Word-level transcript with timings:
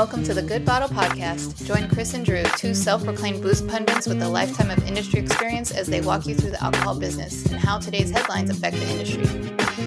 Welcome 0.00 0.24
to 0.24 0.32
the 0.32 0.40
Good 0.40 0.64
Bottle 0.64 0.88
Podcast. 0.88 1.66
Join 1.66 1.86
Chris 1.86 2.14
and 2.14 2.24
Drew, 2.24 2.42
two 2.56 2.72
self 2.72 3.04
proclaimed 3.04 3.42
booze 3.42 3.60
pundits 3.60 4.06
with 4.06 4.22
a 4.22 4.28
lifetime 4.30 4.70
of 4.70 4.82
industry 4.88 5.20
experience, 5.20 5.72
as 5.72 5.88
they 5.88 6.00
walk 6.00 6.24
you 6.24 6.34
through 6.34 6.52
the 6.52 6.64
alcohol 6.64 6.98
business 6.98 7.44
and 7.52 7.60
how 7.60 7.78
today's 7.78 8.10
headlines 8.10 8.48
affect 8.48 8.76
the 8.76 8.86
industry. 8.86 9.24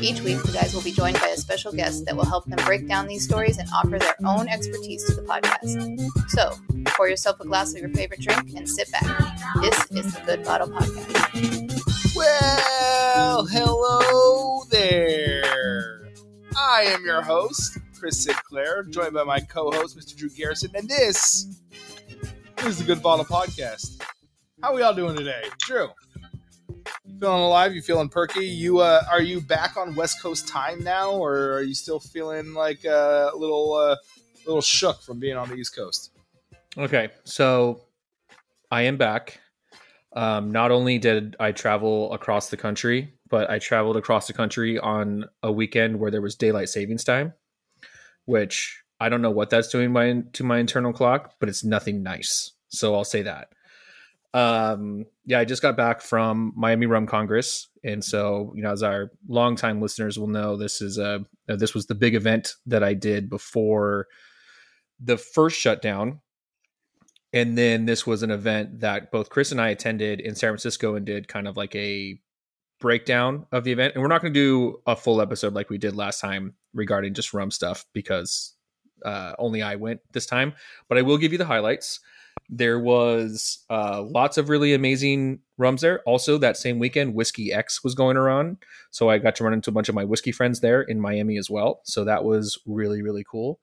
Each 0.07 0.21
week, 0.21 0.39
the 0.43 0.51
guys 0.51 0.75
will 0.75 0.83
be 0.83 0.91
joined 0.91 1.19
by 1.19 1.29
a 1.29 1.35
special 1.35 1.71
guest 1.71 2.05
that 2.05 2.15
will 2.15 2.27
help 2.27 2.45
them 2.45 2.63
break 2.63 2.87
down 2.87 3.07
these 3.07 3.25
stories 3.25 3.57
and 3.57 3.67
offer 3.73 3.97
their 3.97 4.13
own 4.23 4.47
expertise 4.47 5.03
to 5.05 5.15
the 5.15 5.23
podcast. 5.23 6.29
So, 6.29 6.51
pour 6.89 7.09
yourself 7.09 7.39
a 7.39 7.47
glass 7.47 7.73
of 7.73 7.79
your 7.79 7.89
favorite 7.89 8.21
drink 8.21 8.53
and 8.55 8.69
sit 8.69 8.91
back. 8.91 9.07
This 9.61 9.79
is 9.89 10.13
the 10.13 10.21
Good 10.27 10.43
Bottle 10.43 10.67
Podcast. 10.67 12.15
Well, 12.15 13.47
hello 13.47 14.61
there. 14.69 16.13
I 16.55 16.83
am 16.83 17.03
your 17.03 17.23
host, 17.23 17.79
Chris 18.03 18.21
Sinclair, 18.21 18.83
joined 18.83 19.13
by 19.13 19.23
my 19.23 19.39
co-host, 19.39 19.97
Mr. 19.97 20.13
Drew 20.13 20.29
Garrison, 20.29 20.69
and 20.75 20.89
this 20.89 21.61
is 22.65 22.77
the 22.77 22.83
Good 22.83 23.01
Bottle 23.01 23.23
Podcast. 23.23 24.03
How 24.61 24.71
are 24.71 24.75
we 24.75 24.81
all 24.81 24.93
doing 24.93 25.15
today, 25.15 25.43
Drew? 25.59 25.87
You 27.05 27.17
feeling 27.17 27.41
alive? 27.41 27.73
You 27.73 27.81
feeling 27.81 28.09
perky? 28.09 28.45
You 28.45 28.79
uh, 28.79 29.03
are 29.09 29.21
you 29.21 29.39
back 29.39 29.77
on 29.77 29.95
West 29.95 30.21
Coast 30.21 30.49
time 30.49 30.83
now, 30.83 31.11
or 31.11 31.53
are 31.53 31.61
you 31.61 31.73
still 31.73 32.01
feeling 32.01 32.53
like 32.53 32.85
uh, 32.85 33.31
a 33.33 33.37
little 33.37 33.73
uh, 33.75 33.95
little 34.45 34.61
shook 34.61 35.01
from 35.01 35.17
being 35.17 35.37
on 35.37 35.47
the 35.47 35.55
East 35.55 35.73
Coast? 35.73 36.11
Okay, 36.77 37.07
so 37.23 37.85
I 38.69 38.81
am 38.81 38.97
back. 38.97 39.39
Um, 40.11 40.51
not 40.51 40.71
only 40.71 40.97
did 40.97 41.37
I 41.39 41.53
travel 41.53 42.11
across 42.11 42.49
the 42.49 42.57
country, 42.57 43.13
but 43.29 43.49
I 43.49 43.59
traveled 43.59 43.95
across 43.95 44.27
the 44.27 44.33
country 44.33 44.77
on 44.77 45.23
a 45.41 45.53
weekend 45.53 46.01
where 46.01 46.11
there 46.11 46.21
was 46.21 46.35
daylight 46.35 46.67
savings 46.67 47.05
time, 47.05 47.31
which 48.25 48.81
I 48.99 49.09
don't 49.09 49.21
know 49.21 49.31
what 49.31 49.49
that's 49.49 49.69
doing 49.69 49.91
my, 49.91 50.23
to 50.33 50.43
my 50.43 50.59
internal 50.59 50.93
clock, 50.93 51.33
but 51.39 51.49
it's 51.49 51.63
nothing 51.63 52.03
nice. 52.03 52.51
So 52.69 52.95
I'll 52.95 53.03
say 53.03 53.23
that. 53.23 53.49
Um, 54.33 55.05
yeah, 55.25 55.39
I 55.39 55.45
just 55.45 55.61
got 55.61 55.77
back 55.77 56.01
from 56.01 56.53
Miami 56.55 56.87
Rum 56.87 57.05
Congress, 57.05 57.67
and 57.83 58.03
so 58.03 58.51
you 58.55 58.63
know, 58.63 58.71
as 58.71 58.81
our 58.81 59.11
longtime 59.27 59.79
listeners 59.79 60.17
will 60.17 60.27
know, 60.27 60.57
this 60.57 60.81
is 60.81 60.97
a 60.97 61.23
uh, 61.47 61.55
this 61.55 61.75
was 61.75 61.85
the 61.85 61.95
big 61.95 62.15
event 62.15 62.55
that 62.65 62.83
I 62.83 62.95
did 62.95 63.29
before 63.29 64.07
the 64.99 65.17
first 65.17 65.59
shutdown, 65.59 66.19
and 67.31 67.55
then 67.55 67.85
this 67.85 68.07
was 68.07 68.23
an 68.23 68.31
event 68.31 68.79
that 68.79 69.11
both 69.11 69.29
Chris 69.29 69.51
and 69.51 69.61
I 69.61 69.69
attended 69.69 70.19
in 70.19 70.33
San 70.33 70.49
Francisco 70.49 70.95
and 70.95 71.05
did 71.05 71.27
kind 71.27 71.47
of 71.47 71.55
like 71.55 71.75
a 71.75 72.19
breakdown 72.83 73.47
of 73.53 73.63
the 73.63 73.71
event. 73.71 73.93
And 73.93 74.03
we're 74.03 74.09
not 74.09 74.21
going 74.21 74.33
to 74.33 74.39
do 74.39 74.81
a 74.85 74.93
full 74.93 75.21
episode 75.21 75.53
like 75.53 75.69
we 75.69 75.77
did 75.77 75.95
last 75.95 76.19
time 76.19 76.53
regarding 76.73 77.13
just 77.13 77.33
rum 77.33 77.49
stuff 77.49 77.85
because 77.93 78.53
uh, 79.05 79.33
only 79.39 79.61
I 79.63 79.75
went 79.75 80.01
this 80.11 80.25
time, 80.25 80.53
but 80.89 80.97
I 80.97 81.01
will 81.01 81.17
give 81.17 81.31
you 81.31 81.37
the 81.37 81.45
highlights. 81.45 82.01
There 82.49 82.77
was 82.77 83.63
uh, 83.69 84.03
lots 84.03 84.37
of 84.37 84.49
really 84.49 84.73
amazing 84.73 85.39
rums 85.57 85.79
there. 85.79 86.01
Also, 86.01 86.37
that 86.39 86.57
same 86.57 86.77
weekend, 86.77 87.15
Whiskey 87.15 87.53
X 87.53 87.85
was 87.85 87.95
going 87.95 88.17
around. 88.17 88.57
So 88.91 89.09
I 89.09 89.17
got 89.17 89.35
to 89.37 89.45
run 89.45 89.53
into 89.53 89.69
a 89.69 89.73
bunch 89.73 89.87
of 89.87 89.95
my 89.95 90.03
whiskey 90.03 90.33
friends 90.33 90.59
there 90.59 90.81
in 90.81 90.99
Miami 90.99 91.37
as 91.37 91.49
well. 91.49 91.79
So 91.85 92.03
that 92.03 92.25
was 92.25 92.59
really, 92.65 93.01
really 93.01 93.23
cool. 93.23 93.61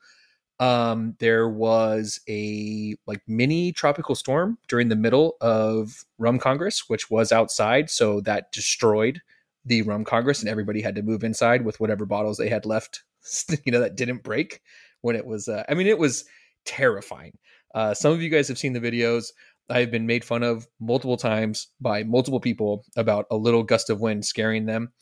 Um, 0.61 1.16
there 1.19 1.48
was 1.48 2.20
a 2.28 2.94
like 3.06 3.22
mini 3.27 3.72
tropical 3.72 4.14
storm 4.14 4.58
during 4.69 4.89
the 4.89 4.97
middle 4.97 5.36
of 5.41 6.05
Rum 6.19 6.39
Congress, 6.39 6.84
which 6.89 7.11
was 7.11 7.33
outside. 7.33 7.89
So 7.91 8.20
that 8.20 8.52
destroyed 8.52 9.22
the 9.64 9.83
Rum 9.83 10.05
Congress, 10.05 10.41
and 10.41 10.48
everybody 10.48 10.83
had 10.83 10.94
to 10.97 11.02
move 11.02 11.25
inside 11.25 11.64
with 11.64 11.80
whatever 11.80 12.05
bottles 12.05 12.36
they 12.36 12.48
had 12.50 12.67
left, 12.67 13.02
you 13.64 13.72
know, 13.72 13.80
that 13.80 13.97
didn't 13.97 14.22
break 14.22 14.61
when 15.00 15.17
it 15.17 15.27
was. 15.27 15.48
Uh, 15.48 15.64
I 15.69 15.75
mean, 15.75 15.86
it 15.86 15.98
was 15.98 16.25
terrifying. 16.67 17.39
Uh, 17.74 17.95
some 17.95 18.13
of 18.13 18.20
you 18.20 18.29
guys 18.29 18.48
have 18.48 18.58
seen 18.58 18.74
the 18.74 18.80
videos. 18.80 19.33
I've 19.70 19.90
been 19.90 20.07
made 20.07 20.24
fun 20.24 20.42
of 20.42 20.67
multiple 20.80 21.17
times 21.17 21.68
by 21.80 22.02
multiple 22.02 22.40
people 22.40 22.84
about 22.96 23.27
a 23.30 23.36
little 23.36 23.63
gust 23.63 23.89
of 23.89 24.01
wind 24.01 24.27
scaring 24.27 24.67
them. 24.67 24.92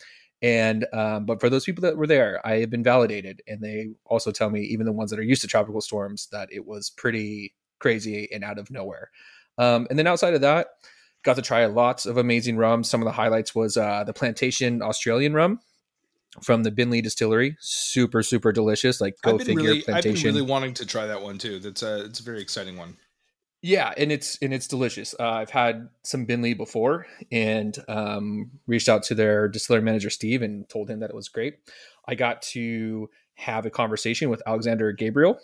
And 0.40 0.86
um, 0.92 1.26
but 1.26 1.40
for 1.40 1.50
those 1.50 1.64
people 1.64 1.82
that 1.82 1.96
were 1.96 2.06
there, 2.06 2.40
I 2.46 2.58
have 2.58 2.70
been 2.70 2.84
validated, 2.84 3.42
and 3.48 3.60
they 3.60 3.90
also 4.04 4.30
tell 4.30 4.50
me, 4.50 4.60
even 4.62 4.86
the 4.86 4.92
ones 4.92 5.10
that 5.10 5.18
are 5.18 5.24
used 5.24 5.42
to 5.42 5.48
tropical 5.48 5.80
storms, 5.80 6.28
that 6.30 6.48
it 6.52 6.64
was 6.64 6.90
pretty 6.90 7.54
crazy 7.80 8.28
and 8.32 8.44
out 8.44 8.58
of 8.58 8.70
nowhere. 8.70 9.10
Um, 9.58 9.86
and 9.90 9.98
then 9.98 10.06
outside 10.06 10.34
of 10.34 10.40
that, 10.42 10.68
got 11.24 11.34
to 11.34 11.42
try 11.42 11.66
lots 11.66 12.06
of 12.06 12.16
amazing 12.16 12.56
rums. 12.56 12.88
Some 12.88 13.02
of 13.02 13.06
the 13.06 13.12
highlights 13.12 13.54
was 13.54 13.76
uh, 13.76 14.04
the 14.04 14.12
Plantation 14.12 14.80
Australian 14.80 15.34
rum 15.34 15.60
from 16.42 16.62
the 16.62 16.70
Beenleigh 16.70 17.02
Distillery. 17.02 17.56
Super, 17.60 18.22
super 18.22 18.52
delicious. 18.52 19.00
Like 19.00 19.16
go 19.22 19.38
figure. 19.38 19.56
Really, 19.56 19.82
plantation. 19.82 20.10
I've 20.10 20.22
been 20.22 20.34
really 20.34 20.50
wanting 20.50 20.74
to 20.74 20.86
try 20.86 21.06
that 21.06 21.20
one 21.20 21.38
too. 21.38 21.58
That's 21.58 21.82
a 21.82 22.04
it's 22.04 22.20
a 22.20 22.22
very 22.22 22.40
exciting 22.40 22.76
one. 22.76 22.96
Yeah, 23.60 23.92
and 23.96 24.12
it's 24.12 24.38
and 24.40 24.54
it's 24.54 24.68
delicious. 24.68 25.14
Uh, 25.18 25.30
I've 25.30 25.50
had 25.50 25.88
some 26.04 26.26
Beenleigh 26.26 26.56
before, 26.56 27.06
and 27.32 27.76
um, 27.88 28.50
reached 28.66 28.88
out 28.88 29.02
to 29.04 29.14
their 29.14 29.48
distillery 29.48 29.82
manager 29.82 30.10
Steve 30.10 30.42
and 30.42 30.68
told 30.68 30.88
him 30.88 31.00
that 31.00 31.10
it 31.10 31.16
was 31.16 31.28
great. 31.28 31.58
I 32.06 32.14
got 32.14 32.42
to 32.42 33.10
have 33.34 33.66
a 33.66 33.70
conversation 33.70 34.30
with 34.30 34.42
Alexander 34.46 34.92
Gabriel, 34.92 35.38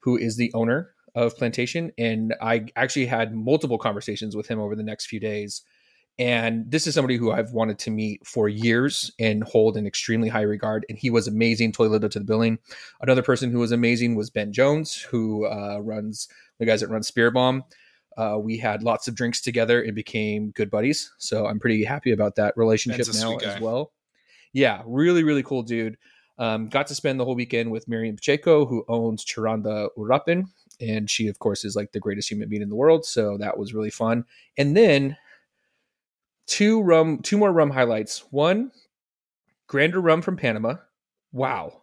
who 0.00 0.16
is 0.16 0.36
the 0.36 0.52
owner 0.52 0.94
of 1.14 1.36
Plantation, 1.36 1.92
and 1.96 2.34
I 2.40 2.66
actually 2.74 3.06
had 3.06 3.32
multiple 3.32 3.78
conversations 3.78 4.34
with 4.34 4.48
him 4.48 4.58
over 4.58 4.74
the 4.74 4.82
next 4.82 5.06
few 5.06 5.20
days 5.20 5.62
and 6.18 6.70
this 6.70 6.86
is 6.86 6.94
somebody 6.94 7.16
who 7.16 7.32
I've 7.32 7.52
wanted 7.52 7.78
to 7.80 7.90
meet 7.90 8.24
for 8.26 8.48
years 8.48 9.10
and 9.18 9.42
hold 9.42 9.76
in 9.76 9.86
extremely 9.86 10.28
high 10.28 10.42
regard. 10.42 10.86
And 10.88 10.96
he 10.96 11.10
was 11.10 11.26
amazing, 11.26 11.72
Toilet 11.72 12.08
to 12.10 12.18
the 12.18 12.24
billing. 12.24 12.58
Another 13.00 13.22
person 13.22 13.50
who 13.50 13.58
was 13.58 13.72
amazing 13.72 14.14
was 14.14 14.30
Ben 14.30 14.52
Jones, 14.52 14.94
who 14.94 15.46
uh, 15.46 15.78
runs 15.80 16.28
the 16.58 16.66
guys 16.66 16.80
that 16.80 16.90
run 16.90 17.02
Spiribam. 17.02 17.62
Uh, 18.16 18.38
we 18.40 18.56
had 18.56 18.84
lots 18.84 19.08
of 19.08 19.16
drinks 19.16 19.40
together 19.40 19.82
and 19.82 19.94
became 19.96 20.52
good 20.52 20.70
buddies. 20.70 21.12
So 21.18 21.46
I'm 21.46 21.58
pretty 21.58 21.82
happy 21.82 22.12
about 22.12 22.36
that 22.36 22.56
relationship 22.56 23.08
now 23.14 23.36
as 23.38 23.60
well. 23.60 23.92
Yeah, 24.52 24.82
really, 24.86 25.24
really 25.24 25.42
cool 25.42 25.64
dude. 25.64 25.96
Um, 26.38 26.68
got 26.68 26.86
to 26.88 26.94
spend 26.94 27.18
the 27.18 27.24
whole 27.24 27.34
weekend 27.34 27.72
with 27.72 27.88
Miriam 27.88 28.14
Pacheco, 28.14 28.66
who 28.66 28.84
owns 28.88 29.24
Charanda 29.24 29.88
Uruapan. 29.98 30.44
And 30.80 31.10
she, 31.10 31.26
of 31.26 31.40
course, 31.40 31.64
is 31.64 31.74
like 31.74 31.90
the 31.90 32.00
greatest 32.00 32.30
human 32.30 32.48
being 32.48 32.62
in 32.62 32.68
the 32.68 32.76
world. 32.76 33.04
So 33.04 33.36
that 33.38 33.58
was 33.58 33.74
really 33.74 33.90
fun. 33.90 34.24
And 34.56 34.76
then 34.76 35.16
two 36.46 36.82
rum, 36.82 37.20
two 37.22 37.38
more 37.38 37.52
rum 37.52 37.70
highlights. 37.70 38.24
One, 38.30 38.72
Grander 39.66 40.00
rum 40.00 40.22
from 40.22 40.36
Panama. 40.36 40.76
Wow, 41.32 41.82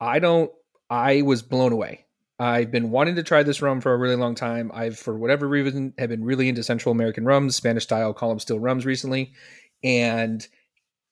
I 0.00 0.18
don't. 0.18 0.50
I 0.90 1.22
was 1.22 1.42
blown 1.42 1.72
away. 1.72 2.06
I've 2.38 2.70
been 2.70 2.90
wanting 2.90 3.16
to 3.16 3.22
try 3.22 3.42
this 3.42 3.60
rum 3.60 3.80
for 3.80 3.92
a 3.92 3.98
really 3.98 4.14
long 4.14 4.34
time. 4.36 4.70
I've, 4.72 4.96
for 4.96 5.18
whatever 5.18 5.48
reason, 5.48 5.92
have 5.98 6.08
been 6.08 6.24
really 6.24 6.48
into 6.48 6.62
Central 6.62 6.92
American 6.92 7.24
rums, 7.24 7.56
Spanish 7.56 7.82
style 7.82 8.14
column 8.14 8.38
still 8.38 8.60
rums 8.60 8.86
recently, 8.86 9.32
and 9.82 10.46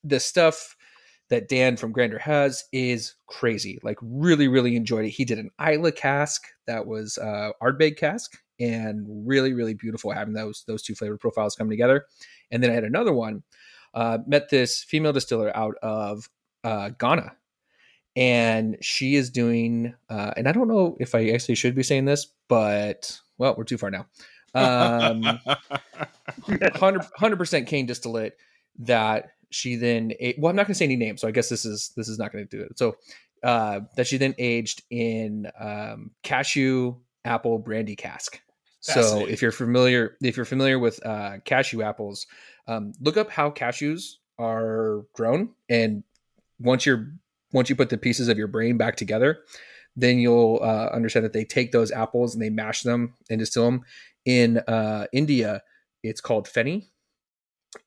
the 0.05 0.21
stuff 0.21 0.77
that 1.29 1.49
Dan 1.49 1.77
from 1.77 1.91
Grander 1.91 2.21
has 2.21 2.63
is 2.73 3.17
crazy. 3.27 3.81
Like, 3.83 3.99
really, 4.01 4.47
really 4.47 4.77
enjoyed 4.77 5.05
it. 5.05 5.11
He 5.11 5.25
did 5.25 5.41
an 5.41 5.51
Islay 5.61 5.91
cask 5.91 6.45
that 6.69 6.87
was 6.87 7.19
uh, 7.19 7.51
Ardbeg 7.61 7.97
cask, 7.97 8.39
and 8.59 9.07
really, 9.27 9.53
really 9.53 9.75
beautiful 9.75 10.13
having 10.13 10.35
those 10.35 10.65
those 10.67 10.83
two 10.83 10.95
flavor 10.95 11.17
profiles 11.17 11.55
come 11.57 11.69
together. 11.69 12.07
And 12.51 12.63
then 12.63 12.71
I 12.71 12.75
had 12.75 12.85
another 12.85 13.13
one. 13.13 13.43
Uh, 13.95 14.19
met 14.27 14.51
this 14.51 14.85
female 14.85 15.13
distiller 15.13 15.57
out 15.57 15.77
of 15.83 16.29
uh, 16.65 16.91
Ghana, 16.91 17.33
and 18.15 18.77
she 18.81 19.15
is 19.15 19.31
doing. 19.31 19.95
Uh, 20.11 20.33
and 20.37 20.49
I 20.49 20.53
don't 20.53 20.69
know 20.69 20.97
if 21.01 21.15
I 21.15 21.31
actually 21.31 21.55
should 21.55 21.75
be 21.75 21.83
saying 21.83 22.05
this, 22.05 22.27
but 22.49 23.19
well, 23.39 23.55
we're 23.57 23.65
too 23.65 23.79
far 23.79 23.91
now. 23.91 24.07
Um, 24.55 25.23
100 26.47 27.37
percent 27.37 27.67
cane 27.67 27.87
distillate 27.87 28.37
that 28.81 29.31
she 29.51 29.77
then. 29.77 30.13
Well, 30.39 30.51
I'm 30.51 30.57
not 30.57 30.67
going 30.67 30.75
to 30.75 30.79
say 30.79 30.85
any 30.85 30.97
names, 30.97 31.21
so 31.21 31.29
I 31.29 31.31
guess 31.31 31.49
this 31.49 31.65
is 31.65 31.93
this 31.97 32.09
is 32.09 32.19
not 32.19 32.33
going 32.33 32.47
to 32.47 32.57
do 32.57 32.63
it. 32.63 32.79
So 32.79 32.97
uh, 33.43 33.81
that 33.97 34.07
she 34.07 34.17
then 34.17 34.35
aged 34.39 34.83
in 34.91 35.51
um, 35.59 36.11
cashew 36.23 36.97
apple 37.25 37.59
brandy 37.59 37.97
cask. 37.97 38.41
So 38.95 39.27
if 39.27 39.43
you're 39.43 39.53
familiar, 39.53 40.17
if 40.23 40.37
you're 40.37 40.47
familiar 40.47 40.79
with 40.79 41.05
uh, 41.05 41.39
cashew 41.45 41.83
apples, 41.83 42.27
um, 42.67 42.93
look 43.01 43.17
up 43.17 43.31
how 43.31 43.51
cashews 43.51 44.15
are 44.39 45.05
grown, 45.13 45.51
and 45.69 46.05
once 46.59 46.87
you're 46.87 47.13
once 47.53 47.71
you 47.71 47.77
put 47.77 47.91
the 47.91 47.99
pieces 47.99 48.29
of 48.29 48.39
your 48.39 48.49
brain 48.49 48.77
back 48.77 48.97
together, 48.97 49.39
then 49.97 50.19
you'll 50.19 50.61
uh, 50.63 50.89
understand 50.93 51.25
that 51.25 51.33
they 51.33 51.45
take 51.45 51.73
those 51.73 51.91
apples 51.91 52.35
and 52.35 52.43
they 52.43 52.51
mash 52.51 52.83
them 52.83 53.15
and 53.31 53.39
distill 53.39 53.65
them. 53.65 53.83
In 54.25 54.59
uh, 54.59 55.07
India, 55.13 55.63
it's 56.03 56.21
called 56.21 56.47
feni, 56.49 56.89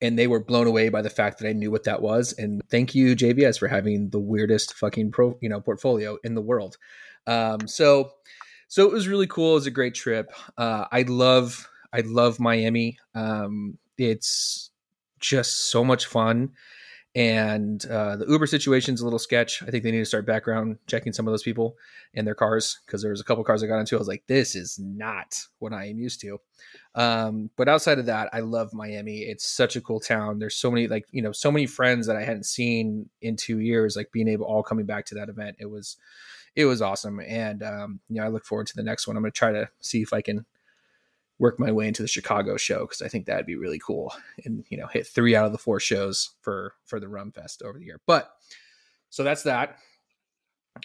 and 0.01 0.18
they 0.18 0.28
were 0.28 0.44
blown 0.44 0.68
away 0.68 0.90
by 0.90 1.01
the 1.01 1.10
fact 1.10 1.40
that 1.40 1.48
I 1.48 1.54
knew 1.54 1.72
what 1.72 1.84
that 1.84 2.01
was. 2.01 2.34
And 2.34 2.62
thank 2.69 2.96
you, 2.96 3.16
JVS, 3.16 3.60
for 3.60 3.68
having 3.68 4.10
the 4.10 4.19
weirdest 4.19 4.74
fucking 4.74 5.12
pro, 5.12 5.38
you 5.42 5.50
know, 5.50 5.62
portfolio 5.62 6.18
in 6.24 6.36
the 6.36 6.42
world. 6.42 6.78
Um, 7.28 7.68
so 7.68 8.12
so 8.69 8.86
it 8.86 8.94
was 8.94 9.07
really 9.07 9.27
cool. 9.27 9.51
It 9.51 9.56
was 9.56 9.68
a 9.68 9.71
great 9.71 9.95
trip. 9.95 10.31
Uh, 10.57 10.86
I 10.92 11.01
love 11.01 11.68
I 11.92 12.01
love 12.01 12.39
Miami. 12.39 13.00
Um, 13.16 13.80
it's 13.98 14.69
just 15.19 15.71
so 15.71 15.83
much 15.83 16.06
fun, 16.06 16.51
and 17.16 17.83
uh, 17.88 18.16
the 18.18 18.27
Uber 18.27 18.45
situation 18.45 18.94
is 18.94 19.01
a 19.01 19.04
little 19.04 19.18
sketch. 19.18 19.63
I 19.63 19.71
think 19.71 19.83
they 19.83 19.92
need 19.92 19.98
to 19.98 20.06
start 20.06 20.27
background 20.27 20.77
checking 20.86 21.13
some 21.13 21.27
of 21.27 21.33
those 21.33 21.42
people 21.42 21.77
in 22.13 22.25
their 22.25 22.36
cars 22.36 22.80
because 22.86 23.01
there 23.01 23.10
was 23.10 23.19
a 23.19 23.24
couple 23.24 23.44
cars 23.44 23.63
I 23.63 23.68
got 23.68 23.80
into. 23.80 23.95
I 23.95 24.00
was 24.00 24.07
like, 24.07 24.24
this 24.27 24.56
is 24.56 24.77
not 24.77 25.36
what 25.57 25.74
I 25.74 25.88
am 25.88 25.98
used 25.98 26.22
to. 26.22 26.39
Um, 26.94 27.50
but 27.57 27.68
outside 27.68 27.98
of 27.98 28.06
that, 28.06 28.30
I 28.33 28.42
love 28.42 28.72
Miami. 28.72 29.22
It's 29.22 29.48
such 29.48 29.77
a 29.77 29.81
cool 29.81 30.00
town. 30.00 30.38
There's 30.38 30.56
so 30.56 30.69
many 30.69 30.88
like 30.88 31.07
you 31.12 31.24
know 31.24 31.31
so 31.31 31.51
many 31.51 31.65
friends 31.65 32.06
that 32.06 32.15
I 32.15 32.24
hadn't 32.24 32.45
seen 32.45 33.10
in 33.19 33.36
two 33.36 33.57
years. 33.62 33.95
Like 33.95 34.12
being 34.12 34.27
able 34.27 34.45
all 34.45 34.62
coming 34.62 34.86
back 34.86 35.07
to 35.07 35.15
that 35.15 35.30
event, 35.30 35.57
it 35.60 35.72
was 35.72 35.98
it 36.59 36.65
was 36.65 36.81
awesome. 36.81 37.21
And 37.21 37.63
um, 37.63 38.01
you 38.09 38.17
know, 38.17 38.25
I 38.25 38.27
look 38.27 38.44
forward 38.44 38.67
to 38.67 38.75
the 38.75 38.83
next 38.83 39.07
one. 39.07 39.15
I'm 39.15 39.23
going 39.23 39.31
to 39.31 39.38
try 39.38 39.53
to 39.53 39.69
see 39.79 40.01
if 40.01 40.11
I 40.11 40.21
can 40.21 40.45
work 41.39 41.57
my 41.57 41.71
way 41.71 41.88
into 41.88 42.01
the 42.01 42.07
Chicago 42.07 42.57
show 42.57 42.81
because 42.81 43.01
I 43.01 43.07
think 43.07 43.25
that'd 43.25 43.45
be 43.45 43.56
really 43.56 43.79
cool 43.79 44.13
and 44.44 44.65
you 44.69 44.77
know 44.77 44.88
hit 44.88 45.07
three 45.07 45.38
out 45.38 45.45
of 45.45 45.53
the 45.53 45.57
four 45.57 45.79
shows 45.79 46.31
for 46.41 46.73
for 46.83 47.00
the 47.00 47.07
Rum 47.07 47.31
Fest 47.31 47.61
over 47.63 47.79
the 47.79 47.85
year. 47.85 48.01
But 48.06 48.29
so 49.09 49.23
that's 49.23 49.44
that. 49.44 49.77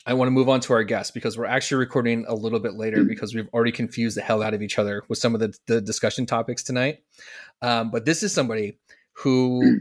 I 0.07 0.15
want 0.15 0.29
to 0.29 0.33
move 0.33 0.49
on 0.49 0.61
to 0.61 0.75
our 0.75 0.85
guest 0.85 1.13
because 1.13 1.37
we're 1.37 1.45
actually 1.45 1.79
recording 1.79 2.25
a 2.29 2.35
little 2.35 2.61
bit 2.61 2.75
later 2.75 3.03
because 3.09 3.35
we've 3.35 3.49
already 3.53 3.73
confused 3.73 4.17
the 4.17 4.23
hell 4.23 4.45
out 4.45 4.55
of 4.55 4.63
each 4.63 4.79
other 4.79 5.03
with 5.09 5.19
some 5.19 5.35
of 5.35 5.41
the, 5.41 5.59
the 5.67 5.81
discussion 5.81 6.25
topics 6.25 6.63
tonight. 6.63 7.01
Um, 7.63 7.91
but 7.91 8.05
this 8.05 8.23
is 8.23 8.33
somebody 8.33 8.79
who 9.15 9.81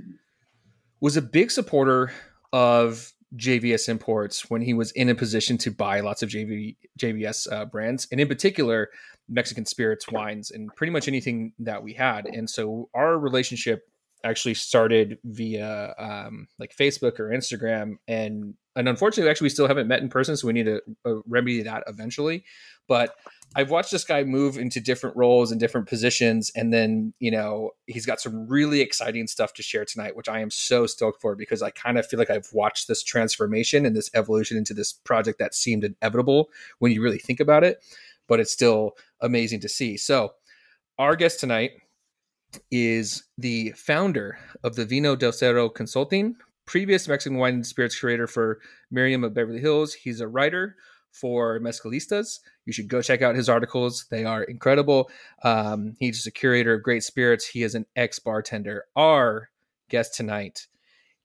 was 1.02 1.18
a 1.18 1.22
big 1.22 1.52
supporter 1.52 2.12
of 2.52 3.14
JVS 3.38 3.90
imports 3.90 4.50
when 4.50 4.62
he 4.62 4.74
was 4.74 4.92
in 4.92 5.10
a 5.10 5.16
position 5.16 5.58
to 5.60 5.72
buy 5.72 6.02
lots 6.02 6.22
of 6.22 6.30
JV, 6.30 6.76
JVS 7.00 7.52
uh, 7.52 7.66
brands, 7.66 8.08
and 8.12 8.22
in 8.22 8.28
particular, 8.28 8.90
Mexican 9.28 9.66
spirits, 9.66 10.10
wines, 10.10 10.52
and 10.52 10.70
pretty 10.76 10.92
much 10.92 11.08
anything 11.08 11.54
that 11.60 11.82
we 11.82 11.94
had. 11.94 12.26
And 12.26 12.50
so 12.50 12.90
our 12.94 13.18
relationship 13.18 13.84
actually 14.24 14.54
started 14.54 15.18
via 15.24 15.94
um, 15.98 16.48
like 16.60 16.76
Facebook 16.76 17.20
or 17.20 17.30
Instagram, 17.30 17.96
and 18.08 18.54
and 18.76 18.90
unfortunately, 18.90 19.30
actually, 19.30 19.46
we 19.46 19.50
still 19.50 19.68
haven't 19.68 19.88
met 19.88 20.02
in 20.02 20.10
person, 20.10 20.36
so 20.36 20.48
we 20.48 20.54
need 20.54 20.66
to 20.66 20.82
uh, 21.06 21.16
remedy 21.28 21.62
that 21.62 21.84
eventually. 21.88 22.44
But 22.88 23.16
I've 23.56 23.70
watched 23.70 23.92
this 23.92 24.04
guy 24.04 24.24
move 24.24 24.58
into 24.58 24.80
different 24.80 25.16
roles 25.16 25.52
and 25.52 25.60
different 25.60 25.88
positions, 25.88 26.52
and 26.56 26.74
then 26.74 27.14
you 27.20 27.30
know 27.30 27.72
he's 27.86 28.06
got 28.06 28.20
some 28.20 28.48
really 28.48 28.82
exciting 28.82 29.28
stuff 29.28 29.54
to 29.54 29.64
share 29.64 29.86
tonight, 29.86 30.16
which 30.16 30.28
I 30.28 30.40
am 30.40 30.50
so 30.50 30.88
stoked 30.88 31.22
for 31.22 31.36
because 31.36 31.62
I 31.62 31.70
kind 31.70 32.00
of 32.00 32.08
feel 32.08 32.18
like 32.18 32.32
I've 32.32 32.50
watched 32.52 32.88
this 32.88 33.04
transformation 33.04 33.86
and 33.86 33.96
this 33.96 34.10
evolution 34.16 34.58
into 34.58 34.74
this 34.74 34.94
project 34.94 35.38
that 35.40 35.54
seemed 35.54 35.84
inevitable 35.84 36.50
when 36.80 36.92
you 36.92 37.02
really 37.02 37.20
think 37.20 37.40
about 37.40 37.64
it, 37.64 37.84
but 38.28 38.40
it's 38.40 38.52
still 38.52 38.94
amazing 39.22 39.60
to 39.62 39.70
see. 39.70 39.98
So, 39.98 40.34
our 40.98 41.16
guest 41.16 41.40
tonight 41.40 41.72
is 42.72 43.24
the 43.38 43.72
founder 43.72 44.40
of 44.64 44.76
the 44.76 44.86
Vino 44.86 45.16
del 45.16 45.32
Cerro 45.32 45.70
Consulting, 45.70 46.36
previous 46.66 47.08
Mexican 47.08 47.38
wine 47.38 47.56
and 47.56 47.66
spirits 47.66 48.00
curator 48.00 48.28
for 48.28 48.60
Mírame 48.94 49.26
of 49.26 49.34
Beverly 49.34 49.60
Hills. 49.60 49.94
He's 49.94 50.22
a 50.22 50.28
writer 50.28 50.76
for 51.12 51.60
Mezcalistas. 51.60 52.40
You 52.66 52.74
should 52.74 52.88
go 52.88 53.02
check 53.02 53.22
out 53.22 53.36
his 53.36 53.50
articles. 53.50 54.06
They 54.10 54.26
are 54.26 54.44
incredible. 54.44 55.10
Um, 55.44 55.96
he's 56.00 56.26
a 56.26 56.32
curator 56.32 56.74
of 56.74 56.84
great 56.84 57.04
spirits. 57.04 57.46
He 57.46 57.64
is 57.64 57.76
an 57.76 57.86
ex 57.96 58.20
bartender. 58.20 58.86
Our 58.96 59.50
guest 59.90 60.16
tonight 60.16 60.68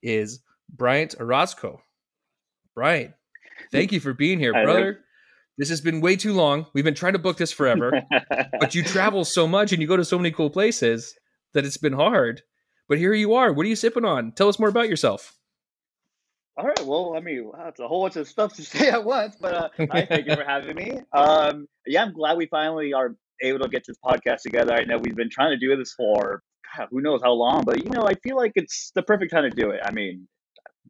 is 0.01 0.41
Bryant 0.69 1.15
Orozco. 1.19 1.81
Bryant, 2.75 3.13
thank 3.71 3.91
you 3.91 3.99
for 3.99 4.13
being 4.13 4.39
here, 4.39 4.53
brother. 4.53 4.99
This 5.57 5.69
has 5.69 5.81
been 5.81 5.99
way 5.99 6.15
too 6.15 6.33
long. 6.33 6.67
We've 6.73 6.85
been 6.85 6.93
trying 6.93 7.13
to 7.13 7.19
book 7.19 7.35
this 7.35 7.51
forever, 7.51 8.03
but 8.59 8.75
you 8.75 8.83
travel 8.83 9.25
so 9.25 9.45
much 9.45 9.73
and 9.73 9.81
you 9.81 9.87
go 9.87 9.97
to 9.97 10.05
so 10.05 10.17
many 10.17 10.31
cool 10.31 10.49
places 10.49 11.15
that 11.53 11.65
it's 11.65 11.77
been 11.77 11.93
hard. 11.93 12.43
But 12.89 12.97
here 12.97 13.13
you 13.13 13.35
are. 13.35 13.53
What 13.53 13.67
are 13.67 13.69
you 13.69 13.75
sipping 13.75 14.03
on? 14.03 14.31
Tell 14.31 14.49
us 14.49 14.59
more 14.59 14.67
about 14.67 14.89
yourself. 14.89 15.37
All 16.57 16.65
right. 16.65 16.83
Well, 16.83 17.13
I 17.15 17.21
mean, 17.21 17.45
wow, 17.45 17.67
it's 17.67 17.79
a 17.79 17.87
whole 17.87 18.01
bunch 18.01 18.15
of 18.15 18.27
stuff 18.27 18.55
to 18.55 18.63
say 18.65 18.89
at 18.89 19.05
once, 19.05 19.37
but 19.39 19.53
uh, 19.53 19.69
I 19.91 20.05
thank 20.05 20.25
you 20.27 20.35
for 20.35 20.43
having 20.47 20.75
me. 20.75 20.99
Um, 21.13 21.67
yeah, 21.85 22.03
I'm 22.03 22.11
glad 22.11 22.35
we 22.35 22.47
finally 22.47 22.91
are 22.93 23.15
able 23.41 23.59
to 23.59 23.69
get 23.69 23.85
this 23.87 23.95
podcast 24.03 24.41
together. 24.41 24.73
I 24.73 24.83
know 24.83 24.97
we've 24.97 25.15
been 25.15 25.29
trying 25.29 25.51
to 25.51 25.57
do 25.57 25.73
this 25.77 25.93
for 25.93 26.41
God, 26.75 26.87
who 26.91 26.99
knows 26.99 27.21
how 27.23 27.31
long, 27.31 27.63
but 27.63 27.83
you 27.83 27.91
know, 27.91 28.07
I 28.07 28.15
feel 28.15 28.35
like 28.35 28.53
it's 28.55 28.91
the 28.95 29.03
perfect 29.03 29.31
time 29.31 29.43
to 29.43 29.49
do 29.51 29.69
it. 29.69 29.81
I 29.85 29.91
mean, 29.91 30.27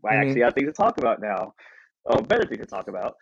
I 0.04 0.14
mm-hmm. 0.14 0.22
actually 0.22 0.42
have 0.42 0.54
things 0.54 0.68
to 0.68 0.74
talk 0.74 0.98
about 0.98 1.22
now. 1.22 1.54
Oh, 2.06 2.22
better 2.22 2.46
thing 2.48 2.60
to 2.60 2.66
talk 2.66 2.88
about. 2.88 3.16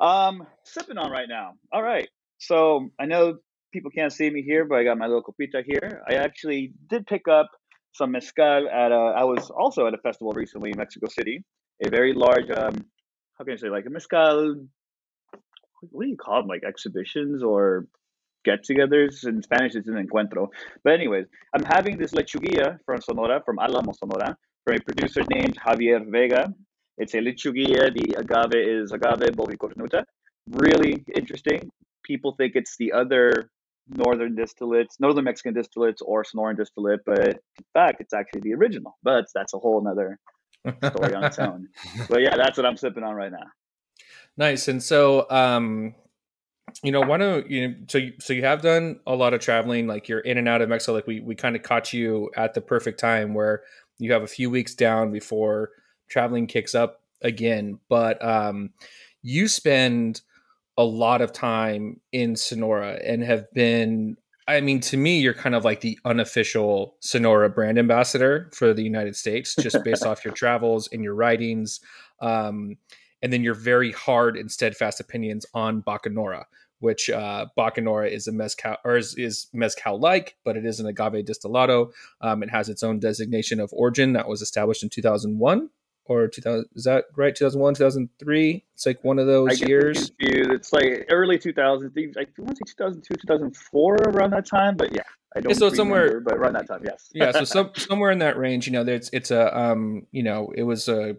Um, 0.00 0.46
sipping 0.64 0.96
on 0.96 1.10
right 1.12 1.28
now. 1.28 1.52
All 1.72 1.82
right. 1.82 2.08
So 2.38 2.90
I 2.98 3.04
know 3.04 3.36
people 3.72 3.90
can't 3.90 4.12
see 4.12 4.30
me 4.30 4.42
here, 4.42 4.64
but 4.64 4.78
I 4.78 4.84
got 4.84 4.96
my 4.96 5.06
little 5.06 5.22
copita 5.22 5.62
here. 5.66 6.02
I 6.08 6.14
actually 6.14 6.72
did 6.88 7.06
pick 7.06 7.28
up 7.28 7.50
some 7.94 8.12
mezcal 8.12 8.68
at 8.68 8.92
a. 8.92 9.02
I 9.16 9.24
was 9.24 9.50
also 9.50 9.86
at 9.86 9.94
a 9.94 9.98
festival 9.98 10.32
recently 10.32 10.70
in 10.70 10.78
Mexico 10.78 11.08
City. 11.08 11.44
A 11.84 11.88
very 11.88 12.12
large, 12.12 12.50
um, 12.50 12.74
how 13.36 13.44
can 13.44 13.54
I 13.54 13.56
say, 13.56 13.68
like 13.68 13.86
a 13.86 13.90
mezcal. 13.90 14.66
What 15.90 16.04
do 16.04 16.08
you 16.08 16.16
call 16.16 16.42
them? 16.42 16.48
Like 16.48 16.64
exhibitions 16.64 17.42
or 17.42 17.86
get-togethers 18.44 19.26
in 19.26 19.42
Spanish. 19.42 19.74
It's 19.74 19.88
an 19.88 19.94
encuentro. 19.94 20.48
But 20.82 20.94
anyways, 20.94 21.26
I'm 21.54 21.64
having 21.64 21.96
this 21.98 22.12
lechuguilla 22.12 22.78
from 22.84 23.00
Sonora, 23.00 23.42
from 23.44 23.58
Alamo, 23.58 23.92
Sonora, 23.92 24.36
from 24.64 24.76
a 24.76 24.80
producer 24.80 25.22
named 25.30 25.56
Javier 25.64 26.00
Vega. 26.10 26.52
It's 26.98 27.14
a 27.14 27.18
lechuguilla. 27.18 27.92
The 27.94 28.16
agave 28.18 28.54
is 28.54 28.92
agave 28.92 29.34
bovicornuta. 29.34 30.04
Really 30.50 31.04
interesting. 31.14 31.70
People 32.04 32.34
think 32.38 32.52
it's 32.54 32.76
the 32.76 32.92
other 32.92 33.50
northern 33.88 34.36
distillates, 34.36 34.98
northern 34.98 35.24
Mexican 35.24 35.54
distillates, 35.54 35.98
or 36.04 36.24
Sonoran 36.24 36.56
distillate, 36.56 37.00
but 37.04 37.18
in 37.18 37.64
fact, 37.72 38.00
it's 38.00 38.14
actually 38.14 38.40
the 38.40 38.54
original. 38.54 38.96
But 39.02 39.26
that's 39.34 39.54
a 39.54 39.58
whole 39.58 39.86
other 39.86 40.18
story 40.82 41.14
on 41.14 41.24
its 41.24 41.38
own. 41.38 41.68
But 42.08 42.22
yeah, 42.22 42.36
that's 42.36 42.56
what 42.56 42.66
I'm 42.66 42.76
sipping 42.76 43.04
on 43.04 43.14
right 43.14 43.32
now. 43.32 43.46
Nice. 44.36 44.68
And 44.68 44.82
so, 44.82 45.30
um, 45.30 45.94
you 46.82 46.90
know, 46.90 47.02
why 47.02 47.18
don't 47.18 47.48
you? 47.48 47.76
So, 47.88 47.98
you, 47.98 48.14
so 48.18 48.32
you 48.32 48.42
have 48.42 48.62
done 48.62 49.00
a 49.06 49.14
lot 49.14 49.34
of 49.34 49.40
traveling. 49.40 49.86
Like 49.86 50.08
you're 50.08 50.20
in 50.20 50.38
and 50.38 50.48
out 50.48 50.62
of 50.62 50.68
Mexico. 50.68 50.94
Like 50.94 51.06
we 51.06 51.20
we 51.20 51.34
kind 51.34 51.54
of 51.54 51.62
caught 51.62 51.92
you 51.92 52.30
at 52.36 52.54
the 52.54 52.60
perfect 52.60 52.98
time 52.98 53.34
where 53.34 53.62
you 53.98 54.12
have 54.12 54.22
a 54.22 54.28
few 54.28 54.50
weeks 54.50 54.74
down 54.74 55.12
before 55.12 55.70
traveling 56.08 56.46
kicks 56.46 56.74
up 56.74 57.02
again. 57.22 57.78
But 57.88 58.24
um, 58.24 58.70
you 59.22 59.46
spend 59.46 60.22
a 60.76 60.84
lot 60.84 61.20
of 61.20 61.32
time 61.32 62.00
in 62.12 62.36
Sonora 62.36 62.98
and 63.04 63.22
have 63.22 63.50
been 63.52 64.16
I 64.46 64.60
mean, 64.60 64.80
to 64.80 64.98
me, 64.98 65.20
you're 65.20 65.32
kind 65.32 65.54
of 65.54 65.64
like 65.64 65.80
the 65.80 65.98
unofficial 66.04 66.96
Sonora 67.00 67.48
brand 67.48 67.78
ambassador 67.78 68.50
for 68.52 68.74
the 68.74 68.82
United 68.82 69.16
States, 69.16 69.54
just 69.54 69.82
based 69.84 70.04
off 70.04 70.22
your 70.22 70.34
travels 70.34 70.86
and 70.92 71.02
your 71.02 71.14
writings. 71.14 71.80
Um, 72.20 72.76
and 73.22 73.32
then 73.32 73.42
your 73.42 73.54
very 73.54 73.90
hard 73.90 74.36
and 74.36 74.52
steadfast 74.52 75.00
opinions 75.00 75.46
on 75.54 75.82
Bacanora, 75.82 76.44
which 76.80 77.08
uh, 77.08 77.46
Bacanora 77.56 78.10
is 78.10 78.28
a 78.28 78.32
mezcal 78.32 78.76
or 78.84 78.98
is, 78.98 79.14
is 79.16 79.46
mezcal 79.54 79.98
like, 79.98 80.36
but 80.44 80.58
it 80.58 80.66
is 80.66 80.78
an 80.78 80.86
agave 80.86 81.24
destilado. 81.24 81.90
Um, 82.20 82.42
it 82.42 82.50
has 82.50 82.68
its 82.68 82.82
own 82.82 82.98
designation 82.98 83.60
of 83.60 83.70
origin 83.72 84.12
that 84.12 84.28
was 84.28 84.42
established 84.42 84.82
in 84.82 84.90
2001 84.90 85.70
or 86.06 86.28
2000 86.28 86.66
is 86.74 86.84
that 86.84 87.04
right? 87.16 87.34
2001 87.34 87.74
2003 87.74 88.64
it's 88.74 88.86
like 88.86 89.02
one 89.02 89.18
of 89.18 89.26
those 89.26 89.60
years. 89.60 90.12
it's 90.18 90.72
like 90.72 91.06
early 91.10 91.38
2000s 91.38 92.16
i 92.16 92.26
want 92.38 92.50
to 92.50 92.56
say 92.56 92.72
2002 92.76 93.14
2004 93.14 93.94
around 93.94 94.30
that 94.30 94.46
time 94.46 94.76
but 94.76 94.94
yeah 94.94 95.02
i 95.34 95.40
don't 95.40 95.50
yeah, 95.50 95.56
so 95.56 95.66
remember, 95.66 95.76
somewhere 95.76 96.20
but 96.20 96.34
around 96.34 96.52
that 96.54 96.66
time 96.66 96.80
yes. 96.84 97.10
Yeah 97.14 97.32
so 97.32 97.44
some, 97.44 97.70
somewhere 97.76 98.10
in 98.10 98.18
that 98.18 98.36
range 98.36 98.66
you 98.66 98.72
know 98.72 98.82
it's 98.82 99.10
it's 99.12 99.30
a 99.30 99.56
um 99.58 100.06
you 100.12 100.22
know 100.22 100.52
it 100.54 100.64
was 100.64 100.88
a 100.88 101.16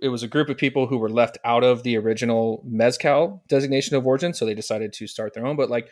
it 0.00 0.08
was 0.08 0.22
a 0.22 0.28
group 0.28 0.48
of 0.48 0.56
people 0.56 0.86
who 0.86 0.98
were 0.98 1.08
left 1.08 1.38
out 1.44 1.64
of 1.64 1.82
the 1.82 1.96
original 1.96 2.62
mezcal 2.66 3.42
designation 3.48 3.96
of 3.96 4.06
origin 4.06 4.34
so 4.34 4.44
they 4.44 4.54
decided 4.54 4.92
to 4.92 5.06
start 5.06 5.34
their 5.34 5.46
own 5.46 5.56
but 5.56 5.70
like 5.70 5.88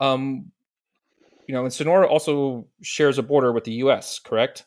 um 0.00 0.50
you 1.46 1.54
know 1.54 1.64
and 1.64 1.72
sonora 1.72 2.06
also 2.06 2.66
shares 2.82 3.18
a 3.18 3.22
border 3.22 3.52
with 3.52 3.64
the 3.64 3.72
us 3.72 4.18
correct? 4.18 4.64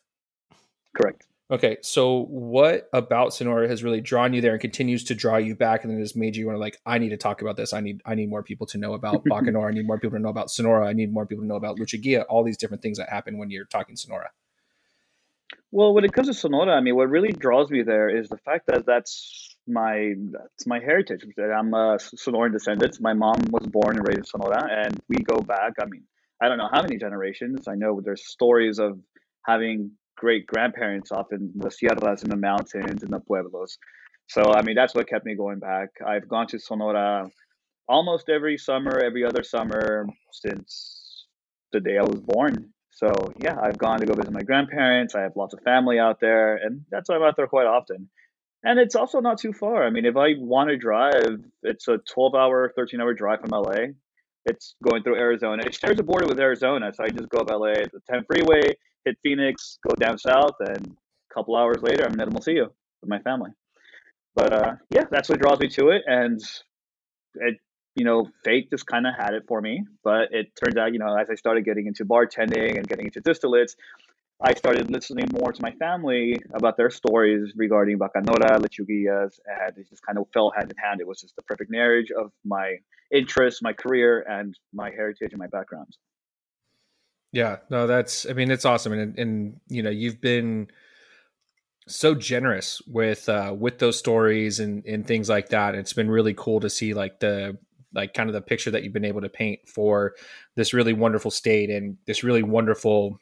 Correct 0.94 1.28
Okay, 1.50 1.78
so 1.82 2.26
what 2.26 2.90
about 2.92 3.34
Sonora 3.34 3.70
has 3.70 3.82
really 3.82 4.02
drawn 4.02 4.34
you 4.34 4.42
there 4.42 4.52
and 4.52 4.60
continues 4.60 5.06
to 5.06 5.16
draw 5.16 5.38
you 5.38 5.56
back, 5.56 5.84
and 5.84 5.92
then 5.92 6.00
has 6.00 6.14
made 6.14 6.36
you 6.36 6.46
want 6.46 6.58
to 6.58 6.60
like, 6.60 6.78
I 6.86 6.98
need 6.98 7.10
to 7.10 7.18
talk 7.18 7.42
about 7.42 7.56
this. 7.56 7.72
I 7.72 7.80
need, 7.80 8.02
I 8.06 8.16
need 8.16 8.30
more 8.30 8.44
people 8.44 8.68
to 8.68 8.78
know 8.78 8.94
about 8.94 9.24
Bacanora. 9.30 9.70
I 9.70 9.74
need 9.74 9.88
more 9.88 9.98
people 9.98 10.18
to 10.18 10.22
know 10.22 10.30
about 10.30 10.52
Sonora. 10.52 10.88
I 10.88 10.94
need 10.94 11.14
more 11.14 11.26
people 11.26 11.44
to 11.44 11.48
know 11.48 11.56
about 11.56 11.78
Lechuguilla. 11.80 12.26
All 12.28 12.44
these 12.44 12.58
different 12.58 12.84
things 12.84 12.98
that 12.98 13.08
happen 13.10 13.38
when 13.38 13.50
you're 13.50 13.66
talking 13.66 13.96
Sonora. 13.96 14.30
Well, 15.72 15.94
when 15.94 16.04
it 16.04 16.12
comes 16.12 16.28
to 16.28 16.34
Sonora, 16.34 16.74
I 16.74 16.82
mean, 16.82 16.98
what 16.98 17.10
really 17.10 17.32
draws 17.32 17.70
me 17.70 17.82
there 17.82 18.10
is 18.10 18.28
the 18.28 18.38
fact 18.38 18.68
that 18.68 18.86
that's 18.86 19.56
my 19.68 20.16
that's 20.32 20.68
my 20.68 20.80
heritage. 20.80 21.26
That 21.38 21.52
I'm 21.52 21.74
a 21.74 21.98
Sonoran 21.98 22.52
descendant. 22.52 23.00
My 23.00 23.14
mom 23.14 23.40
was 23.52 23.66
born 23.68 23.98
and 23.98 24.06
raised 24.06 24.20
in 24.20 24.26
Sonora, 24.26 24.68
and 24.70 25.00
we 25.08 25.18
go 25.18 25.40
back. 25.40 25.74
I 25.82 25.86
mean, 25.86 26.04
I 26.42 26.50
don't 26.50 26.58
know 26.58 26.70
how 26.72 26.82
many 26.82 26.98
generations. 26.98 27.68
I 27.70 27.76
know 27.76 28.02
there's 28.02 28.28
stories 28.28 28.80
of 28.80 29.00
having 29.46 29.92
great 30.18 30.48
grandparents 30.48 31.12
off 31.12 31.32
in 31.32 31.52
the 31.56 31.72
sierras 31.72 32.24
in 32.24 32.30
the 32.30 32.36
mountains 32.36 33.04
in 33.04 33.12
the 33.12 33.20
pueblos. 33.20 33.78
So 34.28 34.54
I 34.54 34.62
mean 34.62 34.76
that's 34.76 34.94
what 34.96 35.08
kept 35.08 35.26
me 35.26 35.36
going 35.36 35.60
back. 35.60 35.90
I've 36.06 36.28
gone 36.28 36.48
to 36.48 36.60
Sonora 36.60 37.30
almost 37.88 38.30
every 38.30 38.58
summer, 38.58 39.00
every 39.00 39.24
other 39.24 39.44
summer 39.44 40.06
since 40.32 41.26
the 41.72 41.80
day 41.80 41.98
I 41.98 42.04
was 42.04 42.20
born. 42.20 42.74
So 42.92 43.12
yeah, 43.40 43.58
I've 43.62 43.78
gone 43.78 44.00
to 44.00 44.06
go 44.06 44.14
visit 44.14 44.34
my 44.34 44.42
grandparents. 44.42 45.14
I 45.14 45.22
have 45.22 45.36
lots 45.36 45.54
of 45.54 45.62
family 45.62 46.00
out 46.00 46.20
there, 46.20 46.56
and 46.56 46.82
that's 46.90 47.10
why 47.10 47.16
I'm 47.16 47.24
out 47.24 47.36
there 47.36 47.48
quite 47.48 47.68
often. 47.68 48.10
And 48.64 48.80
it's 48.80 48.96
also 48.96 49.22
not 49.22 49.38
too 49.38 49.54
far. 49.54 49.86
I 49.86 49.92
mean, 49.92 50.06
if 50.06 50.18
I 50.18 50.34
want 50.40 50.70
to 50.70 50.78
drive, 50.78 51.40
it's 51.62 51.88
a 51.88 52.00
12 52.00 52.34
hour, 52.34 52.74
13 52.76 53.00
hour 53.00 53.14
drive 53.14 53.42
from 53.42 53.52
LA. 53.52 53.94
It's 54.46 54.76
going 54.84 55.04
through 55.04 55.18
Arizona. 55.18 55.64
It 55.66 55.76
shares 55.76 56.00
a 56.00 56.04
border 56.04 56.26
with 56.26 56.40
Arizona. 56.40 56.92
So 56.94 57.04
I 57.04 57.10
just 57.10 57.30
go 57.30 57.40
up 57.40 57.52
LA, 57.52 57.74
the 57.74 58.02
10 58.10 58.24
freeway, 58.26 58.76
hit 59.08 59.18
Phoenix, 59.24 59.80
go 59.88 59.96
down 59.96 60.18
south, 60.18 60.56
and 60.60 60.86
a 60.88 61.34
couple 61.34 61.56
hours 61.56 61.82
later, 61.82 62.06
I'm 62.06 62.14
in 62.14 62.20
Hermosillo 62.20 62.72
with 63.02 63.10
my 63.10 63.20
family. 63.20 63.52
But 64.36 64.54
uh, 64.54 64.76
yeah, 64.92 65.06
that's 65.10 65.30
what 65.30 65.40
draws 65.40 65.60
me 65.60 65.70
to 65.70 65.90
it. 65.90 66.04
And 66.06 66.40
it, 67.36 67.58
you 67.96 68.06
know, 68.06 68.28
fate 68.44 68.70
just 68.70 68.86
kind 68.86 69.08
of 69.08 69.14
had 69.18 69.34
it 69.34 69.44
for 69.48 69.60
me. 69.60 69.84
But 70.04 70.30
it 70.32 70.48
turns 70.62 70.78
out, 70.78 70.94
you 70.94 71.00
know, 71.00 71.16
as 71.18 71.28
I 71.32 71.36
started 71.36 71.66
getting 71.66 71.88
into 71.88 72.06
bartending 72.06 72.78
and 72.78 72.88
getting 72.88 73.06
into 73.06 73.22
distillates, 73.22 73.76
I 74.40 74.54
started 74.54 74.92
listening 74.92 75.26
more 75.32 75.52
to 75.52 75.62
my 75.64 75.72
family 75.72 76.38
about 76.54 76.78
their 76.78 76.92
stories 76.92 77.54
regarding 77.56 77.98
Bacanora, 77.98 78.60
Lechuguillas, 78.60 79.40
and 79.48 79.76
it 79.76 79.90
just 79.90 80.06
kind 80.06 80.20
of 80.20 80.28
fell 80.32 80.52
hand 80.56 80.70
in 80.70 80.78
hand. 80.78 81.02
It 81.02 81.08
was 81.08 81.22
just 81.22 81.36
the 81.36 81.42
perfect 81.42 81.72
marriage 81.72 82.12
of 82.12 82.32
my 82.46 82.76
interests, 83.12 83.64
my 83.64 83.74
career, 83.74 84.24
and 84.30 84.54
my 84.72 84.92
heritage 84.92 85.32
and 85.32 85.40
my 85.40 85.48
background. 85.48 85.98
Yeah, 87.38 87.58
no, 87.70 87.86
that's, 87.86 88.28
I 88.28 88.34
mean, 88.34 88.50
it's 88.50 88.66
awesome. 88.66 88.94
And, 88.94 89.20
and, 89.20 89.60
you 89.68 89.84
know, 89.84 89.92
you've 89.92 90.20
been 90.20 90.72
so 91.88 92.16
generous 92.16 92.82
with, 92.88 93.30
uh, 93.30 93.54
with 93.56 93.78
those 93.78 93.96
stories 93.96 94.60
and, 94.60 94.84
and 94.88 95.06
things 95.06 95.30
like 95.30 95.50
that. 95.50 95.76
It's 95.76 95.94
been 95.94 96.10
really 96.10 96.34
cool 96.34 96.60
to 96.62 96.68
see 96.72 96.96
like 96.96 97.20
the, 97.20 97.56
like 97.94 98.16
kind 98.16 98.28
of 98.28 98.34
the 98.34 98.42
picture 98.42 98.72
that 98.72 98.84
you've 98.84 98.92
been 98.92 99.06
able 99.06 99.22
to 99.22 99.30
paint 99.30 99.60
for 99.68 100.16
this 100.56 100.74
really 100.74 100.94
wonderful 100.94 101.30
state 101.30 101.70
and 101.70 101.98
this 102.08 102.24
really 102.24 102.42
wonderful 102.42 103.20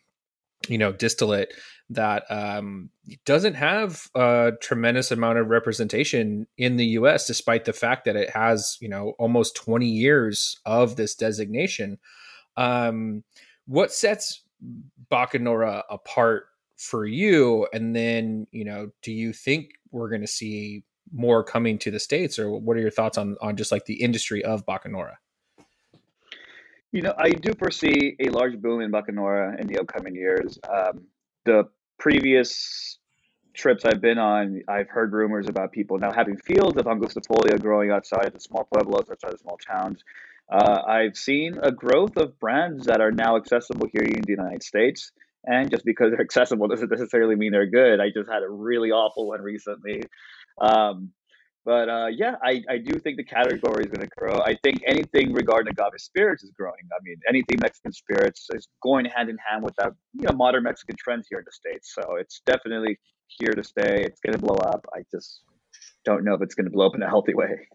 you 0.69 0.77
know 0.77 0.93
distillate 0.93 1.53
that 1.89 2.23
um, 2.29 2.89
doesn't 3.25 3.55
have 3.55 4.07
a 4.15 4.53
tremendous 4.61 5.11
amount 5.11 5.39
of 5.39 5.49
representation 5.49 6.47
in 6.57 6.77
the 6.77 6.85
U.S., 6.85 7.27
despite 7.27 7.65
the 7.65 7.73
fact 7.73 8.05
that 8.05 8.15
it 8.15 8.29
has 8.29 8.77
you 8.79 8.87
know 8.87 9.09
almost 9.19 9.57
20 9.57 9.85
years 9.85 10.57
of 10.65 10.95
this 10.95 11.15
designation. 11.15 11.99
Um, 12.55 13.25
what 13.65 13.91
sets 13.91 14.43
Bacanora 15.11 15.83
apart 15.89 16.47
for 16.77 17.05
you? 17.05 17.67
And 17.73 17.95
then 17.95 18.47
you 18.51 18.65
know, 18.65 18.91
do 19.01 19.11
you 19.11 19.33
think 19.33 19.71
we're 19.91 20.09
going 20.09 20.21
to 20.21 20.27
see 20.27 20.83
more 21.13 21.43
coming 21.43 21.77
to 21.79 21.91
the 21.91 21.99
states, 21.99 22.39
or 22.39 22.49
what 22.51 22.77
are 22.77 22.81
your 22.81 22.91
thoughts 22.91 23.17
on 23.17 23.37
on 23.41 23.55
just 23.55 23.71
like 23.71 23.85
the 23.85 24.01
industry 24.01 24.43
of 24.43 24.65
Bacanora? 24.65 25.15
You 26.91 27.01
know, 27.01 27.13
I 27.17 27.29
do 27.29 27.53
foresee 27.53 28.15
a 28.19 28.29
large 28.29 28.61
boom 28.61 28.79
in 28.79 28.91
Bacanora 28.91 29.59
in 29.59 29.67
the 29.67 29.79
upcoming 29.79 30.15
years. 30.15 30.57
Um, 30.69 31.01
the 31.43 31.67
previous 31.97 32.99
trips 33.53 33.85
I've 33.85 34.01
been 34.01 34.17
on, 34.17 34.61
I've 34.67 34.89
heard 34.89 35.13
rumors 35.13 35.47
about 35.47 35.71
people 35.71 35.97
now 35.97 36.11
having 36.11 36.37
fields 36.37 36.77
of 36.77 36.85
Angustifolia 36.85 37.59
growing 37.59 37.91
outside 37.91 38.31
the 38.33 38.39
small 38.39 38.67
pueblos, 38.71 39.09
outside 39.09 39.33
the 39.33 39.37
small 39.37 39.57
towns. 39.57 40.03
Uh, 40.51 40.81
I've 40.87 41.17
seen 41.17 41.57
a 41.61 41.71
growth 41.71 42.17
of 42.17 42.39
brands 42.39 42.85
that 42.85 43.01
are 43.01 43.11
now 43.11 43.35
accessible 43.37 43.87
here 43.91 44.03
in 44.03 44.21
the 44.21 44.31
United 44.31 44.63
States. 44.63 45.11
And 45.45 45.69
just 45.69 45.85
because 45.85 46.11
they're 46.11 46.21
accessible 46.29 46.67
doesn't 46.67 46.91
necessarily 46.91 47.35
mean 47.35 47.51
they're 47.51 47.69
good. 47.69 47.99
I 47.99 48.09
just 48.09 48.29
had 48.29 48.43
a 48.43 48.49
really 48.49 48.91
awful 48.91 49.27
one 49.27 49.41
recently. 49.41 50.03
Um, 50.59 51.11
but 51.65 51.89
uh, 51.89 52.07
yeah, 52.15 52.35
I, 52.43 52.61
I 52.69 52.77
do 52.77 52.99
think 52.99 53.17
the 53.17 53.23
category 53.23 53.85
is 53.85 53.91
going 53.91 54.07
to 54.07 54.15
grow. 54.15 54.39
I 54.39 54.55
think 54.61 54.83
anything 54.85 55.33
regarding 55.33 55.71
agave 55.71 55.93
spirits 55.97 56.43
is 56.43 56.51
growing. 56.51 56.87
I 56.91 57.01
mean, 57.03 57.15
anything 57.27 57.57
Mexican 57.59 57.91
spirits 57.91 58.47
is 58.53 58.67
going 58.83 59.05
hand 59.05 59.29
in 59.29 59.37
hand 59.37 59.63
with 59.63 59.75
that 59.77 59.93
you 60.13 60.27
know 60.27 60.33
modern 60.35 60.63
Mexican 60.63 60.95
trends 60.95 61.25
here 61.27 61.39
in 61.39 61.45
the 61.45 61.51
states. 61.51 61.91
So 61.95 62.17
it's 62.17 62.41
definitely 62.45 62.99
here 63.27 63.53
to 63.53 63.63
stay. 63.63 64.03
It's 64.03 64.21
going 64.21 64.33
to 64.33 64.39
blow 64.39 64.57
up. 64.57 64.85
I 64.93 65.01
just 65.11 65.41
don't 66.05 66.23
know 66.23 66.35
if 66.35 66.43
it's 66.43 66.53
going 66.53 66.65
to 66.65 66.71
blow 66.71 66.85
up 66.85 66.93
in 66.93 67.01
a 67.01 67.09
healthy 67.09 67.33
way. 67.33 67.67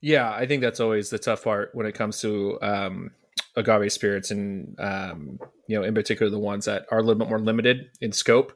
Yeah, 0.00 0.30
I 0.30 0.46
think 0.46 0.62
that's 0.62 0.80
always 0.80 1.10
the 1.10 1.18
tough 1.18 1.44
part 1.44 1.70
when 1.74 1.86
it 1.86 1.94
comes 1.94 2.20
to 2.22 2.58
um, 2.62 3.10
agave 3.56 3.92
spirits, 3.92 4.30
and 4.30 4.74
um, 4.78 5.38
you 5.66 5.78
know, 5.78 5.84
in 5.84 5.94
particular 5.94 6.30
the 6.30 6.38
ones 6.38 6.64
that 6.64 6.86
are 6.90 6.98
a 6.98 7.02
little 7.02 7.18
bit 7.18 7.28
more 7.28 7.38
limited 7.38 7.90
in 8.00 8.12
scope. 8.12 8.52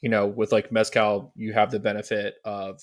You 0.00 0.10
know, 0.10 0.26
with 0.26 0.52
like 0.52 0.70
mezcal, 0.70 1.32
you 1.34 1.52
have 1.54 1.70
the 1.70 1.80
benefit 1.80 2.34
of 2.44 2.80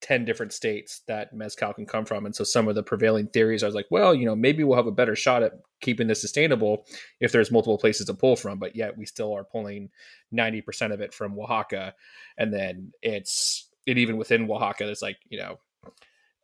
10 0.00 0.24
different 0.24 0.52
states 0.52 1.02
that 1.08 1.34
mezcal 1.34 1.72
can 1.74 1.84
come 1.84 2.04
from 2.04 2.24
and 2.24 2.34
so 2.34 2.44
some 2.44 2.68
of 2.68 2.76
the 2.76 2.82
prevailing 2.82 3.26
theories 3.26 3.64
are 3.64 3.70
like 3.70 3.86
well 3.90 4.14
you 4.14 4.24
know 4.24 4.36
maybe 4.36 4.62
we'll 4.62 4.76
have 4.76 4.86
a 4.86 4.92
better 4.92 5.16
shot 5.16 5.42
at 5.42 5.54
keeping 5.80 6.06
this 6.06 6.20
sustainable 6.20 6.86
if 7.20 7.32
there's 7.32 7.50
multiple 7.50 7.78
places 7.78 8.06
to 8.06 8.14
pull 8.14 8.36
from 8.36 8.60
but 8.60 8.76
yet 8.76 8.96
we 8.96 9.04
still 9.04 9.34
are 9.34 9.42
pulling 9.42 9.90
90% 10.32 10.92
of 10.92 11.00
it 11.00 11.12
from 11.12 11.36
oaxaca 11.36 11.94
and 12.36 12.52
then 12.54 12.92
it's 13.02 13.68
it 13.86 13.98
even 13.98 14.16
within 14.16 14.48
oaxaca 14.48 14.88
it's 14.88 15.02
like 15.02 15.18
you 15.30 15.38
know 15.38 15.58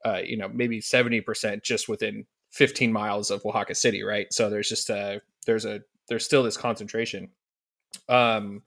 uh, 0.04 0.20
you 0.24 0.36
know 0.36 0.48
maybe 0.48 0.80
70% 0.80 1.62
just 1.62 1.88
within 1.88 2.26
15 2.52 2.92
miles 2.92 3.30
of 3.30 3.44
oaxaca 3.44 3.74
city 3.74 4.02
right 4.02 4.32
so 4.32 4.48
there's 4.48 4.68
just 4.68 4.88
a 4.90 5.20
there's 5.46 5.64
a 5.64 5.80
there's 6.08 6.24
still 6.24 6.42
this 6.42 6.56
concentration 6.56 7.30
um 8.08 8.62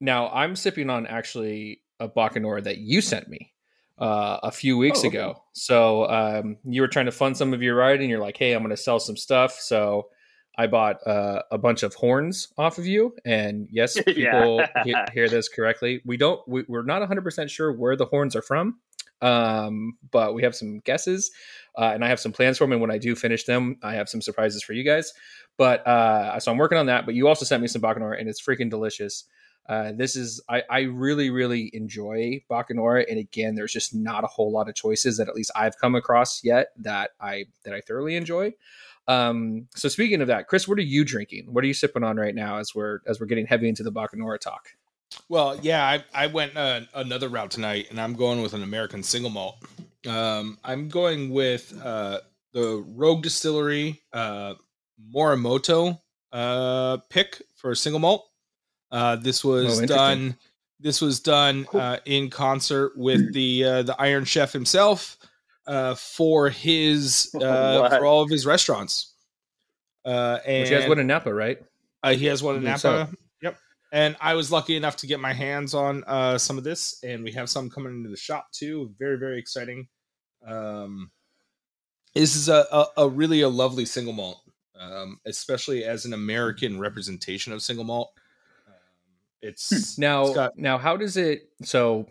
now 0.00 0.28
i'm 0.28 0.54
sipping 0.54 0.88
on 0.88 1.06
actually 1.06 1.82
a 1.98 2.08
bacanora 2.08 2.62
that 2.62 2.78
you 2.78 3.00
sent 3.00 3.28
me 3.28 3.52
uh, 3.98 4.38
a 4.42 4.50
few 4.50 4.78
weeks 4.78 5.00
oh, 5.04 5.08
okay. 5.08 5.18
ago. 5.18 5.42
So 5.52 6.08
um, 6.08 6.56
you 6.64 6.80
were 6.80 6.88
trying 6.88 7.06
to 7.06 7.12
fund 7.12 7.36
some 7.36 7.52
of 7.52 7.62
your 7.62 7.76
ride, 7.76 8.00
and 8.00 8.08
You're 8.08 8.20
like, 8.20 8.36
hey, 8.36 8.52
I'm 8.52 8.62
going 8.62 8.70
to 8.70 8.76
sell 8.76 9.00
some 9.00 9.16
stuff. 9.16 9.58
So 9.60 10.08
I 10.56 10.66
bought 10.66 11.04
uh, 11.06 11.42
a 11.50 11.58
bunch 11.58 11.82
of 11.82 11.94
horns 11.94 12.48
off 12.56 12.78
of 12.78 12.86
you. 12.86 13.14
And 13.24 13.68
yes, 13.70 14.00
people 14.06 14.62
he- 14.84 14.94
hear 15.12 15.28
this 15.28 15.48
correctly. 15.48 16.00
We 16.04 16.16
don't. 16.16 16.40
We, 16.48 16.64
are 16.72 16.82
not 16.82 17.00
100 17.00 17.22
percent 17.22 17.50
sure 17.50 17.72
where 17.72 17.96
the 17.96 18.06
horns 18.06 18.36
are 18.36 18.42
from, 18.42 18.78
um, 19.20 19.94
but 20.10 20.34
we 20.34 20.42
have 20.42 20.54
some 20.54 20.80
guesses, 20.80 21.30
uh, 21.76 21.90
and 21.94 22.04
I 22.04 22.08
have 22.08 22.20
some 22.20 22.32
plans 22.32 22.58
for 22.58 22.64
them. 22.64 22.72
And 22.72 22.80
when 22.80 22.90
I 22.90 22.98
do 22.98 23.14
finish 23.14 23.44
them, 23.44 23.78
I 23.82 23.94
have 23.94 24.08
some 24.08 24.22
surprises 24.22 24.62
for 24.62 24.72
you 24.72 24.84
guys. 24.84 25.12
But 25.56 25.86
uh, 25.86 26.38
so 26.40 26.52
I'm 26.52 26.58
working 26.58 26.78
on 26.78 26.86
that. 26.86 27.06
But 27.06 27.14
you 27.14 27.28
also 27.28 27.44
sent 27.44 27.62
me 27.62 27.68
some 27.68 27.82
bacanora, 27.82 28.20
and 28.20 28.28
it's 28.28 28.42
freaking 28.42 28.70
delicious. 28.70 29.24
Uh, 29.68 29.92
this 29.94 30.16
is 30.16 30.42
I, 30.48 30.62
I 30.70 30.80
really 30.80 31.28
really 31.28 31.70
enjoy 31.74 32.42
Bacanora, 32.50 33.04
and 33.08 33.18
again, 33.18 33.54
there's 33.54 33.72
just 33.72 33.94
not 33.94 34.24
a 34.24 34.28
whole 34.28 34.50
lot 34.50 34.68
of 34.68 34.74
choices 34.74 35.18
that 35.18 35.28
at 35.28 35.34
least 35.34 35.50
I've 35.54 35.76
come 35.76 35.94
across 35.94 36.42
yet 36.42 36.68
that 36.78 37.10
I 37.20 37.46
that 37.64 37.74
I 37.74 37.82
thoroughly 37.82 38.16
enjoy. 38.16 38.54
Um, 39.08 39.68
so 39.74 39.88
speaking 39.88 40.20
of 40.20 40.28
that, 40.28 40.48
Chris, 40.48 40.68
what 40.68 40.78
are 40.78 40.82
you 40.82 41.04
drinking? 41.04 41.52
What 41.52 41.64
are 41.64 41.66
you 41.66 41.74
sipping 41.74 42.04
on 42.04 42.16
right 42.16 42.34
now 42.34 42.58
as 42.58 42.74
we're 42.74 43.00
as 43.06 43.20
we're 43.20 43.26
getting 43.26 43.46
heavy 43.46 43.68
into 43.68 43.82
the 43.82 43.92
Bacanora 43.92 44.38
talk? 44.38 44.70
Well, 45.28 45.58
yeah, 45.62 45.84
I 45.84 46.04
I 46.14 46.26
went 46.26 46.56
uh, 46.56 46.82
another 46.94 47.28
route 47.28 47.50
tonight, 47.50 47.88
and 47.90 48.00
I'm 48.00 48.14
going 48.14 48.42
with 48.42 48.54
an 48.54 48.62
American 48.62 49.02
single 49.02 49.30
malt. 49.30 49.56
Um, 50.06 50.58
I'm 50.64 50.88
going 50.88 51.30
with 51.30 51.78
uh, 51.84 52.20
the 52.52 52.84
Rogue 52.88 53.22
Distillery 53.22 54.02
uh, 54.12 54.54
Morimoto 55.14 56.00
uh, 56.32 56.98
pick 57.08 57.42
for 57.56 57.74
single 57.74 58.00
malt. 58.00 58.28
Uh, 58.90 59.16
this 59.16 59.44
was 59.44 59.82
oh, 59.82 59.86
done. 59.86 60.36
This 60.80 61.00
was 61.00 61.20
done 61.20 61.64
cool. 61.64 61.80
uh, 61.80 61.98
in 62.04 62.30
concert 62.30 62.96
with 62.96 63.32
the 63.32 63.64
uh, 63.64 63.82
the 63.82 64.00
Iron 64.00 64.24
Chef 64.24 64.52
himself 64.52 65.18
uh, 65.66 65.94
for 65.94 66.48
his 66.48 67.34
uh, 67.40 67.88
for 67.90 68.06
all 68.06 68.22
of 68.22 68.30
his 68.30 68.46
restaurants. 68.46 69.14
Uh, 70.04 70.38
and 70.46 70.60
Which 70.60 70.68
he 70.70 70.74
has 70.74 70.88
one 70.88 70.98
in 70.98 71.06
Napa, 71.06 71.32
right? 71.32 71.58
Uh, 72.02 72.14
he 72.14 72.26
has 72.26 72.42
one 72.42 72.56
in 72.56 72.64
Napa. 72.64 72.78
So. 72.78 73.08
And 73.90 74.16
I 74.20 74.34
was 74.34 74.52
lucky 74.52 74.76
enough 74.76 74.96
to 74.96 75.06
get 75.06 75.18
my 75.18 75.32
hands 75.32 75.74
on 75.74 76.04
uh, 76.06 76.36
some 76.36 76.58
of 76.58 76.64
this, 76.64 76.98
and 77.02 77.24
we 77.24 77.32
have 77.32 77.48
some 77.48 77.70
coming 77.70 77.92
into 77.92 78.10
the 78.10 78.16
shop 78.16 78.48
too. 78.52 78.92
Very 78.98 79.18
very 79.18 79.38
exciting. 79.38 79.88
Um, 80.46 81.10
this 82.14 82.36
is 82.36 82.48
a, 82.48 82.66
a, 82.70 82.86
a 82.98 83.08
really 83.08 83.40
a 83.40 83.48
lovely 83.48 83.84
single 83.86 84.12
malt, 84.12 84.42
um, 84.78 85.20
especially 85.24 85.84
as 85.84 86.04
an 86.04 86.12
American 86.12 86.78
representation 86.78 87.52
of 87.52 87.62
single 87.62 87.84
malt. 87.84 88.12
It's 89.40 89.96
hmm. 89.96 90.00
now 90.00 90.22
it's 90.26 90.34
got... 90.34 90.58
now 90.58 90.78
how 90.78 90.96
does 90.96 91.16
it 91.16 91.48
so 91.62 92.08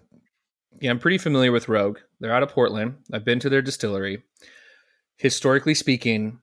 yeah, 0.79 0.91
I'm 0.91 0.99
pretty 0.99 1.17
familiar 1.17 1.51
with 1.51 1.69
Rogue. 1.69 1.99
They're 2.19 2.33
out 2.33 2.43
of 2.43 2.49
Portland. 2.49 2.97
I've 3.11 3.25
been 3.25 3.39
to 3.39 3.49
their 3.49 3.61
distillery. 3.61 4.23
Historically 5.17 5.73
speaking, 5.73 6.39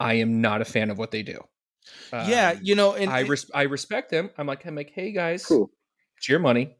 I 0.00 0.14
am 0.14 0.40
not 0.40 0.62
a 0.62 0.64
fan 0.64 0.90
of 0.90 0.98
what 0.98 1.10
they 1.10 1.22
do. 1.22 1.40
Yeah, 2.12 2.50
um, 2.50 2.60
you 2.62 2.74
know, 2.74 2.94
and 2.94 3.10
I 3.10 3.20
res- 3.20 3.50
I 3.54 3.62
respect 3.62 4.10
them. 4.10 4.30
I'm 4.38 4.46
like 4.46 4.64
I'm 4.66 4.74
like, 4.74 4.92
hey 4.94 5.12
guys, 5.12 5.44
cool. 5.44 5.70
it's 6.16 6.28
your 6.28 6.38
money. 6.38 6.76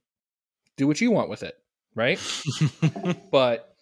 Do 0.77 0.87
what 0.87 1.01
you 1.01 1.11
want 1.11 1.31
with 1.31 1.43
it, 1.43 1.55
right? 1.95 2.19
but 3.31 3.75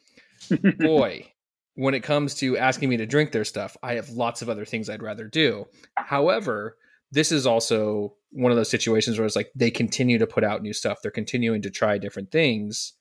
boy, 0.79 1.33
when 1.75 1.95
it 1.95 2.03
comes 2.03 2.35
to 2.37 2.59
asking 2.59 2.89
me 2.89 2.97
to 2.99 3.07
drink 3.07 3.33
their 3.33 3.45
stuff, 3.45 3.77
I 3.83 3.95
have 3.95 4.11
lots 4.11 4.43
of 4.43 4.49
other 4.49 4.65
things 4.65 4.91
I'd 4.91 5.03
rather 5.03 5.29
do. 5.29 5.67
However, 5.97 6.77
this 7.11 7.33
is 7.33 7.47
also 7.47 8.15
one 8.31 8.51
of 8.51 8.57
those 8.57 8.71
situations 8.71 9.19
where 9.19 9.27
it's 9.27 9.37
like 9.37 9.51
they 9.55 9.71
continue 9.71 10.19
to 10.19 10.27
put 10.27 10.45
out 10.45 10.63
new 10.63 10.73
stuff. 10.73 10.99
They're 11.03 11.11
continuing 11.11 11.63
to 11.63 11.71
try 11.71 11.99
different 11.99 12.31
things. 12.31 12.95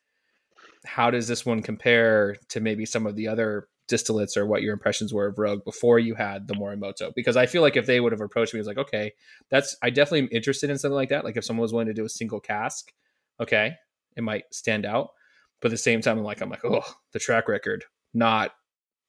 How 0.85 1.11
does 1.11 1.27
this 1.27 1.45
one 1.45 1.61
compare 1.61 2.37
to 2.49 2.59
maybe 2.59 2.85
some 2.85 3.05
of 3.05 3.15
the 3.15 3.27
other 3.27 3.67
distillates 3.91 4.37
or 4.37 4.45
what 4.45 4.61
your 4.61 4.73
impressions 4.73 5.13
were 5.13 5.27
of 5.27 5.37
Rogue 5.37 5.63
before 5.63 5.99
you 5.99 6.15
had 6.15 6.47
the 6.47 6.53
Morimoto. 6.53 7.13
Because 7.15 7.37
I 7.37 7.45
feel 7.45 7.61
like 7.61 7.75
if 7.75 7.85
they 7.85 7.99
would 7.99 8.11
have 8.11 8.21
approached 8.21 8.53
me, 8.53 8.59
it 8.59 8.61
was 8.61 8.67
like, 8.67 8.77
okay, 8.77 9.13
that's 9.49 9.75
I 9.81 9.89
definitely 9.89 10.19
am 10.21 10.29
interested 10.31 10.69
in 10.69 10.77
something 10.77 10.95
like 10.95 11.09
that. 11.09 11.25
Like 11.25 11.37
if 11.37 11.45
someone 11.45 11.61
was 11.61 11.73
willing 11.73 11.87
to 11.87 11.93
do 11.93 12.05
a 12.05 12.09
single 12.09 12.39
cask, 12.39 12.91
okay, 13.39 13.75
it 14.15 14.23
might 14.23 14.45
stand 14.51 14.85
out. 14.85 15.11
But 15.59 15.67
at 15.67 15.71
the 15.71 15.77
same 15.77 16.01
time, 16.01 16.17
I'm 16.17 16.23
like, 16.23 16.41
I'm 16.41 16.49
like, 16.49 16.65
oh, 16.65 16.83
the 17.11 17.19
track 17.19 17.47
record, 17.47 17.85
not 18.13 18.51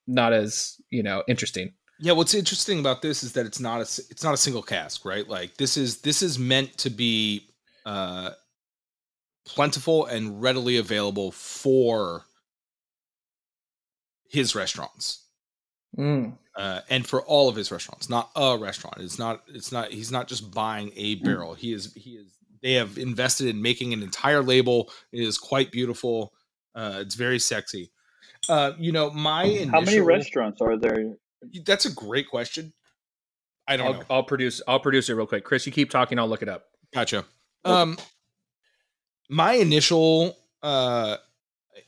not 0.07 0.33
as 0.33 0.81
you 0.91 1.03
know 1.03 1.23
interesting. 1.29 1.73
Yeah, 1.99 2.12
what's 2.12 2.35
interesting 2.35 2.81
about 2.81 3.01
this 3.01 3.23
is 3.23 3.33
that 3.35 3.47
it's 3.47 3.61
not 3.61 3.79
a 3.79 4.03
it's 4.11 4.25
not 4.25 4.35
a 4.35 4.39
single 4.39 4.62
cask, 4.62 5.05
right? 5.05 5.27
Like 5.27 5.57
this 5.57 5.77
is 5.77 6.01
this 6.01 6.23
is 6.23 6.39
meant 6.39 6.77
to 6.79 6.91
be 6.91 7.49
uh 7.87 8.31
plentiful 9.45 10.07
and 10.07 10.41
readily 10.41 10.77
available 10.77 11.33
for 11.33 12.25
his 14.33 14.55
restaurants. 14.55 15.27
Mm. 15.97 16.37
Uh, 16.57 16.81
and 16.91 17.07
for 17.07 17.23
all 17.23 17.49
of 17.49 17.57
his 17.57 17.71
restaurants, 17.71 18.09
not 18.09 18.31
a 18.35 18.57
restaurant. 18.59 18.97
It's 19.01 19.19
not. 19.19 19.43
It's 19.49 19.71
not. 19.71 19.93
He's 19.93 20.11
not 20.11 20.27
just 20.27 20.51
buying 20.51 20.91
a 20.97 21.17
barrel. 21.17 21.55
He 21.55 21.73
is. 21.73 21.93
He 21.95 22.12
is. 22.12 22.33
They 22.62 22.75
have 22.75 22.99
invested 22.99 23.49
in 23.49 23.61
making 23.61 23.93
an 23.93 24.03
entire 24.03 24.43
label. 24.43 24.91
It 25.12 25.23
is 25.23 25.39
quite 25.39 25.71
beautiful. 25.71 26.33
Uh, 26.75 26.99
it's 27.01 27.15
very 27.15 27.39
sexy. 27.39 27.91
Uh, 28.49 28.73
you 28.79 28.93
know, 28.93 29.11
my 29.11 29.45
initial, 29.45 29.71
how 29.71 29.81
many 29.81 30.01
restaurants 30.01 30.61
are 30.61 30.79
there? 30.79 31.15
That's 31.65 31.85
a 31.85 31.93
great 31.93 32.29
question. 32.29 32.73
I 33.69 33.77
don't 33.77 33.87
I'll, 33.87 33.93
know. 33.95 34.03
I'll 34.11 34.23
produce. 34.23 34.62
I'll 34.67 34.81
produce 34.81 35.09
it 35.09 35.15
real 35.15 35.27
quick. 35.27 35.45
Chris, 35.45 35.67
you 35.67 35.73
keep 35.73 35.91
talking. 35.91 36.19
I'll 36.19 36.29
look 36.29 36.43
it 36.43 36.49
up. 36.49 36.65
Gotcha. 36.95 37.25
Um, 37.65 37.99
my 39.29 39.55
initial 39.55 40.37
uh 40.62 41.17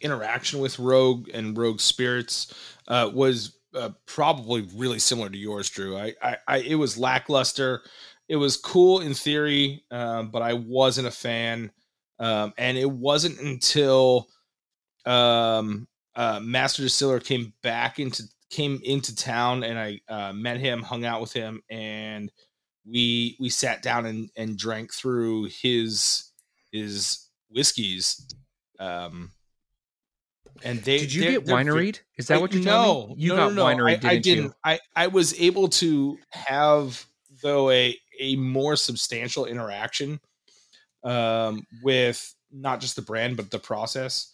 interaction 0.01 0.61
with 0.61 0.79
Rogue 0.79 1.29
and 1.33 1.57
Rogue 1.57 1.81
Spirits 1.81 2.55
uh, 2.89 3.11
was 3.13 3.59
uh, 3.75 3.91
probably 4.07 4.69
really 4.75 4.99
similar 4.99 5.29
to 5.29 5.37
yours, 5.39 5.69
Drew. 5.69 5.97
I, 5.97 6.15
I, 6.23 6.37
I, 6.47 6.59
it 6.59 6.77
was 6.77 6.99
lackluster. 6.99 7.83
It 8.29 8.37
was 8.37 8.57
cool 8.57 9.01
in 9.01 9.15
theory, 9.15 9.85
um, 9.91 10.31
but 10.31 10.43
I 10.43 10.55
wasn't 10.55 11.09
a 11.09 11.13
fan. 11.13 11.71
Um, 12.19 12.55
and 12.57 12.79
it 12.79 12.91
wasn't 12.91 13.41
until 13.41 14.29
um, 15.05 15.89
uh, 16.15 16.41
Master 16.41 16.83
Distiller 16.83 17.21
came 17.21 17.53
back 17.63 17.99
into 17.99 18.23
came 18.51 18.81
into 18.85 19.17
town, 19.17 19.65
and 19.65 19.79
I 19.79 20.01
uh, 20.09 20.33
met 20.33 20.59
him, 20.59 20.83
hung 20.83 21.05
out 21.05 21.21
with 21.21 21.33
him, 21.33 21.61
and 21.69 22.31
we 22.89 23.37
we 23.41 23.49
sat 23.49 23.83
down 23.83 24.07
and, 24.07 24.31
and 24.37 24.57
drank 24.57 24.93
through 24.93 25.47
his 25.47 26.31
his 26.71 27.29
whiskeys. 27.51 28.27
Um, 28.79 29.33
and 30.65 30.81
they 30.83 30.99
did 30.99 31.13
you 31.15 31.21
they're- 31.23 31.31
get 31.41 31.47
they're 31.47 31.57
ve- 31.75 31.93
Is 32.17 32.27
that 32.29 32.41
what 32.41 32.53
you're 32.53 32.63
no, 32.65 33.09
me? 33.09 33.15
You 33.19 33.29
no, 33.31 33.37
got 33.37 33.53
no, 33.55 33.55
no. 33.55 33.65
winery, 33.65 33.91
I, 33.91 33.95
didn't, 33.97 34.11
I 34.11 34.17
didn't. 34.19 34.45
you? 34.47 34.53
I, 34.65 34.79
I 34.97 35.07
was 35.07 35.39
able 35.41 35.69
to 35.69 36.19
have 36.31 37.05
though 37.43 37.71
a 37.71 37.97
a 38.21 38.37
more 38.37 38.75
substantial 38.77 39.45
interaction 39.47 40.21
um, 41.05 41.67
with 41.83 42.35
not 42.53 42.81
just 42.81 42.97
the 42.97 43.03
brand 43.03 43.37
but 43.37 43.51
the 43.51 43.59
process. 43.59 44.33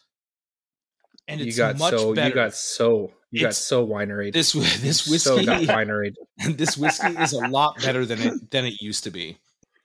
And 1.28 1.40
You 1.40 1.52
got 1.54 1.78
much 1.78 1.94
so 1.94 2.14
better. 2.14 2.28
you 2.28 2.34
got 2.34 2.54
so 2.54 3.12
you 3.30 3.40
got 3.42 3.54
so 3.54 3.86
winery. 3.86 4.32
this 4.32 4.52
this 4.80 5.02
so 5.02 5.36
whiskey 5.36 5.46
got 5.46 5.62
winery. 5.86 6.12
this 6.56 6.76
whiskey 6.76 7.08
is 7.16 7.32
a 7.32 7.46
lot 7.48 7.76
better 7.80 8.04
than 8.04 8.20
it 8.20 8.50
than 8.50 8.64
it 8.64 8.80
used 8.80 9.04
to 9.04 9.10
be. 9.10 9.38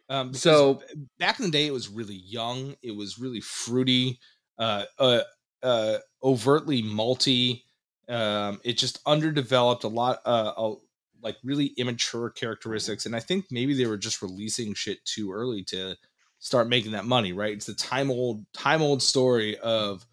Um, 0.10 0.34
So 0.34 0.82
back 1.20 1.40
in 1.40 1.46
the 1.46 1.52
day, 1.52 1.66
it 1.68 1.74
was 1.74 1.88
really 1.90 2.16
young. 2.16 2.76
It 2.84 2.92
was 2.96 3.18
really 3.20 3.42
fruity, 3.42 4.20
uh, 4.60 4.86
uh, 5.00 5.22
uh, 5.66 5.98
overtly 6.24 6.82
multi. 6.82 7.66
Um, 8.08 8.62
it 8.64 8.78
just 8.78 9.00
underdeveloped 9.06 9.84
a 9.84 9.88
lot, 9.88 10.20
uh, 10.26 10.54
uh, 10.56 10.76
like 11.24 11.38
really 11.44 11.74
immature 11.78 12.30
characteristics. 12.30 13.06
And 13.08 13.16
I 13.16 13.20
think 13.20 13.46
maybe 13.50 13.74
they 13.74 13.88
were 13.88 13.98
just 13.98 14.22
releasing 14.22 14.76
shit 14.76 15.04
too 15.06 15.34
early 15.34 15.64
to 15.66 15.96
start 16.38 16.70
making 16.70 16.92
that 16.92 17.06
money. 17.06 17.34
Right? 17.34 17.54
It's 17.54 17.66
the 17.66 17.74
time 17.74 18.12
old, 18.12 18.46
time 18.54 18.82
old 18.82 19.02
story 19.02 19.58
of 19.58 20.06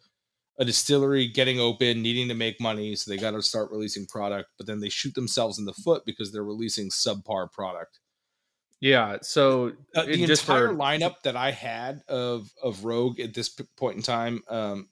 a 0.58 0.64
distillery 0.64 1.28
getting 1.28 1.60
open, 1.60 2.02
needing 2.02 2.28
to 2.28 2.34
make 2.34 2.60
money, 2.60 2.94
so 2.94 3.10
they 3.10 3.18
got 3.18 3.32
to 3.32 3.42
start 3.42 3.70
releasing 3.70 4.06
product. 4.06 4.50
But 4.56 4.66
then 4.66 4.80
they 4.80 4.88
shoot 4.88 5.14
themselves 5.14 5.58
in 5.58 5.66
the 5.66 5.72
foot 5.74 6.04
because 6.06 6.32
they're 6.32 6.44
releasing 6.44 6.88
subpar 6.88 7.52
product 7.52 7.98
yeah, 8.82 9.18
so 9.22 9.74
uh, 9.94 10.06
the 10.06 10.24
entire 10.24 10.34
for 10.34 10.74
lineup 10.74 11.22
that 11.22 11.36
I 11.36 11.52
had 11.52 12.02
of 12.08 12.50
of 12.60 12.84
Rogue 12.84 13.20
at 13.20 13.32
this 13.32 13.48
point 13.48 13.96
in 13.96 14.02
time 14.02 14.42
um, 14.48 14.88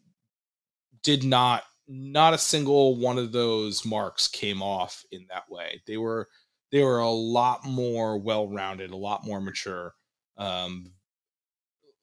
did 1.03 1.25
not 1.25 1.63
not 1.89 2.35
a 2.35 2.39
single 2.39 2.97
one 2.97 3.19
of 3.19 3.33
those 3.33 3.85
marks 3.85 4.29
came 4.29 4.63
off 4.63 5.05
in 5.11 5.27
that 5.29 5.51
way. 5.51 5.83
They 5.87 5.97
were 5.97 6.29
they 6.71 6.83
were 6.83 7.01
a 7.01 7.11
lot 7.11 7.65
more 7.65 8.19
well 8.19 8.49
rounded, 8.49 8.91
a 8.91 8.97
lot 8.97 9.25
more 9.25 9.41
mature. 9.41 9.95
Um, 10.37 10.93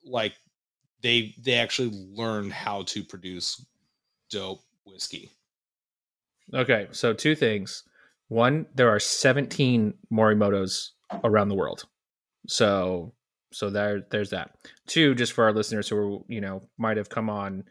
like 0.04 0.34
they 1.02 1.34
they 1.42 1.56
actually 1.56 1.92
learned 2.14 2.52
how 2.52 2.84
to 2.84 3.04
produce 3.04 3.66
dope 4.30 4.62
whiskey. 4.86 5.32
Okay, 6.54 6.88
so 6.92 7.14
two 7.14 7.36
things. 7.36 7.84
One, 8.30 8.66
there 8.76 8.90
are 8.90 9.00
17 9.00 9.94
Morimotos 10.12 10.90
around 11.24 11.50
the 11.50 11.56
world. 11.56 11.86
So 12.48 13.14
so 13.54 13.70
there 13.70 14.06
there's 14.12 14.32
that. 14.32 14.52
Two, 14.86 15.16
just 15.16 15.34
for 15.34 15.46
our 15.46 15.54
listeners 15.54 15.88
who 15.88 15.98
are, 15.98 16.20
you 16.28 16.42
know 16.42 16.64
might 16.78 16.98
have 16.98 17.10
come 17.10 17.30
on 17.30 17.64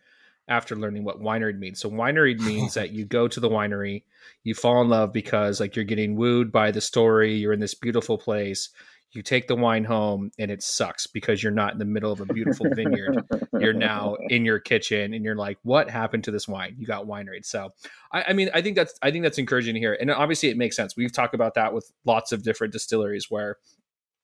after 0.48 0.76
learning 0.76 1.04
what 1.04 1.20
winery 1.20 1.58
means. 1.58 1.80
So 1.80 1.90
winery 1.90 2.38
means 2.40 2.74
that 2.74 2.92
you 2.92 3.04
go 3.04 3.28
to 3.28 3.40
the 3.40 3.48
winery, 3.48 4.04
you 4.44 4.54
fall 4.54 4.80
in 4.82 4.88
love 4.88 5.12
because 5.12 5.60
like 5.60 5.76
you're 5.76 5.84
getting 5.84 6.16
wooed 6.16 6.52
by 6.52 6.70
the 6.70 6.80
story, 6.80 7.34
you're 7.34 7.52
in 7.52 7.60
this 7.60 7.74
beautiful 7.74 8.18
place. 8.18 8.70
You 9.12 9.22
take 9.22 9.48
the 9.48 9.56
wine 9.56 9.84
home 9.84 10.30
and 10.38 10.50
it 10.50 10.62
sucks 10.62 11.06
because 11.06 11.42
you're 11.42 11.52
not 11.52 11.72
in 11.72 11.78
the 11.78 11.86
middle 11.86 12.12
of 12.12 12.20
a 12.20 12.26
beautiful 12.26 12.66
vineyard. 12.74 13.24
You're 13.58 13.72
now 13.72 14.16
in 14.28 14.44
your 14.44 14.58
kitchen 14.58 15.14
and 15.14 15.24
you're 15.24 15.36
like 15.36 15.58
what 15.62 15.88
happened 15.88 16.24
to 16.24 16.30
this 16.30 16.46
wine? 16.46 16.74
You 16.78 16.86
got 16.86 17.06
winery. 17.06 17.42
So 17.42 17.70
I, 18.12 18.24
I 18.28 18.32
mean 18.34 18.50
i 18.52 18.60
think 18.60 18.76
that's 18.76 18.98
i 19.00 19.10
think 19.10 19.22
that's 19.22 19.38
encouraging 19.38 19.74
to 19.74 19.80
hear. 19.80 19.96
And 19.98 20.10
obviously 20.10 20.50
it 20.50 20.58
makes 20.58 20.76
sense. 20.76 20.96
We've 20.96 21.12
talked 21.12 21.34
about 21.34 21.54
that 21.54 21.72
with 21.72 21.90
lots 22.04 22.32
of 22.32 22.42
different 22.42 22.74
distilleries 22.74 23.30
where 23.30 23.56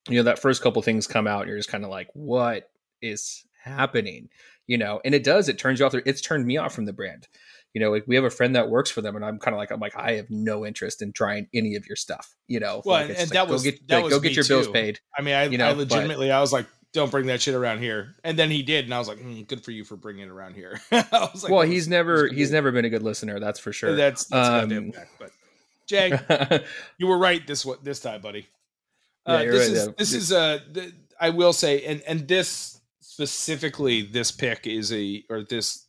you 0.09 0.17
know 0.17 0.25
that 0.25 0.39
first 0.39 0.63
couple 0.63 0.83
things 0.83 1.07
come 1.07 1.27
out 1.27 1.47
you're 1.47 1.57
just 1.57 1.69
kind 1.69 1.85
of 1.85 1.91
like 1.91 2.09
what 2.15 2.71
is 3.01 3.45
happening 3.63 4.29
you 4.67 4.79
know 4.79 5.01
and 5.05 5.15
it 5.15 5.25
does 5.25 5.49
it 5.49 5.59
turns 5.59 5.79
you 5.81 5.87
off 5.87 5.95
it's 5.95 6.21
turned 6.21 6.47
me 6.47 6.57
off 6.57 6.75
from 6.75 6.85
the 6.85 6.93
brand 6.93 7.27
you 7.75 7.81
know 7.81 7.91
like 7.91 8.05
we 8.07 8.15
have 8.15 8.25
a 8.25 8.31
friend 8.31 8.55
that 8.55 8.69
works 8.71 8.91
for 8.91 9.01
them 9.01 9.17
and 9.17 9.25
i'm 9.25 9.39
kind 9.39 9.55
of 9.55 9.59
like 9.59 9.71
i'm 9.71 9.81
like 9.81 9.97
i 9.97 10.13
have 10.13 10.31
no 10.31 10.65
interest 10.67 11.03
in 11.03 11.13
trying 11.13 11.49
any 11.55 11.75
of 11.75 11.87
your 11.87 11.97
stuff 11.97 12.35
you 12.49 12.61
know 12.61 12.83
Well, 12.85 13.01
like, 13.01 13.09
and- 13.11 13.19
and 13.19 13.31
like, 13.31 13.31
that 13.31 13.47
go 13.47 13.53
was- 13.55 13.63
get, 13.63 13.89
that 13.89 13.95
like, 13.97 14.05
was 14.05 14.13
go 14.15 14.21
get 14.21 14.37
your 14.37 14.45
bills 14.47 14.69
paid 14.69 15.01
I 15.19 15.23
mean, 15.23 15.35
I, 15.35 15.45
You 15.45 15.59
know, 15.59 15.67
I 15.69 15.73
but- 15.73 15.79
legitimately, 15.91 16.31
I 16.31 16.41
was 16.41 16.53
like, 16.53 16.67
"Don't 16.93 17.11
bring 17.11 17.27
that 17.27 17.41
shit 17.43 17.55
around 17.55 17.79
here," 17.81 18.15
and 18.25 18.39
then 18.39 18.51
he 18.51 18.63
did, 18.63 18.85
and 18.87 18.95
I 18.95 18.99
was 18.99 19.09
like, 19.09 19.19
mm, 19.19 19.47
"Good 19.49 19.63
for 19.65 19.71
you 19.71 19.85
for 19.85 19.97
bringing 19.97 20.25
it 20.25 20.31
around 20.31 20.55
here." 20.55 20.81
I 20.93 21.29
was 21.33 21.43
like, 21.43 21.53
well 21.53 21.63
he's 21.63 21.89
never 21.89 22.29
he's 22.29 22.49
good." 22.49 22.55
never 22.55 22.71
been 22.73 22.85
a 22.85 22.91
good 22.91 23.03
listener 23.03 23.41
that's 23.41 23.59
for 23.61 23.73
sure 23.73 23.95
That's 23.97 24.25
that's 24.27 24.73
Um, 24.73 24.93
fact. 24.93 25.11
But 25.19 25.31
Jay, 25.87 26.63
you 26.99 27.07
were 27.07 27.19
right 27.19 27.47
this 27.47 27.65
one 27.65 27.79
this 27.83 28.01
time, 28.01 28.21
buddy. 28.21 28.47
Yeah, 29.27 29.35
Uh, 29.37 29.41
you're 29.43 29.53
this 29.53 29.69
right, 29.69 29.77
is 29.77 29.87
yeah. 29.87 29.93
this 29.99 30.13
is 30.13 30.33
uh 30.33 30.59
I 31.21 31.31
will 31.31 31.53
say, 31.53 31.85
and 31.85 32.03
and 32.03 32.27
this 32.29 32.81
specifically, 33.27 34.03
this 34.03 34.31
pick 34.31 34.67
is 34.67 34.93
a 34.93 35.25
or 35.31 35.43
this 35.43 35.87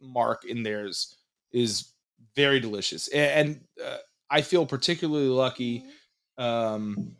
mark 0.00 0.44
in 0.44 0.62
theirs 0.62 1.16
is 1.52 1.92
very 2.34 2.60
delicious, 2.60 3.08
and, 3.08 3.60
uh, 3.84 3.98
I 4.30 4.40
feel 4.40 4.64
particularly 4.64 5.28
lucky 5.28 5.84
um, 6.38 7.14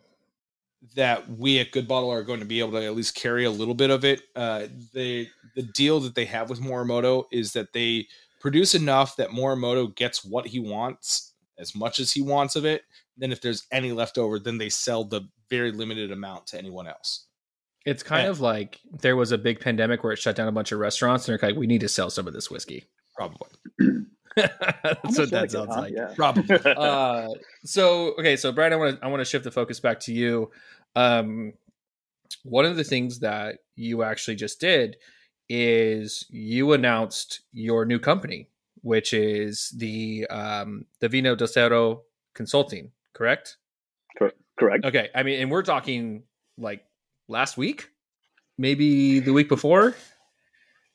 that 0.97 1.29
we 1.29 1.59
at 1.59 1.71
Good 1.71 1.87
Bottle 1.87 2.11
are 2.11 2.23
going 2.23 2.41
to 2.41 2.47
be 2.47 2.61
able 2.61 2.73
to 2.73 2.85
at 2.85 2.97
least 2.97 3.15
carry 3.15 3.45
a 3.45 3.51
little 3.51 3.75
bit 3.75 3.91
of 3.91 4.05
it. 4.05 4.23
Uh, 4.35 4.67
the 4.95 5.29
the 5.55 5.63
deal 5.63 6.01
that 6.01 6.15
they 6.15 6.25
have 6.25 6.49
with 6.49 6.61
Morimoto 6.61 7.25
is 7.31 7.53
that 7.53 7.73
they 7.75 8.07
produce 8.41 8.75
enough 8.75 9.17
that 9.17 9.29
Morimoto 9.31 9.95
gets 9.95 10.25
what 10.25 10.47
he 10.47 10.59
wants 10.59 11.35
as 11.59 11.75
much 11.75 12.01
as 12.01 12.11
he 12.11 12.23
wants 12.23 12.57
of 12.57 12.65
it. 12.65 12.83
Then 13.19 13.31
if 13.31 13.41
there's 13.43 13.67
any 13.71 13.93
left 13.93 14.17
over, 14.17 14.39
then 14.39 14.57
they 14.59 14.71
sell 14.71 15.05
the 15.05 15.29
very 15.51 15.71
limited 15.71 16.11
amount 16.11 16.47
to 16.49 16.59
anyone 16.59 16.87
else. 16.89 17.27
It's 17.85 18.03
kind 18.03 18.25
Yeah. 18.25 18.31
of 18.31 18.41
like 18.41 18.81
there 19.01 19.17
was 19.17 19.33
a 19.33 19.39
big 19.39 19.61
pandemic 19.61 20.03
where 20.05 20.13
it 20.13 20.19
shut 20.19 20.37
down 20.37 20.49
a 20.49 20.53
bunch 20.53 20.73
of 20.73 20.79
restaurants, 20.79 21.29
and 21.29 21.39
they're 21.39 21.49
like, 21.51 21.59
"We 21.59 21.67
need 21.67 21.81
to 21.81 21.89
sell 21.89 22.11
some 22.11 22.27
of 22.29 22.33
this 22.33 22.51
whiskey." 22.51 22.85
Probably. 23.17 23.49
That's 24.37 25.19
what 25.19 25.31
that 25.31 25.51
sounds 25.51 25.69
like. 25.77 25.93
Yeah. 25.95 26.13
Probably. 26.17 26.59
Uh, 26.77 27.29
so 27.65 28.13
okay, 28.19 28.37
so 28.37 28.51
Bryant, 28.53 28.73
I 28.75 28.77
want 28.77 28.99
to 29.01 29.05
I 29.05 29.09
want 29.09 29.21
to 29.21 29.25
shift 29.25 29.45
the 29.45 29.51
focus 29.51 29.81
back 29.81 30.01
to 30.01 30.13
you. 30.13 30.51
Um, 30.97 31.53
one 32.45 32.65
of 32.65 32.77
the 32.77 32.85
things 32.85 33.21
that 33.21 33.59
you 33.77 34.03
actually 34.03 34.37
just 34.37 34.61
did 34.61 34.97
is 35.49 36.25
you 36.31 36.73
announced 36.73 37.41
your 37.53 37.85
new 37.85 37.99
company, 37.99 38.49
which 38.83 39.13
is 39.13 39.73
the 39.77 40.27
um, 40.29 40.87
the 41.01 41.09
Vino 41.09 41.35
del 41.35 41.49
Cerro 41.49 42.03
Consulting, 42.35 42.91
correct? 43.13 43.57
correct? 44.17 44.37
Correct. 44.59 44.85
Okay, 44.85 45.11
I 45.15 45.23
mean, 45.25 45.41
and 45.43 45.51
we're 45.51 45.63
talking 45.63 46.23
like 46.57 46.85
last 47.29 47.57
week, 47.57 47.91
maybe 48.59 49.21
the 49.21 49.33
week 49.33 49.49
before. 49.49 49.95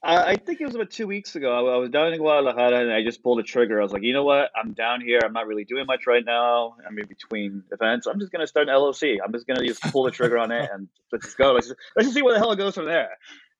I, 0.03 0.37
think 0.37 0.61
it 0.61 0.65
was 0.65 0.75
about 0.75 0.91
two 0.91 1.07
weeks 1.07 1.35
ago. 1.35 1.51
I, 1.53 1.77
was 1.77 1.89
down 1.89 2.13
in 2.13 2.19
Guadalajara 2.19 2.81
and 2.81 2.93
I 2.93 3.03
just 3.03 3.21
pulled 3.23 3.39
the 3.39 3.43
trigger. 3.43 3.79
I 3.79 3.83
was 3.83 3.91
like, 3.91 4.03
you 4.03 4.13
know 4.13 4.23
what? 4.23 4.51
I'm 4.55 4.73
down 4.73 5.01
here. 5.01 5.19
I'm 5.23 5.33
not 5.33 5.47
really 5.47 5.65
doing 5.65 5.85
much 5.85 6.07
right 6.07 6.23
now. 6.23 6.75
I'm 6.87 6.97
in 6.97 7.07
between 7.07 7.63
events. 7.71 8.07
I'm 8.07 8.19
just 8.19 8.31
gonna 8.31 8.47
start 8.47 8.69
an 8.69 8.75
LLC. 8.75 9.17
I'm 9.23 9.33
just 9.33 9.47
gonna 9.47 9.65
just 9.65 9.81
pull 9.91 10.03
the 10.03 10.11
trigger 10.11 10.37
on 10.37 10.51
it 10.51 10.69
and 10.71 10.87
let's 11.11 11.25
just 11.25 11.37
go. 11.37 11.51
Let's 11.51 11.67
just, 11.67 11.79
let's 11.95 12.07
just 12.07 12.15
see 12.15 12.21
where 12.21 12.33
the 12.33 12.39
hell 12.39 12.51
it 12.51 12.57
goes 12.57 12.75
from 12.75 12.85
there. 12.85 13.09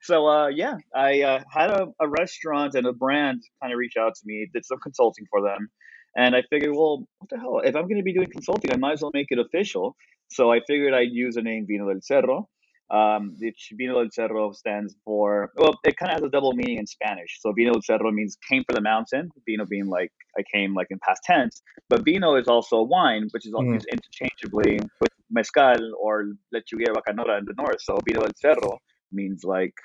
So 0.02 0.28
uh, 0.28 0.48
yeah, 0.48 0.78
I 0.96 1.22
uh, 1.22 1.44
had 1.52 1.72
a, 1.72 1.88
a 2.00 2.08
restaurant 2.08 2.76
and 2.76 2.86
a 2.86 2.94
brand 2.94 3.42
kind 3.62 3.74
of 3.74 3.78
reach 3.78 3.98
out 4.00 4.16
to 4.16 4.22
me, 4.26 4.48
did 4.54 4.64
some 4.64 4.80
consulting 4.80 5.26
for 5.30 5.42
them, 5.42 5.70
and 6.16 6.36
I 6.36 6.44
figured, 6.50 6.74
well, 6.74 7.08
what 7.20 7.30
the 7.30 7.40
hell? 7.40 7.62
If 7.64 7.76
I'm 7.76 7.84
going 7.84 7.98
to 7.98 8.04
be 8.04 8.14
doing 8.14 8.30
consulting, 8.30 8.72
I 8.72 8.78
might 8.78 8.94
as 8.94 9.02
well 9.02 9.12
make 9.14 9.28
it 9.30 9.40
official. 9.40 9.96
So 10.30 10.52
I 10.52 10.62
figured 10.68 10.94
I'd 10.94 11.12
use 11.12 11.36
the 11.36 11.42
name 11.42 11.66
Vino 11.68 11.88
del 11.88 12.02
Cerro. 12.02 12.50
Um, 12.90 13.36
the 13.38 13.54
Vino 13.74 13.96
del 13.96 14.10
Cerro 14.12 14.54
stands 14.54 14.96
for, 15.04 15.52
well, 15.58 15.78
it 15.84 15.98
kind 15.98 16.10
of 16.12 16.20
has 16.20 16.24
a 16.24 16.30
double 16.30 16.54
meaning 16.54 16.78
in 16.78 16.88
Spanish. 16.88 17.38
So 17.42 17.52
Vino 17.52 17.74
del 17.74 17.82
Cerro 17.82 18.12
means 18.12 18.38
came 18.50 18.64
for 18.64 18.74
the 18.74 18.82
mountain, 18.82 19.30
Vino 19.46 19.66
being 19.66 19.88
like 19.88 20.12
I 20.38 20.44
came 20.54 20.74
like 20.74 20.88
in 20.90 21.00
past 21.00 21.22
tense, 21.26 21.62
but 21.90 22.06
Vino 22.06 22.36
is 22.36 22.48
also 22.48 22.82
wine, 22.82 23.28
which 23.32 23.46
is 23.46 23.52
mm. 23.52 23.74
used 23.74 23.88
interchangeably 23.92 24.80
with 25.02 25.12
mezcal 25.30 25.78
or 26.02 26.32
lechuga 26.56 26.88
bacanora 26.96 27.40
in 27.40 27.46
the 27.46 27.56
north. 27.58 27.82
So 27.82 28.00
Vino 28.06 28.22
del 28.22 28.32
Cerro 28.38 28.80
means 29.12 29.44
like, 29.44 29.76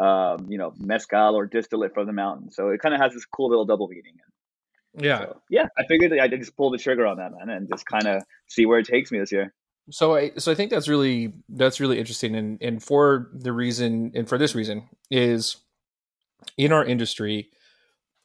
um, 0.00 0.46
you 0.48 0.58
know, 0.58 0.72
mezcal 0.78 1.36
or 1.36 1.46
distillate 1.46 1.94
from 1.94 2.06
the 2.06 2.12
mountain. 2.12 2.50
So 2.50 2.70
it 2.70 2.80
kind 2.80 2.94
of 2.94 3.00
has 3.00 3.12
this 3.12 3.26
cool 3.26 3.48
little 3.50 3.64
double 3.64 3.86
meaning. 3.86 4.16
Yeah. 4.98 5.20
So, 5.20 5.40
yeah. 5.50 5.66
I 5.78 5.84
figured 5.86 6.12
I 6.18 6.26
just 6.26 6.56
pull 6.56 6.70
the 6.70 6.78
trigger 6.78 7.06
on 7.06 7.18
that, 7.18 7.32
man, 7.32 7.48
and 7.48 7.68
just 7.68 7.86
kind 7.86 8.08
of 8.08 8.24
see 8.48 8.66
where 8.66 8.80
it 8.80 8.86
takes 8.86 9.12
me 9.12 9.20
this 9.20 9.30
year. 9.30 9.54
So 9.90 10.14
I 10.14 10.32
so 10.36 10.52
I 10.52 10.54
think 10.54 10.70
that's 10.70 10.88
really 10.88 11.32
that's 11.48 11.80
really 11.80 11.98
interesting, 11.98 12.36
and 12.36 12.60
and 12.60 12.82
for 12.82 13.30
the 13.32 13.52
reason 13.52 14.12
and 14.14 14.28
for 14.28 14.38
this 14.38 14.54
reason 14.54 14.88
is 15.10 15.56
in 16.56 16.72
our 16.72 16.84
industry, 16.84 17.50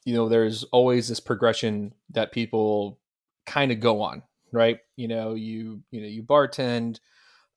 you 0.05 0.13
know, 0.13 0.29
there's 0.29 0.63
always 0.65 1.07
this 1.07 1.19
progression 1.19 1.93
that 2.11 2.31
people 2.31 2.99
kind 3.45 3.71
of 3.71 3.79
go 3.79 4.01
on, 4.01 4.21
right? 4.51 4.79
You 4.95 5.07
know, 5.07 5.33
you 5.33 5.81
you 5.91 6.01
know 6.01 6.07
you 6.07 6.23
bartend, 6.23 6.99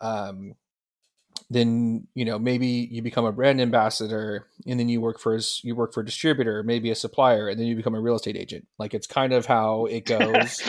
um, 0.00 0.54
then 1.50 2.06
you 2.14 2.24
know 2.24 2.38
maybe 2.38 2.88
you 2.90 3.02
become 3.02 3.24
a 3.24 3.32
brand 3.32 3.60
ambassador 3.60 4.46
and 4.66 4.78
then 4.78 4.88
you 4.88 5.00
work 5.00 5.18
for 5.18 5.38
you 5.62 5.74
work 5.74 5.92
for 5.92 6.00
a 6.00 6.04
distributor 6.04 6.62
maybe 6.62 6.90
a 6.90 6.94
supplier 6.94 7.48
and 7.48 7.58
then 7.58 7.66
you 7.66 7.76
become 7.76 7.94
a 7.94 8.00
real 8.00 8.16
estate 8.16 8.36
agent 8.36 8.66
like 8.78 8.94
it's 8.94 9.06
kind 9.06 9.32
of 9.32 9.46
how 9.46 9.86
it 9.86 10.04
goes 10.04 10.60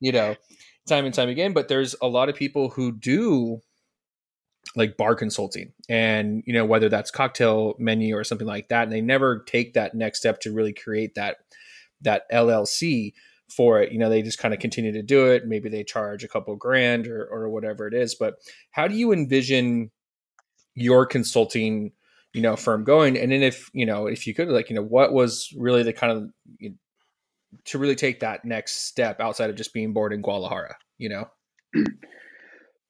you 0.00 0.12
know 0.12 0.34
time 0.88 1.04
and 1.04 1.14
time 1.14 1.28
again 1.28 1.52
but 1.52 1.68
there's 1.68 1.94
a 2.02 2.08
lot 2.08 2.28
of 2.28 2.34
people 2.34 2.70
who 2.70 2.92
do 2.92 3.60
like 4.74 4.96
bar 4.96 5.14
consulting 5.14 5.72
and 5.88 6.42
you 6.46 6.52
know 6.52 6.64
whether 6.64 6.88
that's 6.88 7.10
cocktail 7.10 7.74
menu 7.78 8.16
or 8.16 8.24
something 8.24 8.46
like 8.46 8.68
that 8.68 8.84
and 8.84 8.92
they 8.92 9.00
never 9.00 9.40
take 9.40 9.74
that 9.74 9.94
next 9.94 10.18
step 10.18 10.40
to 10.40 10.52
really 10.52 10.72
create 10.72 11.14
that 11.14 11.38
that 12.00 12.30
llc 12.32 13.12
for 13.52 13.80
it. 13.80 13.92
You 13.92 13.98
know 13.98 14.08
they 14.08 14.22
just 14.22 14.38
kind 14.38 14.54
of 14.54 14.60
continue 14.60 14.92
to 14.92 15.02
do 15.02 15.26
it. 15.26 15.46
Maybe 15.46 15.68
they 15.68 15.84
charge 15.84 16.24
a 16.24 16.28
couple 16.28 16.56
grand 16.56 17.06
or, 17.06 17.24
or 17.26 17.48
whatever 17.48 17.86
it 17.86 17.94
is 17.94 18.14
but 18.14 18.36
how 18.70 18.88
do 18.88 18.94
you 18.94 19.12
envision 19.12 19.90
your 20.74 21.06
consulting 21.06 21.92
you 22.32 22.42
know 22.42 22.56
firm 22.56 22.84
going? 22.84 23.18
And 23.18 23.30
then 23.30 23.42
if 23.42 23.70
you 23.72 23.86
know 23.86 24.06
if 24.06 24.26
you 24.26 24.34
could 24.34 24.48
like 24.48 24.70
you 24.70 24.76
know 24.76 24.82
what 24.82 25.12
was 25.12 25.52
really 25.56 25.82
the 25.82 25.92
kind 25.92 26.12
of 26.12 26.72
to 27.64 27.78
really 27.78 27.94
take 27.94 28.20
that 28.20 28.44
next 28.44 28.86
step 28.86 29.20
outside 29.20 29.50
of 29.50 29.56
just 29.56 29.72
being 29.72 29.92
bored 29.92 30.12
in 30.12 30.22
Guadalajara 30.22 30.76
you 31.02 31.08
know 31.08 31.28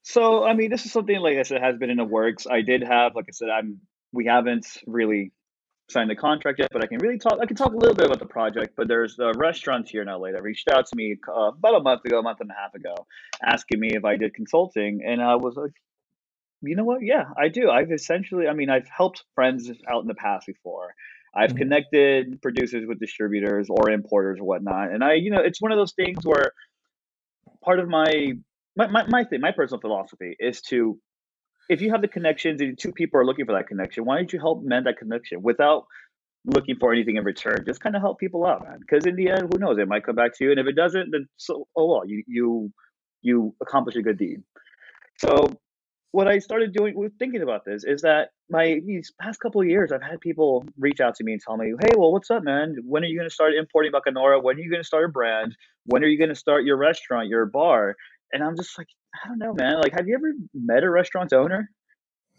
so 0.03 0.45
i 0.45 0.53
mean 0.53 0.71
this 0.71 0.85
is 0.85 0.93
something 0.93 1.19
like 1.21 1.39
i 1.39 1.43
said 1.43 1.63
has 1.63 1.77
been 1.79 1.91
in 1.91 1.97
the 1.97 2.05
works 2.05 2.47
i 2.51 2.61
did 2.61 2.83
have 2.83 3.15
like 3.15 3.25
i 3.29 3.33
said 3.33 3.49
i'm 3.49 3.81
we 4.13 4.27
haven't 4.27 4.67
really 4.87 5.33
signed 5.89 6.11
the 6.11 6.17
contract 6.17 6.59
yet 6.59 6.69
but 6.73 6.83
i 6.83 6.87
can 6.87 6.99
really 6.99 7.19
talk 7.19 7.39
i 7.41 7.47
can 7.47 7.57
talk 7.57 7.73
a 7.73 7.77
little 7.77 7.95
bit 7.95 8.07
about 8.07 8.19
the 8.19 8.27
project 8.27 8.75
but 8.77 8.89
there's 8.89 9.19
a 9.19 9.33
restaurant 9.37 9.89
here 9.89 10.03
in 10.03 10.09
la 10.09 10.31
that 10.31 10.43
reached 10.43 10.69
out 10.69 10.87
to 10.87 10.95
me 10.95 11.17
uh, 11.29 11.49
about 11.49 11.75
a 11.75 11.81
month 11.81 12.05
ago 12.05 12.19
a 12.19 12.23
month 12.23 12.41
and 12.41 12.51
a 12.51 12.55
half 12.55 12.75
ago 12.75 12.95
asking 13.43 13.81
me 13.81 13.91
if 13.95 14.05
i 14.05 14.17
did 14.17 14.35
consulting 14.35 15.01
and 15.07 15.23
i 15.23 15.35
was 15.37 15.57
like 15.57 15.73
you 16.65 16.77
know 16.77 16.85
what? 16.85 17.03
Yeah, 17.03 17.25
I 17.37 17.49
do. 17.49 17.71
I've 17.71 17.91
essentially, 17.91 18.47
I 18.47 18.53
mean, 18.53 18.71
I've 18.71 18.89
helped 18.89 19.25
friends 19.35 19.71
out 19.89 20.03
in 20.03 20.09
the 20.09 20.15
past 20.15 20.47
before. 20.47 20.95
I've 21.35 21.51
mm-hmm. 21.51 21.59
connected 21.59 22.43
producers 22.43 22.85
with 22.87 23.01
distributors 23.01 23.69
or 23.71 23.91
importers 23.91 24.39
or 24.39 24.45
whatnot. 24.45 24.93
And 24.93 25.03
I, 25.03 25.15
you 25.15 25.31
know, 25.31 25.41
it's 25.43 25.61
one 25.61 25.73
of 25.73 25.79
those 25.79 25.93
things 25.93 26.19
where 26.25 26.53
part 27.65 27.79
of 27.79 27.89
my 27.89 28.33
my, 28.77 28.87
my, 28.87 29.05
my 29.07 29.25
thing, 29.25 29.41
my 29.41 29.53
personal 29.53 29.81
philosophy 29.81 30.37
is 30.39 30.63
to 30.63 30.99
if 31.69 31.81
you 31.81 31.91
have 31.93 32.03
the 32.03 32.09
connections 32.09 32.61
and 32.61 32.79
two 32.79 32.93
people 32.93 33.21
are 33.21 33.25
looking 33.25 33.47
for 33.47 33.55
that 33.55 33.69
connection, 33.69 34.05
why 34.05 34.17
don't 34.17 34.33
you 34.33 34.39
help 34.39 34.63
mend 34.63 34.87
that 34.87 34.99
connection 34.99 35.43
without 35.43 35.85
looking 36.45 36.77
for 36.79 36.93
anything 36.93 37.17
in 37.17 37.25
return? 37.25 37.65
Just 37.67 37.81
kind 37.81 37.95
of 37.95 38.03
help 38.03 38.19
people 38.19 38.45
out, 38.45 38.65
man. 38.65 38.79
Because 38.81 39.07
in 39.07 39.17
the 39.17 39.31
end, 39.31 39.53
who 39.53 39.59
knows? 39.59 39.79
It 39.79 39.89
might 39.89 40.05
come 40.05 40.17
back 40.17 40.37
to 40.39 40.45
you. 40.45 40.51
And 40.51 40.61
if 40.61 40.67
it 40.67 40.77
doesn't, 40.77 41.11
then 41.13 41.29
so 41.37 41.67
oh 41.77 41.87
well, 41.93 42.07
you 42.07 42.23
you 42.27 42.73
you 43.23 43.55
accomplish 43.61 43.97
a 43.97 44.03
good 44.03 44.19
deed. 44.19 44.43
So 45.19 45.49
what 46.13 46.29
I 46.29 46.39
started 46.39 46.73
doing 46.73 46.95
with 46.95 47.19
thinking 47.19 47.43
about 47.43 47.65
this 47.65 47.85
is 47.85 48.03
that 48.03 48.31
my 48.49 48.81
these 48.87 49.13
past 49.21 49.41
couple 49.41 49.61
of 49.61 49.67
years, 49.67 49.91
I've 49.93 50.03
had 50.03 50.21
people 50.21 50.65
reach 50.79 51.01
out 51.01 51.17
to 51.17 51.25
me 51.25 51.33
and 51.33 51.41
tell 51.41 51.57
me, 51.57 51.73
"Hey, 51.81 51.93
well, 51.97 52.13
what's 52.13 52.31
up, 52.31 52.45
man? 52.45 52.77
When 52.85 53.03
are 53.03 53.07
you 53.07 53.19
going 53.19 53.29
to 53.29 53.35
start 53.35 53.55
importing 53.55 53.93
bacanora? 53.93 54.43
When 54.43 54.57
are 54.57 54.61
you 54.61 54.71
going 54.71 54.83
to 54.83 54.87
start 54.87 55.05
a 55.05 55.09
brand? 55.09 55.57
When 55.87 56.05
are 56.05 56.07
you 56.07 56.19
going 56.19 56.29
to 56.29 56.37
start 56.37 56.65
your 56.65 56.77
restaurant, 56.77 57.29
your 57.29 57.47
bar?" 57.47 57.97
And 58.33 58.43
I'm 58.43 58.57
just 58.57 58.79
like, 58.79 58.89
I 59.15 59.29
don't 59.29 59.39
know, 59.39 59.55
man. 59.55 59.81
Like, 59.81 59.93
have 59.93 60.07
you 60.07 60.15
ever 60.15 60.33
met 60.55 60.85
a 60.85 60.91
restaurant 60.91 61.33
owner? 61.33 61.71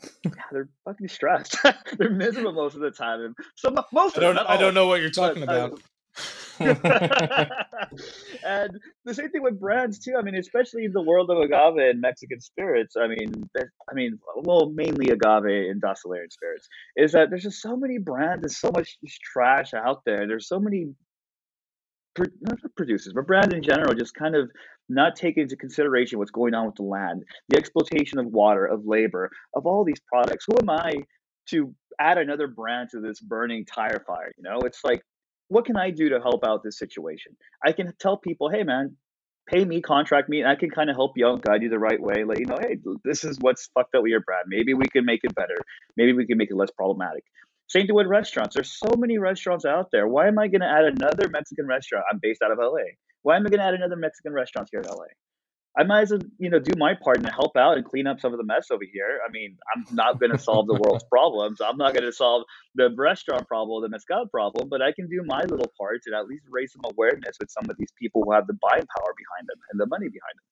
yeah, 0.25 0.31
they're 0.51 0.69
fucking 0.86 1.07
stressed. 1.07 1.57
they're 1.97 2.09
miserable 2.09 2.53
most 2.53 2.75
of 2.75 2.81
the 2.81 2.91
time. 2.91 3.36
So 3.55 3.73
most 3.91 4.17
I 4.17 4.21
don't, 4.21 4.38
I 4.38 4.57
don't 4.57 4.69
oh, 4.69 4.81
know 4.81 4.88
what 4.88 5.01
you're 5.01 5.09
talking 5.09 5.45
but, 5.45 5.55
about. 5.55 5.81
and 6.60 6.69
the 9.06 9.13
same 9.13 9.30
thing 9.30 9.41
with 9.41 9.60
brands 9.60 9.99
too. 9.99 10.13
I 10.17 10.21
mean, 10.21 10.36
especially 10.36 10.86
in 10.86 10.93
the 10.93 11.02
world 11.02 11.30
of 11.32 11.39
agave 11.39 11.78
and 11.78 12.02
Mexican 12.02 12.39
spirits. 12.39 12.95
I 12.95 13.08
mean, 13.08 13.49
I 13.58 13.93
mean, 13.93 14.19
well, 14.43 14.69
mainly 14.69 15.10
agave 15.10 15.45
and 15.45 15.82
distilled 15.82 16.32
spirits. 16.32 16.67
Is 16.95 17.12
that 17.13 17.30
there's 17.30 17.43
just 17.43 17.62
so 17.62 17.76
many 17.76 17.97
brands. 17.97 18.41
There's 18.41 18.60
so 18.60 18.71
much 18.71 18.97
trash 19.23 19.73
out 19.73 20.02
there. 20.06 20.28
There's 20.28 20.47
so 20.47 20.60
many 20.60 20.93
not 22.41 22.58
producers, 22.76 23.13
but 23.13 23.26
brands 23.26 23.54
in 23.54 23.63
general, 23.63 23.93
just 23.95 24.13
kind 24.13 24.36
of 24.36 24.52
not 24.89 25.15
take 25.15 25.38
into 25.38 25.56
consideration 25.56 26.19
what's 26.19 26.32
going 26.32 26.54
on 26.54 26.67
with 26.67 26.76
the 26.76 26.84
land, 26.84 27.23
the 27.49 27.58
exploitation 27.58 28.19
of 28.19 28.28
water, 28.28 28.65
of 28.65 28.86
labor, 28.86 29.32
of 29.56 29.65
all 29.65 29.84
these 29.84 30.02
products. 30.08 30.45
Who 30.47 30.56
am 30.62 30.69
I 30.69 30.93
to 31.49 31.73
add 31.99 32.17
another 32.17 32.47
brand 32.47 32.89
to 32.91 32.99
this 32.99 33.19
burning 33.19 33.65
tire 33.65 34.04
fire? 34.06 34.32
You 34.38 34.43
know, 34.43 34.60
it's 34.60 34.84
like 34.84 35.02
what 35.54 35.66
can 35.66 35.78
I 35.78 35.92
do 35.92 36.10
to 36.10 36.20
help 36.20 36.44
out 36.44 36.63
this 36.63 36.80
situation? 36.80 37.36
I 37.63 37.74
can 37.74 37.94
tell 38.00 38.18
people, 38.18 38.50
hey 38.50 38.63
man, 38.63 38.96
pay 39.48 39.63
me, 39.63 39.82
contract 39.82 40.28
me, 40.28 40.39
and 40.39 40.50
I 40.50 40.56
can 40.56 40.72
kind 40.72 40.89
of 40.89 40.96
help 40.96 41.12
you 41.16 41.28
out, 41.28 41.42
guide 41.42 41.62
you 41.62 41.70
the 41.70 41.78
right 41.78 42.02
way, 42.02 42.24
let 42.24 42.39
you 42.39 42.48
know, 42.48 42.58
hey, 42.60 42.78
this 43.04 43.24
is 43.24 43.38
what's 43.39 43.70
fucked 43.76 43.94
up 43.94 44.04
your 44.08 44.22
brand. 44.22 44.46
Maybe 44.48 44.74
we 44.74 44.88
can 44.88 45.06
make 45.06 45.20
it 45.24 45.36
better. 45.36 45.56
Maybe 45.96 46.13
we 46.13 46.26
can 46.26 46.38
make 46.38 46.50
it 46.50 46.56
less 46.56 46.72
problematic. 46.72 47.24
Same 47.68 47.86
thing 47.86 47.96
with 47.96 48.08
restaurants. 48.08 48.56
There's 48.56 48.72
so 48.72 48.96
many 48.98 49.20
restaurants 49.20 49.63
out 49.63 49.89
there. 49.92 50.08
Why 50.08 50.28
am 50.28 50.39
I 50.39 50.48
going 50.48 50.62
to 50.62 50.68
add 50.68 50.86
another 50.86 51.30
Mexican 51.30 51.68
restaurant? 51.68 52.06
I'm 52.12 52.20
based 52.22 52.42
out 52.42 52.52
of 52.52 52.58
LA. 52.58 52.98
Why 53.22 53.36
am 53.36 53.46
I 53.46 53.50
going 53.50 53.60
to 53.60 53.66
add 53.66 53.76
another 53.76 53.96
Mexican 53.96 54.34
restaurant 54.34 54.70
here 54.72 54.82
in 54.82 54.88
LA? 54.88 55.06
I 55.75 55.83
might 55.83 56.01
as 56.01 56.12
well, 56.12 56.21
you 56.38 56.51
know, 56.51 56.59
do 56.59 56.77
my 56.77 56.93
part 56.93 57.17
and 57.17 57.27
help 57.29 57.57
out 57.57 57.77
and 57.77 57.86
clean 57.86 58.05
up 58.05 58.19
some 58.19 58.31
of 58.31 58.38
the 58.38 58.43
mess 58.43 58.69
over 58.69 58.83
here. 58.91 59.19
I 59.27 59.31
mean, 59.31 59.57
I'm 59.75 59.86
not 59.95 60.19
going 60.19 60.31
to 60.31 60.38
solve 60.38 60.67
the 60.67 60.75
world's 60.75 61.03
problems. 61.05 61.62
I'm 61.62 61.77
not 61.77 61.95
going 61.95 62.05
to 62.05 62.13
solve 62.13 62.43
the 62.75 62.93
restaurant 62.95 63.47
problem, 63.47 63.81
the 63.81 63.89
mezcal 63.89 64.27
problem, 64.27 64.69
but 64.69 64.83
I 64.83 64.91
can 64.91 65.07
do 65.07 65.23
my 65.25 65.41
little 65.41 65.71
part 65.79 66.01
and 66.05 66.13
at 66.13 66.27
least 66.27 66.43
raise 66.49 66.73
some 66.73 66.83
awareness 66.86 67.38
with 67.39 67.49
some 67.49 67.67
of 67.69 67.77
these 67.77 67.91
people 67.99 68.23
who 68.23 68.33
have 68.33 68.45
the 68.45 68.53
buying 68.53 68.86
power 68.95 69.13
behind 69.17 69.47
them 69.47 69.57
and 69.71 69.79
the 69.79 69.88
money 69.88 70.09
behind 70.09 70.36
them. 70.36 70.45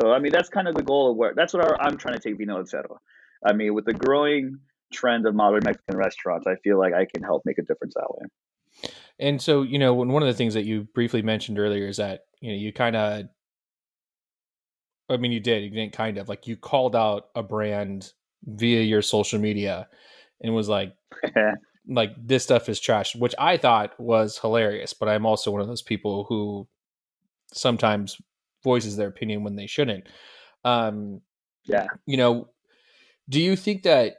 So, 0.00 0.12
I 0.12 0.20
mean, 0.20 0.30
that's 0.30 0.48
kind 0.48 0.68
of 0.68 0.76
the 0.76 0.82
goal 0.82 1.10
of 1.10 1.16
where 1.16 1.32
that's 1.34 1.52
what 1.52 1.64
our, 1.64 1.80
I'm 1.80 1.96
trying 1.96 2.14
to 2.14 2.20
take 2.20 2.38
Vino 2.38 2.62
Cero. 2.62 2.98
I 3.44 3.52
mean, 3.52 3.74
with 3.74 3.86
the 3.86 3.94
growing 3.94 4.60
trend 4.92 5.26
of 5.26 5.34
modern 5.34 5.62
Mexican 5.64 5.96
restaurants, 5.96 6.46
I 6.46 6.54
feel 6.62 6.78
like 6.78 6.92
I 6.92 7.06
can 7.12 7.24
help 7.24 7.42
make 7.44 7.58
a 7.58 7.62
difference 7.62 7.94
that 7.94 8.06
way. 8.10 8.90
And 9.18 9.40
so, 9.40 9.62
you 9.62 9.78
know, 9.78 9.94
one 9.94 10.22
of 10.22 10.28
the 10.28 10.34
things 10.34 10.54
that 10.54 10.64
you 10.64 10.86
briefly 10.94 11.22
mentioned 11.22 11.58
earlier 11.58 11.88
is 11.88 11.96
that, 11.96 12.26
you 12.40 12.52
know, 12.52 12.56
you 12.58 12.72
kind 12.72 12.94
of 12.94 13.28
I 15.08 15.16
mean, 15.16 15.32
you 15.32 15.40
did. 15.40 15.62
You 15.62 15.70
didn't 15.70 15.92
kind 15.92 16.18
of 16.18 16.28
like 16.28 16.46
you 16.46 16.56
called 16.56 16.96
out 16.96 17.28
a 17.34 17.42
brand 17.42 18.12
via 18.44 18.82
your 18.82 19.02
social 19.02 19.38
media 19.38 19.88
and 20.40 20.54
was 20.54 20.68
like, 20.68 20.94
like 21.88 22.10
this 22.18 22.42
stuff 22.42 22.68
is 22.68 22.80
trash, 22.80 23.14
which 23.14 23.34
I 23.38 23.56
thought 23.56 23.98
was 24.00 24.38
hilarious. 24.38 24.92
But 24.92 25.08
I'm 25.08 25.26
also 25.26 25.50
one 25.50 25.60
of 25.60 25.68
those 25.68 25.82
people 25.82 26.24
who 26.28 26.66
sometimes 27.52 28.20
voices 28.64 28.96
their 28.96 29.08
opinion 29.08 29.44
when 29.44 29.56
they 29.56 29.66
shouldn't. 29.66 30.04
Um, 30.64 31.20
yeah. 31.64 31.86
You 32.06 32.16
know, 32.16 32.48
do 33.28 33.40
you 33.40 33.56
think 33.56 33.84
that 33.84 34.14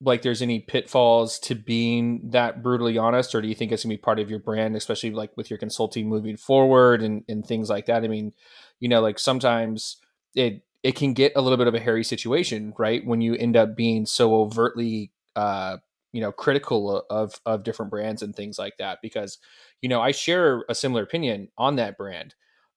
like 0.00 0.22
there's 0.22 0.42
any 0.42 0.60
pitfalls 0.60 1.38
to 1.40 1.54
being 1.54 2.30
that 2.30 2.62
brutally 2.62 2.96
honest, 2.98 3.34
or 3.34 3.42
do 3.42 3.48
you 3.48 3.54
think 3.54 3.72
it's 3.72 3.82
gonna 3.82 3.94
be 3.94 3.98
part 3.98 4.20
of 4.20 4.30
your 4.30 4.38
brand, 4.38 4.76
especially 4.76 5.10
like 5.10 5.36
with 5.36 5.50
your 5.50 5.58
consulting 5.58 6.08
moving 6.08 6.36
forward 6.36 7.02
and, 7.02 7.24
and 7.28 7.44
things 7.44 7.68
like 7.68 7.86
that? 7.86 8.04
I 8.04 8.08
mean, 8.08 8.32
you 8.80 8.88
know, 8.88 9.00
like 9.00 9.18
sometimes 9.18 9.96
it 10.34 10.62
it 10.82 10.94
can 10.94 11.12
get 11.12 11.32
a 11.34 11.40
little 11.40 11.58
bit 11.58 11.66
of 11.66 11.74
a 11.74 11.80
hairy 11.80 12.04
situation, 12.04 12.72
right? 12.78 13.04
When 13.04 13.20
you 13.20 13.34
end 13.34 13.56
up 13.56 13.76
being 13.76 14.06
so 14.06 14.34
overtly 14.34 15.12
uh 15.36 15.78
you 16.12 16.20
know 16.20 16.32
critical 16.32 17.04
of 17.10 17.34
of 17.44 17.62
different 17.62 17.90
brands 17.90 18.22
and 18.22 18.34
things 18.34 18.58
like 18.58 18.76
that 18.78 18.98
because 19.02 19.38
you 19.82 19.88
know 19.88 20.00
I 20.00 20.12
share 20.12 20.64
a 20.68 20.74
similar 20.74 21.02
opinion 21.02 21.48
on 21.58 21.76
that 21.76 21.98
brand. 21.98 22.34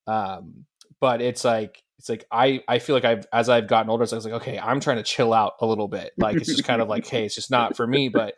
Um, 0.07 0.65
but 0.99 1.21
it's 1.21 1.43
like 1.43 1.83
it's 1.97 2.09
like 2.09 2.25
I 2.31 2.63
I 2.67 2.79
feel 2.79 2.95
like 2.95 3.05
I've 3.05 3.25
as 3.31 3.49
I've 3.49 3.67
gotten 3.67 3.89
older, 3.89 4.05
I 4.11 4.15
was 4.15 4.25
like, 4.25 4.33
okay, 4.35 4.59
I'm 4.59 4.79
trying 4.79 4.97
to 4.97 5.03
chill 5.03 5.33
out 5.33 5.53
a 5.61 5.65
little 5.65 5.87
bit. 5.87 6.11
Like 6.17 6.35
it's 6.35 6.47
just 6.47 6.63
kind 6.63 6.81
of 6.81 6.87
like, 6.87 7.07
hey, 7.07 7.25
it's 7.25 7.35
just 7.35 7.51
not 7.51 7.75
for 7.77 7.85
me. 7.85 8.09
But 8.09 8.35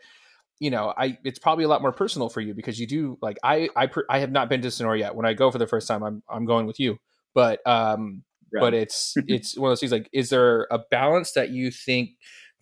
you 0.60 0.70
know, 0.70 0.94
I 0.96 1.18
it's 1.24 1.40
probably 1.40 1.64
a 1.64 1.68
lot 1.68 1.82
more 1.82 1.92
personal 1.92 2.30
for 2.30 2.42
you 2.42 2.54
because 2.54 2.80
you 2.80 2.88
do 2.88 3.18
like 3.22 3.38
I 3.44 3.70
I 3.76 3.90
I 4.10 4.20
have 4.20 4.32
not 4.32 4.50
been 4.50 4.62
to 4.62 4.72
Sonora 4.72 5.00
yet. 5.00 5.16
When 5.16 5.26
I 5.26 5.34
go 5.34 5.50
for 5.50 5.58
the 5.58 5.68
first 5.68 5.88
time, 5.88 6.04
I'm 6.04 6.24
I'm 6.30 6.46
going 6.46 6.68
with 6.68 6.80
you. 6.80 7.00
But 7.34 7.66
um, 7.66 8.24
right. 8.54 8.62
but 8.62 8.74
it's 8.74 9.14
it's 9.28 9.58
one 9.58 9.70
of 9.70 9.72
those 9.72 9.80
things. 9.80 9.92
Like, 9.92 10.10
is 10.14 10.30
there 10.30 10.68
a 10.72 10.80
balance 10.92 11.34
that 11.34 11.50
you 11.50 11.72
think? 11.72 12.12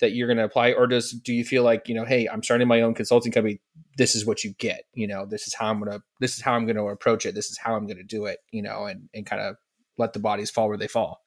that 0.01 0.13
you're 0.13 0.27
going 0.27 0.37
to 0.37 0.43
apply 0.43 0.73
or 0.73 0.87
does 0.87 1.11
do 1.11 1.31
you 1.31 1.45
feel 1.45 1.63
like 1.63 1.87
you 1.87 1.95
know 1.95 2.03
hey 2.03 2.27
i'm 2.27 2.43
starting 2.43 2.67
my 2.67 2.81
own 2.81 2.93
consulting 2.93 3.31
company 3.31 3.61
this 3.97 4.15
is 4.15 4.25
what 4.25 4.43
you 4.43 4.51
get 4.57 4.83
you 4.93 5.07
know 5.07 5.25
this 5.25 5.47
is 5.47 5.53
how 5.53 5.67
i'm 5.67 5.79
going 5.79 5.91
to 5.91 6.01
this 6.19 6.35
is 6.35 6.41
how 6.41 6.53
i'm 6.53 6.65
going 6.65 6.75
to 6.75 6.87
approach 6.87 7.25
it 7.25 7.33
this 7.33 7.49
is 7.49 7.57
how 7.57 7.75
i'm 7.75 7.85
going 7.85 7.97
to 7.97 8.03
do 8.03 8.25
it 8.25 8.39
you 8.51 8.61
know 8.61 8.85
and 8.85 9.07
and 9.13 9.25
kind 9.25 9.41
of 9.41 9.55
let 9.97 10.11
the 10.11 10.19
bodies 10.19 10.49
fall 10.49 10.67
where 10.67 10.77
they 10.77 10.87
fall 10.87 11.21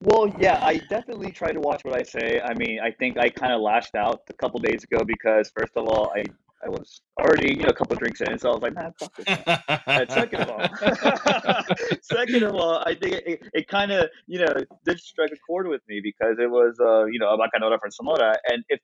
well 0.00 0.28
yeah 0.38 0.58
i 0.62 0.78
definitely 0.90 1.30
try 1.30 1.52
to 1.52 1.60
watch 1.60 1.80
what 1.84 1.96
i 1.96 2.02
say 2.02 2.40
i 2.44 2.52
mean 2.54 2.80
i 2.82 2.90
think 2.90 3.16
i 3.16 3.28
kind 3.30 3.52
of 3.52 3.60
lashed 3.60 3.94
out 3.94 4.20
a 4.28 4.34
couple 4.34 4.58
days 4.60 4.84
ago 4.84 5.04
because 5.04 5.50
first 5.56 5.72
of 5.76 5.86
all 5.86 6.12
i 6.16 6.24
I 6.64 6.68
was 6.68 7.00
already, 7.18 7.54
you 7.54 7.62
know, 7.62 7.70
a 7.70 7.74
couple 7.74 7.96
drinks 7.96 8.20
in, 8.20 8.38
so 8.38 8.50
I 8.50 8.52
was 8.52 8.62
like, 8.62 8.74
man, 8.74 8.92
fuck 8.98 9.16
this. 9.16 10.14
second 10.14 10.42
of 10.42 10.50
all, 10.50 10.68
second 12.02 12.42
of 12.42 12.54
all, 12.54 12.82
I 12.84 12.94
think 12.94 13.14
it, 13.26 13.40
it 13.54 13.68
kind 13.68 13.90
of, 13.90 14.10
you 14.26 14.40
know, 14.40 14.52
did 14.84 15.00
strike 15.00 15.30
a 15.32 15.38
chord 15.46 15.68
with 15.68 15.80
me 15.88 16.00
because 16.02 16.36
it 16.38 16.50
was, 16.50 16.76
uh, 16.78 17.06
you 17.06 17.18
know, 17.18 17.30
a 17.30 17.38
Bacanora 17.38 17.80
from 17.80 17.90
Sonora, 17.90 18.36
and 18.48 18.62
if 18.68 18.80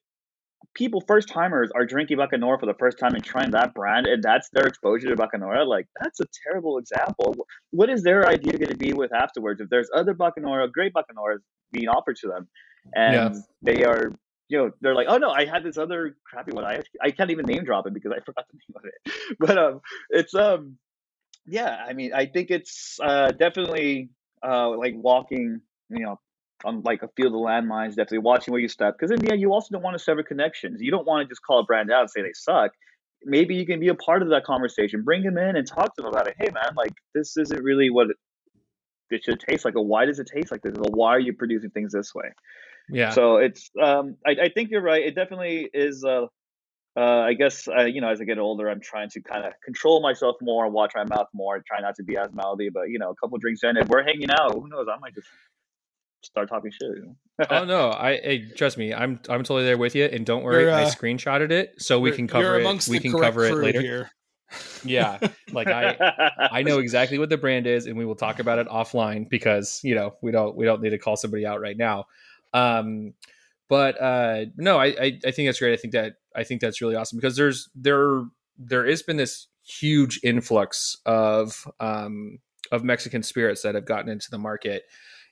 people, 0.75 1.03
first 1.07 1.29
timers, 1.29 1.71
are 1.75 1.85
drinking 1.85 2.19
Bacanora 2.19 2.59
for 2.61 2.67
the 2.67 2.75
first 2.79 2.99
time 2.99 3.15
and 3.15 3.23
trying 3.23 3.51
that 3.51 3.75
brand, 3.75 4.07
and 4.07 4.23
that's 4.23 4.49
their 4.51 4.67
exposure 4.67 5.09
to 5.09 5.17
Bacanora, 5.17 5.67
like 5.67 5.87
that's 6.01 6.21
a 6.21 6.27
terrible 6.45 6.79
example. 6.79 7.35
What 7.73 7.91
is 7.91 8.03
their 8.03 8.27
idea 8.27 8.53
going 8.53 8.71
to 8.71 8.77
be 8.77 8.95
with 8.95 9.13
afterwards 9.13 9.61
if 9.61 9.69
there's 9.69 9.91
other 9.95 10.15
Bacanora, 10.15 10.73
great 10.73 10.93
Bacanoras 10.95 11.41
being 11.73 11.89
offered 11.89 12.17
to 12.17 12.29
them, 12.29 12.49
and 12.95 13.35
yeah. 13.35 13.41
they 13.63 13.85
are 13.85 14.13
you 14.49 14.59
know, 14.59 14.71
they're 14.81 14.95
like, 14.95 15.07
oh 15.09 15.19
no, 15.19 15.31
I 15.31 15.45
had 15.45 15.65
this 15.65 15.77
other 15.77 16.17
crappy 16.25 16.53
one. 16.53 16.65
I 16.65 16.81
I 17.03 17.11
can't 17.11 17.31
even 17.31 17.47
name 17.47 17.65
drop 17.65 17.87
it 17.87 17.95
because 17.95 18.13
I 18.13 18.21
forgot 18.25 18.47
the 18.51 18.59
name 18.59 18.77
of 18.77 18.85
it. 18.85 19.37
But 19.39 19.59
um, 19.59 19.81
it's 20.11 20.35
um, 20.35 20.79
yeah. 21.47 21.85
I 21.87 21.93
mean, 21.93 22.13
I 22.15 22.27
think 22.27 22.51
it's 22.51 22.99
uh 23.03 23.33
definitely 23.33 24.11
uh 24.47 24.71
like 24.71 24.95
walking, 24.97 25.61
you 25.91 26.05
know, 26.05 26.21
on 26.65 26.83
like 26.83 27.03
a 27.03 27.09
field 27.17 27.35
of 27.35 27.41
landmines. 27.41 27.91
Definitely 27.91 28.19
watching 28.19 28.53
where 28.53 28.61
you 28.61 28.69
step 28.69 28.97
because 28.99 29.11
in 29.11 29.19
the 29.21 29.33
end, 29.33 29.41
you 29.41 29.53
also 29.53 29.69
don't 29.73 29.83
want 29.83 29.99
to 29.99 30.03
sever 30.03 30.23
connections. 30.23 30.81
You 30.81 30.91
don't 30.91 31.07
want 31.07 31.27
to 31.27 31.29
just 31.29 31.43
call 31.43 31.61
a 31.61 31.65
brand 31.65 31.91
out 31.91 32.03
and 32.03 32.11
say 32.11 32.23
they 32.23 32.33
suck. 32.35 32.73
Maybe 33.25 33.57
you 33.57 33.67
can 33.67 33.81
be 33.81 33.89
a 33.89 33.95
part 33.95 34.23
of 34.23 34.29
that 34.29 34.45
conversation. 34.45 35.03
Bring 35.03 35.25
them 35.25 35.39
in 35.39 35.57
and 35.57 35.67
talk 35.67 35.97
to 35.97 36.03
them 36.03 36.07
about 36.07 36.29
it. 36.29 36.37
Hey 36.39 36.51
man, 36.51 36.75
like 36.77 36.93
this 37.15 37.37
isn't 37.37 37.63
really 37.63 37.91
what 37.91 38.11
it, 38.11 38.17
it 39.11 39.25
should 39.25 39.41
taste 39.41 39.65
like. 39.65 39.75
Or 39.75 39.85
why 39.85 40.05
does 40.05 40.21
it 40.21 40.31
taste 40.33 40.53
like 40.53 40.63
this? 40.63 40.77
Or 40.77 40.91
why 40.93 41.11
are 41.11 41.21
you 41.21 41.33
producing 41.33 41.71
things 41.71 41.93
this 41.93 42.15
way? 42.15 42.31
Yeah. 42.89 43.11
So 43.11 43.37
it's 43.37 43.71
um 43.81 44.17
I, 44.27 44.37
I 44.45 44.49
think 44.49 44.71
you're 44.71 44.83
right. 44.83 45.03
It 45.03 45.15
definitely 45.15 45.69
is 45.73 46.05
uh 46.05 46.27
uh, 46.97 47.21
I 47.21 47.35
guess 47.35 47.69
uh, 47.69 47.85
you 47.85 48.01
know 48.01 48.09
as 48.09 48.23
I 48.23 48.25
get 48.25 48.39
older, 48.39 48.71
I'm 48.71 48.81
trying 48.81 49.11
to 49.11 49.21
kind 49.21 49.45
of 49.45 49.53
control 49.63 50.01
myself 50.01 50.37
more, 50.41 50.67
watch 50.71 50.93
my 50.97 51.05
mouth 51.05 51.29
more, 51.35 51.63
try 51.67 51.81
not 51.81 51.95
to 51.97 52.03
be 52.03 52.17
as 52.17 52.33
mouthy. 52.33 52.71
But 52.71 52.89
you 52.89 52.99
know, 52.99 53.11
a 53.11 53.15
couple 53.17 53.37
drinks 53.37 53.63
in, 53.65 53.77
if 53.77 53.89
we're 53.89 54.03
hanging 54.03 54.31
out, 54.31 54.55
who 54.55 54.67
knows? 54.67 54.87
I 54.91 54.99
might 54.99 55.15
just 55.15 55.29
start 56.23 56.49
talking 56.49 56.71
shit. 56.71 56.89
You 56.97 57.03
know? 57.07 57.47
oh 57.51 57.65
no, 57.67 57.91
I 57.91 58.17
hey, 58.23 58.49
trust 58.49 58.79
me, 58.79 58.95
I'm 58.95 59.21
I'm 59.29 59.43
totally 59.43 59.65
there 59.65 59.77
with 59.77 59.95
you. 59.95 60.07
And 60.07 60.25
don't 60.25 60.43
worry, 60.43 60.71
uh, 60.71 60.79
I 60.79 60.85
screenshotted 60.85 61.51
it 61.51 61.75
so 61.79 62.01
we 62.01 62.13
can 62.13 62.27
cover 62.27 62.59
it. 62.59 62.89
We 62.89 62.99
can 62.99 63.13
cover 63.13 63.45
it 63.45 63.55
later. 63.57 63.81
Here. 63.83 64.11
yeah, 64.85 65.19
like 65.53 65.67
I 65.67 66.31
I 66.51 66.63
know 66.63 66.79
exactly 66.79 67.19
what 67.19 67.29
the 67.29 67.37
brand 67.37 67.67
is, 67.67 67.87
and 67.87 67.99
we 67.99 68.07
will 68.07 68.15
talk 68.15 68.39
about 68.39 68.59
it 68.59 68.69
offline 68.69 69.29
because 69.29 69.81
you 69.83 69.95
know 69.95 70.15
we 70.23 70.31
don't 70.31 70.57
we 70.57 70.65
don't 70.65 70.81
need 70.81 70.91
to 70.91 70.99
call 70.99 71.17
somebody 71.17 71.45
out 71.45 71.61
right 71.61 71.77
now. 71.77 72.05
Um, 72.57 73.13
but 73.69 74.01
uh, 74.01 74.47
no, 74.57 74.79
I, 74.79 74.87
I, 74.87 75.19
I 75.27 75.31
think 75.31 75.49
that's 75.49 75.59
great. 75.59 75.75
I 75.75 75.77
think 75.77 75.93
that 75.93 76.15
I 76.35 76.45
think 76.45 76.61
that's 76.61 76.81
really 76.81 76.95
awesome 76.95 77.19
because 77.19 77.37
there's 77.37 77.69
there 77.75 78.25
there 78.59 78.87
has 78.87 79.03
been 79.03 79.17
this 79.17 79.49
huge 79.63 80.21
influx 80.23 80.97
of 81.05 81.67
um, 81.81 82.39
of 82.73 82.85
Mexican 82.85 83.23
spirits 83.23 83.63
that 83.63 83.75
have 83.75 83.85
gotten 83.85 84.09
into 84.09 84.31
the 84.31 84.39
market, 84.39 84.85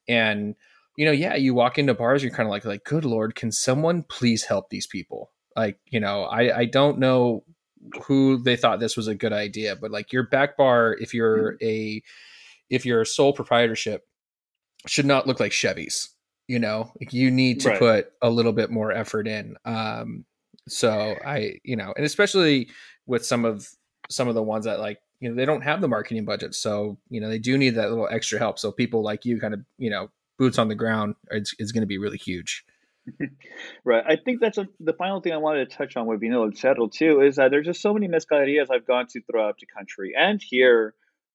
and 0.08 0.54
you 0.96 1.06
know, 1.06 1.12
yeah, 1.12 1.34
you 1.34 1.54
walk 1.54 1.78
into 1.78 1.94
bars, 1.94 2.22
you're 2.22 2.32
kind 2.32 2.46
of 2.46 2.50
like 2.50 2.64
like, 2.64 2.84
good 2.84 3.04
lord, 3.04 3.34
can 3.34 3.52
someone 3.52 4.02
please 4.02 4.44
help 4.44 4.68
these 4.70 4.86
people? 4.86 5.30
Like, 5.56 5.78
you 5.86 6.00
know, 6.00 6.24
I 6.24 6.58
I 6.58 6.64
don't 6.66 6.98
know 6.98 7.44
who 8.06 8.42
they 8.42 8.56
thought 8.56 8.80
this 8.80 8.96
was 8.96 9.08
a 9.08 9.14
good 9.14 9.32
idea, 9.32 9.76
but 9.76 9.92
like 9.92 10.12
your 10.12 10.24
back 10.24 10.56
bar, 10.56 10.96
if 11.00 11.14
you're 11.14 11.52
mm-hmm. 11.52 11.66
a 11.66 12.02
if 12.68 12.84
you're 12.84 13.02
a 13.02 13.06
sole 13.06 13.32
proprietorship, 13.32 14.02
should 14.86 15.06
not 15.06 15.28
look 15.28 15.38
like 15.38 15.52
Chevys 15.52 16.08
you 16.48 16.58
know 16.58 16.92
you 17.10 17.30
need 17.30 17.60
to 17.60 17.70
right. 17.70 17.78
put 17.78 18.12
a 18.22 18.30
little 18.30 18.52
bit 18.52 18.70
more 18.70 18.92
effort 18.92 19.26
in 19.26 19.56
um 19.64 20.24
so 20.68 21.14
i 21.24 21.58
you 21.64 21.76
know 21.76 21.92
and 21.96 22.04
especially 22.04 22.68
with 23.06 23.24
some 23.24 23.44
of 23.44 23.68
some 24.10 24.28
of 24.28 24.34
the 24.34 24.42
ones 24.42 24.64
that 24.64 24.80
like 24.80 24.98
you 25.20 25.28
know 25.28 25.34
they 25.34 25.44
don't 25.44 25.62
have 25.62 25.80
the 25.80 25.88
marketing 25.88 26.24
budget 26.24 26.54
so 26.54 26.98
you 27.08 27.20
know 27.20 27.28
they 27.28 27.38
do 27.38 27.56
need 27.56 27.70
that 27.70 27.90
little 27.90 28.08
extra 28.10 28.38
help 28.38 28.58
so 28.58 28.70
people 28.70 29.02
like 29.02 29.24
you 29.24 29.40
kind 29.40 29.54
of 29.54 29.60
you 29.78 29.90
know 29.90 30.08
boots 30.38 30.58
on 30.58 30.68
the 30.68 30.74
ground 30.74 31.14
is, 31.30 31.54
is 31.58 31.72
going 31.72 31.82
to 31.82 31.86
be 31.86 31.98
really 31.98 32.18
huge 32.18 32.64
right 33.84 34.04
i 34.06 34.16
think 34.16 34.40
that's 34.40 34.58
a, 34.58 34.66
the 34.80 34.94
final 34.94 35.20
thing 35.20 35.32
i 35.32 35.36
wanted 35.36 35.68
to 35.68 35.76
touch 35.76 35.96
on 35.96 36.06
with 36.06 36.20
vinilo 36.20 36.56
settle 36.56 36.88
too 36.88 37.20
is 37.20 37.36
that 37.36 37.50
there's 37.50 37.66
just 37.66 37.80
so 37.80 37.92
many 37.94 38.08
mezcalerías 38.08 38.70
i've 38.70 38.86
gone 38.86 39.06
to 39.06 39.20
throughout 39.22 39.56
the 39.58 39.66
country 39.66 40.14
and 40.18 40.42
here 40.42 40.94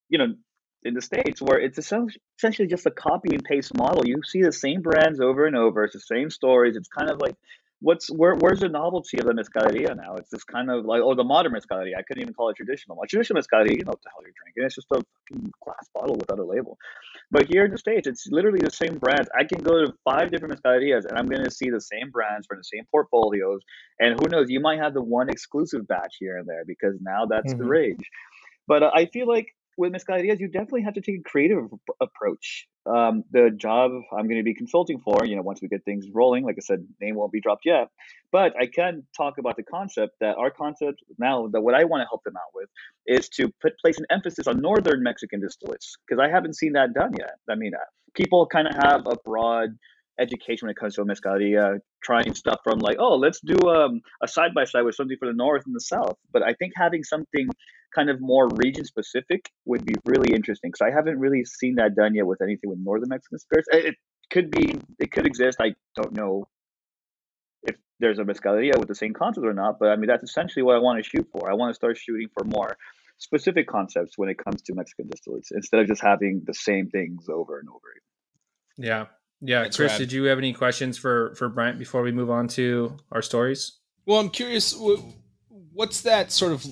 you 0.09 0.17
know 0.17 0.35
in 0.83 0.93
the 0.93 1.01
states 1.01 1.41
where 1.41 1.59
it's 1.59 1.77
essentially 1.77 2.67
just 2.67 2.85
a 2.85 2.91
copy 2.91 3.33
and 3.33 3.43
paste 3.43 3.75
model. 3.77 4.07
You 4.07 4.21
see 4.23 4.41
the 4.41 4.51
same 4.51 4.81
brands 4.81 5.19
over 5.19 5.45
and 5.45 5.55
over. 5.55 5.83
It's 5.83 5.93
the 5.93 5.99
same 5.99 6.29
stories. 6.29 6.75
It's 6.75 6.87
kind 6.87 7.09
of 7.09 7.19
like 7.19 7.35
what's 7.81 8.07
where 8.09 8.35
where's 8.35 8.59
the 8.59 8.69
novelty 8.69 9.19
of 9.19 9.25
the 9.25 9.33
mezcaleria 9.33 9.95
now? 9.95 10.15
It's 10.15 10.29
just 10.29 10.47
kind 10.47 10.69
of 10.69 10.85
like 10.85 11.01
oh 11.03 11.15
the 11.15 11.23
modern 11.23 11.53
mezcaleria. 11.53 11.97
I 11.97 12.01
couldn't 12.03 12.21
even 12.21 12.33
call 12.33 12.49
it 12.49 12.55
traditional. 12.55 12.97
Like 12.97 13.09
traditional 13.09 13.41
mezcaleria, 13.41 13.77
you 13.77 13.85
know 13.85 13.91
what 13.91 14.01
the 14.03 14.09
hell 14.09 14.23
you're 14.23 14.33
drinking. 14.43 14.65
It's 14.65 14.75
just 14.75 14.87
a 14.91 15.03
glass 15.63 15.87
bottle 15.93 16.15
without 16.15 16.39
a 16.39 16.45
label. 16.45 16.77
But 17.31 17.47
here 17.47 17.65
in 17.65 17.71
the 17.71 17.77
states, 17.77 18.07
it's 18.07 18.27
literally 18.31 18.59
the 18.59 18.71
same 18.71 18.97
brands. 18.97 19.29
I 19.37 19.43
can 19.43 19.61
go 19.61 19.85
to 19.85 19.93
five 20.03 20.31
different 20.31 20.59
mezcalerias 20.59 21.05
and 21.05 21.17
I'm 21.17 21.27
going 21.27 21.43
to 21.43 21.51
see 21.51 21.69
the 21.69 21.81
same 21.81 22.09
brands 22.09 22.47
from 22.47 22.57
the 22.57 22.63
same 22.63 22.85
portfolios. 22.89 23.61
And 23.99 24.19
who 24.19 24.29
knows, 24.29 24.49
you 24.49 24.59
might 24.59 24.79
have 24.79 24.95
the 24.95 25.03
one 25.03 25.29
exclusive 25.29 25.87
batch 25.87 26.15
here 26.19 26.37
and 26.37 26.47
there 26.47 26.63
because 26.65 26.95
now 27.01 27.27
that's 27.27 27.53
mm-hmm. 27.53 27.61
the 27.61 27.69
rage. 27.69 28.09
But 28.67 28.83
uh, 28.83 28.91
I 28.93 29.05
feel 29.07 29.27
like 29.27 29.47
with 29.79 29.93
mezcalerias, 29.93 30.39
you 30.39 30.49
definitely 30.49 30.81
have 30.81 30.93
to 30.95 31.01
take 31.01 31.19
a 31.19 31.23
creative 31.23 31.69
approach. 32.01 32.67
Um, 32.85 33.23
the 33.31 33.49
job 33.49 33.91
I'm 34.11 34.27
going 34.27 34.37
to 34.37 34.43
be 34.43 34.53
consulting 34.53 34.99
for, 34.99 35.25
you 35.25 35.35
know, 35.35 35.41
once 35.41 35.61
we 35.61 35.69
get 35.69 35.85
things 35.85 36.05
rolling, 36.13 36.43
like 36.43 36.55
I 36.57 36.61
said, 36.61 36.85
name 36.99 37.15
won't 37.15 37.31
be 37.31 37.39
dropped 37.39 37.65
yet, 37.65 37.87
but 38.31 38.53
I 38.59 38.65
can 38.65 39.03
talk 39.15 39.37
about 39.37 39.55
the 39.55 39.63
concept 39.63 40.15
that 40.19 40.35
our 40.35 40.51
concept 40.51 41.01
now, 41.17 41.47
that 41.53 41.61
what 41.61 41.75
I 41.75 41.85
want 41.85 42.01
to 42.01 42.07
help 42.07 42.23
them 42.25 42.35
out 42.35 42.51
with 42.53 42.67
is 43.07 43.29
to 43.29 43.51
put 43.61 43.79
place 43.79 43.97
an 43.97 44.05
emphasis 44.09 44.47
on 44.47 44.59
northern 44.59 45.01
Mexican 45.01 45.41
distillates 45.41 45.91
because 46.05 46.21
I 46.21 46.29
haven't 46.29 46.55
seen 46.57 46.73
that 46.73 46.93
done 46.93 47.13
yet. 47.17 47.35
I 47.49 47.55
mean, 47.55 47.73
uh, 47.73 47.85
people 48.13 48.45
kind 48.47 48.67
of 48.67 48.75
have 48.83 49.07
a 49.07 49.15
broad 49.23 49.69
education 50.19 50.65
when 50.65 50.71
it 50.71 50.77
comes 50.77 50.95
to 50.95 51.01
a 51.01 51.05
mezcaleria, 51.05 51.79
trying 52.03 52.35
stuff 52.35 52.59
from 52.63 52.79
like, 52.79 52.97
oh, 52.99 53.15
let's 53.15 53.39
do 53.39 53.55
um, 53.69 54.01
a 54.21 54.27
side 54.27 54.53
by 54.53 54.65
side 54.65 54.81
with 54.81 54.95
something 54.95 55.17
for 55.17 55.27
the 55.27 55.33
north 55.33 55.63
and 55.65 55.73
the 55.73 55.79
south. 55.79 56.17
But 56.33 56.43
I 56.43 56.53
think 56.53 56.73
having 56.75 57.03
something 57.03 57.47
kind 57.93 58.09
of 58.09 58.21
more 58.21 58.47
region 58.49 58.85
specific 58.85 59.49
would 59.65 59.85
be 59.85 59.95
really 60.05 60.33
interesting 60.33 60.71
because 60.71 60.85
I 60.85 60.95
haven't 60.95 61.19
really 61.19 61.43
seen 61.45 61.75
that 61.75 61.95
done 61.95 62.15
yet 62.15 62.25
with 62.25 62.41
anything 62.41 62.69
with 62.69 62.79
northern 62.79 63.09
Mexican 63.09 63.39
spirits. 63.39 63.67
It 63.71 63.95
could 64.31 64.51
be, 64.51 64.79
it 64.99 65.11
could 65.11 65.25
exist. 65.25 65.57
I 65.59 65.75
don't 65.95 66.13
know 66.13 66.47
if 67.63 67.75
there's 67.99 68.19
a 68.19 68.23
mezcaleria 68.23 68.77
with 68.77 68.87
the 68.87 68.95
same 68.95 69.13
concept 69.13 69.45
or 69.45 69.53
not, 69.53 69.79
but 69.79 69.89
I 69.89 69.95
mean 69.95 70.07
that's 70.07 70.23
essentially 70.23 70.63
what 70.63 70.75
I 70.75 70.79
want 70.79 71.03
to 71.03 71.09
shoot 71.09 71.27
for. 71.31 71.49
I 71.49 71.53
want 71.55 71.71
to 71.71 71.75
start 71.75 71.97
shooting 71.97 72.27
for 72.37 72.45
more 72.45 72.77
specific 73.17 73.67
concepts 73.67 74.17
when 74.17 74.29
it 74.29 74.37
comes 74.37 74.61
to 74.63 74.73
Mexican 74.73 75.09
distillates 75.09 75.51
instead 75.51 75.81
of 75.81 75.87
just 75.87 76.01
having 76.01 76.43
the 76.45 76.53
same 76.53 76.89
things 76.89 77.27
over 77.27 77.59
and 77.59 77.67
over 77.69 77.79
again. 77.91 78.87
Yeah, 78.87 79.05
yeah, 79.41 79.63
That's 79.63 79.75
Chris, 79.77 79.91
rad. 79.93 79.99
did 79.99 80.11
you 80.13 80.25
have 80.25 80.37
any 80.37 80.53
questions 80.53 80.97
for 80.97 81.33
for 81.35 81.49
Brent 81.49 81.79
before 81.79 82.01
we 82.01 82.11
move 82.11 82.29
on 82.29 82.47
to 82.49 82.97
our 83.11 83.21
stories? 83.21 83.79
Well, 84.05 84.19
I'm 84.19 84.29
curious. 84.29 84.77
What's 85.73 86.01
that 86.01 86.31
sort 86.31 86.51
of 86.53 86.65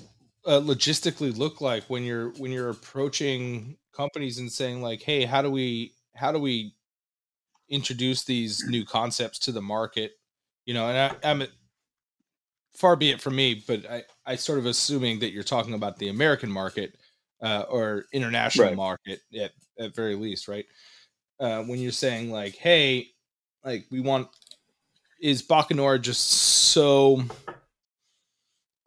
uh, 0.47 0.59
logistically 0.61 1.37
look 1.37 1.61
like 1.61 1.83
when 1.85 2.03
you're 2.03 2.29
when 2.31 2.51
you're 2.51 2.69
approaching 2.69 3.77
companies 3.95 4.39
and 4.39 4.51
saying 4.51 4.81
like, 4.81 5.01
"Hey, 5.01 5.25
how 5.25 5.41
do 5.41 5.51
we 5.51 5.93
how 6.15 6.31
do 6.31 6.39
we 6.39 6.73
introduce 7.69 8.23
these 8.23 8.65
new 8.67 8.85
concepts 8.85 9.37
to 9.39 9.51
the 9.51 9.61
market?" 9.61 10.13
You 10.65 10.73
know, 10.73 10.89
and 10.89 11.15
I, 11.23 11.29
I'm 11.29 11.43
far 12.73 12.95
be 12.95 13.11
it 13.11 13.21
from 13.21 13.35
me, 13.35 13.63
but 13.67 13.85
I 13.89 14.03
I 14.25 14.35
sort 14.35 14.57
of 14.57 14.65
assuming 14.65 15.19
that 15.19 15.31
you're 15.31 15.43
talking 15.43 15.75
about 15.75 15.97
the 15.97 16.09
American 16.09 16.51
market 16.51 16.95
uh, 17.43 17.65
or 17.69 18.05
international 18.13 18.67
right. 18.67 18.75
market 18.75 19.19
at 19.39 19.51
at 19.79 19.95
very 19.95 20.15
least, 20.15 20.47
right? 20.47 20.65
uh, 21.39 21.63
when 21.63 21.79
you're 21.79 21.91
saying 21.91 22.31
like, 22.31 22.55
hey, 22.55 23.09
like 23.63 23.85
we 23.91 23.99
want 23.99 24.27
is 25.21 25.41
Bacanora 25.41 26.01
just 26.01 26.27
so 26.27 27.23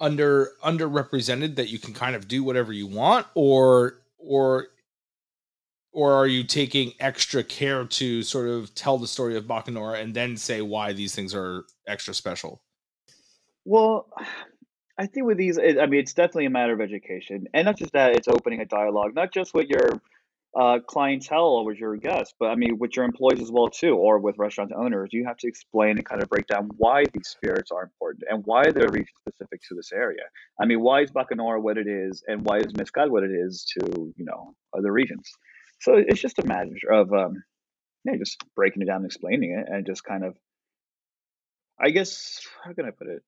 under 0.01 0.53
underrepresented 0.65 1.57
that 1.57 1.69
you 1.69 1.79
can 1.79 1.93
kind 1.93 2.17
of 2.17 2.27
do 2.27 2.43
whatever 2.43 2.73
you 2.73 2.87
want 2.87 3.27
or 3.35 4.01
or 4.19 4.69
or 5.93 6.13
are 6.13 6.27
you 6.27 6.45
taking 6.45 6.93
extra 7.01 7.43
care 7.43 7.85
to 7.85 8.23
sort 8.23 8.49
of 8.49 8.75
tell 8.75 8.97
the 8.97 9.09
story 9.09 9.37
of 9.37 9.45
Bacanora 9.45 10.01
and 10.01 10.15
then 10.15 10.37
say 10.37 10.61
why 10.61 10.93
these 10.93 11.15
things 11.15 11.35
are 11.35 11.65
extra 11.87 12.15
special? 12.15 12.63
Well, 13.65 14.09
I 14.97 15.07
think 15.07 15.27
with 15.27 15.39
these, 15.39 15.59
I 15.59 15.87
mean, 15.87 16.01
it's 16.01 16.15
definitely 16.15 16.47
a 16.47 16.51
matter 16.51 16.73
of 16.73 16.81
education, 16.81 17.49
and 17.55 17.67
not 17.67 17.77
just 17.77 17.93
that. 17.93 18.15
It's 18.15 18.29
opening 18.29 18.61
a 18.61 18.67
dialogue, 18.67 19.15
not 19.15 19.33
just 19.33 19.55
with 19.55 19.69
your 19.69 20.01
uh, 20.59 20.79
clientele 20.87 21.65
with 21.65 21.79
your 21.79 21.97
guests, 21.97 22.35
but 22.39 22.47
I 22.47 22.57
mean, 22.57 22.79
with 22.79 22.97
your 22.97 23.05
employees 23.05 23.41
as 23.41 23.51
well 23.53 23.69
too, 23.69 23.95
or 23.95 24.19
with 24.19 24.37
restaurant 24.39 24.73
owners. 24.77 25.11
You 25.13 25.25
have 25.27 25.37
to 25.39 25.49
explain 25.49 25.97
and 25.97 26.05
kind 26.05 26.23
of 26.23 26.29
break 26.29 26.47
down 26.47 26.71
why 26.77 27.05
these 27.13 27.29
spirits 27.29 27.71
are 27.71 27.83
important 27.83 28.25
and 28.29 28.43
why 28.45 28.65
they're 28.65 28.91
region 28.91 29.15
specific 29.21 29.61
to 29.69 29.75
this 29.75 29.93
area. 29.93 30.23
I 30.61 30.67
mean, 30.67 30.81
why 30.81 31.03
is 31.03 31.13
Bacanora 31.13 31.63
what 31.63 31.79
it 31.79 31.87
is, 31.87 32.25
and 32.27 32.45
why 32.45 32.59
is 32.59 32.75
Mezcal 32.77 33.11
what 33.11 33.23
it 33.23 33.31
is 33.31 33.65
to 33.79 34.13
you 34.17 34.25
know 34.25 34.55
other 34.77 34.93
regions? 34.93 35.31
So 35.81 35.95
it's 35.95 36.21
just 36.21 36.39
a 36.41 36.47
matter 36.47 36.71
of 36.91 37.13
um, 37.13 37.43
yeah, 38.05 38.17
just 38.19 38.43
breaking 38.57 38.83
it 38.83 38.87
down 38.87 38.99
and 38.99 39.07
explaining 39.07 39.53
it, 39.53 39.73
and 39.73 39.87
just 39.87 40.03
kind 40.03 40.25
of, 40.25 40.35
I 41.81 41.91
guess, 41.91 42.41
how 42.65 42.73
can 42.73 42.87
I 42.87 42.91
put 42.91 43.07
it? 43.07 43.23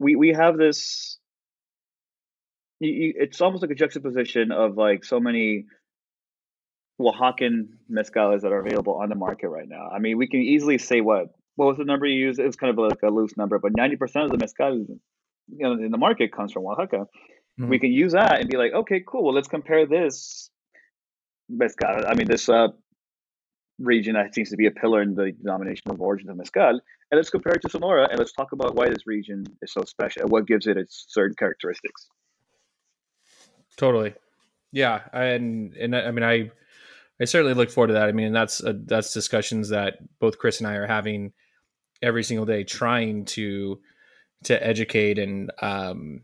We 0.00 0.16
we 0.16 0.32
have 0.32 0.56
this. 0.58 1.18
You, 2.80 2.90
you, 2.90 3.14
it's 3.16 3.40
almost 3.40 3.62
like 3.62 3.70
a 3.70 3.76
juxtaposition 3.76 4.50
of 4.50 4.76
like 4.76 5.04
so 5.04 5.20
many 5.20 5.66
Oaxacan 7.00 7.68
mezcales 7.90 8.42
that 8.42 8.52
are 8.52 8.60
available 8.60 8.94
on 8.94 9.08
the 9.08 9.14
market 9.14 9.48
right 9.48 9.68
now. 9.68 9.88
I 9.88 9.98
mean, 9.98 10.16
we 10.16 10.28
can 10.28 10.40
easily 10.40 10.78
say 10.78 11.00
what 11.00 11.26
what 11.56 11.66
was 11.66 11.76
the 11.76 11.84
number 11.84 12.06
you 12.06 12.18
used? 12.26 12.38
It 12.40 12.46
was 12.46 12.56
kind 12.56 12.70
of 12.70 12.78
like 12.78 13.02
a 13.02 13.08
loose 13.08 13.36
number, 13.36 13.58
but 13.58 13.72
ninety 13.76 13.96
percent 13.96 14.26
of 14.26 14.30
the 14.30 14.38
mezcal 14.38 14.76
you 14.76 14.98
know 15.58 15.72
in 15.72 15.90
the 15.90 15.98
market 15.98 16.32
comes 16.32 16.52
from 16.52 16.66
Oaxaca. 16.66 17.06
Mm-hmm. 17.58 17.68
We 17.68 17.78
can 17.78 17.92
use 17.92 18.12
that 18.12 18.40
and 18.40 18.48
be 18.48 18.56
like, 18.56 18.72
okay, 18.72 19.02
cool. 19.06 19.24
Well, 19.24 19.34
let's 19.34 19.48
compare 19.48 19.86
this 19.86 20.50
mezcal. 21.48 22.04
I 22.06 22.14
mean, 22.14 22.26
this 22.26 22.48
uh, 22.48 22.68
region 23.78 24.14
that 24.14 24.34
seems 24.34 24.50
to 24.50 24.56
be 24.56 24.66
a 24.66 24.70
pillar 24.70 25.02
in 25.02 25.14
the 25.14 25.32
denomination 25.32 25.90
of 25.90 26.00
origin 26.00 26.30
of 26.30 26.36
mezcal, 26.36 26.70
and 26.70 26.80
let's 27.18 27.30
compare 27.30 27.54
it 27.54 27.62
to 27.62 27.70
Sonora 27.70 28.08
and 28.10 28.18
let's 28.18 28.32
talk 28.32 28.52
about 28.52 28.74
why 28.74 28.88
this 28.88 29.06
region 29.06 29.44
is 29.62 29.72
so 29.72 29.84
special 29.84 30.22
and 30.22 30.30
what 30.30 30.46
gives 30.46 30.66
it 30.66 30.76
its 30.76 31.06
certain 31.08 31.36
characteristics. 31.36 32.08
Totally, 33.76 34.14
yeah, 34.72 35.02
and 35.12 35.74
and 35.74 35.94
I 35.94 36.10
mean, 36.10 36.24
I 36.24 36.50
I 37.20 37.24
certainly 37.24 37.54
look 37.54 37.70
forward 37.70 37.88
to 37.88 37.94
that. 37.94 38.08
I 38.08 38.12
mean, 38.12 38.32
that's 38.32 38.62
uh, 38.62 38.74
that's 38.86 39.14
discussions 39.14 39.68
that 39.68 39.98
both 40.18 40.38
Chris 40.38 40.58
and 40.60 40.66
I 40.66 40.74
are 40.74 40.86
having 40.86 41.32
every 42.02 42.24
single 42.24 42.46
day, 42.46 42.64
trying 42.64 43.24
to 43.26 43.80
to 44.44 44.66
educate 44.66 45.18
and 45.18 45.50
um, 45.62 46.22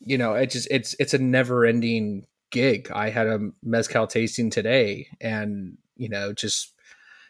you 0.00 0.18
know, 0.18 0.34
it 0.34 0.50
just 0.50 0.68
it's 0.70 0.94
it's 0.98 1.14
a 1.14 1.18
never 1.18 1.64
ending 1.64 2.26
gig. 2.50 2.90
I 2.92 3.10
had 3.10 3.26
a 3.26 3.50
mezcal 3.62 4.06
tasting 4.06 4.50
today, 4.50 5.08
and 5.20 5.76
you 5.96 6.08
know, 6.08 6.32
just 6.32 6.72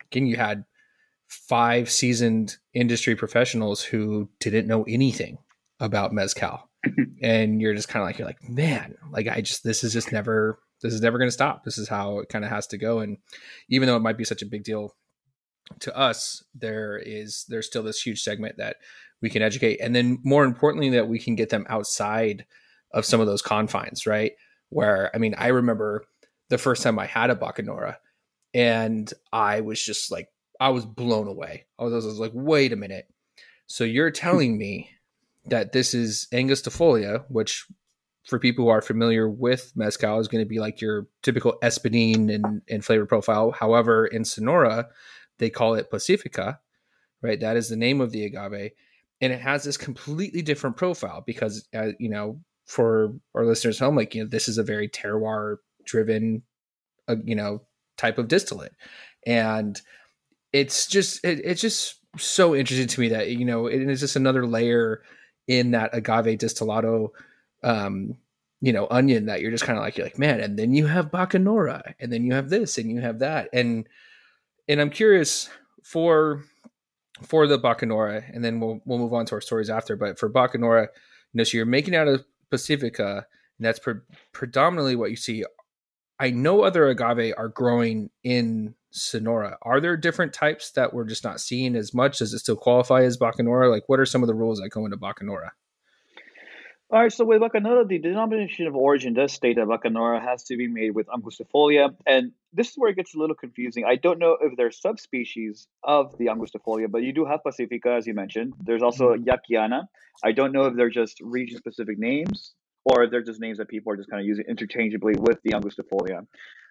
again, 0.07 0.27
you 0.27 0.37
had 0.37 0.65
five 1.29 1.91
seasoned 1.91 2.57
industry 2.75 3.15
professionals 3.15 3.83
who 3.83 4.29
didn't 4.41 4.67
know 4.67 4.85
anything 4.85 5.39
about 5.81 6.13
mezcal, 6.13 6.69
and 7.23 7.61
you're 7.61 7.75
just 7.75 7.89
kind 7.89 8.03
of 8.03 8.07
like, 8.07 8.19
you're 8.19 8.29
like, 8.29 8.49
man, 8.49 8.97
like 9.11 9.29
I 9.29 9.41
just 9.41 9.65
this 9.65 9.83
is 9.83 9.93
just 9.93 10.13
never 10.13 10.59
this 10.83 10.95
is 10.95 11.01
never 11.01 11.19
going 11.19 11.29
to 11.29 11.33
stop. 11.33 11.65
This 11.65 11.79
is 11.79 11.89
how 11.89 12.21
it 12.21 12.29
kind 12.29 12.45
of 12.45 12.51
has 12.51 12.67
to 12.69 12.79
go. 12.79 13.01
And 13.01 13.19
even 13.69 13.89
though 13.89 13.97
it 13.97 14.03
might 14.03 14.19
be 14.19 14.25
such 14.25 14.43
a 14.43 14.47
big 14.47 14.65
deal 14.65 14.95
to 15.81 15.97
us, 15.97 16.43
there 16.55 16.97
is 16.97 17.45
there's 17.49 17.67
still 17.67 17.83
this 17.83 18.01
huge 18.01 18.23
segment 18.23 18.57
that 18.59 18.77
we 19.21 19.31
can 19.31 19.43
educate, 19.43 19.81
and 19.81 19.95
then 19.95 20.19
more 20.23 20.45
importantly, 20.45 20.91
that 20.91 21.09
we 21.09 21.19
can 21.19 21.35
get 21.35 21.51
them 21.51 21.67
outside 21.69 22.47
of 22.93 23.05
some 23.05 23.21
of 23.21 23.27
those 23.27 23.43
confines, 23.43 24.07
right? 24.07 24.33
Where 24.71 25.11
I 25.15 25.19
mean, 25.19 25.35
I 25.37 25.49
remember 25.49 26.05
the 26.49 26.59
first 26.59 26.83
time 26.83 26.99
I 26.99 27.07
had 27.07 27.31
a 27.31 27.35
Bacanora, 27.35 27.97
and 28.55 29.13
I 29.33 29.61
was 29.61 29.83
just 29.83 30.11
like, 30.11 30.29
I 30.61 30.71
was 30.71 30.87
blown 30.87 31.29
away. 31.29 31.67
I 31.79 31.85
was, 31.85 31.93
I 31.93 32.09
was 32.09 32.19
like, 32.19 32.33
wait 32.35 32.73
a 32.73 32.77
minute. 32.77 33.07
So 33.67 33.85
you're 33.85 34.11
telling 34.11 34.57
me 34.57 34.91
that 35.47 35.73
this 35.73 35.95
is 35.95 36.27
Angustifolia, 36.33 37.25
which 37.29 37.67
for 38.25 38.39
people 38.39 38.65
who 38.65 38.71
are 38.71 38.83
familiar 38.83 39.29
with 39.29 39.73
mezcal 39.75 40.19
is 40.19 40.29
going 40.29 40.45
to 40.45 40.49
be 40.49 40.59
like 40.59 40.81
your 40.81 41.07
typical 41.23 41.59
espadin 41.63 42.35
and, 42.35 42.63
and 42.69 42.85
flavor 42.85 43.07
profile. 43.07 43.53
However, 43.53 44.07
in 44.07 44.25
Sonora, 44.25 44.89
they 45.39 45.51
call 45.51 45.75
it 45.75 45.91
Pacifica, 45.91 46.61
right? 47.23 47.41
That 47.41 47.57
is 47.57 47.69
the 47.69 47.77
name 47.77 48.01
of 48.01 48.11
the 48.13 48.25
agave, 48.25 48.73
and 49.21 49.33
it 49.33 49.41
has 49.41 49.65
this 49.65 49.77
completely 49.77 50.43
different 50.43 50.77
profile 50.77 51.23
because, 51.27 51.67
uh, 51.75 51.93
you 51.99 52.11
know, 52.11 52.41
for 52.67 53.15
our 53.35 53.47
listeners 53.47 53.79
home, 53.79 53.97
like 53.97 54.15
you 54.15 54.23
know, 54.23 54.29
this 54.29 54.49
is 54.49 54.59
a 54.59 54.63
very 54.63 54.89
terroir 54.89 55.57
driven, 55.85 56.43
uh, 57.09 57.17
you 57.25 57.35
know, 57.35 57.63
type 57.97 58.19
of 58.19 58.29
distillate, 58.29 58.73
and 59.27 59.81
it's 60.53 60.87
just 60.87 61.25
it, 61.25 61.41
it's 61.45 61.61
just 61.61 61.97
so 62.17 62.55
interesting 62.55 62.89
to 62.89 63.01
me 63.01 63.09
that 63.09 63.31
you 63.31 63.45
know 63.45 63.67
it 63.67 63.81
is 63.83 64.01
just 64.01 64.17
another 64.17 64.47
layer 64.47 65.03
in 65.47 65.71
that 65.71 65.91
agave 65.95 66.39
distillado 66.39 67.13
um, 67.63 68.17
you 68.61 68.73
know, 68.73 68.87
onion 68.91 69.27
that 69.27 69.41
you're 69.41 69.51
just 69.51 69.65
kind 69.65 69.79
of 69.79 69.85
like, 69.85 69.97
you're 69.97 70.07
like, 70.07 70.19
man, 70.19 70.41
and 70.41 70.59
then 70.59 70.75
you 70.75 70.87
have 70.87 71.11
Bacanora, 71.11 71.95
and 72.01 72.13
then 72.13 72.25
you 72.25 72.35
have 72.35 72.51
this, 72.51 72.79
and 72.79 72.91
you 72.91 73.01
have 73.01 73.21
that. 73.21 73.49
And 73.53 73.89
and 74.69 74.81
I'm 74.81 74.91
curious 74.91 75.49
for 75.83 76.45
for 77.23 77.47
the 77.47 77.59
Bacanora, 77.59 78.25
and 78.33 78.45
then 78.45 78.61
we'll 78.61 78.81
we'll 78.85 78.99
move 78.99 79.15
on 79.15 79.27
to 79.27 79.35
our 79.35 79.41
stories 79.41 79.71
after. 79.71 79.97
But 79.97 80.19
for 80.19 80.31
Bacanora, 80.31 80.83
you 80.83 80.89
know, 81.35 81.45
so 81.45 81.57
you're 81.57 81.67
making 81.67 81.95
out 81.95 82.09
of 82.09 82.25
Pacifica, 82.51 83.27
and 83.59 83.67
that's 83.67 83.79
pre- 83.79 83.95
predominantly 84.33 84.97
what 84.97 85.11
you 85.11 85.17
see. 85.17 85.45
I 86.21 86.31
know 86.31 86.63
other 86.63 86.89
agave 86.89 87.35
are 87.37 87.49
growing 87.49 88.11
in 88.25 88.75
Sonora. 88.91 89.57
Are 89.63 89.81
there 89.81 89.97
different 89.97 90.33
types 90.33 90.73
that 90.73 90.93
we're 90.93 91.05
just 91.05 91.23
not 91.23 91.41
seeing 91.41 91.77
as 91.77 91.95
much? 91.95 92.19
Does 92.19 92.35
it 92.35 92.41
still 92.41 92.57
qualify 92.57 93.03
as 93.03 93.17
Bacanora? 93.17 93.71
Like, 93.71 93.85
what 93.89 94.01
are 94.01 94.07
some 94.07 94.23
of 94.23 94.27
the 94.27 94.35
rules 94.35 94.59
that 94.59 94.71
go 94.71 94.85
into 94.85 94.97
Bacanora? 94.97 95.51
All 96.91 97.03
right, 97.03 97.13
so 97.13 97.27
with 97.27 97.43
Bacanora, 97.43 97.87
the 97.87 97.99
denomination 97.99 98.67
of 98.67 98.75
origin 98.75 99.13
does 99.13 99.31
state 99.35 99.57
that 99.57 99.67
Bacanora 99.67 100.23
has 100.25 100.43
to 100.45 100.57
be 100.57 100.69
made 100.69 100.95
with 100.95 101.07
Angustifolia, 101.09 101.95
and 102.07 102.33
this 102.55 102.71
is 102.71 102.79
where 102.79 102.91
it 102.91 102.97
gets 102.97 103.15
a 103.15 103.19
little 103.19 103.37
confusing. 103.37 103.85
I 103.85 103.97
don't 103.97 104.19
know 104.19 104.39
if 104.41 104.57
there's 104.57 104.81
subspecies 104.81 105.69
of 105.85 106.17
the 106.17 106.29
Angustifolia, 106.29 106.91
but 106.91 107.03
you 107.03 107.13
do 107.13 107.27
have 107.27 107.43
Pacifica, 107.43 107.93
as 107.93 108.07
you 108.07 108.15
mentioned. 108.15 108.55
There's 108.65 108.83
also 108.83 109.11
mm-hmm. 109.11 109.29
Yaquiana. 109.29 109.83
I 110.25 110.33
don't 110.33 110.51
know 110.53 110.63
if 110.63 110.77
they're 110.77 110.89
just 110.89 111.21
region-specific 111.21 111.99
names 111.99 112.55
or 112.87 113.05
if 113.05 113.11
they're 113.11 113.23
just 113.23 113.39
names 113.39 113.59
that 113.59 113.69
people 113.69 113.93
are 113.93 113.97
just 113.97 114.09
kind 114.09 114.23
of 114.23 114.27
using 114.27 114.47
interchangeably 114.49 115.13
with 115.19 115.43
the 115.45 115.51
Angustifolia. 115.51 116.27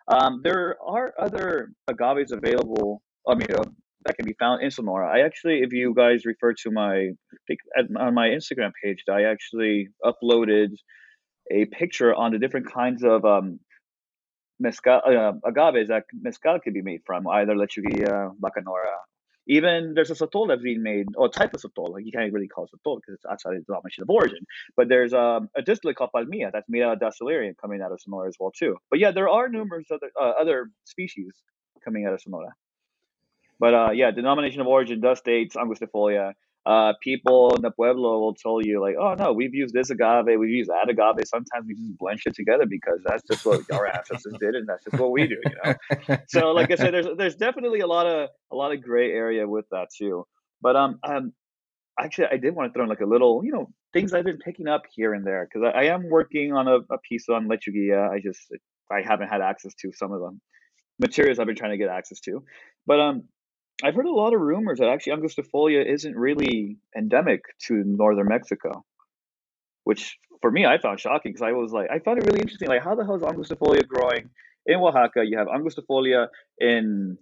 Um, 0.08 0.42
there 0.44 0.78
are 0.84 1.14
other 1.20 1.74
agaves 1.88 2.32
available. 2.32 3.04
I 3.28 3.36
mean, 3.36 3.50
uh, 3.56 3.66
that 4.06 4.16
can 4.16 4.26
be 4.26 4.36
found 4.40 4.64
in 4.64 4.72
Sonora. 4.72 5.10
I 5.10 5.26
actually, 5.26 5.62
if 5.62 5.74
you 5.74 5.94
guys 5.94 6.26
refer 6.26 6.54
to 6.54 6.72
my 6.72 7.10
on 8.00 8.14
my 8.14 8.30
Instagram 8.30 8.72
page, 8.84 9.04
I 9.10 9.24
actually 9.24 9.90
uploaded 10.04 10.72
a 11.52 11.66
picture 11.66 12.14
on 12.14 12.32
the 12.32 12.40
different 12.40 12.72
kinds 12.72 13.04
of 13.04 13.26
um, 13.26 13.60
mezcal 14.60 15.02
uh, 15.06 15.34
agaves 15.46 15.88
that 15.90 16.04
mezcal 16.14 16.60
can 16.60 16.74
be 16.74 16.82
made 16.82 17.02
from, 17.06 17.28
either 17.28 17.54
lechuguilla, 17.54 18.32
bacanora. 18.42 18.98
Even 19.50 19.94
there's 19.96 20.12
a 20.12 20.14
sotol 20.14 20.50
that's 20.50 20.62
being 20.62 20.84
made, 20.84 21.06
or 21.16 21.30
type 21.30 21.54
of 21.54 21.62
sotol. 21.62 21.94
Like 21.94 22.06
you 22.06 22.12
can't 22.12 22.34
really 22.34 22.50
call 22.50 22.66
it 22.66 22.72
sotol 22.72 22.98
because 22.98 23.14
it's 23.14 23.26
outside 23.26 23.52
the 23.56 23.64
denomination 23.66 24.04
of 24.04 24.10
origin. 24.10 24.40
But 24.76 24.90
there's 24.90 25.14
um, 25.14 25.50
a 25.56 25.62
distillate 25.62 25.96
called 25.96 26.10
palmilla 26.14 26.52
that's 26.52 26.68
made 26.68 26.82
out 26.84 26.94
of 26.94 27.00
Dasylirion 27.00 27.54
coming 27.62 27.82
out 27.82 27.94
of 27.94 28.02
Sonora 28.02 28.28
as 28.28 28.36
well 28.40 28.52
too. 28.52 28.76
But 28.90 29.00
yeah, 29.00 29.12
there 29.12 29.30
are 29.30 29.48
numerous 29.48 29.88
other 29.90 30.12
uh, 30.20 30.34
other 30.40 30.70
species 30.84 31.32
coming 31.84 32.06
out 32.06 32.14
of 32.14 32.22
Sonora. 32.22 32.54
But 33.60 33.74
uh, 33.74 33.90
yeah, 33.92 34.12
denomination 34.12 34.62
of 34.62 34.68
origin 34.68 35.02
does 35.02 35.20
state 35.20 35.54
angustifolia. 35.54 36.34
Uh, 36.66 36.92
people 37.02 37.56
in 37.56 37.62
the 37.62 37.72
pueblo 37.72 38.20
will 38.20 38.34
tell 38.34 38.60
you 38.62 38.82
like, 38.82 38.96
oh 39.00 39.14
no, 39.14 39.32
we've 39.32 39.54
used 39.54 39.74
this 39.74 39.90
agave, 39.90 40.38
we've 40.38 40.50
used 40.50 40.70
that 40.70 40.90
agave. 40.90 41.26
Sometimes 41.26 41.66
we 41.66 41.76
just 41.76 41.98
blend 41.98 42.20
shit 42.20 42.36
together 42.36 42.66
because 42.70 43.00
that's 43.06 43.24
just 43.24 43.46
what 43.46 43.62
our 43.72 43.88
ancestors 43.96 44.34
did, 44.38 44.54
and 44.54 44.68
that's 44.68 44.84
just 44.84 45.00
what 45.00 45.12
we 45.12 45.28
do, 45.28 45.38
you 45.46 45.52
know. 45.64 46.18
so 46.28 46.52
like 46.52 46.70
I 46.70 46.76
said, 46.76 46.94
there's 46.94 47.08
there's 47.18 47.36
definitely 47.36 47.80
a 47.80 47.88
lot 47.88 48.06
of 48.06 48.30
a 48.52 48.56
lot 48.56 48.74
of 48.74 48.84
gray 48.84 49.12
area 49.14 49.48
with 49.48 49.66
that 49.72 49.88
too. 49.98 50.28
But 50.62 50.76
um, 50.76 51.00
um 51.04 51.32
actually, 51.98 52.28
I 52.32 52.38
did 52.38 52.54
want 52.54 52.70
to 52.70 52.74
throw 52.74 52.84
in 52.84 52.90
like 52.90 53.00
a 53.00 53.06
little, 53.06 53.46
you 53.46 53.54
know, 53.54 53.70
things 53.94 54.14
I've 54.14 54.26
been 54.26 54.38
picking 54.38 54.68
up 54.68 54.84
here 54.94 55.14
and 55.14 55.26
there 55.26 55.48
because 55.48 55.72
I, 55.74 55.82
I, 55.82 55.84
am 55.86 56.10
working 56.10 56.54
on 56.54 56.68
a, 56.68 56.80
a 56.94 56.98
piece 57.08 57.30
on 57.30 57.48
lechuguilla. 57.48 58.10
I 58.10 58.20
just 58.20 58.42
I 58.92 59.02
haven't 59.02 59.30
had 59.30 59.42
access 59.42 59.74
to 59.76 59.92
some 59.94 60.12
of 60.12 60.20
the 60.20 60.38
materials 61.00 61.40
I've 61.40 61.48
been 61.48 61.56
trying 61.56 61.72
to 61.72 61.78
get 61.78 61.90
access 61.90 62.20
to, 62.22 62.44
but 62.86 63.00
um 63.00 63.24
I've 63.84 63.96
heard 63.96 64.06
a 64.06 64.12
lot 64.12 64.34
of 64.34 64.42
rumors 64.42 64.80
that 64.80 64.90
actually 64.90 65.14
Angustifolia 65.14 65.86
isn't 65.86 66.16
really 66.16 66.78
endemic 66.98 67.42
to 67.68 67.84
northern 67.86 68.28
Mexico, 68.28 68.84
which 69.84 70.18
for 70.42 70.52
me 70.52 70.66
I 70.66 70.80
found 70.80 71.00
shocking 71.00 71.32
because 71.32 71.44
I 71.44 71.52
was 71.52 71.72
like, 71.72 71.90
I 71.92 72.00
found 72.00 72.20
it 72.20 72.26
really 72.26 72.40
interesting. 72.40 72.70
Like, 72.70 72.84
how 72.84 72.96
the 72.96 73.06
hell 73.06 73.16
is 73.16 73.22
Angustifolia 73.22 73.88
growing 73.88 74.30
in 74.66 74.76
Oaxaca? 74.78 75.24
You 75.26 75.38
have 75.38 75.48
Angustifolia 75.48 76.28
in 76.60 77.18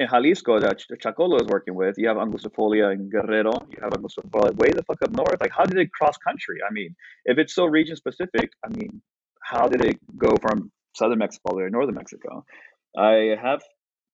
in 0.00 0.08
Jalisco 0.08 0.58
that 0.58 0.82
Chacolo 1.02 1.40
is 1.40 1.46
working 1.46 1.74
with, 1.74 1.94
you 1.98 2.08
have 2.08 2.16
Angustifolia 2.16 2.92
in 2.92 3.08
Guerrero, 3.08 3.52
you 3.70 3.78
have 3.80 3.92
Angustifolia 3.92 4.56
way 4.56 4.70
the 4.70 4.82
fuck 4.82 5.00
up 5.02 5.12
north. 5.12 5.40
Like, 5.40 5.52
how 5.52 5.64
did 5.64 5.78
it 5.78 5.92
cross 5.92 6.16
country? 6.16 6.58
I 6.68 6.72
mean, 6.72 6.96
if 7.24 7.38
it's 7.38 7.54
so 7.54 7.64
region 7.66 7.96
specific, 7.96 8.50
I 8.64 8.68
mean, 8.68 9.00
how 9.40 9.68
did 9.68 9.84
it 9.84 9.98
go 10.16 10.34
from 10.42 10.72
southern 10.96 11.18
Mexico 11.18 11.58
to 11.58 11.70
northern 11.70 11.94
Mexico? 11.94 12.44
I 12.96 13.36
have 13.40 13.62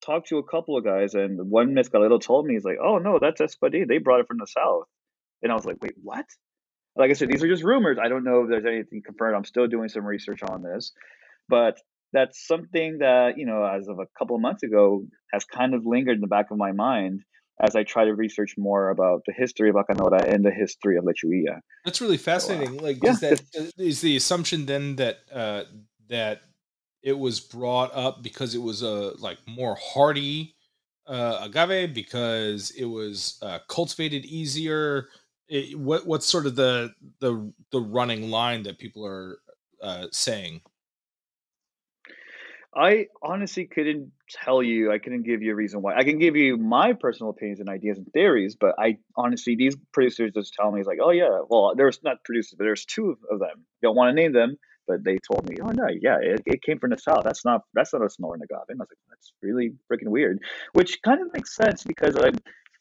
talked 0.04 0.28
to 0.28 0.38
a 0.38 0.44
couple 0.44 0.76
of 0.76 0.84
guys, 0.84 1.14
and 1.14 1.50
one 1.50 1.74
mezcalero 1.74 2.20
told 2.20 2.46
me, 2.46 2.54
he's 2.54 2.64
like, 2.64 2.78
oh 2.82 2.98
no, 2.98 3.18
that's 3.20 3.40
Espadin. 3.40 3.86
They 3.88 3.98
brought 3.98 4.20
it 4.20 4.26
from 4.26 4.38
the 4.38 4.46
south. 4.46 4.84
And 5.42 5.50
I 5.50 5.54
was 5.54 5.64
like, 5.64 5.82
wait, 5.82 5.94
what? 6.02 6.26
Like 6.96 7.10
I 7.10 7.14
said, 7.14 7.28
these 7.28 7.42
are 7.42 7.48
just 7.48 7.64
rumors. 7.64 7.98
I 8.02 8.08
don't 8.08 8.24
know 8.24 8.42
if 8.42 8.50
there's 8.50 8.66
anything 8.66 9.02
confirmed. 9.04 9.36
I'm 9.36 9.44
still 9.44 9.66
doing 9.66 9.88
some 9.88 10.04
research 10.04 10.42
on 10.42 10.62
this. 10.62 10.92
But 11.48 11.78
that's 12.12 12.46
something 12.46 12.98
that, 12.98 13.38
you 13.38 13.46
know, 13.46 13.64
as 13.64 13.88
of 13.88 13.98
a 13.98 14.06
couple 14.18 14.36
of 14.36 14.42
months 14.42 14.62
ago, 14.62 15.06
has 15.32 15.44
kind 15.44 15.74
of 15.74 15.86
lingered 15.86 16.16
in 16.16 16.20
the 16.20 16.26
back 16.26 16.50
of 16.50 16.58
my 16.58 16.72
mind 16.72 17.22
as 17.62 17.76
I 17.76 17.84
try 17.84 18.04
to 18.04 18.14
research 18.14 18.54
more 18.58 18.90
about 18.90 19.22
the 19.26 19.32
history 19.32 19.68
of 19.68 19.76
Bacanora 19.76 20.32
and 20.32 20.44
the 20.44 20.50
history 20.50 20.96
of 20.96 21.04
Lechuguilla. 21.04 21.60
That's 21.84 22.00
really 22.00 22.16
fascinating. 22.16 22.78
So, 22.78 22.80
uh, 22.80 22.88
like, 22.88 22.98
yeah. 23.02 23.10
is 23.10 23.20
that 23.20 23.72
is 23.78 24.00
the 24.00 24.16
assumption 24.16 24.66
then 24.66 24.96
that 24.96 25.18
uh, 25.32 25.64
that 26.08 26.40
it 27.02 27.18
was 27.18 27.40
brought 27.40 27.94
up 27.94 28.22
because 28.22 28.54
it 28.54 28.62
was 28.62 28.82
a 28.82 29.14
like 29.18 29.38
more 29.46 29.76
hardy 29.80 30.54
uh, 31.06 31.40
agave 31.42 31.94
because 31.94 32.70
it 32.70 32.84
was 32.84 33.38
uh, 33.42 33.58
cultivated 33.68 34.24
easier. 34.24 35.08
It, 35.48 35.78
what 35.78 36.06
what's 36.06 36.26
sort 36.26 36.46
of 36.46 36.56
the 36.56 36.92
the 37.20 37.52
the 37.72 37.80
running 37.80 38.30
line 38.30 38.62
that 38.64 38.78
people 38.78 39.04
are 39.06 39.38
uh, 39.82 40.06
saying? 40.12 40.60
I 42.74 43.06
honestly 43.20 43.66
couldn't 43.66 44.12
tell 44.30 44.62
you. 44.62 44.92
I 44.92 44.98
couldn't 44.98 45.24
give 45.24 45.42
you 45.42 45.50
a 45.50 45.54
reason 45.56 45.82
why. 45.82 45.96
I 45.96 46.04
can 46.04 46.18
give 46.18 46.36
you 46.36 46.56
my 46.56 46.92
personal 46.92 47.30
opinions 47.30 47.58
and 47.58 47.68
ideas 47.68 47.98
and 47.98 48.06
theories, 48.12 48.54
but 48.54 48.76
I 48.78 48.98
honestly, 49.16 49.56
these 49.56 49.76
producers 49.92 50.30
just 50.34 50.54
tell 50.54 50.70
me, 50.70 50.78
it's 50.78 50.86
like, 50.86 51.00
oh 51.02 51.10
yeah, 51.10 51.40
well, 51.48 51.74
there's 51.76 51.98
not 52.04 52.22
producers, 52.24 52.54
but 52.56 52.64
there's 52.64 52.84
two 52.84 53.18
of 53.28 53.40
them. 53.40 53.64
Don't 53.82 53.96
want 53.96 54.10
to 54.10 54.14
name 54.14 54.32
them, 54.32 54.56
but 54.90 55.04
they 55.04 55.18
told 55.30 55.48
me, 55.48 55.56
oh 55.62 55.70
no, 55.70 55.86
yeah, 56.00 56.18
it, 56.20 56.42
it 56.46 56.62
came 56.62 56.78
from 56.78 56.90
the 56.90 56.98
south. 56.98 57.22
That's 57.24 57.44
not 57.44 57.62
that's 57.74 57.92
not 57.92 58.02
a 58.02 58.06
Sonoran 58.06 58.42
agave. 58.42 58.68
And 58.68 58.80
I 58.80 58.82
was 58.82 58.88
like, 58.90 59.06
that's 59.08 59.32
really 59.42 59.72
freaking 59.90 60.10
weird, 60.10 60.40
which 60.72 61.00
kind 61.02 61.20
of 61.22 61.32
makes 61.32 61.54
sense 61.54 61.84
because 61.84 62.16
I. 62.16 62.30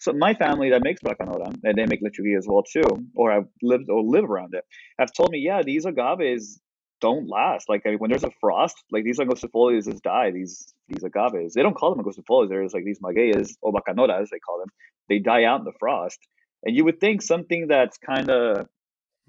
So 0.01 0.14
my 0.14 0.34
family 0.34 0.70
that 0.70 0.82
makes 0.82 1.01
Bacanora, 1.01 1.53
and 1.66 1.78
they 1.78 1.86
make 1.86 2.01
Lechuguilla 2.01 2.38
as 2.38 2.47
well 2.47 2.64
too, 2.64 2.89
or 3.16 3.34
I've 3.34 3.49
lived 3.62 3.89
or 3.89 4.01
live 4.01 4.24
around 4.24 4.53
it, 4.53 4.64
have 4.97 5.12
told 5.12 5.30
me, 5.32 5.39
yeah, 5.39 5.62
these 5.62 5.86
agaves 5.86 6.57
don't 7.01 7.28
last. 7.28 7.68
Like 7.68 7.82
I 7.86 7.89
mean, 7.89 7.99
when 7.99 8.10
there's 8.10 8.24
a 8.24 8.32
frost, 8.39 8.78
like 8.91 9.03
these 9.03 9.20
angostifolias 9.20 9.86
just 9.91 10.03
die. 10.03 10.32
These 10.32 10.74
these 10.88 11.03
agaves, 11.03 11.53
they 11.53 11.62
don't 11.62 11.76
call 11.76 11.93
them 11.93 12.03
angostifolias. 12.03 12.49
There's 12.49 12.74
like 12.74 12.86
these 12.86 13.01
magueyas 13.01 13.57
or 13.62 13.74
bacanoras, 13.74 14.30
they 14.30 14.39
call 14.39 14.60
them. 14.60 14.70
They 15.10 15.20
die 15.20 15.43
out 15.43 15.60
in 15.60 15.66
the 15.66 15.74
frost. 15.80 16.20
And 16.64 16.76
you 16.76 16.86
would 16.86 16.99
think 16.99 17.22
something 17.22 17.68
that's 17.68 17.97
kind 17.97 18.30
of 18.30 18.68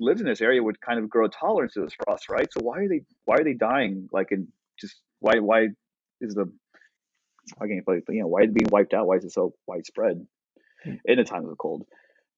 lives 0.01 0.21
in 0.21 0.27
this 0.27 0.41
area 0.41 0.63
would 0.63 0.81
kind 0.81 0.99
of 0.99 1.09
grow 1.09 1.29
tolerance 1.29 1.75
to 1.75 1.83
this 1.83 1.95
frost, 2.05 2.29
right? 2.29 2.49
So 2.53 2.61
why 2.63 2.79
are 2.79 2.89
they 2.89 3.03
why 3.25 3.37
are 3.37 3.45
they 3.45 3.55
dying? 3.55 4.09
Like 4.13 4.33
in 4.33 4.49
just 4.81 4.97
why 5.21 5.39
why 5.39 5.69
is 6.21 6.35
the 6.35 6.51
I 7.61 7.67
can't 7.67 7.85
play, 7.85 8.01
you 8.09 8.21
know 8.21 8.29
why 8.29 8.43
is 8.43 8.49
it 8.49 8.55
being 8.55 8.71
wiped 8.71 8.95
out? 8.95 9.07
Why 9.07 9.17
is 9.17 9.25
it 9.25 9.33
so 9.33 9.55
widespread 9.67 10.27
hmm. 10.85 10.95
in 11.05 11.19
the 11.19 11.25
times 11.25 11.49
of 11.49 11.59
cold? 11.59 11.85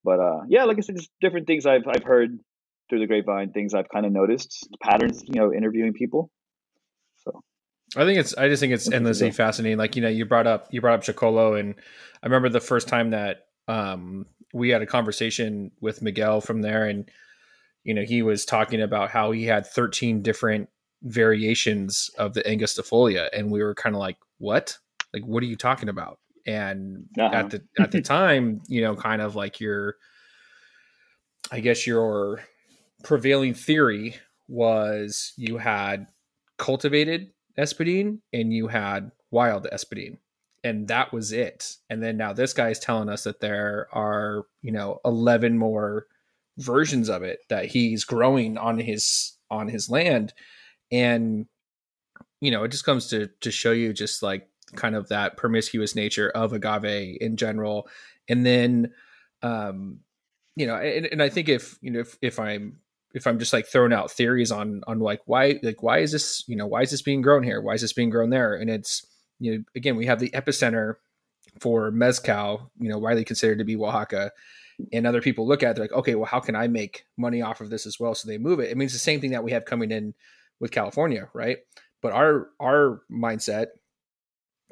But 0.05 0.21
uh, 0.21 0.41
yeah, 0.49 0.65
like 0.65 0.79
I 0.79 0.81
said, 0.81 0.97
just 0.97 1.11
different 1.21 1.47
things 1.47 1.67
I've 1.67 1.87
I've 1.87 2.05
heard 2.05 2.39
through 2.89 3.01
the 3.01 3.07
grapevine, 3.07 3.53
things 3.53 3.75
I've 3.75 3.89
kind 3.89 4.05
of 4.05 4.13
noticed, 4.13 4.69
patterns, 4.83 5.23
you 5.27 5.41
know, 5.41 5.53
interviewing 5.53 5.93
people. 5.93 6.31
So 7.25 7.43
I 7.97 8.05
think 8.05 8.19
it's 8.19 8.37
I 8.37 8.49
just 8.49 8.61
think 8.61 8.73
it's 8.73 8.91
endlessly 8.91 9.31
fascinating. 9.31 9.79
Like, 9.79 9.97
you 9.97 10.03
know, 10.03 10.09
you 10.09 10.25
brought 10.25 10.47
up 10.47 10.69
you 10.71 10.81
brought 10.81 10.95
up 10.95 11.05
Chacolo 11.05 11.59
and 11.59 11.75
I 12.23 12.27
remember 12.27 12.49
the 12.49 12.61
first 12.61 12.89
time 12.89 13.11
that 13.11 13.47
um 13.69 14.27
we 14.53 14.71
had 14.71 14.83
a 14.83 14.87
conversation 14.87 15.71
with 15.81 16.03
Miguel 16.03 16.41
from 16.41 16.63
there 16.63 16.85
and 16.85 17.11
you 17.85 17.95
know, 17.95 18.03
he 18.03 18.22
was 18.22 18.45
talking 18.45 18.80
about 18.80 19.11
how 19.11 19.33
he 19.33 19.45
had 19.45 19.66
13 19.66 20.22
different 20.22 20.68
variations 21.03 22.11
of 22.18 22.35
the 22.35 22.43
Angustifolia 22.43 23.28
and 23.33 23.51
we 23.51 23.62
were 23.62 23.74
kind 23.74 23.95
of 23.95 24.01
like, 24.01 24.18
"What? 24.39 24.78
Like 25.12 25.24
what 25.24 25.43
are 25.43 25.47
you 25.47 25.57
talking 25.57 25.89
about?" 25.89 26.18
And 26.47 27.07
uh-huh. 27.18 27.35
at 27.35 27.51
the 27.51 27.62
at 27.78 27.91
the 27.91 28.03
time, 28.03 28.62
you 28.68 28.83
know, 28.83 28.95
kind 28.95 29.20
of 29.20 29.35
like 29.35 29.61
your 29.61 29.97
I 31.51 31.61
guess 31.61 31.87
your 31.87 32.43
prevailing 33.03 33.55
theory 33.55 34.16
was 34.49 35.33
you 35.37 35.59
had 35.59 36.07
cultivated 36.59 37.33
espadin 37.59 38.18
and 38.33 38.53
you 38.53 38.68
had 38.68 39.11
wild 39.30 39.66
espadin 39.72 40.18
and 40.62 40.89
that 40.89 41.12
was 41.12 41.33
it 41.33 41.76
and 41.91 42.03
then 42.03 42.16
now 42.16 42.33
this 42.33 42.53
guy 42.53 42.70
is 42.70 42.78
telling 42.78 43.09
us 43.09 43.24
that 43.24 43.41
there 43.41 43.89
are 43.93 44.45
you 44.62 44.70
know 44.70 45.01
11 45.05 45.59
more 45.59 46.07
versions 46.59 47.09
of 47.09 47.23
it 47.23 47.41
that 47.49 47.67
he's 47.67 48.05
growing 48.05 48.59
on 48.59 48.79
his 48.79 49.37
on 49.51 49.69
his 49.69 49.91
land. 49.91 50.33
And 50.91 51.47
you 52.41 52.51
know 52.51 52.65
it 52.65 52.69
just 52.69 52.85
comes 52.85 53.09
to 53.09 53.29
to 53.41 53.51
show 53.51 53.73
you 53.73 53.93
just 53.93 54.23
like 54.23 54.49
kind 54.75 54.95
of 54.95 55.09
that 55.09 55.37
promiscuous 55.37 55.95
nature 55.95 56.31
of 56.31 56.53
agave 56.53 57.19
in 57.21 57.37
general. 57.37 57.89
And 58.29 58.45
then 58.45 58.93
um 59.43 60.01
you 60.55 60.67
know 60.67 60.77
and, 60.77 61.07
and 61.07 61.23
i 61.23 61.29
think 61.29 61.49
if 61.49 61.79
you 61.81 61.91
know 61.91 62.01
if, 62.01 62.17
if 62.23 62.39
i'm 62.39 62.79
if 63.15 63.27
I'm 63.27 63.39
just 63.39 63.53
like 63.53 63.67
throwing 63.67 63.93
out 63.93 64.11
theories 64.11 64.51
on 64.51 64.83
on 64.87 64.99
like 64.99 65.21
why 65.27 65.59
like 65.63 65.83
why 65.83 65.99
is 65.99 66.13
this 66.13 66.45
you 66.47 66.57
know 66.57 66.67
why 66.67 66.83
is 66.83 66.91
this 66.91 67.03
being 67.03 67.23
grown 67.23 67.43
here? 67.43 67.61
Why 67.61 67.75
is 67.75 67.83
this 67.83 67.93
being 67.93 68.11
grown 68.11 68.31
there? 68.31 68.55
And 68.55 68.71
it's 68.71 69.07
you 69.39 69.59
know 69.59 69.65
again 69.75 69.97
we 69.97 70.07
have 70.07 70.21
the 70.21 70.31
epicenter 70.31 70.95
for 71.61 71.91
mezcal 71.91 72.71
you 72.79 72.89
know 72.89 72.99
widely 72.99 73.25
considered 73.25 73.59
to 73.59 73.65
be 73.65 73.77
Oaxaca 73.77 74.31
and 74.93 75.07
other 75.07 75.20
people 75.20 75.47
look 75.47 75.62
at 75.62 75.70
it 75.70 75.74
they're 75.76 75.85
like 75.85 75.93
okay 75.93 76.14
well 76.14 76.26
how 76.26 76.41
can 76.41 76.57
I 76.57 76.68
make 76.68 77.05
money 77.16 77.43
off 77.43 77.61
of 77.61 77.70
this 77.70 77.87
as 77.87 77.99
well 77.99 78.14
so 78.14 78.28
they 78.28 78.39
move 78.39 78.61
it 78.61 78.70
it 78.70 78.76
means 78.76 78.93
the 78.93 78.99
same 78.99 79.20
thing 79.20 79.33
that 79.33 79.45
we 79.45 79.53
have 79.53 79.64
coming 79.64 79.91
in 79.91 80.14
with 80.61 80.70
California 80.70 81.28
right 81.35 81.59
but 82.01 82.12
our 82.12 82.49
our 82.61 83.03
mindset 83.11 83.66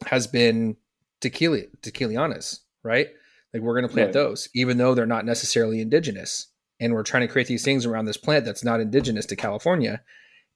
has 0.07 0.27
been 0.27 0.77
tequila 1.21 1.63
tequilanas 1.83 2.61
right 2.83 3.09
like 3.53 3.63
we're 3.63 3.75
going 3.75 3.89
to 3.89 3.93
plant 3.93 4.09
right. 4.09 4.15
those 4.15 4.49
even 4.55 4.79
though 4.79 4.95
they're 4.95 5.07
not 5.07 5.25
necessarily 5.25 5.81
indigenous 5.81 6.51
and 6.81 6.95
we're 6.95 7.03
trying 7.03 7.27
to 7.27 7.33
create 7.33 7.47
these 7.47 7.65
things 7.65 7.85
around 7.85 8.07
this 8.07 8.17
plant 8.17 8.45
that's 8.45 8.65
not 8.65 8.81
indigenous 8.81 9.27
to 9.27 9.37
California. 9.37 10.03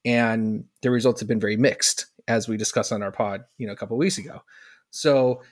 And 0.05 0.65
the 0.83 0.91
results 0.91 1.21
have 1.21 1.29
been 1.29 1.41
very 1.41 1.57
mixed, 1.57 2.07
as 2.27 2.49
we 2.49 2.57
discussed 2.57 2.93
on 2.93 3.03
our 3.03 3.13
pod, 3.13 3.45
you 3.59 3.67
know, 3.67 3.73
a 3.73 3.77
couple 3.77 3.97
weeks 3.99 4.19
ago. 4.19 4.43
So 4.91 5.43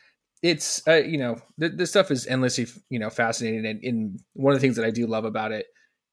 it's 0.43 0.87
uh, 0.89 0.95
you 0.95 1.19
know 1.19 1.37
th- 1.59 1.73
this 1.77 1.91
stuff 1.91 2.11
is 2.11 2.27
endlessly 2.27 2.67
you 2.91 2.99
know 2.99 3.11
fascinating, 3.11 3.65
and, 3.67 3.83
and 3.85 4.21
one 4.35 4.55
of 4.55 4.61
the 4.61 4.67
things 4.67 4.77
that 4.77 4.85
I 4.85 4.91
do 4.91 5.07
love 5.07 5.25
about 5.25 5.53
it 5.53 5.67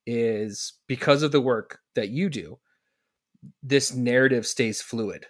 is 0.06 0.74
because 0.88 1.24
of 1.24 1.32
the 1.32 1.42
work 1.42 1.80
that 1.96 2.10
you 2.10 2.30
do, 2.30 2.60
this 3.62 3.94
narrative 3.94 4.46
stays 4.46 4.82
fluid, 4.82 5.26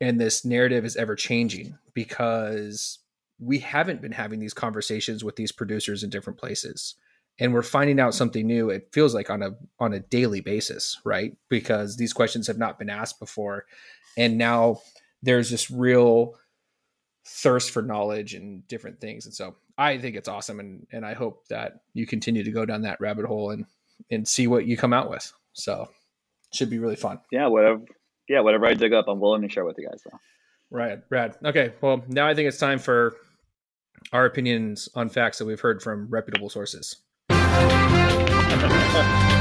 and 0.00 0.20
this 0.20 0.44
narrative 0.44 0.84
is 0.84 0.96
ever 0.96 1.14
changing 1.14 1.78
because 1.94 2.98
we 3.38 3.58
haven't 3.58 4.02
been 4.02 4.12
having 4.12 4.38
these 4.38 4.54
conversations 4.54 5.24
with 5.24 5.36
these 5.36 5.52
producers 5.52 6.02
in 6.02 6.10
different 6.10 6.38
places 6.38 6.94
and 7.38 7.54
we're 7.54 7.62
finding 7.62 7.98
out 7.98 8.14
something 8.14 8.46
new 8.46 8.70
it 8.70 8.88
feels 8.92 9.14
like 9.14 9.30
on 9.30 9.42
a 9.42 9.50
on 9.78 9.94
a 9.94 10.00
daily 10.00 10.40
basis 10.40 11.00
right? 11.04 11.36
Because 11.48 11.96
these 11.96 12.12
questions 12.12 12.46
have 12.46 12.58
not 12.58 12.78
been 12.78 12.90
asked 12.90 13.18
before 13.18 13.64
and 14.16 14.36
now 14.36 14.80
there's 15.22 15.50
this 15.50 15.70
real 15.70 16.34
thirst 17.32 17.70
for 17.70 17.80
knowledge 17.80 18.34
and 18.34 18.66
different 18.66 19.00
things. 19.00 19.24
And 19.24 19.34
so 19.34 19.54
i 19.78 19.96
think 19.96 20.16
it's 20.16 20.28
awesome 20.28 20.60
and 20.60 20.86
and 20.92 21.06
i 21.06 21.14
hope 21.14 21.46
that 21.48 21.80
you 21.94 22.06
continue 22.06 22.44
to 22.44 22.50
go 22.50 22.66
down 22.66 22.82
that 22.82 23.00
rabbit 23.00 23.24
hole 23.24 23.50
and 23.50 23.64
and 24.10 24.26
see 24.26 24.46
what 24.46 24.66
you 24.66 24.76
come 24.76 24.92
out 24.92 25.08
with. 25.08 25.32
So 25.52 25.88
should 26.52 26.70
be 26.70 26.78
really 26.78 26.96
fun. 26.96 27.20
Yeah 27.30 27.46
whatever 27.46 27.82
yeah 28.28 28.40
whatever 28.40 28.66
i 28.66 28.74
dig 28.74 28.92
up 28.92 29.06
i'm 29.08 29.20
willing 29.20 29.42
to 29.42 29.48
share 29.48 29.64
with 29.64 29.78
you 29.78 29.88
guys 29.88 30.02
though. 30.04 30.18
Right 30.70 31.00
rad 31.08 31.36
okay 31.44 31.72
well 31.80 32.02
now 32.08 32.28
i 32.28 32.34
think 32.34 32.48
it's 32.48 32.58
time 32.58 32.78
for 32.78 33.16
our 34.12 34.24
opinions 34.24 34.88
on 34.94 35.08
facts 35.08 35.38
that 35.38 35.44
we've 35.44 35.60
heard 35.60 35.82
from 35.82 36.08
reputable 36.10 36.50
sources. 36.50 36.96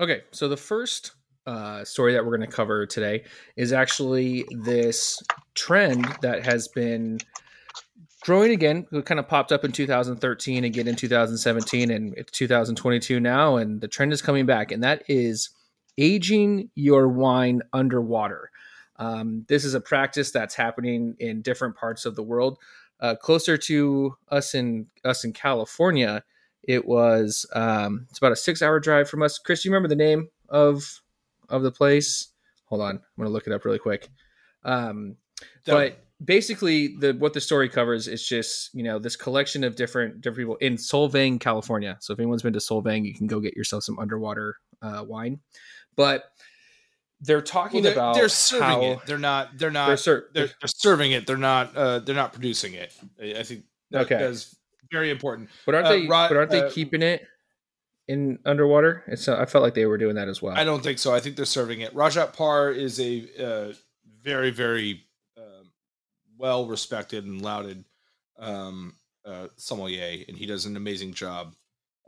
Okay, 0.00 0.22
so 0.30 0.48
the 0.48 0.56
first 0.56 1.12
uh, 1.50 1.84
story 1.84 2.12
that 2.12 2.24
we're 2.24 2.36
going 2.36 2.48
to 2.48 2.56
cover 2.56 2.86
today 2.86 3.24
is 3.56 3.72
actually 3.72 4.46
this 4.50 5.20
trend 5.54 6.06
that 6.22 6.46
has 6.46 6.68
been 6.68 7.18
growing 8.22 8.52
again. 8.52 8.86
It 8.92 9.04
kind 9.04 9.18
of 9.18 9.26
popped 9.26 9.50
up 9.50 9.64
in 9.64 9.72
2013, 9.72 10.62
again 10.62 10.86
in 10.86 10.94
2017, 10.94 11.90
and 11.90 12.14
it's 12.16 12.30
2022 12.30 13.18
now, 13.18 13.56
and 13.56 13.80
the 13.80 13.88
trend 13.88 14.12
is 14.12 14.22
coming 14.22 14.46
back, 14.46 14.70
and 14.70 14.84
that 14.84 15.02
is 15.08 15.50
aging 15.98 16.70
your 16.76 17.08
wine 17.08 17.62
underwater. 17.72 18.52
Um, 18.96 19.44
this 19.48 19.64
is 19.64 19.74
a 19.74 19.80
practice 19.80 20.30
that's 20.30 20.54
happening 20.54 21.16
in 21.18 21.42
different 21.42 21.74
parts 21.74 22.04
of 22.04 22.14
the 22.14 22.22
world. 22.22 22.58
Uh, 23.00 23.16
closer 23.16 23.56
to 23.56 24.14
us 24.28 24.54
in 24.54 24.86
us 25.04 25.24
in 25.24 25.32
California, 25.32 26.22
it 26.62 26.86
was 26.86 27.44
um, 27.54 28.06
it's 28.08 28.18
about 28.18 28.30
a 28.30 28.36
six 28.36 28.62
hour 28.62 28.78
drive 28.78 29.10
from 29.10 29.22
us. 29.22 29.38
Chris, 29.38 29.62
do 29.62 29.68
you 29.68 29.74
remember 29.74 29.88
the 29.88 29.96
name 29.96 30.28
of 30.48 31.00
of 31.50 31.62
the 31.62 31.72
place? 31.72 32.28
Hold 32.66 32.82
on, 32.82 32.96
I'm 32.96 33.02
gonna 33.18 33.30
look 33.30 33.46
it 33.46 33.52
up 33.52 33.64
really 33.64 33.78
quick. 33.78 34.08
Um, 34.64 35.16
but 35.66 36.04
basically, 36.24 36.96
the 36.96 37.12
what 37.14 37.32
the 37.32 37.40
story 37.40 37.68
covers 37.68 38.08
is 38.08 38.26
just 38.26 38.74
you 38.74 38.82
know 38.82 38.98
this 38.98 39.16
collection 39.16 39.64
of 39.64 39.76
different 39.76 40.20
different 40.20 40.38
people 40.38 40.56
in 40.56 40.76
Solvang, 40.76 41.40
California. 41.40 41.96
So 42.00 42.12
if 42.12 42.18
anyone's 42.18 42.42
been 42.42 42.52
to 42.52 42.58
Solvang, 42.58 43.04
you 43.04 43.14
can 43.14 43.26
go 43.26 43.40
get 43.40 43.56
yourself 43.56 43.84
some 43.84 43.98
underwater 43.98 44.56
uh, 44.82 45.04
wine. 45.06 45.40
But 45.96 46.24
they're 47.20 47.42
talking 47.42 47.82
Well, 47.82 47.82
they're, 47.82 47.92
about 47.92 48.14
they're 48.14 48.28
serving 48.28 48.82
it. 48.82 48.98
They're 49.06 49.18
not. 49.18 49.58
They're 49.58 49.70
not. 49.70 49.88
they're, 49.88 49.96
ser- 49.96 50.30
they're, 50.32 50.46
they're 50.46 50.68
serving 50.68 51.12
it. 51.12 51.26
They're 51.26 51.36
not. 51.36 51.76
Uh, 51.76 51.98
they're 51.98 52.14
not 52.14 52.32
producing 52.32 52.74
it. 52.74 52.94
I 53.20 53.42
think 53.42 53.64
Okay. 53.92 54.16
that's 54.18 54.56
very 54.90 55.10
important. 55.10 55.50
but 55.66 55.74
aren't 55.74 55.86
uh, 55.88 55.90
they? 55.90 56.06
Rod- 56.06 56.28
but 56.28 56.36
aren't 56.36 56.50
they 56.50 56.62
uh, 56.62 56.70
keeping 56.70 57.02
it 57.02 57.26
in 58.10 58.40
underwater? 58.44 59.04
It's 59.06 59.28
I 59.28 59.46
felt 59.46 59.62
like 59.62 59.74
they 59.74 59.86
were 59.86 59.96
doing 59.96 60.16
that 60.16 60.28
as 60.28 60.42
well. 60.42 60.56
I 60.56 60.64
don't 60.64 60.82
think 60.82 60.98
so. 60.98 61.14
I 61.14 61.20
think 61.20 61.36
they're 61.36 61.44
serving 61.44 61.80
it. 61.80 61.94
Rajat 61.94 62.32
Parr 62.32 62.72
is 62.72 62.98
a 62.98 63.28
uh, 63.38 63.72
very, 64.22 64.50
very 64.50 65.04
um, 65.38 65.70
well 66.36 66.66
respected 66.66 67.24
and 67.24 67.40
lauded 67.40 67.84
um, 68.38 68.96
uh, 69.24 69.46
sommelier, 69.56 70.24
and 70.26 70.36
he 70.36 70.44
does 70.44 70.66
an 70.66 70.76
amazing 70.76 71.14
job 71.14 71.54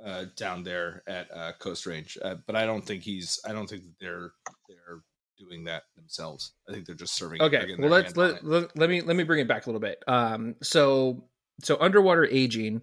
uh, 0.04 0.24
down 0.36 0.64
there 0.64 1.04
at 1.06 1.28
uh, 1.32 1.52
Coast 1.60 1.86
Range. 1.86 2.18
Uh, 2.20 2.34
but 2.46 2.56
I 2.56 2.66
don't 2.66 2.84
think 2.84 3.04
he's. 3.04 3.38
I 3.46 3.52
don't 3.52 3.70
think 3.70 3.84
that 3.84 3.94
they're 4.00 4.32
they're 4.68 5.02
doing 5.38 5.62
that 5.64 5.84
themselves. 5.94 6.54
I 6.68 6.72
think 6.72 6.86
they're 6.86 6.96
just 6.96 7.14
serving. 7.14 7.40
Okay, 7.40 7.76
well 7.78 7.90
let's 7.90 8.16
let, 8.16 8.44
let, 8.44 8.76
let 8.76 8.90
me 8.90 9.02
let 9.02 9.14
me 9.14 9.22
bring 9.22 9.38
it 9.38 9.46
back 9.46 9.66
a 9.66 9.68
little 9.68 9.80
bit. 9.80 10.02
Um, 10.08 10.56
so 10.62 11.28
so 11.62 11.76
underwater 11.80 12.24
aging 12.24 12.82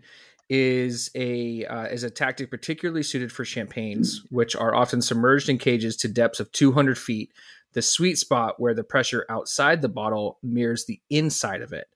is 0.50 1.12
a 1.14 1.66
uh, 1.66 1.86
is 1.86 2.04
a 2.04 2.10
tactic 2.10 2.50
particularly 2.50 3.04
suited 3.04 3.32
for 3.32 3.45
champagnes, 3.45 4.26
which 4.30 4.56
are 4.56 4.74
often 4.74 5.02
submerged 5.02 5.47
in 5.47 5.58
cages 5.58 5.95
to 5.97 6.08
depths 6.08 6.39
of 6.39 6.52
200 6.52 6.97
feet. 6.97 7.32
The 7.74 7.82
sweet 7.84 8.18
spot 8.18 8.56
where 8.60 8.74
the 8.74 8.84
pressure 8.84 9.26
outside 9.30 9.82
the 9.82 9.89
bottle 9.89 10.39
mirrors 10.41 10.86
the 10.86 11.00
inside 11.10 11.62
of 11.62 11.72
it. 11.72 11.88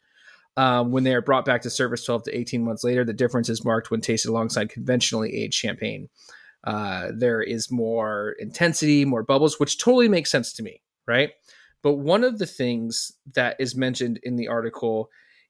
Um, 0.55 0.91
when 0.91 1.03
they 1.03 1.15
are 1.15 1.21
brought 1.21 1.45
back 1.45 1.63
to 1.63 1.71
service 1.71 2.05
12 2.05 2.25
to 2.25 2.37
18 2.37 2.63
months 2.63 2.83
later, 2.83 3.03
the 3.03 3.11
difference 3.11 3.49
is 3.49 3.65
marked 3.65 3.89
when 3.89 4.01
tasted 4.01 4.29
alongside 4.29 4.69
conventionally 4.69 5.35
aged 5.35 5.55
champagne. 5.55 6.09
Uh, 6.63 7.07
there 7.11 7.41
is 7.41 7.71
more 7.71 8.35
intensity, 8.37 9.03
more 9.03 9.23
bubbles, 9.23 9.59
which 9.59 9.79
totally 9.79 10.07
makes 10.07 10.29
sense 10.29 10.53
to 10.53 10.63
me, 10.63 10.81
right? 11.07 11.31
But 11.81 11.95
one 11.95 12.23
of 12.23 12.37
the 12.37 12.45
things 12.45 13.13
that 13.33 13.55
is 13.59 13.75
mentioned 13.75 14.19
in 14.21 14.35
the 14.35 14.47
article 14.47 15.09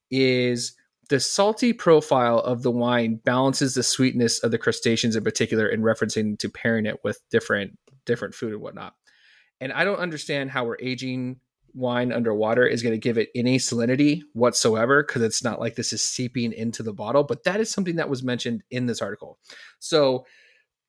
is 0.10 0.74
the 1.14 1.20
salty 1.20 1.74
profile 1.74 2.40
of 2.40 2.64
the 2.64 2.72
wine 2.72 3.20
balances 3.24 3.76
the 3.76 3.84
sweetness 3.84 4.40
of 4.40 4.50
the 4.50 4.58
crustaceans 4.58 5.16
in 5.16 5.24
particular 5.24 5.68
in 5.68 5.84
referencing 5.84 6.40
to 6.40 6.50
pairing 6.50 6.88
it 6.88 7.04
with 7.04 7.20
different 7.30 7.78
different 8.08 8.34
food 8.34 8.52
and 8.52 8.64
whatnot. 8.64 8.96
And 9.62 9.72
I 9.72 9.86
don't 9.86 10.00
understand 10.00 10.50
how 10.50 10.66
we're 10.66 10.80
aging 10.82 11.40
wine 11.76 12.12
underwater 12.12 12.66
is 12.66 12.82
going 12.82 12.96
to 12.96 13.00
give 13.00 13.20
it 13.20 13.30
any 13.36 13.60
salinity 13.60 14.22
whatsoever 14.34 15.04
because 15.04 15.22
it's 15.22 15.44
not 15.44 15.60
like 15.60 15.76
this 15.76 15.94
is 15.94 16.02
seeping 16.02 16.52
into 16.52 16.82
the 16.82 16.94
bottle. 16.94 17.24
But 17.24 17.44
that 17.44 17.60
is 17.60 17.70
something 17.70 17.98
that 17.98 18.10
was 18.10 18.24
mentioned 18.24 18.64
in 18.72 18.88
this 18.88 19.00
article. 19.00 19.38
So, 19.78 20.26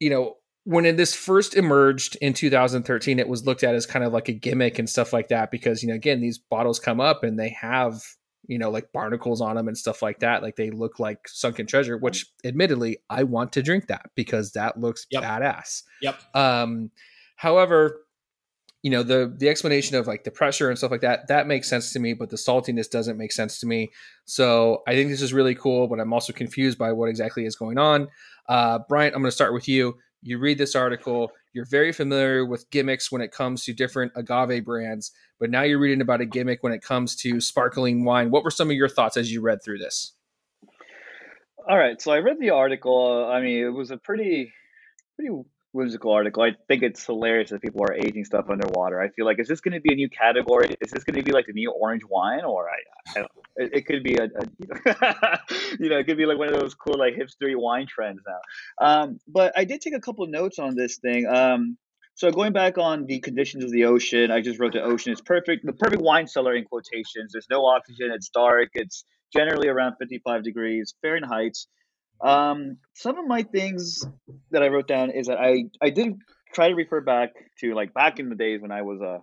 you 0.01 0.09
know, 0.09 0.37
when 0.65 0.97
this 0.97 1.15
first 1.15 1.55
emerged 1.55 2.17
in 2.23 2.33
2013, 2.33 3.19
it 3.19 3.29
was 3.29 3.45
looked 3.45 3.63
at 3.63 3.75
as 3.75 3.85
kind 3.85 4.07
of 4.07 4.15
like 4.15 4.31
a 4.31 4.33
gimmick 4.33 4.79
and 4.79 4.89
stuff 4.89 5.13
like 5.13 5.29
that 5.29 5.51
because, 5.51 5.83
you 5.83 5.91
know, 5.91 5.95
again, 5.95 6.23
these 6.23 6.39
bottles 6.39 6.81
come 6.81 6.99
up 6.99 7.25
and 7.25 7.39
they 7.39 7.51
have, 7.51 8.01
you 8.47 8.59
know, 8.59 8.71
like 8.71 8.93
barnacles 8.93 9.41
on 9.41 9.57
them 9.57 9.69
and 9.69 9.77
stuff 9.77 10.03
like 10.03 10.21
that. 10.21 10.43
Like 10.43 10.57
they 10.57 10.71
look 10.71 10.99
like 10.99 11.27
sunken 11.29 11.67
treasure, 11.67 11.97
which 11.99 12.27
admittedly, 12.45 12.99
I 13.11 13.23
want 13.25 13.53
to 13.55 13.63
drink 13.63 13.87
that 13.89 14.11
because 14.15 14.53
that 14.53 14.79
looks 14.81 15.07
Yep. 15.11 15.23
badass. 15.23 15.83
Yep. 16.03 16.17
Um, 16.35 16.91
however, 17.37 18.01
you 18.83 18.91
know 18.91 19.03
the 19.03 19.35
the 19.39 19.49
explanation 19.49 19.97
of 19.97 20.07
like 20.07 20.25
the 20.25 20.31
pressure 20.31 20.69
and 20.69 20.77
stuff 20.77 20.91
like 20.91 21.01
that 21.01 21.27
that 21.29 21.47
makes 21.47 21.69
sense 21.71 21.93
to 21.95 21.99
me, 21.99 22.13
but 22.13 22.29
the 22.29 22.37
saltiness 22.37 22.91
doesn't 22.91 23.17
make 23.17 23.33
sense 23.33 23.59
to 23.61 23.67
me. 23.67 23.91
So 24.27 24.83
I 24.87 24.93
think 24.93 25.09
this 25.09 25.23
is 25.23 25.33
really 25.33 25.55
cool, 25.55 25.89
but 25.89 26.01
I'm 26.01 26.13
also 26.13 26.35
confused 26.35 26.77
by 26.77 26.93
what 26.93 27.09
exactly 27.09 27.47
is 27.47 27.57
going 27.57 27.79
on. 27.79 28.09
Uh, 28.47 28.81
Bryant, 28.87 29.15
I'm 29.15 29.23
going 29.23 29.31
to 29.31 29.35
start 29.35 29.55
with 29.55 29.69
you. 29.69 29.97
You 30.21 30.39
read 30.39 30.59
this 30.59 30.75
article. 30.75 31.33
You're 31.55 31.65
very 31.65 31.93
familiar 31.93 32.45
with 32.45 32.69
gimmicks 32.71 33.13
when 33.13 33.23
it 33.23 33.31
comes 33.31 33.65
to 33.65 33.73
different 33.73 34.11
agave 34.17 34.65
brands, 34.65 35.13
but 35.39 35.51
now 35.51 35.63
you're 35.63 35.79
reading 35.79 36.01
about 36.01 36.21
a 36.21 36.27
gimmick 36.27 36.65
when 36.65 36.73
it 36.73 36.83
comes 36.83 37.15
to 37.17 37.41
sparkling 37.41 38.05
wine. 38.05 38.33
What 38.33 38.43
were 38.43 38.51
some 38.51 38.71
of 38.71 38.77
your 38.77 38.89
thoughts 38.89 39.17
as 39.17 39.33
you 39.33 39.41
read 39.41 39.63
through 39.63 39.79
this? 39.79 40.15
All 41.69 41.79
right, 41.79 42.03
so 42.03 42.11
I 42.11 42.19
read 42.19 42.41
the 42.41 42.51
article. 42.51 43.31
I 43.33 43.41
mean, 43.41 43.65
it 43.65 43.69
was 43.69 43.93
a 43.93 43.97
pretty, 43.97 44.53
pretty 45.15 45.31
whimsical 45.75 46.13
article. 46.13 46.43
I 46.43 46.53
think 46.69 46.83
it's 46.85 47.05
hilarious 47.05 47.51
that 47.51 47.61
people 47.61 47.83
are 47.83 47.93
aging 47.93 48.25
stuff 48.25 48.47
underwater. 48.49 49.01
I 49.01 49.09
feel 49.09 49.27
like 49.27 49.41
is 49.41 49.49
this 49.49 49.61
going 49.61 49.75
to 49.75 49.81
be 49.81 49.93
a 49.93 49.97
new 49.97 50.09
category? 50.09 50.77
Is 50.81 50.93
this 50.93 51.03
going 51.03 51.17
to 51.17 51.23
be 51.23 51.33
like 51.33 51.47
the 51.47 51.53
new 51.53 51.73
orange 51.73 52.03
wine, 52.09 52.45
or 52.45 52.69
I, 52.69 53.21
I 53.21 53.23
it, 53.57 53.71
it 53.75 53.87
could 53.87 54.05
be 54.05 54.17
a, 54.17 54.25
a 54.25 54.47
you, 54.59 54.69
know, 54.69 55.37
you 55.81 55.89
know, 55.91 55.99
it 55.99 56.07
could 56.07 56.17
be 56.17 56.27
like 56.27 56.39
one 56.39 56.49
of 56.49 56.61
those 56.61 56.75
cool 56.75 56.97
like 56.97 57.15
hipstery 57.15 57.57
wine 57.57 57.87
trends 57.89 58.21
now. 58.27 58.87
Um, 58.87 59.19
but 59.27 59.53
I 59.57 59.65
did 59.65 59.81
take 59.81 59.95
a 59.95 60.01
couple 60.01 60.27
notes 60.29 60.59
on 60.59 60.77
this 60.77 60.99
thing. 60.99 61.27
Um, 61.27 61.77
so 62.15 62.31
going 62.31 62.53
back 62.53 62.79
on 62.79 63.07
the 63.07 63.19
conditions 63.19 63.65
of 63.65 63.73
the 63.73 63.87
ocean, 63.87 64.31
I 64.31 64.41
just 64.41 64.61
wrote 64.61 64.75
the 64.75 64.83
ocean 64.83 65.13
is 65.13 65.21
perfect, 65.21 65.67
the 65.67 65.73
perfect 65.73 66.01
wine 66.01 66.29
cellar 66.29 66.55
in 66.55 66.65
quotations. 66.65 67.33
There's 67.33 67.49
no 67.51 67.67
oxygen. 67.67 68.13
It's 68.13 68.29
dark. 68.29 68.69
It's 68.75 69.05
generally 69.33 69.67
around 69.67 69.97
55 69.99 70.45
degrees 70.45 70.95
Fahrenheit. 71.03 71.57
Um, 72.25 72.79
some 72.95 73.19
of 73.19 73.27
my 73.27 73.43
things 73.43 74.03
that 74.51 74.63
I 74.63 74.69
wrote 74.69 74.89
down 74.89 75.11
is 75.11 75.27
that 75.27 75.39
I 75.39 75.65
I 75.83 75.91
did 75.91 76.15
try 76.55 76.69
to 76.69 76.75
refer 76.75 77.03
back 77.03 77.31
to 77.61 77.75
like 77.75 77.93
back 77.93 78.19
in 78.19 78.31
the 78.31 78.35
days 78.35 78.63
when 78.63 78.73
I 78.73 78.83
was 78.83 79.01
a 79.03 79.21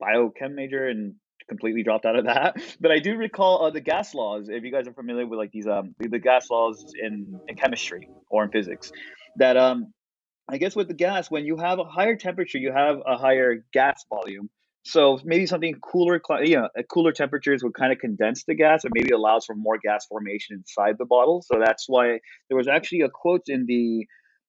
biochem 0.00 0.54
major 0.54 0.86
and 0.86 1.16
completely 1.48 1.82
dropped 1.82 2.06
out 2.06 2.16
of 2.16 2.26
that. 2.26 2.56
But 2.80 2.92
I 2.92 3.00
do 3.00 3.16
recall 3.16 3.66
uh, 3.66 3.70
the 3.70 3.80
gas 3.80 4.14
laws. 4.14 4.48
If 4.48 4.62
you 4.62 4.70
guys 4.70 4.86
are 4.86 4.92
familiar 4.92 5.26
with 5.26 5.38
like 5.38 5.50
these 5.50 5.66
um 5.66 5.94
the 5.98 6.20
gas 6.20 6.50
laws 6.50 6.94
in, 7.00 7.40
in 7.48 7.56
chemistry 7.56 8.08
or 8.30 8.44
in 8.44 8.50
physics, 8.50 8.92
that 9.36 9.56
um 9.56 9.92
I 10.48 10.58
guess 10.58 10.76
with 10.76 10.86
the 10.86 10.94
gas 10.94 11.32
when 11.32 11.44
you 11.44 11.56
have 11.56 11.80
a 11.80 11.84
higher 11.84 12.14
temperature 12.14 12.58
you 12.58 12.72
have 12.72 12.98
a 13.04 13.16
higher 13.16 13.64
gas 13.72 14.04
volume. 14.08 14.50
So 14.84 15.20
maybe 15.24 15.46
something 15.46 15.74
cooler, 15.80 16.20
you 16.42 16.56
know, 16.56 16.68
cooler 16.90 17.12
temperatures 17.12 17.62
would 17.62 17.74
kind 17.74 17.92
of 17.92 17.98
condense 17.98 18.44
the 18.44 18.54
gas, 18.54 18.84
and 18.84 18.92
maybe 18.94 19.10
allows 19.10 19.46
for 19.46 19.54
more 19.54 19.78
gas 19.78 20.06
formation 20.06 20.56
inside 20.56 20.96
the 20.98 21.04
bottle. 21.04 21.42
So 21.42 21.60
that's 21.64 21.84
why 21.88 22.18
there 22.48 22.56
was 22.56 22.68
actually 22.68 23.02
a 23.02 23.08
quote 23.08 23.42
in 23.46 23.66
the 23.66 24.06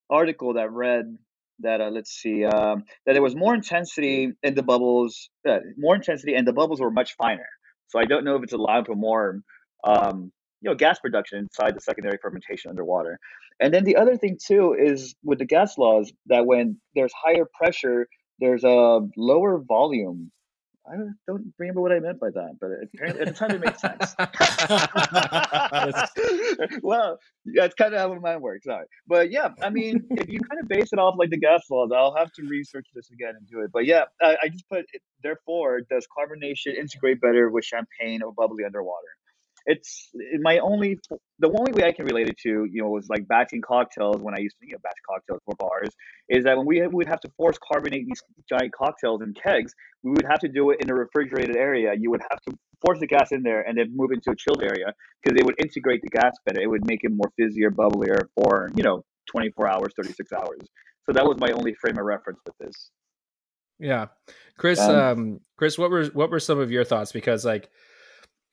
article 0.10 0.54
that 0.56 0.72
read 0.72 1.18
that 1.60 1.82
uh, 1.82 1.90
let's 1.90 2.12
see 2.12 2.46
um, 2.46 2.84
that 3.06 3.14
there 3.14 3.22
was 3.22 3.36
more 3.36 3.54
intensity 3.54 4.32
in 4.42 4.56
the 4.56 4.64
bubbles, 4.64 5.30
uh, 5.48 5.60
more 5.78 5.96
intensity, 5.96 6.34
and 6.34 6.48
the 6.48 6.54
bubbles 6.54 6.82
were 6.82 6.92
much 6.92 7.16
finer. 7.16 7.48
So 7.88 8.00
I 8.00 8.06
don't 8.06 8.26
know 8.26 8.36
if 8.36 8.44
it's 8.44 8.54
allowed 8.54 8.88
for 8.88 8.96
more, 8.96 9.42
um, 9.84 10.32
you 10.62 10.70
know, 10.70 10.76
gas 10.76 11.00
production 11.00 11.38
inside 11.38 11.76
the 11.76 11.82
secondary 11.82 12.18
fermentation 12.20 12.70
underwater. 12.70 13.20
And 13.60 13.72
then 13.72 13.84
the 13.84 13.98
other 13.98 14.18
thing 14.18 14.40
too 14.44 14.76
is 14.78 15.16
with 15.24 15.38
the 15.38 15.46
gas 15.46 15.78
laws 15.78 16.12
that 16.26 16.48
when 16.48 16.80
there's 16.96 17.14
higher 17.14 17.46
pressure, 17.54 18.08
there's 18.44 18.66
a 18.66 19.02
lower 19.18 19.60
volume. 19.60 20.32
I 20.86 20.98
don't- 20.98 21.16
don't 21.28 21.54
remember 21.58 21.80
what 21.80 21.94
I 21.94 22.00
meant 22.00 22.20
by 22.20 22.30
that, 22.32 22.58
but 22.60 22.72
apparently 22.84 23.22
at 23.22 23.28
the 23.30 23.34
time 23.34 23.52
it 23.52 23.62
made 23.62 23.80
sense. 23.80 24.14
well, 26.84 27.18
yeah, 27.46 27.64
it's 27.64 27.76
kind 27.76 27.94
of 27.94 28.02
how 28.02 28.10
my 28.14 28.20
mind 28.20 28.42
works. 28.42 28.66
Sorry, 28.66 28.86
but 29.08 29.32
yeah, 29.32 29.50
I 29.62 29.70
mean, 29.70 30.06
if 30.12 30.28
you 30.30 30.40
kind 30.42 30.60
of 30.62 30.68
base 30.68 30.92
it 30.92 31.00
off 31.00 31.16
like 31.18 31.30
the 31.30 31.38
gas 31.38 31.62
laws, 31.72 31.92
I'll 31.96 32.14
have 32.16 32.34
to 32.34 32.44
research 32.50 32.88
this 32.94 33.10
again 33.12 33.34
and 33.38 33.48
do 33.48 33.62
it. 33.62 33.72
But 33.72 33.86
yeah, 33.86 34.04
I, 34.22 34.36
I 34.44 34.50
just 34.50 34.68
put 34.70 34.80
it, 34.92 35.02
therefore 35.24 35.80
does 35.90 36.06
carbonation 36.18 36.76
integrate 36.76 37.22
better 37.22 37.50
with 37.50 37.64
champagne 37.64 38.22
or 38.22 38.34
bubbly 38.34 38.66
underwater? 38.66 39.08
It's 39.66 40.10
my 40.42 40.60
only 40.60 41.00
the 41.40 41.48
only 41.48 41.72
way 41.72 41.88
I 41.88 41.92
can 41.92 42.06
relate 42.06 42.28
it 42.28 42.38
to 42.40 42.66
you 42.70 42.82
know 42.82 42.90
was 42.90 43.08
like 43.10 43.28
batching 43.28 43.62
cocktails 43.62 44.18
when 44.22 44.36
I 44.36 44.40
used 44.40 44.56
to 44.60 44.68
you 44.68 44.74
know, 44.74 44.80
batch 44.84 44.98
cocktails 45.10 45.40
for 45.46 45.56
bars 45.56 45.90
is 46.30 46.44
that 46.44 46.58
when 46.58 46.66
we 46.66 46.86
would 46.86 47.08
have 47.08 47.22
to 47.22 47.30
force 47.38 47.58
carbonate 47.72 48.06
these 48.06 48.22
giant 48.50 48.74
cocktails 48.74 49.22
in 49.22 49.34
kegs, 49.34 49.74
we 50.04 50.12
would 50.12 50.26
have 50.30 50.40
to 50.40 50.50
do 50.50 50.72
it 50.72 50.82
in 50.82 50.90
a 50.90 50.94
refrigerated 50.94 51.56
area. 51.56 51.94
You 51.98 52.12
would 52.12 52.22
have 52.30 52.42
to 52.42 52.58
force 52.86 53.00
the 53.00 53.08
gas 53.08 53.32
in 53.32 53.44
there 53.44 53.62
and 53.62 53.78
then 53.78 53.96
move 53.96 54.12
into 54.12 54.32
a 54.32 54.36
chilled 54.36 54.62
area 54.62 54.94
because 55.22 55.40
it 55.40 55.46
would 55.46 55.56
integrate 55.60 56.02
the 56.02 56.10
gas 56.10 56.34
better. 56.46 56.62
It 56.62 56.70
would 56.70 56.86
make 56.86 57.04
it 57.04 57.12
more 57.12 57.32
fizzier, 57.40 57.70
bubblier 57.70 58.24
for 58.36 58.70
you 58.76 58.84
know 58.84 59.04
24 59.32 59.68
hours, 59.68 59.94
36 59.96 60.32
hours. 60.34 60.60
So 61.06 61.14
that 61.14 61.26
was 61.26 61.38
my 61.40 61.52
only 61.52 61.74
frame 61.74 61.98
of 61.98 62.06
reference 62.06 62.40
with 62.46 62.58
this. 62.60 62.92
Yeah, 63.80 64.08
Chris. 64.58 64.80
Um, 64.80 64.96
Um, 64.96 65.40
Chris, 65.58 65.78
what 65.78 65.92
were 65.92 66.06
what 66.08 66.30
were 66.30 66.40
some 66.40 66.60
of 66.60 66.72
your 66.72 66.84
thoughts? 66.84 67.12
Because 67.12 67.44
like, 67.44 67.70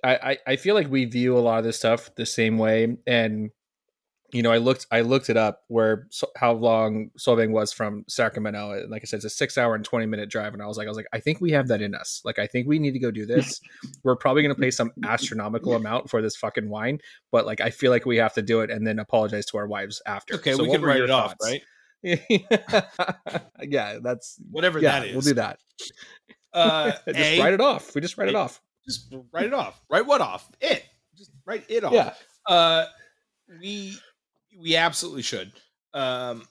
I 0.05 0.39
I 0.47 0.57
feel 0.57 0.75
like 0.75 0.91
we 0.91 1.05
view 1.05 1.37
a 1.37 1.41
lot 1.41 1.59
of 1.59 1.65
this 1.65 1.77
stuff 1.77 2.15
the 2.17 2.27
same 2.27 2.59
way, 2.59 2.97
and 3.07 3.51
you 4.33 4.43
know, 4.43 4.53
I 4.53 4.59
looked 4.59 4.87
I 4.91 5.01
looked 5.01 5.29
it 5.29 5.37
up 5.37 5.63
where 5.69 6.07
so, 6.11 6.29
how 6.37 6.53
long 6.53 7.11
Solvang 7.19 7.51
was 7.51 7.73
from 7.73 8.05
Sacramento. 8.09 8.73
And 8.73 8.91
like 8.91 9.03
I 9.03 9.07
said, 9.07 9.17
it's 9.17 9.25
a 9.25 9.31
six 9.31 9.59
hour 9.59 9.75
and 9.75 9.85
twenty 9.85 10.07
minute 10.07 10.31
drive, 10.31 10.53
and 10.53 10.63
I 10.63 10.67
was 10.67 10.77
like, 10.77 10.87
I 10.87 10.91
was 10.91 10.97
like, 10.97 11.09
I 11.13 11.21
think 11.21 11.41
we 11.41 11.51
have 11.53 11.69
that 11.69 11.83
in 11.83 11.95
us. 11.95 12.23
Like, 12.25 12.39
I 12.39 12.47
think 12.47 12.69
we 12.69 12.79
need 12.79 12.93
to 12.93 12.99
go 12.99 13.11
do 13.11 13.27
this. 13.27 13.61
We're 14.05 14.17
probably 14.17 14.43
going 14.43 14.55
to 14.55 14.61
pay 14.61 14.71
some 14.71 14.93
astronomical 15.05 15.75
amount 15.75 16.11
for 16.11 16.23
this 16.23 16.37
fucking 16.37 16.69
wine, 16.69 17.01
but 17.33 17.47
like, 17.47 17.61
I 17.61 17.71
feel 17.71 17.91
like 17.91 18.07
we 18.07 18.19
have 18.19 18.35
to 18.35 18.43
do 18.43 18.61
it 18.61 18.71
and 18.71 18.87
then 18.87 18.99
apologize 18.99 19.47
to 19.47 19.59
our 19.59 19.67
wives 19.67 20.01
after. 20.07 20.35
Okay, 20.35 20.53
So 20.55 20.63
we 20.63 20.71
can 20.71 20.83
write 20.83 21.01
it 21.01 21.11
off, 21.11 21.35
right? 21.43 21.63
yeah, 22.03 23.99
that's 24.01 24.37
whatever 24.51 24.79
yeah. 24.79 25.01
that 25.01 25.09
is. 25.09 25.13
We'll 25.15 25.23
do 25.23 25.35
that. 25.35 25.59
Uh, 26.53 26.93
just 27.09 27.19
A, 27.19 27.41
write 27.41 27.55
it 27.55 27.61
off. 27.61 27.95
We 27.95 28.01
just 28.01 28.17
write 28.17 28.29
it 28.29 28.35
off. 28.35 28.61
Just 28.85 29.15
write 29.33 29.47
it 29.47 29.55
off. 29.55 29.81
Write 29.89 30.07
what 30.07 30.21
off? 30.21 30.51
It. 30.61 30.85
Just 31.17 31.31
write 31.45 31.65
it 31.69 31.85
off. 31.85 31.93
Yeah. 31.93 32.15
Uh, 32.47 32.87
we 33.61 33.99
we 34.59 34.77
absolutely 34.77 35.23
should. 35.23 35.53
Um, 35.95 36.47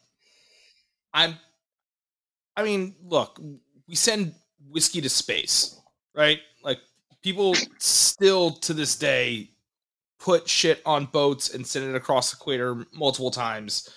I'm. 1.14 1.36
I 2.56 2.64
mean, 2.64 2.96
look, 3.02 3.40
we 3.88 3.96
send 3.96 4.34
whiskey 4.70 5.02
to 5.02 5.10
space, 5.10 5.80
right? 6.14 6.40
Like 6.64 6.80
people 7.22 7.56
still 7.78 8.52
to 8.52 8.74
this 8.74 8.96
day 8.96 9.50
put 10.20 10.48
shit 10.48 10.82
on 10.86 11.06
boats 11.06 11.54
and 11.54 11.66
send 11.66 11.90
it 11.90 11.96
across 11.96 12.32
the 12.32 12.38
equator 12.38 12.86
multiple 12.94 13.32
times, 13.32 13.90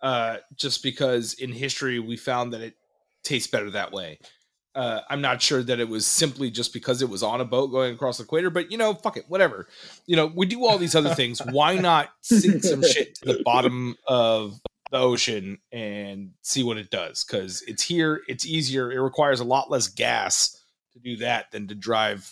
uh, 0.00 0.38
just 0.56 0.82
because 0.82 1.34
in 1.34 1.52
history 1.52 1.98
we 1.98 2.16
found 2.16 2.52
that 2.52 2.62
it 2.62 2.74
tastes 3.22 3.50
better 3.50 3.70
that 3.70 3.92
way. 3.92 4.18
Uh, 4.76 5.00
I'm 5.08 5.22
not 5.22 5.40
sure 5.40 5.62
that 5.62 5.80
it 5.80 5.88
was 5.88 6.06
simply 6.06 6.50
just 6.50 6.74
because 6.74 7.00
it 7.00 7.08
was 7.08 7.22
on 7.22 7.40
a 7.40 7.46
boat 7.46 7.68
going 7.68 7.94
across 7.94 8.18
the 8.18 8.24
equator, 8.24 8.50
but 8.50 8.70
you 8.70 8.76
know, 8.76 8.92
fuck 8.92 9.16
it, 9.16 9.24
whatever. 9.26 9.68
You 10.04 10.16
know, 10.16 10.26
we 10.26 10.44
do 10.44 10.66
all 10.66 10.76
these 10.76 10.94
other 10.94 11.14
things. 11.14 11.40
Why 11.50 11.76
not 11.76 12.10
sink 12.20 12.62
some 12.62 12.82
shit 12.82 13.14
to 13.16 13.32
the 13.32 13.42
bottom 13.42 13.96
of 14.06 14.60
the 14.90 14.98
ocean 14.98 15.56
and 15.72 16.32
see 16.42 16.62
what 16.62 16.76
it 16.76 16.90
does? 16.90 17.24
Because 17.24 17.62
it's 17.62 17.82
here, 17.82 18.20
it's 18.28 18.44
easier. 18.44 18.92
It 18.92 19.00
requires 19.00 19.40
a 19.40 19.44
lot 19.44 19.70
less 19.70 19.88
gas 19.88 20.62
to 20.92 20.98
do 20.98 21.16
that 21.16 21.50
than 21.52 21.68
to 21.68 21.74
drive 21.74 22.30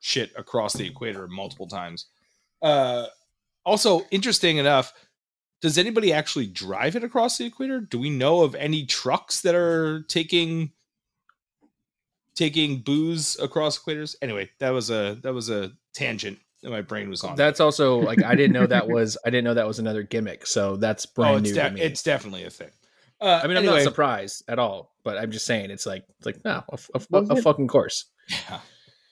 shit 0.00 0.30
across 0.36 0.74
the 0.74 0.86
equator 0.86 1.26
multiple 1.26 1.68
times. 1.68 2.04
Uh, 2.60 3.06
also, 3.64 4.02
interesting 4.10 4.58
enough, 4.58 4.92
does 5.62 5.78
anybody 5.78 6.12
actually 6.12 6.48
drive 6.48 6.96
it 6.96 7.02
across 7.02 7.38
the 7.38 7.46
equator? 7.46 7.80
Do 7.80 7.98
we 7.98 8.10
know 8.10 8.42
of 8.42 8.54
any 8.54 8.84
trucks 8.84 9.40
that 9.40 9.54
are 9.54 10.02
taking 10.02 10.72
taking 12.38 12.78
booze 12.78 13.38
across 13.40 13.78
equators? 13.78 14.14
Anyway, 14.22 14.48
that 14.60 14.70
was 14.70 14.90
a 14.90 15.18
that 15.22 15.34
was 15.34 15.50
a 15.50 15.72
tangent 15.92 16.38
that 16.62 16.70
my 16.70 16.80
brain 16.80 17.10
was 17.10 17.24
on. 17.24 17.36
That's 17.36 17.60
also 17.60 17.98
like 17.98 18.22
I 18.22 18.34
didn't 18.34 18.52
know 18.52 18.66
that 18.66 18.88
was 18.88 19.18
I 19.26 19.30
didn't 19.30 19.44
know 19.44 19.54
that 19.54 19.66
was 19.66 19.80
another 19.80 20.04
gimmick. 20.04 20.46
So 20.46 20.76
that's 20.76 21.04
brand 21.04 21.34
oh, 21.34 21.38
it's, 21.38 21.48
new 21.48 21.54
de- 21.54 21.68
to 21.68 21.70
me. 21.74 21.80
it's 21.80 22.02
definitely 22.02 22.44
a 22.44 22.50
thing. 22.50 22.70
Uh, 23.20 23.40
I 23.42 23.48
mean, 23.48 23.56
I'm 23.56 23.64
anyway, 23.64 23.78
not 23.78 23.82
surprised 23.82 24.44
at 24.48 24.60
all, 24.60 24.94
but 25.02 25.18
I'm 25.18 25.32
just 25.32 25.44
saying 25.44 25.70
it's 25.70 25.84
like 25.84 26.04
it's 26.18 26.26
like 26.26 26.44
no, 26.44 26.62
a, 26.68 26.78
a- 26.94 27.00
Wasn't 27.10 27.38
a 27.38 27.42
fucking 27.42 27.66
course. 27.68 28.04
yeah. 28.30 28.60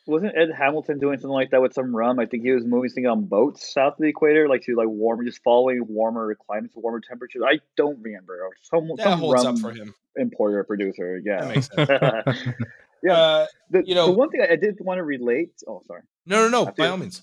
Wasn't 0.09 0.37
Ed 0.37 0.51
Hamilton 0.57 1.01
doing 1.01 1.19
something 1.19 1.35
like 1.35 1.51
that 1.51 1.61
with 1.61 1.75
some 1.75 1.95
rum? 1.95 2.21
I 2.21 2.27
think 2.27 2.45
he 2.45 2.53
was 2.53 2.65
moving 2.65 2.89
something 2.91 3.09
on 3.09 3.25
boats 3.25 3.75
south 3.75 3.95
of 3.95 3.99
the 3.99 4.07
equator, 4.07 4.49
like 4.49 4.63
to 4.63 4.77
like 4.77 4.87
warmer, 4.87 5.25
just 5.25 5.43
following 5.43 5.85
warmer 5.89 6.37
climates, 6.47 6.77
warmer 6.77 7.01
temperatures. 7.01 7.43
I 7.45 7.59
don't 7.77 8.01
remember. 8.01 8.49
Some, 8.63 8.87
that 8.99 9.03
some 9.03 9.19
holds 9.19 9.45
rum 9.45 9.57
up 9.57 9.61
for 9.61 9.73
him. 9.73 9.97
importer 10.15 10.63
producer. 10.63 11.21
That 11.25 11.67
Yeah. 11.77 12.53
yeah. 13.03 13.13
Uh, 13.13 13.47
the, 13.71 13.83
you 13.87 13.95
know- 13.95 14.07
the 14.07 14.13
one 14.13 14.31
thing 14.31 14.41
I 14.49 14.57
did 14.57 14.77
want 14.81 14.99
to 14.99 15.05
relate. 15.05 15.53
Oh, 15.69 15.83
sorry. 15.87 16.03
no, 16.27 16.49
no, 16.49 16.65
no. 16.65 16.73
By 16.73 16.89
all 16.89 16.97
means. 16.97 17.23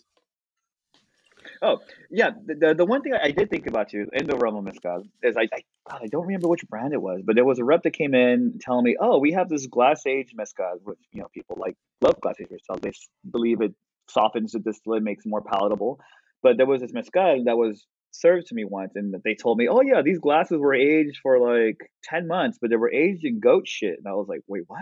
Oh 1.61 1.79
yeah, 2.11 2.31
the, 2.45 2.55
the, 2.55 2.75
the 2.75 2.85
one 2.85 3.01
thing 3.01 3.13
I 3.13 3.31
did 3.31 3.49
think 3.49 3.67
about 3.67 3.93
you 3.93 4.07
in 4.11 4.27
the 4.27 4.35
rum 4.35 4.55
of 4.55 4.67
is 4.67 5.37
I, 5.37 5.41
I 5.43 5.61
God, 5.89 6.01
I 6.03 6.07
don't 6.07 6.25
remember 6.25 6.49
which 6.49 6.67
brand 6.67 6.93
it 6.93 7.01
was, 7.01 7.21
but 7.25 7.35
there 7.35 7.45
was 7.45 7.59
a 7.59 7.63
rep 7.63 7.83
that 7.83 7.91
came 7.91 8.13
in 8.13 8.59
telling 8.59 8.83
me, 8.83 8.97
"Oh, 8.99 9.19
we 9.19 9.31
have 9.31 9.47
this 9.49 9.65
glass 9.67 10.05
aged 10.05 10.33
mezcal, 10.35 10.79
which 10.83 10.99
you 11.13 11.21
know 11.21 11.29
people 11.33 11.57
like 11.59 11.75
love 12.01 12.19
glass 12.21 12.35
aged 12.39 12.51
mezcal. 12.51 12.77
They 12.81 12.91
believe 13.29 13.61
it 13.61 13.73
softens 14.09 14.51
the 14.51 14.59
distillate, 14.59 15.03
makes 15.03 15.25
it 15.25 15.29
more 15.29 15.41
palatable." 15.41 15.99
But 16.41 16.57
there 16.57 16.65
was 16.65 16.81
this 16.81 16.91
mezcal 16.91 17.43
that 17.45 17.57
was 17.57 17.85
served 18.11 18.47
to 18.47 18.55
me 18.55 18.65
once, 18.65 18.91
and 18.95 19.15
they 19.23 19.35
told 19.35 19.57
me, 19.57 19.69
"Oh 19.69 19.81
yeah, 19.81 20.01
these 20.01 20.19
glasses 20.19 20.57
were 20.59 20.73
aged 20.73 21.19
for 21.23 21.39
like 21.39 21.77
ten 22.03 22.27
months, 22.27 22.57
but 22.61 22.71
they 22.71 22.75
were 22.77 22.91
aged 22.91 23.23
in 23.23 23.39
goat 23.39 23.67
shit." 23.67 23.97
And 23.97 24.07
I 24.07 24.13
was 24.13 24.27
like, 24.27 24.41
"Wait, 24.47 24.63
what?" 24.67 24.79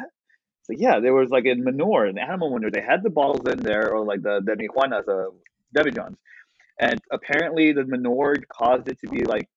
So 0.72 0.78
yeah, 0.78 1.00
there 1.00 1.14
was 1.14 1.30
like 1.30 1.46
in 1.46 1.64
manure, 1.64 2.06
an 2.06 2.18
animal 2.18 2.52
manure. 2.52 2.72
They 2.72 2.82
had 2.82 3.04
the 3.04 3.10
bottles 3.10 3.48
in 3.52 3.60
there, 3.60 3.94
or 3.94 4.06
like 4.06 4.22
the 4.22 4.42
the 4.44 4.56
Juanas, 4.56 5.06
the 5.06 5.32
demijohns 5.76 6.16
and 6.82 7.00
apparently 7.12 7.72
the 7.72 7.86
manure 7.86 8.36
caused 8.52 8.90
it 8.90 9.00
to 9.00 9.08
be 9.08 9.24
like 9.24 9.48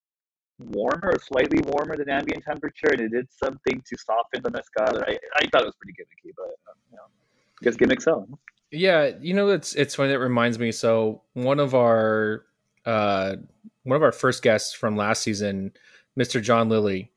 warmer 0.58 1.12
or 1.14 1.18
slightly 1.18 1.60
warmer 1.62 1.96
than 1.96 2.08
ambient 2.08 2.44
temperature, 2.44 2.88
and 2.92 3.00
it 3.00 3.08
did 3.08 3.26
something 3.32 3.82
to 3.86 3.96
soften 3.98 4.42
the 4.42 4.50
mezcal. 4.50 5.02
I, 5.02 5.18
I 5.36 5.46
thought 5.48 5.62
it 5.62 5.66
was 5.66 5.74
pretty 5.80 5.94
gimmicky, 5.94 6.32
but 6.36 6.44
um, 6.44 6.76
you 6.90 6.96
know, 6.96 7.02
I 7.02 7.64
guess 7.64 7.76
gimmicks 7.76 8.04
sell. 8.04 8.28
Yeah, 8.70 9.12
you 9.20 9.34
know 9.34 9.48
it's 9.48 9.74
it's 9.74 9.94
funny. 9.94 10.10
That 10.10 10.18
reminds 10.18 10.58
me. 10.58 10.70
So 10.70 11.22
one 11.32 11.58
of 11.58 11.74
our 11.74 12.44
uh, 12.84 13.36
one 13.84 13.96
of 13.96 14.02
our 14.02 14.12
first 14.12 14.42
guests 14.42 14.74
from 14.74 14.96
last 14.96 15.22
season, 15.22 15.72
Mr. 16.18 16.42
John 16.42 16.68
Lilly, 16.68 17.10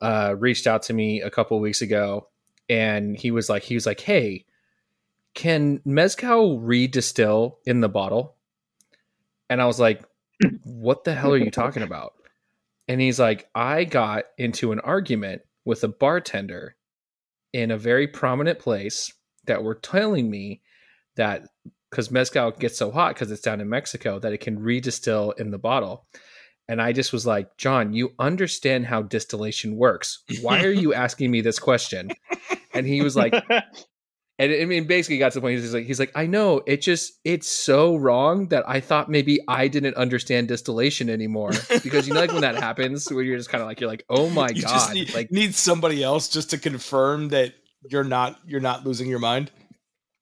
uh, 0.00 0.34
reached 0.38 0.66
out 0.66 0.82
to 0.84 0.94
me 0.94 1.20
a 1.20 1.30
couple 1.30 1.60
weeks 1.60 1.82
ago, 1.82 2.28
and 2.70 3.16
he 3.16 3.30
was 3.30 3.50
like, 3.50 3.64
he 3.64 3.74
was 3.74 3.84
like, 3.84 4.00
"Hey, 4.00 4.46
can 5.34 5.82
mezcal 5.84 6.58
redistill 6.60 7.56
in 7.66 7.80
the 7.80 7.88
bottle?" 7.88 8.36
And 9.50 9.60
I 9.60 9.66
was 9.66 9.78
like, 9.78 10.02
"What 10.64 11.04
the 11.04 11.14
hell 11.14 11.34
are 11.34 11.36
you 11.36 11.50
talking 11.50 11.82
about?" 11.82 12.14
And 12.88 13.00
he's 13.00 13.20
like, 13.20 13.48
"I 13.54 13.84
got 13.84 14.24
into 14.38 14.72
an 14.72 14.80
argument 14.80 15.42
with 15.66 15.84
a 15.84 15.88
bartender 15.88 16.76
in 17.52 17.70
a 17.70 17.76
very 17.76 18.06
prominent 18.06 18.58
place 18.58 19.12
that 19.46 19.62
were 19.62 19.74
telling 19.74 20.30
me." 20.30 20.62
that 21.16 21.42
because 21.90 22.10
mezcal 22.10 22.52
gets 22.52 22.78
so 22.78 22.90
hot 22.90 23.14
because 23.14 23.30
it's 23.30 23.42
down 23.42 23.60
in 23.60 23.68
Mexico 23.68 24.18
that 24.18 24.32
it 24.32 24.38
can 24.38 24.58
redistill 24.58 25.38
in 25.38 25.50
the 25.50 25.58
bottle. 25.58 26.06
And 26.70 26.80
I 26.80 26.92
just 26.92 27.12
was 27.12 27.26
like, 27.26 27.56
John, 27.56 27.92
you 27.92 28.12
understand 28.20 28.86
how 28.86 29.02
distillation 29.02 29.76
works. 29.76 30.22
Why 30.40 30.62
are 30.62 30.70
you 30.70 30.94
asking 31.04 31.28
me 31.32 31.40
this 31.40 31.58
question? 31.58 32.12
And 32.72 32.86
he 32.86 33.02
was 33.02 33.16
like, 33.16 33.34
and 34.38 34.52
I 34.52 34.64
mean, 34.66 34.86
basically 34.86 35.18
got 35.18 35.32
to 35.32 35.38
the 35.38 35.40
point. 35.40 35.58
He's 35.58 35.74
like, 35.74 35.84
he's 35.84 35.98
like, 35.98 36.12
I 36.14 36.26
know 36.26 36.62
it 36.68 36.80
just 36.80 37.14
it's 37.24 37.48
so 37.48 37.96
wrong 37.96 38.50
that 38.50 38.62
I 38.68 38.78
thought 38.78 39.10
maybe 39.10 39.40
I 39.48 39.66
didn't 39.66 39.96
understand 39.96 40.46
distillation 40.46 41.10
anymore 41.10 41.50
because 41.82 42.06
you 42.06 42.14
know, 42.14 42.20
like 42.20 42.30
when 42.30 42.42
that 42.42 42.54
happens, 42.54 43.10
where 43.10 43.24
you're 43.24 43.36
just 43.36 43.50
kind 43.50 43.62
of 43.62 43.66
like, 43.66 43.80
you're 43.80 43.90
like, 43.90 44.04
oh 44.08 44.30
my 44.30 44.50
You 44.54 44.62
god, 44.62 44.94
need, 44.94 45.12
like 45.12 45.32
need 45.32 45.56
somebody 45.56 46.04
else 46.04 46.28
just 46.28 46.50
to 46.50 46.58
confirm 46.58 47.30
that 47.30 47.52
you're 47.90 48.04
not 48.04 48.38
you're 48.46 48.60
not 48.60 48.86
losing 48.86 49.08
your 49.08 49.18
mind. 49.18 49.50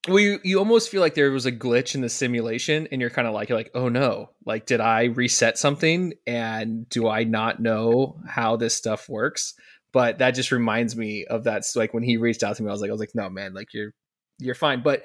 Well, 0.09 0.19
you, 0.19 0.41
you 0.43 0.59
almost 0.59 0.91
feel 0.91 1.01
like 1.01 1.15
there 1.15 1.31
was 1.31 1.47
a 1.47 1.53
glitch 1.53 1.95
in 1.95 2.01
the 2.01 2.09
simulation, 2.09 2.89
and 2.91 3.01
you're 3.01 3.11
kind 3.11 3.29
of 3.29 3.35
like, 3.35 3.49
you're 3.49 3.59
like, 3.59 3.71
oh 3.75 3.89
no, 3.89 4.31
like, 4.45 4.67
did 4.67 4.81
I 4.81 5.05
reset 5.05 5.59
something? 5.59 6.15
And 6.27 6.89
do 6.89 7.09
I 7.09 7.25
not 7.25 7.61
know 7.61 8.21
how 8.27 8.57
this 8.57 8.75
stuff 8.75 9.09
works? 9.09 9.55
But 9.93 10.19
that 10.19 10.33
just 10.33 10.53
reminds 10.53 10.97
me 10.97 11.25
of 11.25 11.45
that. 11.45 11.65
So, 11.65 11.81
like 11.81 11.95
when 11.95 12.03
he 12.03 12.17
reached 12.17 12.43
out 12.43 12.57
to 12.57 12.63
me, 12.63 12.69
I 12.69 12.73
was 12.73 12.81
like, 12.81 12.91
I 12.91 12.93
was 12.93 13.01
like, 13.01 13.15
no, 13.15 13.31
man, 13.31 13.55
like 13.55 13.73
you're 13.73 13.93
you're 14.39 14.55
fine. 14.55 14.83
But 14.83 15.03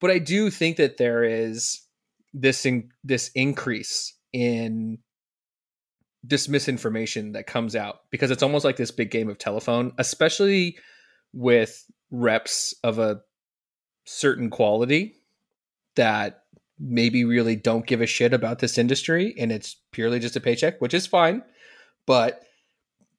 but 0.00 0.10
I 0.10 0.18
do 0.18 0.50
think 0.50 0.76
that 0.76 0.96
there 0.96 1.24
is 1.24 1.80
this 2.32 2.64
in, 2.64 2.90
this 3.04 3.30
increase 3.34 4.14
in 4.32 4.98
this 6.22 6.48
misinformation 6.48 7.32
that 7.32 7.46
comes 7.46 7.74
out 7.74 8.00
because 8.10 8.30
it's 8.30 8.42
almost 8.42 8.64
like 8.64 8.76
this 8.76 8.90
big 8.90 9.10
game 9.10 9.28
of 9.28 9.38
telephone, 9.38 9.92
especially 9.98 10.76
with 11.32 11.84
reps 12.10 12.74
of 12.82 12.98
a 12.98 13.20
certain 14.10 14.50
quality 14.50 15.14
that 15.94 16.42
maybe 16.80 17.24
really 17.24 17.54
don't 17.54 17.86
give 17.86 18.00
a 18.00 18.06
shit 18.06 18.34
about 18.34 18.58
this 18.58 18.76
industry 18.76 19.34
and 19.38 19.52
it's 19.52 19.76
purely 19.92 20.18
just 20.18 20.34
a 20.34 20.40
paycheck, 20.40 20.80
which 20.80 20.94
is 20.94 21.06
fine. 21.06 21.42
But, 22.06 22.42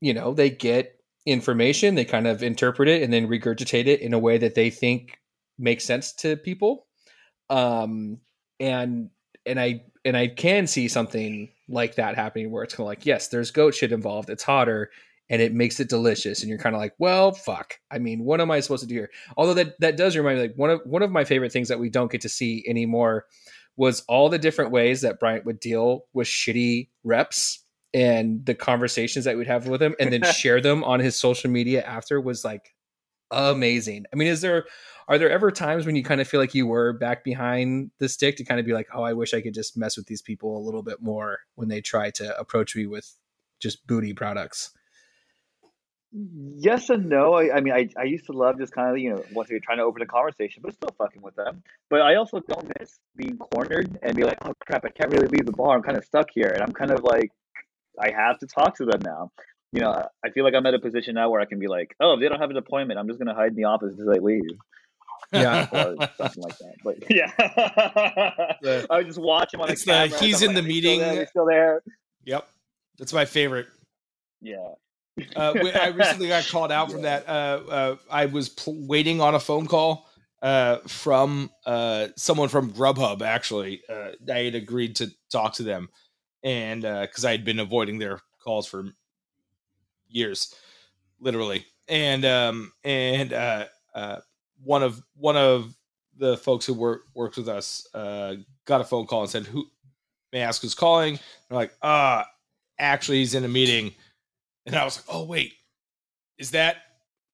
you 0.02 0.14
know, 0.14 0.34
they 0.34 0.50
get 0.50 1.00
information, 1.26 1.96
they 1.96 2.04
kind 2.04 2.28
of 2.28 2.44
interpret 2.44 2.90
it 2.90 3.04
and 3.04 3.14
then 3.14 3.28
regurgitate 3.28 3.86
it 3.86 4.02
in 4.02 4.14
a 4.14 4.20
way 4.20 4.38
that 4.40 4.56
they 4.56 4.70
think 4.70 5.20
makes 5.58 5.86
sense 5.86 6.12
to 6.14 6.36
people. 6.36 6.88
Um 7.50 8.20
and 8.60 9.12
and 9.46 9.60
I 9.60 9.84
and 10.04 10.18
I 10.18 10.28
can 10.28 10.68
see 10.68 10.90
something 10.90 11.50
like 11.70 11.96
that 11.96 12.16
happening 12.16 12.52
where 12.52 12.64
it's 12.64 12.74
kind 12.74 12.86
of 12.86 12.88
like, 12.88 13.06
yes, 13.06 13.30
there's 13.30 13.52
goat 13.52 13.76
shit 13.76 13.94
involved. 13.94 14.30
It's 14.30 14.44
hotter 14.44 14.92
and 15.32 15.42
it 15.42 15.54
makes 15.54 15.80
it 15.80 15.88
delicious. 15.88 16.42
And 16.42 16.50
you're 16.50 16.60
kind 16.60 16.76
of 16.76 16.82
like, 16.82 16.94
well, 17.00 17.32
fuck. 17.32 17.80
I 17.90 18.00
mean, 18.00 18.26
what 18.26 18.42
am 18.42 18.52
I 18.52 18.60
supposed 18.60 18.84
to 18.84 18.88
do 18.88 18.96
here? 18.96 19.10
Although 19.38 19.54
that 19.56 19.80
that 19.80 19.96
does 19.96 20.16
remind 20.16 20.38
me, 20.38 20.44
like 20.44 20.58
one 20.58 20.70
of 20.70 20.82
one 20.84 21.02
of 21.02 21.10
my 21.10 21.24
favorite 21.24 21.54
things 21.54 21.70
that 21.70 21.80
we 21.80 21.90
don't 21.90 22.12
get 22.12 22.22
to 22.22 22.30
see 22.30 22.64
anymore 22.68 23.26
was 23.78 24.04
all 24.10 24.28
the 24.28 24.38
different 24.38 24.72
ways 24.72 25.02
that 25.02 25.20
Bryant 25.22 25.46
would 25.46 25.62
deal 25.62 26.06
with 26.14 26.28
shitty 26.28 26.90
reps 27.06 27.64
and 27.94 28.46
the 28.46 28.54
conversations 28.54 29.24
that 29.26 29.38
we'd 29.38 29.48
have 29.48 29.68
with 29.68 29.82
him, 29.82 29.96
and 30.00 30.12
then 30.12 30.24
share 30.34 30.60
them 30.60 30.84
on 30.84 31.00
his 31.00 31.16
social 31.16 31.50
media 31.50 31.82
after 31.82 32.20
was 32.20 32.44
like 32.44 32.76
amazing. 33.32 34.04
I 34.12 34.18
mean, 34.18 34.28
is 34.28 34.42
there 34.42 34.66
are 35.08 35.18
there 35.18 35.32
ever 35.32 35.50
times 35.50 35.86
when 35.86 35.96
you 35.96 36.04
kind 36.04 36.20
of 36.20 36.28
feel 36.28 36.42
like 36.42 36.54
you 36.54 36.68
were 36.68 36.92
back 36.92 37.24
behind 37.24 37.92
the 38.00 38.10
stick 38.10 38.36
to 38.36 38.44
kind 38.44 38.60
of 38.60 38.66
be 38.66 38.74
like, 38.74 38.90
oh, 38.94 39.04
I 39.04 39.14
wish 39.14 39.34
I 39.34 39.40
could 39.40 39.54
just 39.54 39.78
mess 39.78 39.96
with 39.96 40.08
these 40.08 40.22
people 40.22 40.58
a 40.58 40.66
little 40.66 40.84
bit 40.84 41.02
more 41.02 41.40
when 41.56 41.70
they 41.70 41.80
try 41.80 42.12
to 42.12 42.38
approach 42.38 42.76
me 42.76 42.86
with 42.86 43.16
just 43.62 43.88
booty 43.88 44.14
products? 44.14 44.72
Yes 46.14 46.90
and 46.90 47.08
no. 47.08 47.34
I, 47.36 47.56
I 47.58 47.62
mean, 47.62 47.74
I, 47.74 47.88
I 47.98 48.04
used 48.04 48.26
to 48.26 48.34
love 48.34 48.58
just 48.60 48.74
kind 48.74 48.92
of, 48.92 48.98
you 48.98 49.12
know, 49.12 49.24
once 49.34 49.50
you're 49.50 49.60
trying 49.62 49.78
to 49.78 49.84
open 49.84 50.02
a 50.02 50.06
conversation, 50.06 50.62
but 50.64 50.74
still 50.74 50.94
fucking 50.98 51.22
with 51.22 51.36
them. 51.36 51.64
But 51.90 52.02
I 52.02 52.16
also 52.16 52.40
don't 52.42 52.70
miss 52.80 53.00
being 53.16 53.38
cornered 53.38 53.98
and 54.04 54.16
be 54.16 54.24
like, 54.24 54.38
oh 54.46 54.54
crap, 54.66 54.84
I 54.86 54.90
can't 54.90 55.12
really 55.12 55.28
leave 55.28 55.46
the 55.46 55.54
bar. 55.54 55.76
I'm 55.76 55.84
kind 55.84 55.98
of 55.98 56.04
stuck 56.04 56.28
here. 56.34 56.50
And 56.54 56.62
I'm 56.62 56.74
kind 56.74 56.92
of 56.92 57.04
like, 57.04 57.32
I 58.00 58.12
have 58.12 58.40
to 58.40 58.48
talk 58.48 58.76
to 58.78 58.86
them 58.86 59.00
now. 59.06 59.32
you 59.72 59.80
know, 59.80 60.06
I 60.26 60.30
feel 60.32 60.44
like 60.44 60.54
I'm 60.54 60.66
at 60.66 60.74
a 60.74 60.80
position 60.80 61.16
now 61.16 61.30
where 61.30 61.40
I 61.40 61.46
can 61.46 61.60
be 61.60 61.68
like, 61.68 61.96
oh, 62.02 62.14
if 62.16 62.20
they 62.20 62.28
don't 62.28 62.42
have 62.42 62.50
an 62.50 62.58
appointment, 62.58 63.00
I'm 63.00 63.08
just 63.08 63.18
gonna 63.20 63.34
hide 63.36 63.52
in 63.52 63.56
the 63.56 63.66
office 63.66 63.94
as 64.00 64.08
I 64.10 64.20
leave. 64.20 64.42
Yeah. 65.32 65.68
or 65.72 66.10
something 66.18 66.44
like 66.44 66.58
that. 66.58 66.76
But 66.84 66.98
yeah, 67.10 68.86
I 68.90 68.98
would 68.98 69.08
just 69.08 69.20
watch 69.20 69.54
him 69.54 69.62
on 69.62 69.68
the 69.68 69.74
It's 69.74 69.86
the- 69.86 69.92
camera. 69.92 70.18
he's 70.20 70.42
I'm 70.42 70.50
in 70.50 70.56
the 70.56 70.62
like, 70.62 70.70
"He's 70.72 70.82
still 70.82 70.92
meeting." 70.92 71.00
there, 71.00 71.20
he's 71.22 71.30
still 71.30 71.46
there. 71.46 71.84
Yep, 72.26 72.48
that's 72.98 73.14
my 73.14 73.24
favorite. 73.26 73.68
Yeah. 74.42 74.58
Uh, 75.36 75.54
I 75.76 75.88
recently 75.88 76.28
got 76.28 76.48
called 76.48 76.72
out 76.72 76.92
from 76.92 77.04
that. 77.04 77.28
Uh, 77.28 77.62
uh, 77.70 77.96
I 78.10 78.26
was 78.26 78.50
pl- 78.50 78.88
waiting 78.88 79.22
on 79.22 79.36
a 79.36 79.40
phone 79.40 79.68
call 79.68 80.08
uh, 80.42 80.78
from 80.88 81.50
uh, 81.66 82.08
someone 82.16 82.50
from 82.50 82.72
Grubhub. 82.72 83.22
Actually, 83.22 83.82
I 83.90 84.38
had 84.38 84.56
agreed 84.56 84.98
to 84.98 85.12
talk 85.32 85.54
to 85.56 85.64
them, 85.64 85.90
and 86.44 86.82
because 86.82 87.26
I 87.26 87.32
had 87.32 87.46
been 87.46 87.60
avoiding 87.60 88.00
their 88.00 88.20
calls 88.44 88.68
for 88.68 88.86
years, 90.08 90.54
literally, 91.20 91.66
and 91.88 92.26
um, 92.26 92.72
and 92.84 93.34
one 94.64 94.84
of 94.84 95.02
one 95.16 95.38
of 95.38 95.76
the 96.18 96.38
folks 96.38 96.66
who 96.66 96.74
work 96.74 97.02
works 97.14 97.38
with 97.38 97.50
us 97.50 97.88
uh, 97.94 98.36
got 98.66 98.82
a 98.82 98.84
phone 98.84 99.08
call 99.08 99.22
and 99.22 99.30
said, 99.30 99.46
"Who 99.46 99.66
may 100.32 100.42
I 100.42 100.48
ask 100.48 100.62
who's 100.62 100.76
calling?" 100.76 101.20
They're 101.50 101.58
like, 101.58 101.74
"Uh, 101.82 102.24
actually, 102.80 103.20
he's 103.20 103.36
in 103.36 103.44
a 103.44 103.50
meeting." 103.50 103.94
And 104.66 104.76
I 104.76 104.84
was 104.86 104.98
like, 104.98 105.06
"Oh 105.16 105.26
wait, 105.26 105.54
is 106.38 106.52
that 106.52 106.78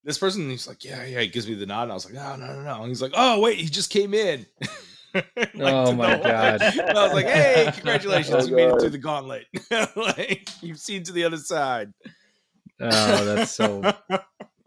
this 0.04 0.18
person?" 0.18 0.44
And 0.44 0.52
he's 0.52 0.68
like, 0.68 0.84
"Yeah, 0.84 1.04
yeah." 1.06 1.22
He 1.22 1.28
gives 1.28 1.48
me 1.48 1.56
the 1.56 1.66
nod, 1.66 1.84
and 1.84 1.92
I 1.92 1.96
was 1.96 2.06
like, 2.06 2.14
"No, 2.14 2.36
no, 2.36 2.48
no, 2.48 2.62
no." 2.64 2.80
And 2.82 2.88
he's 2.88 3.02
like, 3.02 3.14
"Oh 3.16 3.40
wait, 3.42 3.58
he 3.60 3.68
just 3.68 3.90
came 3.90 4.14
in." 4.14 4.46
Like, 5.14 5.56
Oh 5.56 5.94
my 5.94 6.18
God. 6.18 6.62
I 6.62 6.94
was 6.94 7.14
like, 7.14 7.26
"Hey, 7.26 7.72
congratulations! 7.74 8.36
Oh, 8.46 8.48
you 8.48 8.56
made 8.56 8.70
it 8.70 8.80
through 8.80 8.90
the 8.92 9.00
gauntlet. 9.00 9.46
like 9.96 10.48
you've 10.62 10.78
seen 10.78 11.02
to 11.04 11.12
the 11.12 11.24
other 11.24 11.38
side." 11.38 11.92
Oh, 12.80 13.26
that's 13.26 13.52
so 13.52 13.82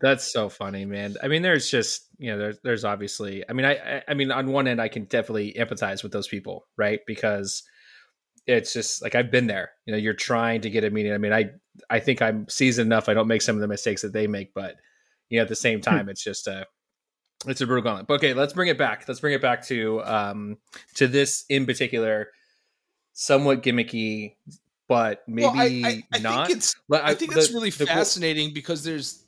that's 0.00 0.32
so 0.32 0.48
funny, 0.48 0.84
man. 0.86 1.14
I 1.22 1.28
mean, 1.28 1.42
there's 1.42 1.70
just 1.70 2.08
you 2.18 2.32
know, 2.32 2.38
there's 2.38 2.58
there's 2.64 2.84
obviously. 2.84 3.44
I 3.48 3.52
mean, 3.52 3.64
I 3.66 3.74
I- 3.74 4.02
I 4.08 4.14
mean, 4.14 4.32
on 4.32 4.50
one 4.50 4.66
end, 4.66 4.80
I 4.80 4.88
can 4.88 5.04
definitely 5.04 5.54
empathize 5.56 6.02
with 6.02 6.10
those 6.10 6.26
people, 6.26 6.66
right? 6.76 6.98
Because 7.06 7.62
it's 8.46 8.72
just 8.72 9.02
like 9.02 9.14
I've 9.14 9.30
been 9.30 9.46
there. 9.46 9.70
You 9.86 9.92
know, 9.92 9.98
you're 9.98 10.14
trying 10.14 10.62
to 10.62 10.70
get 10.70 10.82
a 10.82 10.90
meeting. 10.90 11.12
I 11.12 11.18
mean, 11.18 11.32
I 11.32 11.50
I 11.88 12.00
think 12.00 12.20
I'm 12.22 12.48
seasoned 12.48 12.86
enough. 12.86 13.08
I 13.08 13.14
don't 13.14 13.28
make 13.28 13.42
some 13.42 13.56
of 13.56 13.60
the 13.60 13.68
mistakes 13.68 14.02
that 14.02 14.12
they 14.12 14.26
make, 14.26 14.52
but 14.54 14.76
you 15.28 15.38
know, 15.38 15.42
at 15.42 15.48
the 15.48 15.56
same 15.56 15.80
time, 15.80 16.08
it's 16.08 16.22
just 16.22 16.46
a 16.46 16.66
it's 17.46 17.60
a 17.60 17.66
brutal 17.66 17.82
gauntlet. 17.82 18.06
But 18.06 18.14
okay, 18.14 18.34
let's 18.34 18.52
bring 18.52 18.68
it 18.68 18.76
back. 18.78 19.04
Let's 19.08 19.20
bring 19.20 19.34
it 19.34 19.40
back 19.42 19.64
to 19.66 20.02
um 20.04 20.58
to 20.96 21.06
this 21.06 21.44
in 21.48 21.66
particular, 21.66 22.28
somewhat 23.12 23.62
gimmicky, 23.62 24.34
but 24.88 25.22
maybe 25.26 25.46
well, 25.46 25.54
I, 25.56 26.02
I, 26.12 26.16
I 26.16 26.18
not. 26.18 26.46
think 26.48 26.58
it's 26.58 26.74
But 26.88 27.04
I 27.04 27.14
think 27.14 27.30
the- 27.30 27.36
that's 27.40 27.52
really 27.52 27.70
the 27.70 27.86
fascinating 27.86 28.52
because 28.52 28.82
there's, 28.84 29.24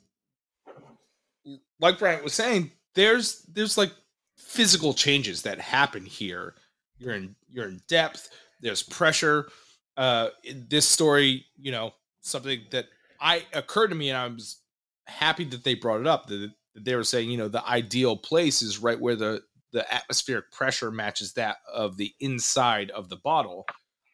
like 1.79 1.99
Bryant 1.99 2.23
was 2.23 2.33
saying, 2.33 2.71
there's 2.95 3.43
there's 3.53 3.77
like 3.77 3.93
physical 4.37 4.93
changes 4.93 5.41
that 5.43 5.59
happen 5.59 6.05
here. 6.05 6.55
You're 6.99 7.13
in 7.13 7.35
you're 7.49 7.67
in 7.67 7.81
depth. 7.87 8.29
There's 8.61 8.83
pressure. 8.83 9.49
Uh, 9.95 10.29
this 10.69 10.87
story, 10.87 11.45
you 11.57 11.71
know, 11.71 11.93
something 12.23 12.61
that 12.71 12.87
I 13.21 13.45
occurred 13.53 13.89
to 13.89 13.95
me, 13.95 14.09
and 14.09 14.17
I 14.17 14.27
was 14.27 14.57
happy 15.05 15.43
that 15.45 15.63
they 15.63 15.75
brought 15.75 16.01
it 16.01 16.07
up. 16.07 16.27
That, 16.27 16.51
that 16.73 16.85
they 16.85 16.95
were 16.95 17.03
saying, 17.03 17.29
you 17.29 17.37
know, 17.37 17.47
the 17.47 17.65
ideal 17.67 18.17
place 18.17 18.61
is 18.61 18.79
right 18.79 18.99
where 18.99 19.15
the 19.15 19.43
the 19.71 19.91
atmospheric 19.93 20.51
pressure 20.51 20.91
matches 20.91 21.33
that 21.33 21.57
of 21.71 21.97
the 21.97 22.13
inside 22.19 22.91
of 22.91 23.09
the 23.09 23.15
bottle 23.17 23.65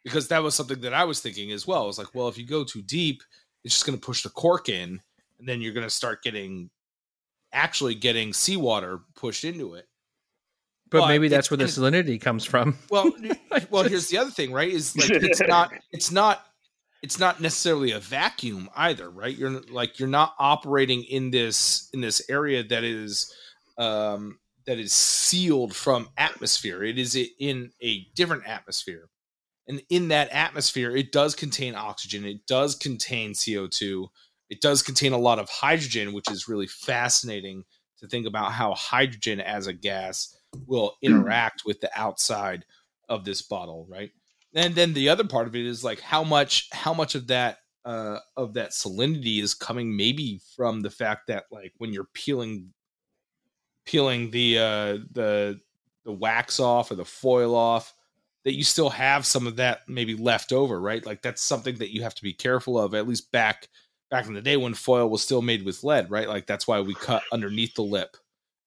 because 0.04 0.30
that 0.30 0.42
was 0.42 0.56
something 0.56 0.80
that 0.82 0.94
I 0.94 1.04
was 1.04 1.20
thinking 1.20 1.52
as 1.52 1.68
well. 1.68 1.84
I 1.84 1.86
was 1.86 1.98
like, 1.98 2.16
well, 2.16 2.30
if 2.30 2.38
you 2.38 2.46
go 2.46 2.64
too 2.64 2.82
deep, 2.82 3.22
it's 3.64 3.74
just 3.74 3.86
going 3.86 3.98
to 3.98 4.06
push 4.06 4.24
the 4.24 4.30
cork 4.30 4.70
in, 4.70 5.02
and 5.38 5.48
then 5.48 5.62
you're 5.62 5.74
going 5.74 5.86
to 5.86 5.90
start 5.90 6.24
getting 6.24 6.70
actually 7.52 7.96
getting 7.96 8.32
seawater 8.32 9.02
pushed 9.16 9.44
into 9.44 9.74
it. 9.74 9.86
But 10.90 11.02
But 11.02 11.08
maybe 11.10 11.28
that's 11.28 11.52
where 11.52 11.58
the 11.58 11.66
salinity 11.66 12.20
comes 12.20 12.46
from. 12.46 12.78
Well, 12.90 13.12
well, 13.70 13.84
here's 13.84 14.08
the 14.08 14.18
other 14.18 14.32
thing, 14.32 14.52
right? 14.52 14.70
Is 14.70 14.96
like 14.98 15.10
it's 15.12 15.42
not 15.48 15.72
it's 15.92 16.12
not 16.12 16.46
it's 17.02 17.20
not 17.20 17.40
necessarily 17.40 17.92
a 17.92 18.00
vacuum 18.00 18.70
either, 18.76 19.10
right? 19.10 19.36
You're 19.36 19.62
like 19.70 20.00
you're 20.00 20.08
not 20.08 20.34
operating 20.40 21.04
in 21.04 21.32
this 21.32 21.90
in 21.94 22.02
this 22.02 22.22
area 22.30 22.64
that 22.64 22.84
is 22.84 23.34
um 23.78 24.40
that 24.66 24.80
is 24.80 24.94
sealed 24.94 25.76
from 25.76 26.10
atmosphere. 26.18 26.84
It 26.84 27.00
is 27.00 27.18
in 27.40 27.72
a 27.82 28.06
different 28.16 28.48
atmosphere. 28.48 29.10
And 29.68 29.82
in 29.90 30.08
that 30.08 30.30
atmosphere, 30.30 30.96
it 30.96 31.12
does 31.12 31.36
contain 31.36 31.76
oxygen, 31.76 32.26
it 32.26 32.46
does 32.48 32.76
contain 32.76 33.34
CO2, 33.34 34.08
it 34.50 34.62
does 34.62 34.82
contain 34.82 35.14
a 35.14 35.18
lot 35.18 35.40
of 35.40 35.48
hydrogen, 35.48 36.12
which 36.12 36.30
is 36.30 36.48
really 36.48 36.68
fascinating 36.68 37.64
to 38.00 38.08
think 38.08 38.26
about 38.26 38.52
how 38.52 38.74
hydrogen 38.74 39.40
as 39.40 39.68
a 39.68 39.74
gas 39.74 40.36
will 40.66 40.96
interact 41.04 41.64
with 41.66 41.82
the 41.82 41.90
outside 42.00 42.66
of 43.08 43.26
this 43.26 43.42
bottle, 43.42 43.86
right? 43.90 44.12
And 44.54 44.74
then 44.76 44.94
the 44.94 45.10
other 45.10 45.24
part 45.24 45.48
of 45.48 45.56
it 45.56 45.66
is 45.66 45.84
like 45.84 46.00
how 46.00 46.24
much 46.24 46.68
how 46.72 46.94
much 46.94 47.16
of 47.16 47.28
that 47.28 47.60
uh 47.86 48.20
of 48.36 48.54
that 48.56 48.72
salinity 48.72 49.42
is 49.42 49.54
coming 49.54 49.96
maybe 49.96 50.42
from 50.56 50.82
the 50.82 50.90
fact 50.90 51.28
that 51.28 51.46
like 51.52 51.74
when 51.78 51.94
you're 51.94 52.10
peeling 52.14 52.74
peeling 53.86 54.32
the 54.32 54.58
uh 54.58 54.98
the 55.12 55.60
the 56.06 56.12
wax 56.12 56.60
off 56.60 56.92
or 56.92 56.96
the 56.96 57.06
foil 57.06 57.56
off 57.56 57.94
that 58.46 58.56
you 58.56 58.64
still 58.64 58.90
have 58.90 59.26
some 59.26 59.48
of 59.48 59.58
that 59.58 59.82
maybe 59.88 60.16
left 60.16 60.54
over, 60.54 60.80
right? 60.80 61.06
Like 61.06 61.22
that's 61.22 61.42
something 61.42 61.76
that 61.76 61.94
you 61.94 62.04
have 62.04 62.16
to 62.16 62.24
be 62.24 62.34
careful 62.34 62.80
of 62.80 62.96
at 62.96 63.08
least 63.08 63.32
back 63.32 63.68
back 64.10 64.26
in 64.26 64.34
the 64.34 64.42
day 64.42 64.58
when 64.58 64.74
foil 64.74 65.10
was 65.10 65.22
still 65.22 65.42
made 65.42 65.64
with 65.64 65.84
lead, 65.84 66.10
right? 66.10 66.28
Like 66.28 66.48
that's 66.48 66.68
why 66.68 66.80
we 66.82 66.96
cut 66.96 67.22
underneath 67.32 67.76
the 67.76 67.84
lip 67.84 68.18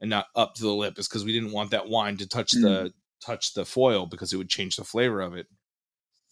and 0.00 0.10
not 0.10 0.26
up 0.36 0.54
to 0.54 0.62
the 0.62 0.72
lip 0.72 0.98
is 0.98 1.08
because 1.08 1.24
we 1.24 1.32
didn't 1.32 1.52
want 1.52 1.70
that 1.70 1.88
wine 1.88 2.16
to 2.18 2.28
touch 2.28 2.52
the 2.52 2.92
touch 3.24 3.54
the 3.54 3.64
foil 3.64 4.06
because 4.06 4.32
it 4.32 4.36
would 4.36 4.50
change 4.50 4.76
the 4.76 4.84
flavor 4.84 5.20
of 5.20 5.34
it. 5.34 5.46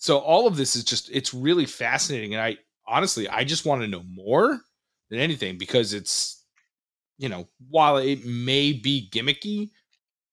So 0.01 0.19
all 0.19 0.47
of 0.47 0.57
this 0.57 0.75
is 0.75 0.83
just 0.83 1.11
it's 1.13 1.33
really 1.33 1.67
fascinating. 1.67 2.35
And 2.35 2.43
I 2.43 2.57
honestly 2.89 3.29
I 3.29 3.45
just 3.45 3.67
want 3.67 3.83
to 3.83 3.89
know 3.89 4.03
more 4.03 4.61
than 5.11 5.21
anything 5.21 5.59
because 5.59 5.93
it's 5.93 6.45
you 7.19 7.29
know 7.29 7.47
while 7.69 7.99
it 7.99 8.25
may 8.25 8.73
be 8.73 9.09
gimmicky 9.13 9.71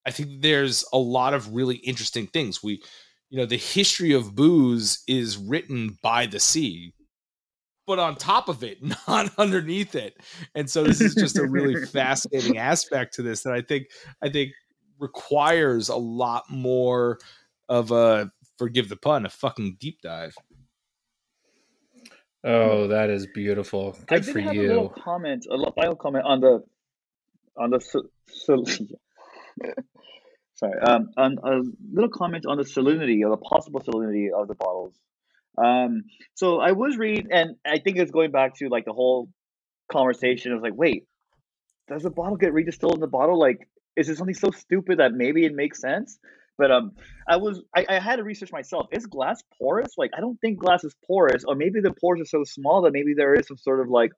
I 0.05 0.11
think 0.11 0.41
there's 0.41 0.85
a 0.93 0.97
lot 0.97 1.33
of 1.33 1.53
really 1.53 1.75
interesting 1.75 2.27
things. 2.27 2.63
We 2.63 2.81
you 3.29 3.37
know 3.37 3.45
the 3.45 3.57
history 3.57 4.13
of 4.13 4.35
booze 4.35 5.03
is 5.05 5.37
written 5.37 5.97
by 6.01 6.25
the 6.25 6.39
sea 6.39 6.93
but 7.85 7.99
on 7.99 8.15
top 8.15 8.49
of 8.49 8.63
it 8.63 8.77
not 9.07 9.31
underneath 9.37 9.95
it. 9.95 10.17
And 10.55 10.69
so 10.69 10.83
this 10.83 11.01
is 11.01 11.13
just 11.13 11.37
a 11.37 11.47
really 11.47 11.85
fascinating 11.85 12.57
aspect 12.71 13.15
to 13.15 13.21
this 13.21 13.43
that 13.43 13.53
I 13.53 13.61
think 13.61 13.87
I 14.21 14.29
think 14.29 14.51
requires 14.97 15.89
a 15.89 15.95
lot 15.95 16.49
more 16.49 17.19
of 17.69 17.91
a 17.91 18.31
forgive 18.57 18.89
the 18.89 18.95
pun 18.95 19.25
a 19.25 19.29
fucking 19.29 19.77
deep 19.79 20.01
dive 20.01 20.35
Oh, 22.43 22.87
that 22.87 23.09
is 23.09 23.27
beautiful. 23.27 23.97
I 24.09 24.15
Good 24.15 24.25
did 24.25 24.33
for 24.33 24.39
have 24.39 24.55
a 24.55 24.61
little 24.61 24.85
you. 24.85 25.01
comment, 25.03 25.45
a 25.49 25.55
little 25.55 25.73
final 25.73 25.95
comment 25.95 26.23
on 26.25 26.39
the 26.39 26.63
on 27.57 27.71
the 27.71 27.81
sal- 27.81 28.09
sal- 28.29 28.63
sorry, 30.55 30.79
um, 30.81 31.09
on 31.17 31.37
a 31.43 31.61
little 31.91 32.09
comment 32.09 32.45
on 32.45 32.57
the 32.57 32.63
salinity 32.63 33.25
or 33.25 33.31
the 33.31 33.37
possible 33.37 33.81
salinity 33.81 34.27
of 34.33 34.47
the 34.47 34.55
bottles. 34.55 34.93
Um, 35.57 36.03
so 36.35 36.59
I 36.61 36.71
was 36.71 36.95
reading, 36.97 37.27
and 37.31 37.55
I 37.65 37.79
think 37.79 37.97
it's 37.97 38.11
going 38.11 38.31
back 38.31 38.55
to 38.59 38.69
like 38.69 38.85
the 38.85 38.93
whole 38.93 39.29
conversation 39.91 40.53
of 40.53 40.61
like, 40.61 40.75
wait, 40.75 41.05
does 41.89 42.03
the 42.03 42.11
bottle 42.11 42.37
get 42.37 42.53
redistilled 42.53 42.93
in 42.93 43.01
the 43.01 43.07
bottle? 43.07 43.39
Like, 43.39 43.67
is 43.95 44.07
it 44.07 44.17
something 44.17 44.35
so 44.35 44.51
stupid 44.51 44.99
that 44.99 45.11
maybe 45.11 45.43
it 45.43 45.53
makes 45.53 45.81
sense? 45.81 46.19
But 46.57 46.71
um, 46.71 46.91
I 47.27 47.37
was 47.37 47.61
I, 47.75 47.85
I 47.87 47.99
had 47.99 48.17
to 48.17 48.23
research 48.23 48.51
myself. 48.51 48.87
Is 48.91 49.05
glass 49.05 49.43
porous? 49.59 49.91
Like, 49.97 50.11
I 50.17 50.21
don't 50.21 50.39
think 50.41 50.59
glass 50.59 50.83
is 50.83 50.95
porous, 51.05 51.43
or 51.47 51.55
maybe 51.55 51.81
the 51.81 51.93
pores 51.93 52.19
are 52.21 52.25
so 52.25 52.43
small 52.43 52.83
that 52.83 52.93
maybe 52.93 53.13
there 53.15 53.35
is 53.35 53.47
some 53.47 53.57
sort 53.57 53.79
of 53.79 53.89
like 53.89 54.11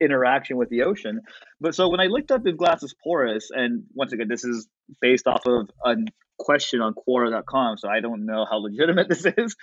interaction 0.00 0.56
with 0.56 0.68
the 0.68 0.82
ocean. 0.82 1.20
But 1.60 1.74
so 1.74 1.88
when 1.88 2.00
I 2.00 2.06
looked 2.06 2.30
up 2.30 2.42
if 2.44 2.56
glass 2.56 2.82
is 2.82 2.94
porous, 3.02 3.50
and 3.50 3.84
once 3.94 4.12
again, 4.12 4.28
this 4.28 4.44
is 4.44 4.68
based 5.00 5.26
off 5.26 5.42
of 5.46 5.68
a 5.84 5.96
question 6.38 6.80
on 6.80 6.94
Quora.com, 6.94 7.78
so 7.78 7.88
I 7.88 8.00
don't 8.00 8.24
know 8.26 8.46
how 8.48 8.58
legitimate 8.58 9.08
this 9.12 9.26
is. 9.26 9.56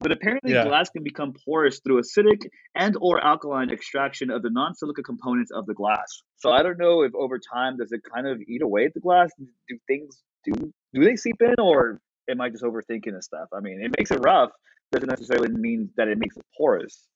But 0.00 0.10
apparently, 0.10 0.52
Yeah. 0.52 0.64
glass 0.64 0.90
can 0.90 1.04
become 1.04 1.34
porous 1.44 1.80
through 1.80 2.00
acidic 2.00 2.46
and 2.74 2.96
or 3.00 3.24
alkaline 3.24 3.70
extraction 3.70 4.30
of 4.30 4.42
the 4.42 4.50
non-silica 4.50 5.02
components 5.02 5.52
of 5.52 5.66
the 5.66 5.74
glass. 5.74 6.22
So 6.38 6.50
I 6.50 6.62
don't 6.62 6.78
know 6.78 7.02
if 7.02 7.14
over 7.14 7.38
time 7.38 7.76
does 7.76 7.92
it 7.92 8.00
kind 8.12 8.26
of 8.26 8.40
eat 8.48 8.62
away 8.62 8.86
at 8.86 8.94
the 8.94 9.00
glass? 9.00 9.30
Do 9.68 9.78
things 9.86 10.20
do 10.44 10.72
do 10.94 11.04
they 11.04 11.16
seep 11.16 11.36
in, 11.40 11.54
or 11.58 12.00
am 12.30 12.40
I 12.40 12.48
just 12.50 12.62
overthinking 12.62 13.12
this 13.14 13.24
stuff? 13.26 13.48
I 13.52 13.60
mean, 13.60 13.80
it 13.82 13.92
makes 13.98 14.10
it 14.10 14.20
rough. 14.20 14.50
Doesn't 14.92 15.08
necessarily 15.08 15.48
mean 15.48 15.90
that 15.96 16.08
it 16.08 16.18
makes 16.18 16.36
it 16.36 16.44
porous. 16.56 17.06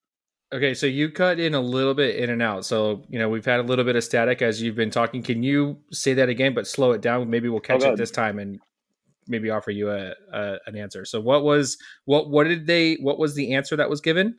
Okay, 0.55 0.75
so 0.75 0.87
you 0.87 1.11
cut 1.11 1.41
in 1.41 1.55
a 1.55 1.61
little 1.61 1.93
bit 1.93 2.17
in 2.17 2.31
and 2.31 2.41
out. 2.41 2.65
So, 2.65 3.05
you 3.09 3.19
know, 3.19 3.29
we've 3.29 3.45
had 3.45 3.59
a 3.61 3.65
little 3.65 3.85
bit 3.85 3.97
of 3.97 4.05
static 4.05 4.41
as 4.43 4.63
you've 4.63 4.77
been 4.77 4.91
talking. 4.91 5.23
Can 5.23 5.43
you 5.43 5.79
say 5.91 6.15
that 6.15 6.29
again, 6.29 6.55
but 6.55 6.67
slow 6.67 6.93
it 6.93 7.01
down? 7.01 7.29
Maybe 7.29 7.49
we'll 7.49 7.59
oh, 7.59 7.61
catch 7.61 7.81
go 7.81 7.93
it 7.93 7.97
this 7.97 8.13
time 8.13 8.39
and 8.39 8.59
maybe 9.27 9.51
offer 9.51 9.73
you 9.73 9.91
a, 9.91 10.13
a 10.33 10.59
an 10.67 10.77
answer. 10.77 11.05
So, 11.05 11.21
what 11.21 11.43
was 11.43 11.77
what 12.05 12.31
what 12.31 12.45
did 12.45 12.67
they 12.67 12.95
what 12.95 13.19
was 13.19 13.35
the 13.35 13.55
answer 13.55 13.77
that 13.77 13.91
was 13.91 14.01
given? 14.01 14.39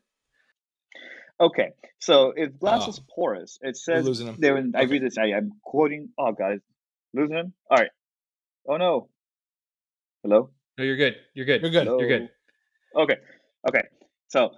Okay, 1.40 1.70
so 2.00 2.34
if 2.36 2.58
glass 2.58 2.84
Oh. 2.86 2.90
is 2.90 3.02
porous, 3.14 3.60
it 3.62 3.68
We're 3.68 3.74
says 3.74 4.06
losing 4.06 4.28
him. 4.28 4.36
there. 4.40 4.56
when 4.56 4.72
I 4.76 4.84
read 4.84 5.04
this. 5.04 5.18
I, 5.18 5.34
I'm 5.34 5.52
quoting. 5.64 6.10
Oh, 6.18 6.32
guys, 6.32 6.60
losing 7.14 7.36
him. 7.36 7.54
All 7.70 7.78
right. 7.78 7.92
Oh 8.68 8.78
no. 8.78 9.10
Hello. 10.28 10.49
No, 10.78 10.84
you're 10.84 10.97
good. 10.97 11.15
You're 11.34 11.45
good. 11.45 11.61
You're 11.61 11.71
good. 11.71 11.86
You're 11.86 12.07
good. 12.07 12.30
Okay. 12.93 13.15
Okay. 13.69 13.84
So 14.28 14.49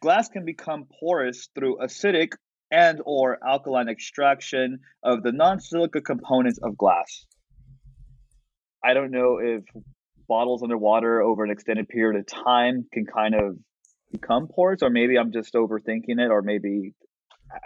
glass 0.00 0.30
can 0.30 0.46
become 0.46 0.86
porous 0.98 1.50
through 1.54 1.76
acidic 1.76 2.32
and 2.70 3.02
or 3.04 3.36
alkaline 3.46 3.90
extraction 3.90 4.78
of 5.02 5.22
the 5.22 5.30
non-silica 5.30 6.00
components 6.00 6.58
of 6.62 6.78
glass. 6.78 7.26
I 8.82 8.94
don't 8.94 9.10
know 9.10 9.40
if 9.42 9.62
bottles 10.26 10.62
underwater 10.62 11.20
over 11.20 11.44
an 11.44 11.50
extended 11.50 11.86
period 11.90 12.18
of 12.18 12.26
time 12.26 12.86
can 12.90 13.04
kind 13.04 13.34
of 13.34 13.58
become 14.10 14.48
porous, 14.48 14.82
or 14.82 14.88
maybe 14.88 15.18
I'm 15.18 15.32
just 15.32 15.52
overthinking 15.52 16.18
it, 16.18 16.30
or 16.30 16.40
maybe 16.40 16.94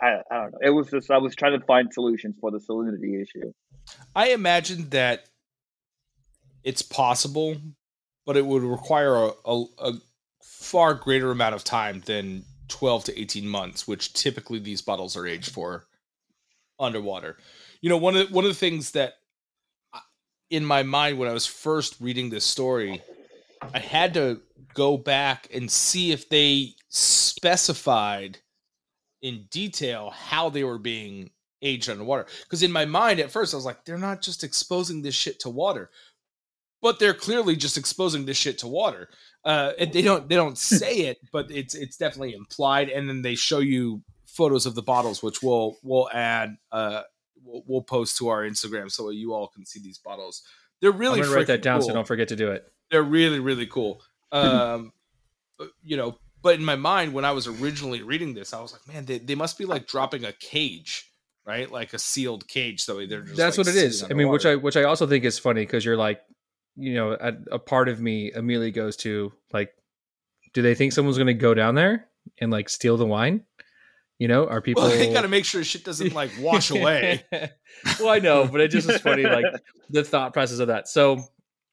I, 0.03 0.17
I 0.29 0.35
don't 0.41 0.53
know. 0.55 0.59
It 0.61 0.71
was 0.71 0.91
just 0.91 1.09
I 1.09 1.19
was 1.19 1.37
trying 1.37 1.57
to 1.57 1.65
find 1.65 1.93
solutions 1.93 2.35
for 2.41 2.51
the 2.51 2.59
salinity 2.59 3.23
issue. 3.23 3.53
I 4.17 4.31
imagine 4.31 4.89
that 4.89 5.29
it's 6.65 6.83
possible, 6.83 7.57
but 8.27 8.37
it 8.37 8.45
would 8.45 8.63
require 8.63 9.15
a, 9.15 9.31
a, 9.45 9.65
a 9.79 9.93
far 10.43 10.95
greater 10.95 11.31
amount 11.31 11.55
of 11.55 11.63
time 11.63 12.03
than 12.07 12.45
12 12.69 13.05
to 13.05 13.21
18 13.21 13.47
months, 13.47 13.87
which 13.87 14.13
typically 14.15 14.59
these 14.59 14.83
bottles 14.83 15.17
are 15.17 15.27
aged 15.27 15.53
for 15.53 15.85
underwater. 16.81 17.37
You 17.81 17.91
know, 17.91 17.99
one 17.99 18.17
of 18.17 18.33
one 18.33 18.45
of 18.45 18.51
the 18.51 18.55
things 18.55 18.93
that 18.93 19.15
in 20.51 20.65
my 20.65 20.83
mind 20.83 21.19
when 21.19 21.29
I 21.29 21.33
was 21.33 21.47
first 21.47 21.97
reading 22.01 22.31
this 22.31 22.45
story, 22.45 23.03
I 23.75 23.79
had 23.79 24.15
to 24.15 24.41
go 24.73 24.97
back 24.97 25.49
and 25.53 25.71
see 25.71 26.13
if 26.13 26.29
they 26.29 26.75
specified 26.89 28.39
in 29.23 29.47
detail 29.51 30.11
how 30.11 30.51
they 30.51 30.65
were 30.65 30.79
being 30.79 31.31
aged 31.63 31.89
underwater. 31.89 32.27
Because 32.43 32.63
in 32.63 32.73
my 32.73 32.85
mind, 32.85 33.21
at 33.21 33.31
first, 33.31 33.55
I 33.55 33.57
was 33.57 33.65
like, 33.65 33.85
they're 33.85 33.99
not 33.99 34.23
just 34.23 34.45
exposing 34.45 35.03
this 35.03 35.15
shit 35.15 35.41
to 35.41 35.51
water, 35.51 35.91
but 36.85 36.99
they're 36.99 37.15
clearly 37.15 37.57
just 37.57 37.79
exposing 37.79 38.27
this 38.27 38.37
shit 38.37 38.59
to 38.59 38.69
water. 38.69 39.09
Uh, 39.43 39.73
and 39.79 39.91
they 39.91 40.03
don't 40.03 40.29
they 40.29 40.35
don't 40.35 40.59
say 40.81 40.99
it, 40.99 41.19
but 41.33 41.51
it's 41.51 41.75
it's 41.75 41.97
definitely 41.97 42.35
implied. 42.35 42.91
And 42.91 43.09
then 43.09 43.23
they 43.23 43.35
show 43.35 43.61
you 43.61 44.03
photos 44.27 44.67
of 44.67 44.75
the 44.75 44.83
bottles, 44.83 45.23
which 45.23 45.43
we'll 45.43 45.79
we'll 45.83 46.11
add. 46.13 46.57
Uh, 46.71 47.01
we'll, 47.43 47.65
we'll 47.67 47.83
post 47.83 48.19
to 48.19 48.29
our 48.29 48.43
Instagram 48.43 48.91
so 48.91 49.09
you 49.09 49.33
all 49.33 49.49
can 49.49 49.65
see 49.65 49.81
these 49.81 49.97
bottles. 49.97 50.43
They're 50.83 50.93
really 50.93 51.21
I'm 51.21 51.25
gonna 51.25 51.37
write 51.37 51.47
that 51.47 51.63
down 51.63 51.81
so 51.81 51.95
don't 51.95 52.07
forget 52.07 52.29
to 52.29 52.37
do 52.37 52.51
it. 52.51 52.71
they're 52.91 53.03
really 53.03 53.41
really 53.41 53.67
cool 53.67 54.03
um 54.33 54.93
you 55.83 55.97
know 55.97 56.19
but 56.43 56.57
in 56.57 56.65
my 56.65 56.77
mind 56.77 57.15
when 57.15 57.25
i 57.25 57.31
was 57.31 57.47
originally 57.47 58.03
reading 58.03 58.35
this 58.35 58.53
i 58.53 58.61
was 58.61 58.73
like 58.73 58.87
man 58.93 59.05
they, 59.07 59.19
they 59.19 59.37
must 59.37 59.57
be 59.57 59.65
like 59.65 59.87
dropping 59.87 60.25
a 60.25 60.33
cage 60.33 61.09
right 61.47 61.71
like 61.71 61.93
a 61.93 61.99
sealed 61.99 62.47
cage 62.49 62.83
so 62.83 63.07
they're 63.07 63.23
just 63.23 63.37
That's 63.37 63.59
like, 63.59 63.67
what 63.67 63.75
it 63.75 63.83
is. 63.83 64.03
I 64.03 64.15
mean, 64.15 64.29
which. 64.29 64.47
I 64.47 64.57
which 64.57 64.77
I 64.77 64.85
also 64.85 65.07
think 65.07 65.25
is 65.25 65.39
funny 65.39 65.63
because 65.63 65.85
you're 65.85 65.97
like, 65.97 66.21
you 66.77 66.95
know, 66.95 67.13
a, 67.13 67.33
a 67.53 67.59
part 67.59 67.89
of 67.89 68.01
me 68.01 68.33
immediately 68.35 68.71
goes 68.71 68.97
to 68.99 69.33
like, 69.53 69.75
do 70.53 70.63
they 70.63 70.75
think 70.75 70.93
someone's 70.93 71.17
going 71.19 71.27
to 71.29 71.35
go 71.35 71.55
down 71.55 71.75
there 71.75 72.07
and 72.39 72.51
like 72.51 72.69
steal 72.69 72.97
the 72.97 73.07
wine? 73.07 73.45
You 74.19 74.29
know, 74.29 74.47
are 74.47 74.61
people? 74.61 74.85
well 74.85 74.91
they 74.97 75.13
gotta 75.13 75.27
make 75.29 75.45
sure 75.45 75.65
shit 75.65 75.85
doesn't 75.85 76.15
like 76.15 76.31
wash 76.39 76.71
away 76.79 77.25
well, 77.33 78.09
I 78.09 78.21
know, 78.21 78.47
but 78.47 78.61
it 78.61 78.69
just 78.71 78.89
is 78.89 79.01
funny, 79.01 79.25
like 79.25 79.45
the 79.91 80.05
thought 80.05 80.33
process 80.33 80.61
of 80.61 80.69
that. 80.69 80.89
So 80.89 81.19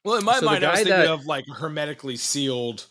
well 0.04 0.16
in 0.16 0.24
my 0.24 0.40
So 0.40 0.46
mind 0.46 0.64
i 0.64 0.70
was 0.72 0.80
thinking 0.80 0.92
that- 0.96 1.08
of 1.10 1.24
like 1.26 1.44
hermetically 1.46 2.16
sealed 2.16 2.86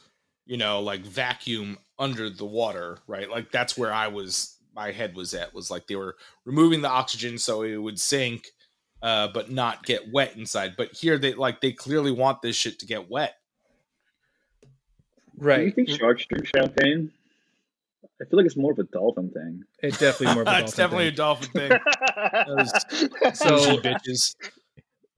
you 0.46 0.56
know 0.56 0.80
like 0.80 1.02
vacuum 1.02 1.78
under 2.00 2.30
the 2.30 2.46
water 2.46 3.00
right 3.06 3.30
like 3.30 3.52
that's 3.52 3.78
where 3.78 3.94
i 3.94 4.08
was 4.08 4.56
my 4.74 4.92
head 4.92 5.14
was 5.16 5.34
at 5.34 5.54
was 5.54 5.70
like 5.70 5.86
they 5.88 5.98
were 5.98 6.16
removing 6.46 6.82
the 6.82 6.90
oxygen 6.90 7.38
so 7.38 7.64
it 7.64 7.76
would 7.76 8.00
sink 8.00 8.48
uh, 9.02 9.28
but 9.34 9.50
not 9.52 9.84
get 9.86 10.12
wet 10.12 10.36
inside. 10.38 10.74
But 10.78 10.94
here 10.94 11.18
they 11.18 11.34
like 11.34 11.62
they 11.62 11.72
clearly 11.72 12.12
want 12.12 12.42
this 12.42 12.56
shit 12.56 12.80
to 12.80 12.86
get 12.86 13.10
wet. 13.10 13.36
Right. 15.38 15.58
Do 15.60 15.66
you 15.66 15.72
think 15.72 15.90
sharks 16.00 16.26
drink 16.26 16.48
champagne? 16.56 17.12
I 18.22 18.26
feel 18.26 18.38
like 18.38 18.46
it's 18.46 18.56
more 18.58 18.72
of 18.72 18.78
a 18.80 18.84
dolphin 18.84 19.32
thing. 19.32 19.64
it's 19.82 19.98
definitely 19.98 20.36
more. 20.36 20.44
Of 20.44 20.48
a 20.50 20.60
it's 20.64 20.76
dolphin 20.76 21.06
definitely 21.06 21.06
thing. 21.06 21.14
a 21.14 21.18
dolphin 21.18 21.50
thing. 21.50 21.72
Those- 23.28 23.40
So- 23.40 23.78
bitches. 23.82 24.36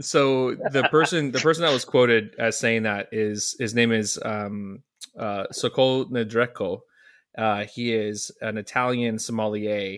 so 0.02 0.56
the 0.72 0.88
person 0.90 1.32
the 1.32 1.40
person 1.40 1.64
that 1.64 1.74
was 1.74 1.86
quoted 1.86 2.36
as 2.40 2.58
saying 2.58 2.84
that 2.84 3.10
is 3.12 3.56
his 3.60 3.74
name 3.76 3.92
is 3.92 4.18
um 4.24 4.82
uh 5.20 5.46
Sokol 5.52 6.06
Nedreko. 6.06 6.80
Uh 7.38 7.66
he 7.66 7.94
is 7.94 8.32
an 8.42 8.58
Italian 8.58 9.20
sommelier. 9.20 9.98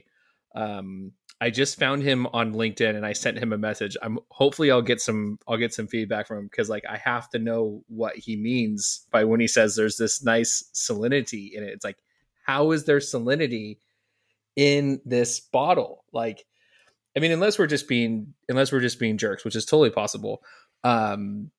Um 0.55 1.11
I 1.41 1.49
just 1.49 1.77
found 1.77 2.01
him 2.01 2.27
on 2.27 2.53
LinkedIn 2.53 2.95
and 2.95 3.05
I 3.05 3.13
sent 3.13 3.37
him 3.37 3.51
a 3.51 3.57
message. 3.57 3.97
I'm 4.01 4.19
hopefully 4.29 4.71
I'll 4.71 4.81
get 4.81 5.01
some 5.01 5.37
I'll 5.47 5.57
get 5.57 5.73
some 5.73 5.87
feedback 5.87 6.27
from 6.27 6.37
him 6.39 6.45
because 6.45 6.69
like 6.69 6.85
I 6.89 6.97
have 6.97 7.29
to 7.31 7.39
know 7.39 7.83
what 7.87 8.15
he 8.15 8.37
means 8.37 9.05
by 9.11 9.25
when 9.25 9.39
he 9.41 9.47
says 9.47 9.75
there's 9.75 9.97
this 9.97 10.23
nice 10.23 10.69
salinity 10.73 11.51
in 11.51 11.63
it. 11.63 11.69
It's 11.69 11.83
like 11.83 11.97
how 12.45 12.71
is 12.71 12.85
there 12.85 12.99
salinity 12.99 13.77
in 14.55 15.01
this 15.05 15.39
bottle? 15.41 16.05
Like 16.13 16.45
I 17.17 17.19
mean, 17.19 17.31
unless 17.31 17.59
we're 17.59 17.67
just 17.67 17.87
being 17.87 18.33
unless 18.47 18.71
we're 18.71 18.81
just 18.81 18.99
being 18.99 19.17
jerks, 19.17 19.43
which 19.43 19.55
is 19.55 19.65
totally 19.65 19.89
possible. 19.89 20.41
Um, 20.83 21.51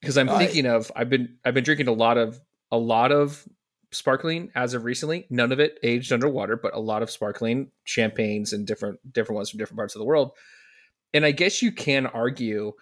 because 0.00 0.18
I'm 0.18 0.28
I- 0.28 0.38
thinking 0.38 0.66
of 0.66 0.90
I've 0.96 1.10
been 1.10 1.36
I've 1.44 1.54
been 1.54 1.64
drinking 1.64 1.88
a 1.88 1.92
lot 1.92 2.16
of 2.16 2.40
a 2.70 2.78
lot 2.78 3.12
of 3.12 3.46
sparkling 3.92 4.50
as 4.54 4.74
of 4.74 4.84
recently. 4.84 5.26
None 5.30 5.52
of 5.52 5.60
it 5.60 5.78
aged 5.82 6.12
underwater, 6.12 6.56
but 6.56 6.74
a 6.74 6.80
lot 6.80 7.02
of 7.02 7.10
sparkling 7.10 7.70
champagnes 7.84 8.52
and 8.52 8.66
different 8.66 9.12
different 9.12 9.36
ones 9.36 9.50
from 9.50 9.58
different 9.58 9.78
parts 9.78 9.94
of 9.94 10.00
the 10.00 10.06
world. 10.06 10.32
And 11.14 11.24
I 11.24 11.30
guess 11.30 11.62
you 11.62 11.72
can 11.72 12.06
argue 12.06 12.72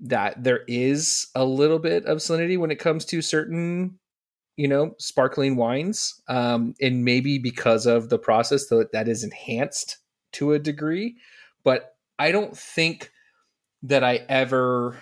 that 0.00 0.42
there 0.42 0.62
is 0.66 1.28
a 1.34 1.44
little 1.44 1.78
bit 1.78 2.04
of 2.04 2.18
salinity 2.18 2.58
when 2.58 2.70
it 2.70 2.78
comes 2.78 3.04
to 3.06 3.22
certain 3.22 3.98
you 4.56 4.68
know 4.68 4.94
sparkling 4.98 5.56
wines 5.56 6.20
um 6.28 6.74
and 6.80 7.04
maybe 7.04 7.38
because 7.38 7.86
of 7.86 8.08
the 8.10 8.18
process 8.18 8.66
that 8.66 8.92
that 8.92 9.08
is 9.08 9.24
enhanced 9.24 9.98
to 10.32 10.52
a 10.52 10.58
degree 10.58 11.16
but 11.64 11.96
I 12.18 12.30
don't 12.30 12.56
think 12.56 13.10
that 13.82 14.04
I 14.04 14.24
ever 14.28 14.96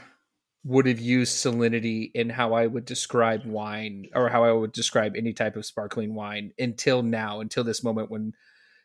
would 0.65 0.87
have 0.87 0.99
used 0.99 1.37
salinity 1.37 2.11
in 2.15 2.31
how 2.31 2.55
I 2.55 2.67
would 2.67 2.87
describe 2.87 3.45
wine 3.45 4.07
or 4.15 4.31
how 4.31 4.45
I 4.45 4.53
would 4.53 4.73
describe 4.73 5.15
any 5.15 5.35
type 5.35 5.57
of 5.57 5.67
sparkling 5.67 6.15
wine 6.15 6.53
until 6.59 7.03
now, 7.03 7.41
until 7.41 7.65
this 7.65 7.85
moment 7.85 8.11
when 8.11 8.33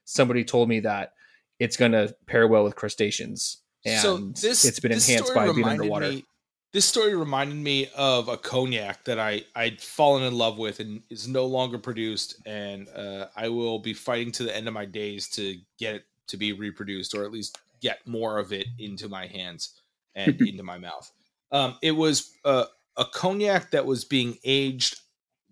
somebody 0.03 0.43
told 0.43 0.67
me 0.67 0.81
that 0.81 1.13
it's 1.57 1.77
going 1.77 1.93
to 1.93 2.13
pair 2.27 2.47
well 2.47 2.63
with 2.63 2.75
crustaceans. 2.75 3.61
And 3.85 4.01
so 4.01 4.17
this 4.17 4.65
it's 4.65 4.79
been 4.79 4.91
this 4.91 5.07
enhanced 5.07 5.33
by 5.33 5.51
being 5.53 5.65
underwater. 5.65 6.09
Me, 6.09 6.25
this 6.73 6.85
story 6.85 7.15
reminded 7.15 7.57
me 7.57 7.89
of 7.95 8.27
a 8.27 8.37
cognac 8.37 9.05
that 9.05 9.17
I 9.17 9.43
I'd 9.55 9.81
fallen 9.81 10.23
in 10.23 10.37
love 10.37 10.57
with 10.57 10.81
and 10.81 11.01
is 11.09 11.27
no 11.27 11.45
longer 11.45 11.77
produced, 11.77 12.35
and 12.45 12.89
uh, 12.89 13.27
I 13.35 13.47
will 13.49 13.79
be 13.79 13.93
fighting 13.93 14.31
to 14.33 14.43
the 14.43 14.55
end 14.55 14.67
of 14.67 14.73
my 14.73 14.85
days 14.85 15.29
to 15.29 15.55
get 15.79 15.95
it 15.95 16.03
to 16.27 16.37
be 16.37 16.51
reproduced 16.51 17.15
or 17.15 17.23
at 17.23 17.31
least 17.31 17.57
get 17.81 18.05
more 18.05 18.37
of 18.37 18.51
it 18.51 18.67
into 18.77 19.07
my 19.07 19.27
hands 19.27 19.79
and 20.13 20.39
into 20.47 20.63
my 20.63 20.77
mouth. 20.77 21.09
Um, 21.51 21.77
it 21.81 21.91
was 21.91 22.31
a, 22.45 22.65
a 22.97 23.05
cognac 23.05 23.71
that 23.71 23.85
was 23.85 24.05
being 24.05 24.37
aged 24.43 24.99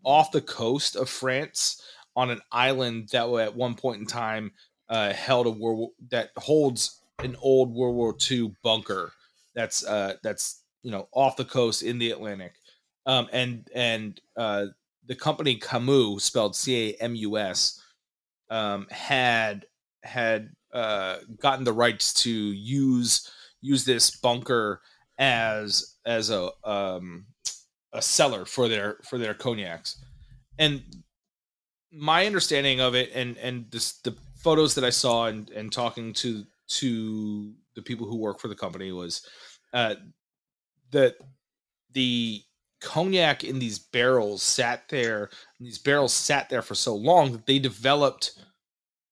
off 0.03 0.31
the 0.31 0.41
coast 0.41 0.95
of 0.95 1.09
France 1.09 1.81
on 2.15 2.29
an 2.29 2.41
island 2.51 3.09
that 3.11 3.29
at 3.29 3.55
one 3.55 3.75
point 3.75 3.99
in 3.99 4.07
time 4.07 4.51
uh, 4.89 5.13
held 5.13 5.47
a 5.47 5.51
war 5.51 5.89
that 6.09 6.31
holds 6.37 7.01
an 7.19 7.35
old 7.41 7.73
World 7.73 7.95
War 7.95 8.15
II 8.29 8.55
bunker 8.63 9.11
that's 9.57 9.83
uh, 9.85 10.13
that's 10.23 10.61
you 10.83 10.91
know 10.91 11.09
off 11.11 11.35
the 11.35 11.43
coast 11.43 11.81
in 11.81 11.97
the 11.97 12.11
Atlantic, 12.11 12.53
um, 13.07 13.27
and 13.33 13.67
and 13.73 14.21
uh, 14.37 14.67
the 15.07 15.15
company 15.15 15.55
Camus, 15.55 16.23
spelled 16.23 16.55
C 16.55 16.91
A 16.91 17.03
M 17.03 17.15
U 17.15 17.37
S, 17.37 17.81
um, 18.51 18.87
had 18.91 19.65
had 20.03 20.51
uh, 20.71 21.17
gotten 21.41 21.65
the 21.65 21.73
rights 21.73 22.13
to 22.21 22.31
use 22.31 23.29
use 23.61 23.83
this 23.83 24.11
bunker 24.11 24.81
as 25.17 25.95
as 26.05 26.29
a 26.29 26.49
um, 26.63 27.25
a 27.93 28.01
cellar 28.01 28.45
for 28.45 28.67
their 28.67 28.97
for 29.03 29.17
their 29.17 29.33
cognacs, 29.33 30.03
and 30.57 30.83
my 31.91 32.25
understanding 32.25 32.79
of 32.79 32.95
it 32.95 33.11
and 33.13 33.37
and 33.37 33.65
this, 33.71 33.99
the 34.01 34.15
photos 34.37 34.75
that 34.75 34.83
I 34.83 34.89
saw 34.89 35.25
and 35.25 35.49
and 35.49 35.71
talking 35.71 36.13
to 36.13 36.43
to 36.69 37.53
the 37.75 37.81
people 37.81 38.07
who 38.07 38.17
work 38.17 38.39
for 38.39 38.47
the 38.47 38.55
company 38.55 38.91
was 38.91 39.25
uh, 39.73 39.95
that 40.91 41.15
the 41.93 42.41
cognac 42.81 43.43
in 43.43 43.59
these 43.59 43.79
barrels 43.79 44.43
sat 44.43 44.87
there 44.89 45.29
and 45.57 45.67
these 45.67 45.79
barrels 45.79 46.13
sat 46.13 46.49
there 46.49 46.61
for 46.61 46.75
so 46.75 46.95
long 46.95 47.31
that 47.31 47.45
they 47.45 47.59
developed 47.59 48.39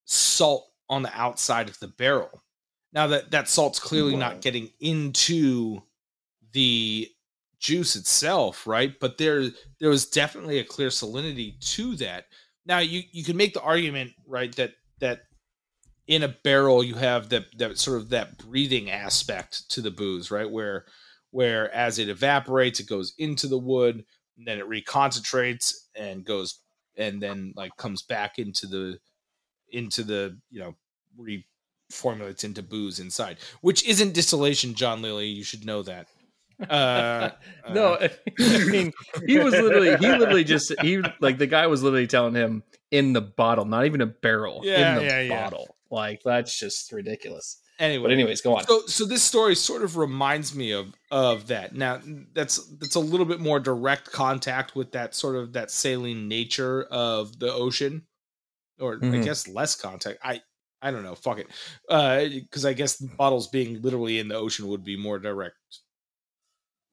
salt 0.06 0.68
on 0.90 1.02
the 1.02 1.12
outside 1.20 1.68
of 1.68 1.80
the 1.80 1.88
barrel. 1.88 2.44
Now 2.94 3.08
that 3.08 3.32
that 3.32 3.50
salt's 3.50 3.80
clearly 3.80 4.16
not 4.16 4.42
getting 4.42 4.70
into 4.80 5.82
the 6.56 7.10
juice 7.60 7.96
itself 7.96 8.66
right? 8.66 8.98
But 9.00 9.18
there 9.18 9.50
there 9.80 9.90
was 9.90 10.08
definitely 10.08 10.60
a 10.60 10.64
clear 10.64 10.90
salinity 10.90 11.60
to 11.74 11.96
that. 11.98 12.26
Now 12.66 12.80
you 12.80 13.04
you 13.12 13.24
can 13.24 13.38
make 13.38 13.54
the 13.54 13.62
argument 13.62 14.14
right 14.26 14.56
that 14.56 14.72
that 15.00 15.24
in 16.08 16.24
a 16.24 16.36
barrel 16.44 16.84
you 16.84 16.96
have 16.96 17.30
that 17.30 17.46
that 17.58 17.78
sort 17.78 17.98
of 17.98 18.10
that 18.10 18.38
breathing 18.38 18.90
aspect 18.90 19.70
to 19.72 19.82
the 19.82 19.92
booze 19.92 20.32
right? 20.32 20.50
Where 20.50 20.86
where 21.32 21.72
as 21.74 22.00
it 22.00 22.08
evaporates 22.08 22.80
it 22.80 22.88
goes 22.88 23.14
into 23.18 23.48
the 23.48 23.58
wood 23.58 24.06
and 24.38 24.48
then 24.48 24.58
it 24.58 24.70
reconcentrates 24.70 25.74
and 25.96 26.24
goes 26.24 26.62
and 26.98 27.22
then 27.22 27.54
like 27.58 27.76
comes 27.76 28.02
back 28.02 28.40
into 28.40 28.68
the 28.68 28.98
into 29.70 30.04
the 30.04 30.40
you 30.50 30.62
know 30.62 30.76
reformulates 31.20 32.44
into 32.46 32.64
booze 32.64 33.00
inside 33.00 33.38
which 33.62 33.86
isn't 33.86 34.14
distillation 34.14 34.74
john 34.74 35.02
lilly. 35.02 35.28
You 35.28 35.44
should 35.44 35.66
know 35.66 35.84
that 35.84 36.08
uh, 36.70 37.30
no, 37.70 37.94
uh, 37.96 38.08
I 38.40 38.64
mean 38.66 38.92
he 39.28 39.38
was 39.40 39.54
literally 39.54 39.96
he 39.98 40.12
literally 40.12 40.44
just 40.44 40.74
he 40.82 41.02
like 41.20 41.38
the 41.38 41.48
guy 41.48 41.68
was 41.68 41.84
literally 41.84 42.08
telling 42.08 42.34
him 42.36 42.64
in 42.92 43.14
the 43.14 43.22
bottle, 43.22 43.66
not 43.66 43.86
even 43.86 44.02
a 44.02 44.06
barrel, 44.06 44.62
Yeah, 44.64 44.90
in 44.90 44.96
the 44.96 45.02
yeah, 45.04 45.22
yeah. 45.22 45.44
bottle. 45.44 45.76
Like 45.92 46.22
that's 46.24 46.58
just 46.58 46.92
ridiculous. 46.92 47.62
anyway 47.80 48.04
But 48.04 48.12
anyways, 48.14 48.42
go 48.42 48.56
on. 48.56 48.66
so 48.66 48.82
so 48.88 49.06
this 49.06 49.22
story 49.24 49.56
sort 49.56 49.84
of 49.84 49.98
reminds 49.98 50.56
me 50.56 50.72
of 50.72 50.94
of 51.12 51.48
that 51.48 51.76
now 51.76 52.00
that's 52.34 52.58
that's 52.78 52.96
a 52.96 53.00
little 53.00 53.26
bit 53.26 53.40
more 53.40 53.60
direct 53.60 54.12
contact 54.12 54.76
with 54.76 54.92
that 54.94 55.14
sort 55.16 55.36
of 55.36 55.54
that 55.54 55.72
saline 55.72 56.28
nature 56.28 56.84
of 56.86 57.38
the 57.40 57.52
ocean 57.54 58.04
or 58.80 58.96
i 58.96 58.98
Mhm. 58.98 59.24
guess 59.24 59.48
less 59.48 59.76
contact 59.76 60.20
i 60.24 60.42
i 60.82 60.92
don't 60.92 61.04
know 61.04 61.16
fuck 61.16 61.38
it 61.38 61.48
uh 61.90 62.26
because 62.26 62.66
i 62.66 62.74
guess 62.74 62.98
bottles 62.98 63.48
being 63.48 63.82
literally 63.82 64.20
in 64.20 64.28
the 64.28 64.36
ocean 64.36 64.68
would 64.68 64.84
be 64.84 64.98
more 64.98 65.20
direct 65.20 65.56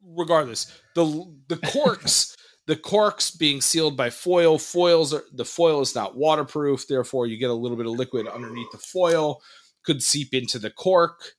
regardless 0.05 0.80
the 0.94 1.32
the 1.48 1.57
corks 1.57 2.36
the 2.66 2.76
corks 2.76 3.30
being 3.30 3.61
sealed 3.61 3.96
by 3.96 4.09
foil 4.11 4.59
foils 4.59 5.12
are 5.12 5.24
the 5.32 5.44
foil 5.44 5.80
is 5.80 5.94
not 5.94 6.16
waterproof 6.16 6.86
therefore 6.86 7.26
you 7.26 7.36
get 7.36 7.50
a 7.50 7.55
little 7.55 7.76
bit 7.76 7.86
of 7.86 7.92
liquid 7.92 8.26
underneath 8.28 8.70
the 8.72 8.78
foil 8.78 9.40
could 9.84 10.03
seep 10.03 10.32
into 10.32 10.59
the 10.59 10.70
cork 10.70 11.34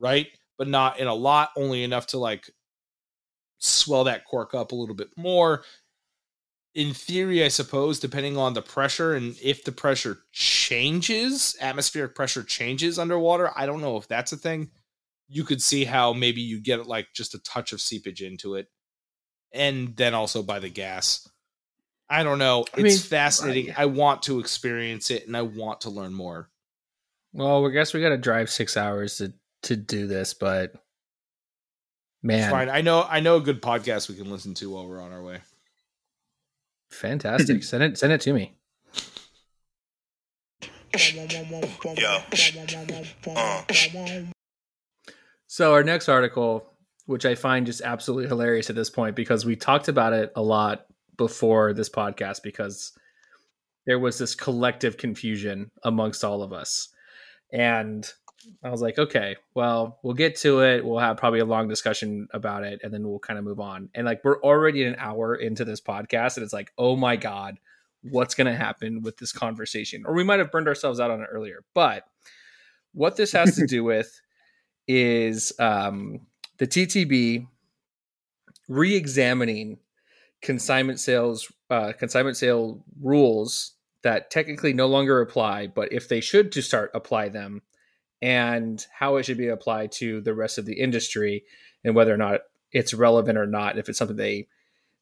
right? 0.00 0.26
But 0.58 0.68
not 0.68 0.98
in 0.98 1.06
a 1.06 1.14
lot 1.14 1.50
only 1.56 1.84
enough 1.84 2.08
to 2.08 2.18
like 2.18 2.50
swell 3.58 4.04
that 4.04 4.24
cork 4.24 4.54
up 4.54 4.72
a 4.72 4.74
little 4.74 4.94
bit 4.94 5.08
more. 5.16 5.62
In 6.72 6.94
theory 6.94 7.44
i 7.44 7.48
suppose 7.48 7.98
depending 7.98 8.36
on 8.36 8.54
the 8.54 8.62
pressure 8.62 9.14
and 9.14 9.36
if 9.42 9.64
the 9.64 9.72
pressure 9.72 10.18
changes 10.30 11.56
atmospheric 11.60 12.14
pressure 12.14 12.44
changes 12.44 12.96
underwater 12.96 13.50
i 13.56 13.66
don't 13.66 13.80
know 13.80 13.96
if 13.96 14.06
that's 14.06 14.30
a 14.30 14.36
thing 14.36 14.70
you 15.30 15.44
could 15.44 15.62
see 15.62 15.84
how 15.84 16.12
maybe 16.12 16.40
you 16.40 16.60
get 16.60 16.86
like 16.86 17.06
just 17.14 17.34
a 17.34 17.38
touch 17.42 17.72
of 17.72 17.80
seepage 17.80 18.20
into 18.20 18.56
it 18.56 18.66
and 19.52 19.96
then 19.96 20.12
also 20.12 20.42
by 20.42 20.58
the 20.58 20.68
gas 20.68 21.28
i 22.08 22.22
don't 22.22 22.38
know 22.38 22.62
it's 22.74 22.78
I 22.78 22.82
mean, 22.82 22.98
fascinating 22.98 23.66
right. 23.68 23.78
i 23.78 23.86
want 23.86 24.22
to 24.22 24.40
experience 24.40 25.10
it 25.10 25.26
and 25.26 25.36
i 25.36 25.42
want 25.42 25.82
to 25.82 25.90
learn 25.90 26.12
more 26.12 26.50
Well, 27.32 27.64
I 27.66 27.70
guess 27.70 27.94
we 27.94 28.00
got 28.00 28.08
to 28.10 28.18
drive 28.18 28.50
six 28.50 28.76
hours 28.76 29.18
to 29.18 29.32
to 29.62 29.76
do 29.76 30.06
this, 30.06 30.32
but 30.34 30.72
It's 30.72 30.78
man, 32.22 32.50
fine 32.50 32.68
i 32.68 32.80
know 32.80 33.06
i 33.08 33.20
know 33.20 33.36
a 33.36 33.40
good 33.40 33.62
podcast 33.62 34.08
we 34.08 34.16
can 34.16 34.30
listen 34.30 34.54
to 34.54 34.70
while 34.70 34.88
we're 34.88 35.00
on 35.00 35.12
our 35.12 35.22
way 35.22 35.38
fantastic. 36.90 37.62
send 37.70 37.82
it 37.84 37.98
send 37.98 38.12
it 38.12 38.20
to 38.22 38.32
me. 38.32 38.56
Yo. 41.96 42.18
Uh. 43.36 43.62
So 45.52 45.72
our 45.72 45.82
next 45.82 46.08
article, 46.08 46.64
which 47.06 47.26
I 47.26 47.34
find 47.34 47.66
just 47.66 47.80
absolutely 47.80 48.28
hilarious 48.28 48.70
at 48.70 48.76
this 48.76 48.88
point, 48.88 49.16
because 49.16 49.44
we 49.44 49.56
talked 49.56 49.88
about 49.88 50.12
it 50.12 50.30
a 50.36 50.42
lot 50.42 50.86
before 51.16 51.72
this 51.72 51.88
podcast, 51.88 52.44
because 52.44 52.92
there 53.84 53.98
was 53.98 54.16
this 54.16 54.36
collective 54.36 54.96
confusion 54.96 55.72
amongst 55.82 56.22
all 56.22 56.44
of 56.44 56.52
us, 56.52 56.90
and 57.52 58.08
I 58.62 58.70
was 58.70 58.80
like, 58.80 58.96
okay, 58.96 59.34
well, 59.52 59.98
we'll 60.04 60.14
get 60.14 60.36
to 60.36 60.60
it. 60.60 60.84
We'll 60.84 61.00
have 61.00 61.16
probably 61.16 61.40
a 61.40 61.44
long 61.44 61.66
discussion 61.66 62.28
about 62.32 62.62
it, 62.62 62.78
and 62.84 62.94
then 62.94 63.08
we'll 63.08 63.18
kind 63.18 63.36
of 63.36 63.44
move 63.44 63.58
on. 63.58 63.88
And 63.92 64.06
like 64.06 64.20
we're 64.22 64.40
already 64.42 64.84
an 64.84 64.94
hour 65.00 65.34
into 65.34 65.64
this 65.64 65.80
podcast, 65.80 66.36
and 66.36 66.44
it's 66.44 66.52
like, 66.52 66.70
oh 66.78 66.94
my 66.94 67.16
god, 67.16 67.58
what's 68.02 68.36
going 68.36 68.46
to 68.46 68.56
happen 68.56 69.02
with 69.02 69.16
this 69.16 69.32
conversation? 69.32 70.04
Or 70.06 70.14
we 70.14 70.22
might 70.22 70.38
have 70.38 70.52
burned 70.52 70.68
ourselves 70.68 71.00
out 71.00 71.10
on 71.10 71.20
it 71.20 71.28
earlier, 71.28 71.64
but 71.74 72.04
what 72.92 73.16
this 73.16 73.32
has 73.32 73.56
to 73.56 73.66
do 73.68 73.82
with 73.82 74.20
is 74.92 75.52
um, 75.60 76.20
the 76.58 76.66
TTB 76.66 77.46
re-examining 78.66 79.78
consignment 80.42 80.98
sales 80.98 81.52
uh, 81.70 81.92
consignment 81.92 82.36
sale 82.36 82.82
rules 83.00 83.74
that 84.02 84.32
technically 84.32 84.72
no 84.72 84.88
longer 84.88 85.20
apply, 85.20 85.68
but 85.68 85.92
if 85.92 86.08
they 86.08 86.20
should 86.20 86.50
to 86.50 86.60
start 86.60 86.90
apply 86.92 87.28
them, 87.28 87.62
and 88.20 88.84
how 88.92 89.16
it 89.16 89.24
should 89.24 89.38
be 89.38 89.46
applied 89.46 89.92
to 89.92 90.20
the 90.22 90.34
rest 90.34 90.58
of 90.58 90.66
the 90.66 90.80
industry, 90.80 91.44
and 91.84 91.94
whether 91.94 92.12
or 92.12 92.16
not 92.16 92.40
it's 92.72 92.92
relevant 92.92 93.38
or 93.38 93.46
not, 93.46 93.78
if 93.78 93.88
it's 93.88 93.98
something 93.98 94.16
they 94.16 94.48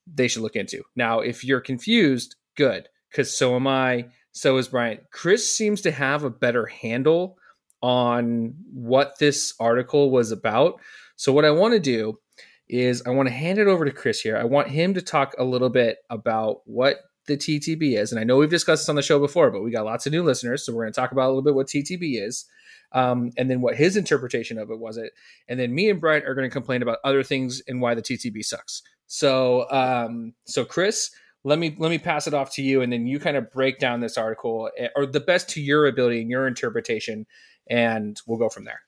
they 0.07 0.29
should 0.29 0.43
look 0.43 0.57
into. 0.57 0.83
Now, 0.97 1.21
if 1.21 1.45
you're 1.45 1.63
confused, 1.63 2.37
good, 2.57 2.91
because 3.11 3.35
so 3.35 3.57
am 3.57 3.67
I. 3.67 4.09
So 4.33 4.59
is 4.59 4.69
Bryant. 4.69 5.01
Chris 5.11 5.49
seems 5.49 5.81
to 5.81 5.91
have 5.91 6.25
a 6.25 6.31
better 6.31 6.67
handle 6.67 7.38
on 7.83 8.55
what 8.73 9.19
this 9.19 9.55
article 9.61 10.11
was 10.11 10.31
about. 10.31 10.81
So, 11.17 11.33
what 11.33 11.45
I 11.45 11.51
want 11.51 11.75
to 11.75 11.81
do 11.81 12.19
is 12.69 13.03
I 13.07 13.11
want 13.11 13.29
to 13.29 13.35
hand 13.35 13.59
it 13.59 13.67
over 13.67 13.85
to 13.85 13.91
Chris 13.91 14.21
here. 14.21 14.37
I 14.37 14.45
want 14.45 14.69
him 14.69 14.95
to 14.95 15.03
talk 15.03 15.35
a 15.39 15.45
little 15.45 15.71
bit 15.71 15.99
about 16.11 16.61
what 16.65 16.99
the 17.27 17.37
TTB 17.37 17.99
is. 17.99 18.13
And 18.13 18.21
I 18.21 18.25
know 18.25 18.37
we've 18.37 18.51
discussed 18.51 18.83
this 18.83 18.89
on 18.89 18.97
the 18.97 19.03
show 19.03 19.19
before, 19.19 19.51
but 19.51 19.63
we 19.63 19.71
got 19.71 19.85
lots 19.85 20.07
of 20.07 20.13
new 20.13 20.23
listeners. 20.23 20.65
So, 20.65 20.73
we're 20.73 20.85
going 20.85 20.93
to 20.93 21.01
talk 21.01 21.13
about 21.13 21.27
a 21.27 21.31
little 21.31 21.43
bit 21.43 21.55
what 21.55 21.69
TTB 21.69 22.23
is. 22.23 22.47
Um, 22.93 23.33
and 23.37 23.51
then 23.51 23.61
what 23.61 23.77
his 23.77 23.99
interpretation 23.99 24.57
of 24.57 24.71
it 24.71 24.79
was 24.79 24.97
it, 24.97 25.13
and 25.47 25.61
then 25.61 25.75
me 25.75 25.91
and 25.91 26.01
Bryant 26.01 26.25
are 26.25 26.35
going 26.35 26.49
to 26.49 26.53
complain 26.53 26.81
about 26.81 26.97
other 27.05 27.23
things 27.23 27.61
and 27.69 27.83
why 27.83 27.95
the 27.95 28.01
TTB 28.01 28.43
sucks. 28.43 28.83
So, 29.07 29.71
um, 29.71 30.33
so 30.47 30.65
Chris, 30.65 31.11
let 31.45 31.59
me 31.59 31.75
let 31.79 31.91
me 31.91 31.99
pass 31.99 32.27
it 32.27 32.35
off 32.35 32.53
to 32.55 32.63
you, 32.63 32.83
and 32.83 32.93
then 32.93 33.07
you 33.07 33.19
kind 33.19 33.37
of 33.37 33.51
break 33.51 33.79
down 33.79 34.01
this 34.01 34.19
article 34.19 34.71
eh, 34.77 34.89
or 34.97 35.07
the 35.07 35.21
best 35.21 35.49
to 35.51 35.61
your 35.61 35.87
ability 35.87 36.21
and 36.21 36.31
your 36.31 36.47
interpretation, 36.47 37.27
and 37.69 38.21
we'll 38.27 38.39
go 38.39 38.49
from 38.49 38.65
there. 38.65 38.81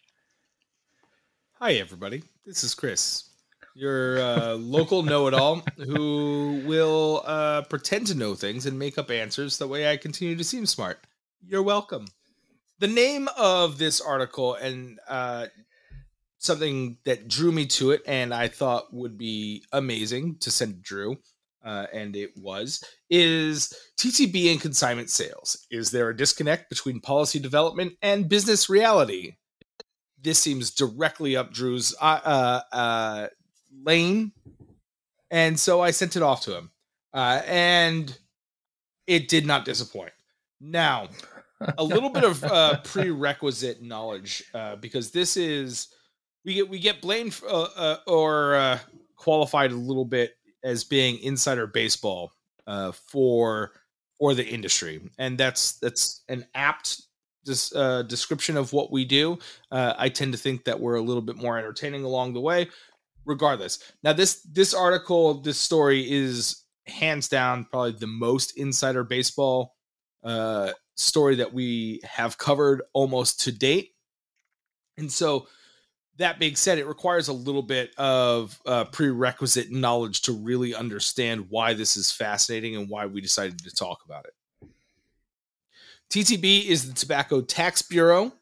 Hi, 1.55 1.75
everybody. 1.75 2.23
This 2.47 2.65
is 2.65 2.75
Chris, 2.75 3.29
your 3.75 4.19
uh, 4.19 4.55
local 4.55 5.03
know 5.03 5.27
it 5.27 5.35
all 5.35 5.63
who 5.77 6.63
will 6.65 7.23
uh, 7.25 7.63
pretend 7.63 8.07
to 8.09 8.15
know 8.15 8.35
things 8.35 8.67
and 8.67 8.79
make 8.79 8.99
up 8.99 9.11
answers. 9.11 9.59
That 9.59 9.69
way 9.69 9.91
I 9.91 9.97
continue 9.97 10.37
to 10.37 10.45
seem 10.45 10.67
smart. 10.67 11.01
You're 11.47 11.63
welcome. 11.63 12.07
The 12.79 12.89
name 12.89 13.29
of 13.37 13.77
this 13.77 14.01
article 14.01 14.55
and 14.55 14.99
uh, 15.07 15.47
something 16.39 16.97
that 17.05 17.29
drew 17.29 17.53
me 17.53 17.67
to 17.67 17.91
it 17.91 18.03
and 18.07 18.33
I 18.33 18.49
thought 18.49 18.93
would 18.93 19.19
be 19.19 19.65
amazing 19.73 20.37
to 20.41 20.51
send 20.51 20.77
to 20.77 20.81
Drew, 20.81 21.19
uh, 21.65 21.87
and 21.93 22.17
it 22.17 22.37
was, 22.37 22.83
is 23.09 23.75
TTB 23.99 24.53
and 24.53 24.61
consignment 24.61 25.11
sales. 25.11 25.67
Is 25.71 25.91
there 25.91 26.09
a 26.09 26.17
disconnect 26.17 26.69
between 26.69 27.01
policy 27.01 27.39
development 27.39 27.95
and 28.03 28.29
business 28.29 28.69
reality? 28.69 29.35
this 30.23 30.39
seems 30.39 30.71
directly 30.71 31.37
up 31.37 31.53
Drew's 31.53 31.95
uh, 32.01 32.21
uh, 32.25 32.61
uh, 32.73 33.27
lane, 33.85 34.33
and 35.31 35.59
so 35.59 35.81
I 35.81 35.91
sent 35.91 36.17
it 36.17 36.23
off 36.23 36.43
to 36.43 36.57
him, 36.57 36.71
uh, 37.15 37.43
and 37.47 38.17
it 39.07 39.29
did 39.29 39.47
not 39.47 39.65
disappoint. 39.65 40.13
Now, 40.61 41.09
a 41.79 41.85
little 41.85 42.11
bit 42.11 42.25
of 42.25 42.45
uh, 42.45 42.81
prerequisite 42.85 43.83
knowledge 43.83 44.45
uh, 44.55 44.77
because 44.77 45.11
this 45.11 45.37
is 45.37 45.89
we 46.45 46.55
get 46.55 46.69
we 46.69 46.79
get 46.79 47.01
blamed 47.01 47.35
for, 47.35 47.49
uh, 47.49 47.69
uh, 47.77 47.97
or 48.07 48.55
uh, 48.57 48.79
qualified 49.17 49.73
a 49.73 49.77
little 49.77 50.05
bit 50.05 50.37
as 50.63 50.85
being 50.85 51.19
insider 51.19 51.67
baseball 51.67 52.33
uh, 52.67 52.93
for 52.93 53.73
for 54.19 54.35
the 54.35 54.47
industry, 54.47 55.01
and 55.19 55.39
that's 55.39 55.79
that's 55.79 56.23
an 56.29 56.47
apt 56.55 57.03
this 57.45 57.75
uh, 57.75 58.03
description 58.03 58.57
of 58.57 58.73
what 58.73 58.93
we 58.93 59.05
do. 59.05 59.39
Uh, 59.71 59.95
I 59.97 60.09
tend 60.09 60.33
to 60.33 60.39
think 60.39 60.65
that 60.65 60.79
we're 60.79 60.97
a 60.97 61.01
little 61.01 61.23
bit 61.23 61.37
more 61.37 61.59
entertaining 61.59 62.05
along 62.05 62.35
the 62.35 62.41
way. 62.41 62.69
Regardless, 63.27 63.79
now 64.03 64.13
this 64.13 64.43
this 64.43 64.75
article, 64.75 65.41
this 65.41 65.59
story 65.59 66.11
is 66.11 66.65
hands 66.87 67.29
down 67.29 67.65
probably 67.65 67.93
the 67.93 68.07
most 68.07 68.57
insider 68.59 69.05
baseball 69.05 69.77
uh, 70.25 70.73
story 70.97 71.37
that 71.37 71.53
we 71.53 72.01
have 72.05 72.39
covered 72.39 72.83
almost 72.93 73.41
to 73.41 73.53
date. 73.53 73.91
And 74.99 75.11
so, 75.11 75.47
that 76.21 76.39
being 76.39 76.55
said, 76.55 76.79
it 76.79 76.87
requires 76.87 77.29
a 77.29 77.33
little 77.33 77.63
bit 77.63 77.95
of 77.97 78.61
uh, 78.67 78.85
prerequisite 78.85 79.71
knowledge 79.71 80.21
to 80.23 80.33
really 80.33 80.75
understand 80.75 81.47
why 81.49 81.73
this 81.73 81.97
is 81.97 82.13
fascinating 82.13 82.77
and 82.77 82.91
why 82.91 83.07
we 83.07 83.23
decided 83.23 83.59
to 83.65 83.75
talk 83.75 84.05
about 84.05 84.27
it. 84.27 84.69
TTB 86.11 86.67
is 86.67 86.87
the 86.87 86.95
Tobacco 86.95 87.41
Tax 87.41 87.81
Bureau. 87.81 88.33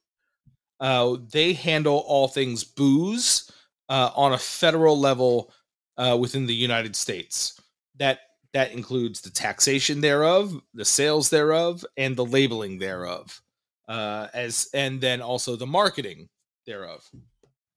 Uh, 0.80 1.18
they 1.30 1.52
handle 1.52 2.02
all 2.06 2.26
things 2.26 2.64
booze 2.64 3.50
uh, 3.88 4.10
on 4.16 4.32
a 4.32 4.38
federal 4.38 4.98
level 4.98 5.52
uh, 5.96 6.16
within 6.18 6.46
the 6.46 6.54
United 6.54 6.96
States. 6.96 7.60
That 7.96 8.20
that 8.54 8.72
includes 8.72 9.20
the 9.20 9.30
taxation 9.30 10.00
thereof, 10.00 10.60
the 10.74 10.84
sales 10.84 11.30
thereof, 11.30 11.84
and 11.96 12.16
the 12.16 12.24
labeling 12.24 12.78
thereof, 12.78 13.40
uh, 13.86 14.28
as 14.34 14.68
and 14.74 15.00
then 15.00 15.20
also 15.20 15.54
the 15.54 15.66
marketing 15.66 16.28
thereof. 16.66 17.08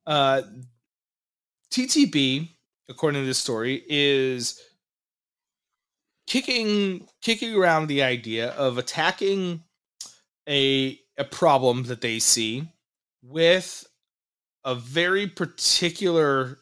Uh, 0.05 0.41
TTB, 1.71 2.49
according 2.89 3.21
to 3.21 3.25
this 3.25 3.37
story, 3.37 3.83
is 3.87 4.59
kicking 6.27 7.07
kicking 7.21 7.55
around 7.55 7.87
the 7.87 8.03
idea 8.03 8.49
of 8.51 8.77
attacking 8.77 9.63
a 10.47 10.99
a 11.17 11.23
problem 11.23 11.83
that 11.83 12.01
they 12.01 12.19
see 12.19 12.67
with 13.21 13.85
a 14.63 14.75
very 14.75 15.27
particular 15.27 16.57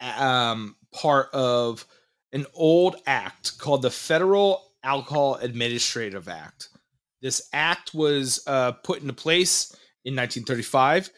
um, 0.00 0.76
part 0.92 1.28
of 1.32 1.84
an 2.32 2.46
old 2.54 2.96
act 3.06 3.58
called 3.58 3.82
the 3.82 3.90
Federal 3.90 4.72
Alcohol 4.82 5.36
Administrative 5.36 6.28
Act. 6.28 6.68
This 7.20 7.48
act 7.52 7.94
was 7.94 8.42
uh, 8.46 8.72
put 8.72 9.00
into 9.00 9.12
place 9.12 9.72
in 10.04 10.14
1935. 10.14 11.10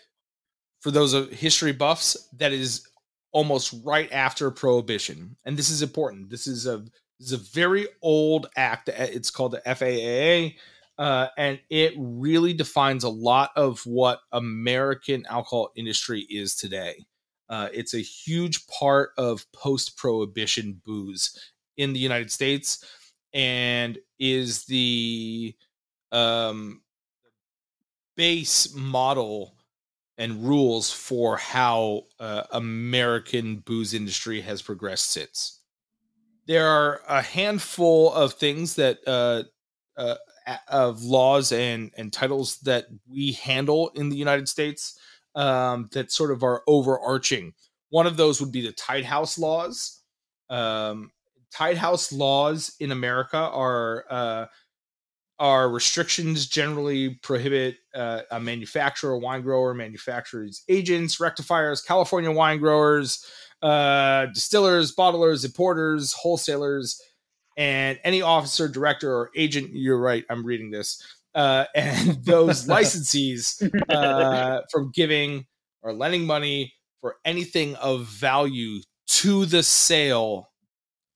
For 0.81 0.91
those 0.91 1.13
of 1.13 1.31
history 1.31 1.73
buffs, 1.73 2.17
that 2.39 2.53
is 2.53 2.87
almost 3.33 3.75
right 3.85 4.11
after 4.13 4.51
Prohibition, 4.51 5.37
and 5.45 5.57
this 5.57 5.71
is 5.71 5.83
important. 5.83 6.31
This 6.31 6.47
is 6.47 6.67
a 6.67 6.79
this 7.19 7.33
is 7.33 7.33
a 7.33 7.53
very 7.53 7.87
old 8.01 8.49
act. 8.57 8.89
It's 8.89 9.31
called 9.31 9.53
the 9.53 9.63
FAAA, 9.67 10.57
uh, 10.99 11.29
and 11.37 11.61
it 11.69 11.93
really 11.99 12.55
defines 12.55 13.05
a 13.05 13.11
lot 13.11 13.51
of 13.57 13.81
what 13.85 14.21
American 14.33 15.27
alcohol 15.29 15.71
industry 15.77 16.27
is 16.31 16.57
today. 16.57 16.95
Uh, 17.51 17.69
it's 17.75 17.95
a 17.95 17.99
huge 17.99 18.67
part 18.69 19.11
of 19.19 19.45
post 19.53 19.97
prohibition 19.99 20.81
booze 20.87 21.53
in 21.77 21.93
the 21.93 21.99
United 21.99 22.31
States 22.31 22.85
and 23.33 23.99
is 24.19 24.65
the 24.67 25.55
um, 26.13 26.81
base 28.17 28.75
model 28.75 29.55
and 30.21 30.47
rules 30.47 30.93
for 30.93 31.39
how 31.39 32.03
uh, 32.21 32.43
American 32.53 33.57
booze 33.57 33.95
industry 33.95 34.43
has 34.43 34.61
progressed 34.61 35.11
since. 35.11 35.61
There 36.47 36.69
are 36.69 37.01
a 37.09 37.23
handful 37.23 38.13
of 38.13 38.35
things 38.35 38.75
that 38.75 38.99
uh, 39.07 39.45
uh, 39.97 40.17
of 40.69 41.03
laws 41.03 41.53
and 41.53 41.91
and 41.97 42.13
titles 42.13 42.59
that 42.61 42.87
we 43.09 43.33
handle 43.33 43.91
in 43.95 44.11
the 44.11 44.17
United 44.17 44.47
States 44.47 44.99
um, 45.35 45.89
that 45.93 46.13
sort 46.13 46.33
of 46.33 46.43
are 46.43 46.63
overarching. 46.67 47.55
One 47.89 48.07
of 48.07 48.19
those 48.19 48.41
would 48.41 48.53
be 48.53 48.61
the 48.61 48.73
tied 48.73 49.07
house 49.07 49.39
laws. 49.39 50.03
Um, 50.51 51.13
tied 51.51 51.79
house 51.79 52.13
laws 52.13 52.77
in 52.79 52.93
America 52.93 53.39
are 53.39 54.05
are 55.41 55.71
restrictions 55.71 56.47
generally 56.47 57.15
prohibit 57.23 57.79
uh, 57.95 58.21
a 58.31 58.39
manufacturer, 58.39 59.17
wine 59.19 59.41
grower, 59.41 59.73
manufacturers, 59.73 60.63
agents, 60.69 61.19
rectifiers, 61.19 61.81
California 61.81 62.31
wine 62.31 62.59
growers, 62.59 63.27
uh, 63.63 64.27
distillers, 64.27 64.95
bottlers, 64.95 65.45
importers, 65.45 66.13
wholesalers, 66.13 67.03
and 67.57 67.99
any 68.05 68.21
officer, 68.21 68.69
director, 68.69 69.13
or 69.13 69.31
agent. 69.35 69.71
You're 69.73 69.99
right. 69.99 70.25
I'm 70.29 70.45
reading 70.45 70.71
this 70.71 71.03
uh, 71.35 71.65
and 71.75 72.23
those 72.25 72.67
licensees 72.69 73.63
uh, 73.89 74.61
from 74.71 74.93
giving 74.95 75.47
or 75.83 75.95
lending 75.95 76.27
money 76.27 76.75
for 77.01 77.17
anything 77.25 77.75
of 77.77 78.05
value 78.05 78.81
to 79.07 79.47
the 79.47 79.63
sale 79.63 80.51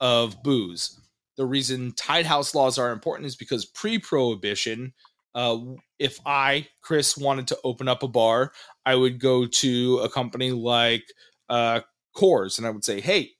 of 0.01 0.43
booze. 0.43 0.99
The 1.37 1.47
reason 1.47 1.93
tied 1.93 2.27
house 2.27 2.55
laws 2.55 2.79
are 2.79 2.93
important 2.93 3.27
is 3.27 3.37
because 3.37 3.65
pre 3.65 3.99
prohibition, 3.99 4.93
uh, 5.35 5.59
if 5.99 6.19
I, 6.25 6.67
Chris, 6.81 7.17
wanted 7.17 7.49
to 7.49 7.59
open 7.65 7.89
up 7.89 8.03
a 8.03 8.09
bar, 8.09 8.53
I 8.87 8.95
would 8.95 9.19
go 9.19 9.47
to 9.47 9.99
a 9.99 10.09
company 10.09 10.53
like 10.53 11.05
uh, 11.49 11.81
Coors 12.17 12.59
and 12.59 12.67
I 12.67 12.71
would 12.71 12.85
say, 12.85 13.01
Hey, 13.01 13.33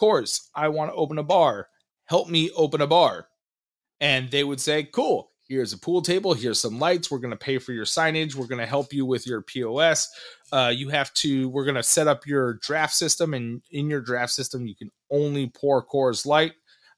Coors, 0.00 0.48
I 0.54 0.68
want 0.68 0.90
to 0.90 0.96
open 0.96 1.18
a 1.18 1.22
bar. 1.22 1.68
Help 2.06 2.28
me 2.28 2.50
open 2.56 2.80
a 2.80 2.86
bar. 2.86 3.28
And 4.00 4.30
they 4.30 4.44
would 4.44 4.60
say, 4.60 4.84
Cool. 4.84 5.30
Here's 5.46 5.74
a 5.74 5.78
pool 5.78 6.00
table. 6.00 6.32
Here's 6.32 6.58
some 6.58 6.78
lights. 6.78 7.10
We're 7.10 7.18
going 7.18 7.30
to 7.30 7.36
pay 7.36 7.58
for 7.58 7.72
your 7.72 7.84
signage. 7.84 8.34
We're 8.34 8.46
going 8.46 8.62
to 8.62 8.66
help 8.66 8.94
you 8.94 9.04
with 9.04 9.26
your 9.26 9.42
pos 9.42 10.08
uh, 10.54 10.68
you 10.68 10.88
have 10.88 11.12
to 11.14 11.48
we're 11.48 11.64
going 11.64 11.74
to 11.74 11.82
set 11.82 12.06
up 12.06 12.26
your 12.26 12.54
draft 12.54 12.94
system 12.94 13.34
and 13.34 13.60
in 13.72 13.90
your 13.90 14.00
draft 14.00 14.32
system 14.32 14.66
you 14.66 14.74
can 14.76 14.88
only 15.10 15.48
pour 15.48 15.84
Coors 15.84 16.24
Light 16.24 16.52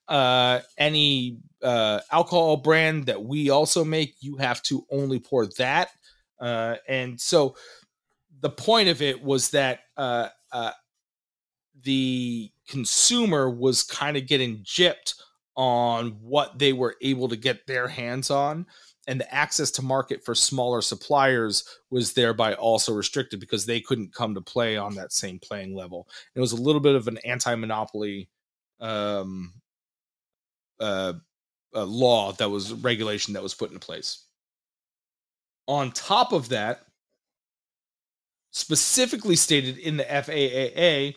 uh, 0.08 0.60
any 0.78 1.38
uh, 1.62 2.00
alcohol 2.12 2.56
brand 2.56 3.06
that 3.06 3.22
we 3.22 3.50
also 3.50 3.84
make 3.84 4.14
you 4.20 4.36
have 4.36 4.62
to 4.62 4.86
only 4.90 5.18
pour 5.18 5.46
that 5.46 5.90
uh, 6.40 6.76
and 6.88 7.20
so 7.20 7.56
the 8.40 8.50
point 8.50 8.88
of 8.88 9.02
it 9.02 9.22
was 9.22 9.50
that 9.50 9.80
uh, 9.96 10.28
uh, 10.52 10.72
the 11.82 12.50
consumer 12.68 13.48
was 13.48 13.82
kind 13.82 14.16
of 14.16 14.26
getting 14.26 14.58
gypped 14.58 15.14
on 15.56 16.10
what 16.20 16.58
they 16.58 16.72
were 16.72 16.96
able 17.00 17.28
to 17.28 17.36
get 17.36 17.66
their 17.66 17.88
hands 17.88 18.30
on 18.30 18.66
and 19.06 19.20
the 19.20 19.34
access 19.34 19.70
to 19.70 19.82
market 19.82 20.24
for 20.24 20.34
smaller 20.34 20.82
suppliers 20.82 21.64
was 21.90 22.12
thereby 22.12 22.54
also 22.54 22.92
restricted 22.92 23.38
because 23.38 23.64
they 23.64 23.80
couldn't 23.80 24.12
come 24.12 24.34
to 24.34 24.40
play 24.40 24.76
on 24.76 24.94
that 24.96 25.12
same 25.12 25.38
playing 25.38 25.74
level. 25.74 26.08
It 26.34 26.40
was 26.40 26.52
a 26.52 26.60
little 26.60 26.80
bit 26.80 26.96
of 26.96 27.06
an 27.06 27.18
anti-monopoly 27.18 28.28
um, 28.80 29.54
uh, 30.80 31.14
law 31.74 32.32
that 32.32 32.48
was 32.48 32.72
regulation 32.72 33.34
that 33.34 33.42
was 33.42 33.54
put 33.54 33.70
into 33.70 33.80
place. 33.80 34.26
On 35.68 35.90
top 35.92 36.32
of 36.32 36.48
that, 36.50 36.80
specifically 38.52 39.36
stated 39.36 39.78
in 39.78 39.96
the 39.96 40.04
FAAA 40.04 41.14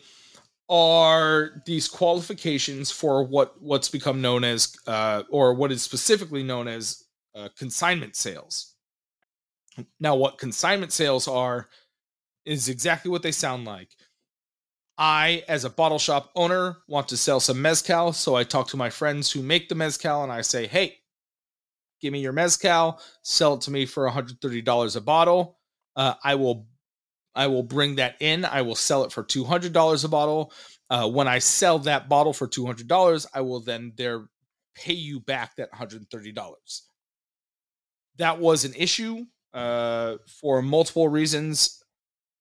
are 0.68 1.62
these 1.66 1.88
qualifications 1.88 2.90
for 2.90 3.24
what 3.24 3.60
what's 3.60 3.88
become 3.88 4.20
known 4.20 4.44
as 4.44 4.76
uh, 4.86 5.22
or 5.30 5.54
what 5.54 5.72
is 5.72 5.82
specifically 5.82 6.42
known 6.42 6.68
as 6.68 7.04
uh, 7.34 7.48
consignment 7.58 8.14
sales. 8.14 8.74
Now, 9.98 10.14
what 10.16 10.38
consignment 10.38 10.92
sales 10.92 11.26
are 11.26 11.68
is 12.44 12.68
exactly 12.68 13.10
what 13.10 13.22
they 13.22 13.32
sound 13.32 13.64
like. 13.64 13.88
I, 15.00 15.44
as 15.48 15.64
a 15.64 15.70
bottle 15.70 15.98
shop 15.98 16.30
owner, 16.36 16.76
want 16.86 17.08
to 17.08 17.16
sell 17.16 17.40
some 17.40 17.62
mezcal, 17.62 18.12
so 18.12 18.36
I 18.36 18.44
talk 18.44 18.68
to 18.68 18.76
my 18.76 18.90
friends 18.90 19.32
who 19.32 19.42
make 19.42 19.70
the 19.70 19.74
mezcal 19.74 20.22
and 20.22 20.30
I 20.30 20.42
say, 20.42 20.66
"Hey, 20.66 20.98
give 22.00 22.12
me 22.12 22.20
your 22.20 22.34
mezcal, 22.34 23.00
sell 23.22 23.54
it 23.54 23.62
to 23.62 23.70
me 23.70 23.86
for 23.86 24.06
$130 24.06 24.96
a 24.96 25.00
bottle. 25.00 25.58
Uh, 25.96 26.14
I 26.22 26.34
will 26.34 26.66
I 27.34 27.46
will 27.46 27.62
bring 27.62 27.94
that 27.96 28.16
in. 28.20 28.44
I 28.44 28.62
will 28.62 28.74
sell 28.74 29.04
it 29.04 29.12
for 29.12 29.22
two 29.22 29.44
hundred 29.44 29.72
dollars 29.72 30.04
a 30.04 30.08
bottle. 30.08 30.52
Uh, 30.90 31.08
when 31.08 31.28
I 31.28 31.38
sell 31.38 31.78
that 31.80 32.08
bottle 32.08 32.32
for 32.32 32.46
two 32.46 32.66
hundred 32.66 32.88
dollars, 32.88 33.26
I 33.32 33.40
will 33.40 33.60
then 33.60 33.92
there 33.96 34.26
pay 34.74 34.92
you 34.94 35.20
back 35.20 35.56
that 35.56 35.70
one 35.70 35.78
hundred 35.78 36.00
and 36.00 36.10
thirty 36.10 36.32
dollars. 36.32 36.82
That 38.18 38.38
was 38.38 38.64
an 38.64 38.74
issue 38.74 39.24
uh, 39.54 40.16
for 40.40 40.60
multiple 40.60 41.08
reasons, 41.08 41.82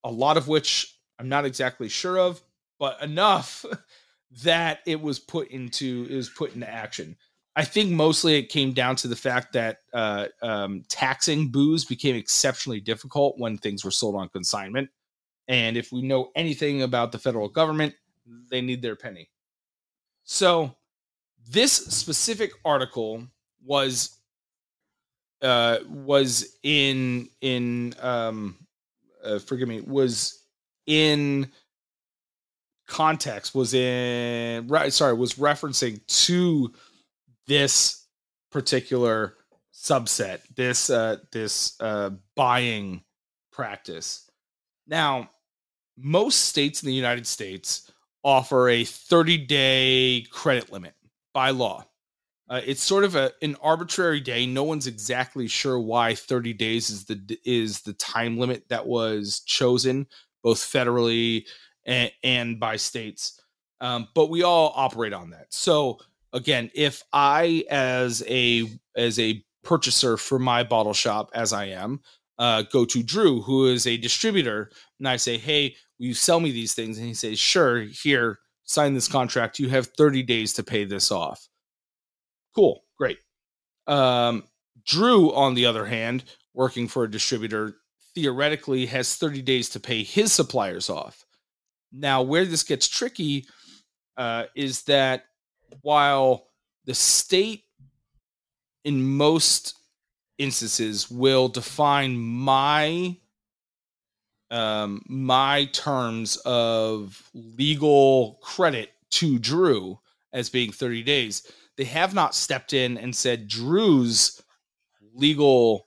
a 0.04 0.12
lot 0.12 0.38
of 0.38 0.48
which 0.48 1.00
I'm 1.20 1.30
not 1.30 1.46
exactly 1.46 1.90
sure 1.90 2.18
of, 2.18 2.42
but 2.80 3.02
enough 3.02 3.66
that 4.44 4.80
it 4.86 5.00
was 5.02 5.20
put 5.20 5.50
into 5.50 6.08
it 6.10 6.16
was 6.16 6.30
put 6.30 6.54
into 6.54 6.70
action. 6.70 7.16
I 7.56 7.66
think 7.66 7.92
mostly 7.92 8.36
it 8.36 8.50
came 8.50 8.72
down 8.74 8.96
to 8.98 9.08
the 9.08 9.16
fact 9.16 9.54
that 9.54 9.80
uh, 9.94 10.28
um, 10.42 10.84
taxing 10.88 11.50
booze 11.50 11.84
became 11.84 12.16
exceptionally 12.16 12.80
difficult 12.80 13.38
when 13.38 13.58
things 13.58 13.84
were 13.84 13.92
sold 13.92 14.16
on 14.16 14.30
consignment. 14.30 14.90
And 15.50 15.76
if 15.76 15.92
we 15.92 16.02
know 16.02 16.30
anything 16.36 16.84
about 16.84 17.12
the 17.12 17.18
federal 17.18 17.50
government, 17.50 17.96
they 18.50 18.62
need 18.62 18.82
their 18.82 18.96
penny. 18.96 19.30
So 20.24 20.76
this 21.50 21.74
specific 21.74 22.52
article 22.64 23.28
was 23.66 24.20
uh, 25.42 25.80
was 25.88 26.58
in 26.64 27.30
in 27.42 27.96
um, 28.00 28.58
uh, 29.24 29.40
forgive 29.40 29.68
me 29.68 29.82
was 29.82 30.44
in 30.86 31.52
context 32.90 33.56
was 33.56 33.74
in 33.74 34.68
right 34.68 34.92
sorry 34.92 35.14
was 35.14 35.36
referencing 35.36 36.06
to 36.08 36.74
this 37.48 38.06
particular 38.52 39.36
subset, 39.74 40.42
this 40.56 40.90
uh, 40.90 41.18
this 41.32 41.76
uh, 41.80 42.12
buying 42.36 43.04
practice. 43.52 44.30
Now, 44.88 45.30
most 45.98 46.46
states 46.46 46.84
in 46.84 46.88
the 46.88 46.94
United 46.94 47.28
States 47.28 47.92
offer 48.24 48.70
a 48.70 48.84
30 48.84 49.38
day 49.38 50.26
credit 50.32 50.72
limit 50.72 50.94
by 51.34 51.52
law. 51.52 51.86
Uh, 52.50 52.62
it's 52.66 52.82
sort 52.82 53.04
of 53.04 53.16
a, 53.16 53.32
an 53.44 53.56
arbitrary 53.62 54.20
day. 54.20 54.46
No 54.46 54.64
one's 54.64 54.88
exactly 54.88 55.48
sure 55.48 55.80
why 55.80 56.16
30 56.16 56.54
days 56.54 56.90
is 56.90 57.06
the 57.06 57.38
is 57.46 57.82
the 57.82 57.94
time 57.94 58.38
limit 58.38 58.70
that 58.70 58.88
was 58.88 59.42
chosen, 59.42 60.08
both 60.44 60.60
federally 60.60 61.46
and, 61.90 62.12
and 62.24 62.60
by 62.60 62.78
states. 62.78 63.42
Um, 63.82 64.08
but 64.14 64.30
we 64.30 64.44
all 64.44 64.72
operate 64.76 65.12
on 65.12 65.32
that. 65.32 65.48
So 65.50 66.00
again, 66.32 66.70
if 66.76 67.04
I 67.12 67.66
as 67.70 68.24
a 68.28 68.70
as 68.96 69.20
a 69.20 69.44
purchaser 69.64 70.16
for 70.16 70.40
my 70.40 70.64
bottle 70.64 70.94
shop, 70.94 71.32
as 71.34 71.52
I 71.52 71.66
am, 71.66 72.02
uh, 72.38 72.64
go 72.72 72.86
to 72.86 73.04
Drew, 73.04 73.42
who 73.42 73.68
is 73.68 73.88
a 73.88 73.98
distributor, 73.98 74.72
and 75.00 75.08
I 75.08 75.18
say, 75.18 75.38
"Hey, 75.38 75.76
will 75.98 76.08
you 76.08 76.14
sell 76.14 76.40
me 76.40 76.52
these 76.52 76.74
things?" 76.74 76.98
And 76.98 77.08
he 77.08 77.14
says, 77.14 77.40
"Sure. 77.40 77.82
Here, 77.82 78.40
sign 78.64 78.94
this 78.94 79.08
contract. 79.08 79.60
You 79.60 79.70
have 79.70 79.88
30 79.98 80.24
days 80.24 80.54
to 80.54 80.64
pay 80.64 80.86
this 80.86 81.12
off." 81.12 81.50
Cool, 82.56 82.84
great. 82.98 83.18
Um, 83.88 84.44
Drew, 84.86 85.34
on 85.34 85.56
the 85.56 85.66
other 85.66 85.86
hand, 85.86 86.26
working 86.54 86.88
for 86.88 87.04
a 87.04 87.12
distributor, 87.12 87.78
theoretically 88.14 88.86
has 88.88 89.16
30 89.16 89.42
days 89.42 89.70
to 89.70 89.80
pay 89.80 90.04
his 90.04 90.32
suppliers 90.32 90.90
off. 90.90 91.26
Now, 91.92 92.22
where 92.22 92.46
this 92.46 92.64
gets 92.64 92.88
tricky 92.88 93.46
uh, 94.18 94.46
is 94.56 94.84
that 94.84 95.26
while 95.82 96.48
the 96.86 96.94
state, 96.94 97.64
in 98.84 99.02
most 99.02 99.78
instances, 100.38 101.10
will 101.10 101.48
define 101.48 102.18
my 102.18 103.18
um, 104.52 105.04
my 105.08 105.66
terms 105.66 106.38
of 106.38 107.30
legal 107.34 108.40
credit 108.42 108.90
to 109.12 109.38
Drew 109.38 110.00
as 110.34 110.50
being 110.50 110.72
30 110.72 111.04
days, 111.04 111.52
they 111.78 111.84
have 111.84 112.14
not 112.14 112.36
stepped 112.36 112.74
in 112.74 112.98
and 112.98 113.16
said 113.16 113.48
Drew's 113.48 114.42
legal 115.14 115.86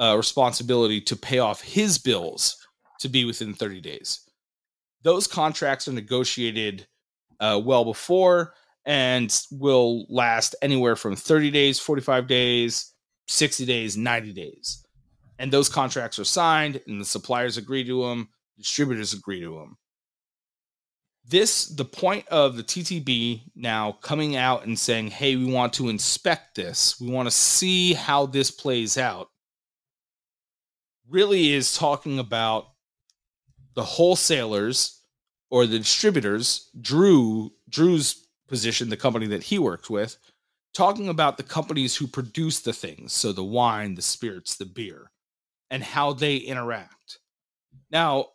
uh, 0.00 0.14
responsibility 0.16 1.00
to 1.00 1.16
pay 1.16 1.38
off 1.38 1.60
his 1.60 1.98
bills 1.98 2.56
to 3.00 3.08
be 3.08 3.24
within 3.24 3.52
30 3.52 3.80
days. 3.80 4.23
Those 5.04 5.26
contracts 5.26 5.86
are 5.86 5.92
negotiated 5.92 6.86
uh, 7.38 7.60
well 7.62 7.84
before 7.84 8.54
and 8.86 9.38
will 9.50 10.06
last 10.08 10.54
anywhere 10.62 10.96
from 10.96 11.14
30 11.14 11.50
days, 11.50 11.78
45 11.78 12.26
days, 12.26 12.92
60 13.28 13.66
days, 13.66 13.96
90 13.96 14.32
days. 14.32 14.84
And 15.38 15.52
those 15.52 15.68
contracts 15.68 16.18
are 16.18 16.24
signed, 16.24 16.80
and 16.86 17.00
the 17.00 17.04
suppliers 17.04 17.56
agree 17.56 17.84
to 17.84 18.02
them, 18.02 18.28
distributors 18.56 19.12
agree 19.12 19.40
to 19.40 19.54
them. 19.54 19.76
This, 21.26 21.66
the 21.66 21.84
point 21.84 22.26
of 22.28 22.56
the 22.56 22.62
TTB 22.62 23.42
now 23.54 23.92
coming 23.92 24.36
out 24.36 24.66
and 24.66 24.78
saying, 24.78 25.08
hey, 25.08 25.36
we 25.36 25.46
want 25.46 25.72
to 25.74 25.88
inspect 25.88 26.54
this, 26.54 26.98
we 27.00 27.10
want 27.10 27.26
to 27.26 27.34
see 27.34 27.94
how 27.94 28.26
this 28.26 28.50
plays 28.50 28.96
out, 28.96 29.28
really 31.08 31.52
is 31.52 31.76
talking 31.76 32.18
about 32.18 32.66
the 33.74 33.84
wholesalers 33.84 35.00
or 35.50 35.66
the 35.66 35.78
distributors, 35.78 36.70
Drew, 36.80 37.52
Drew's 37.68 38.26
position, 38.48 38.88
the 38.88 38.96
company 38.96 39.26
that 39.28 39.44
he 39.44 39.58
works 39.58 39.88
with, 39.90 40.16
talking 40.72 41.08
about 41.08 41.36
the 41.36 41.42
companies 41.42 41.96
who 41.96 42.06
produce 42.06 42.60
the 42.60 42.72
things, 42.72 43.12
so 43.12 43.32
the 43.32 43.44
wine, 43.44 43.94
the 43.94 44.02
spirits, 44.02 44.56
the 44.56 44.64
beer, 44.64 45.10
and 45.70 45.82
how 45.82 46.12
they 46.12 46.36
interact. 46.36 47.18
Now, 47.90 48.26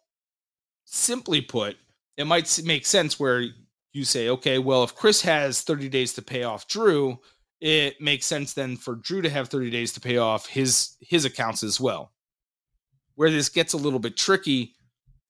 simply 0.86 1.42
put, 1.42 1.78
it 2.18 2.26
might 2.26 2.60
make 2.64 2.86
sense 2.86 3.20
where 3.20 3.46
you 3.94 4.06
say, 4.06 4.30
okay, 4.30 4.60
well, 4.60 4.84
if 4.84 4.96
Chris 4.96 5.22
has 5.22 5.62
30 5.62 5.90
days 5.90 6.14
to 6.14 6.22
pay 6.22 6.44
off 6.44 6.68
Drew, 6.68 7.20
it 7.60 8.00
makes 8.00 8.26
sense 8.26 8.54
then 8.54 8.78
for 8.78 8.96
Drew 8.96 9.22
to 9.22 9.30
have 9.30 9.50
30 9.50 9.70
days 9.70 9.92
to 9.94 10.00
pay 10.00 10.18
off 10.18 10.48
his 10.48 10.96
his 11.02 11.26
accounts 11.26 11.64
as 11.64 11.80
well. 11.80 12.14
Where 13.16 13.30
this 13.30 13.50
gets 13.50 13.74
a 13.74 13.78
little 13.78 14.00
bit 14.00 14.16
tricky 14.16 14.76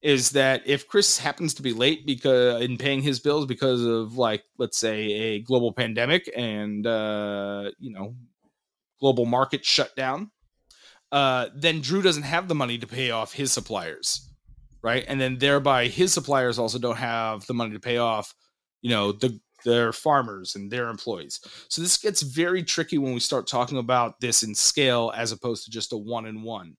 is 0.02 0.32
that 0.32 0.62
if 0.66 0.88
Chris 0.88 1.18
happens 1.18 1.54
to 1.56 1.62
be 1.62 1.74
late 1.74 2.06
because 2.06 2.62
in 2.62 2.78
paying 2.78 3.02
his 3.02 3.20
bills 3.20 3.46
because 3.46 3.84
of 3.84 4.18
like 4.18 4.44
let's 4.58 4.78
say 4.78 5.12
a 5.12 5.40
global 5.42 5.74
pandemic 5.74 6.30
and 6.36 6.88
uh, 6.88 7.70
you 7.80 7.92
know 7.92 8.16
global 9.00 9.26
market 9.26 9.66
shutdown, 9.66 10.32
uh, 11.12 11.48
then 11.56 11.82
Drew 11.82 12.02
doesn't 12.02 12.24
have 12.24 12.48
the 12.48 12.56
money 12.56 12.78
to 12.78 12.88
pay 12.88 13.12
off 13.12 13.34
his 13.34 13.52
suppliers, 13.52 14.30
right? 14.82 15.04
And 15.08 15.20
then 15.20 15.38
thereby 15.38 15.88
his 15.88 16.14
suppliers 16.14 16.60
also 16.60 16.80
don't 16.80 16.98
have 16.98 17.46
the 17.48 17.54
money 17.54 17.74
to 17.74 17.80
pay 17.80 17.98
off, 17.98 18.34
you 18.82 18.90
know, 18.90 19.12
the 19.12 19.40
their 19.66 19.92
farmers 19.92 20.56
and 20.56 20.72
their 20.72 20.88
employees. 20.88 21.42
So 21.68 21.82
this 21.82 21.98
gets 21.98 22.22
very 22.22 22.64
tricky 22.64 22.98
when 22.98 23.14
we 23.14 23.20
start 23.20 23.46
talking 23.46 23.78
about 23.78 24.22
this 24.22 24.42
in 24.42 24.56
scale 24.56 25.12
as 25.14 25.34
opposed 25.34 25.66
to 25.66 25.72
just 25.72 25.92
a 25.92 25.98
one 25.98 26.26
in 26.26 26.44
one 26.44 26.78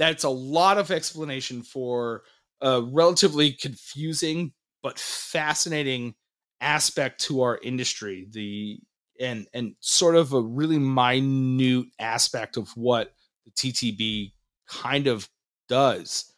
that's 0.00 0.24
a 0.24 0.30
lot 0.30 0.78
of 0.78 0.90
explanation 0.90 1.62
for 1.62 2.22
a 2.60 2.82
relatively 2.82 3.52
confusing 3.52 4.52
but 4.82 4.98
fascinating 4.98 6.14
aspect 6.60 7.20
to 7.22 7.42
our 7.42 7.58
industry 7.62 8.26
the 8.30 8.78
and 9.20 9.46
and 9.52 9.74
sort 9.80 10.16
of 10.16 10.32
a 10.32 10.40
really 10.40 10.78
minute 10.78 11.86
aspect 11.98 12.56
of 12.56 12.70
what 12.70 13.12
the 13.44 13.50
TTB 13.52 14.32
kind 14.66 15.06
of 15.06 15.28
does. 15.68 16.32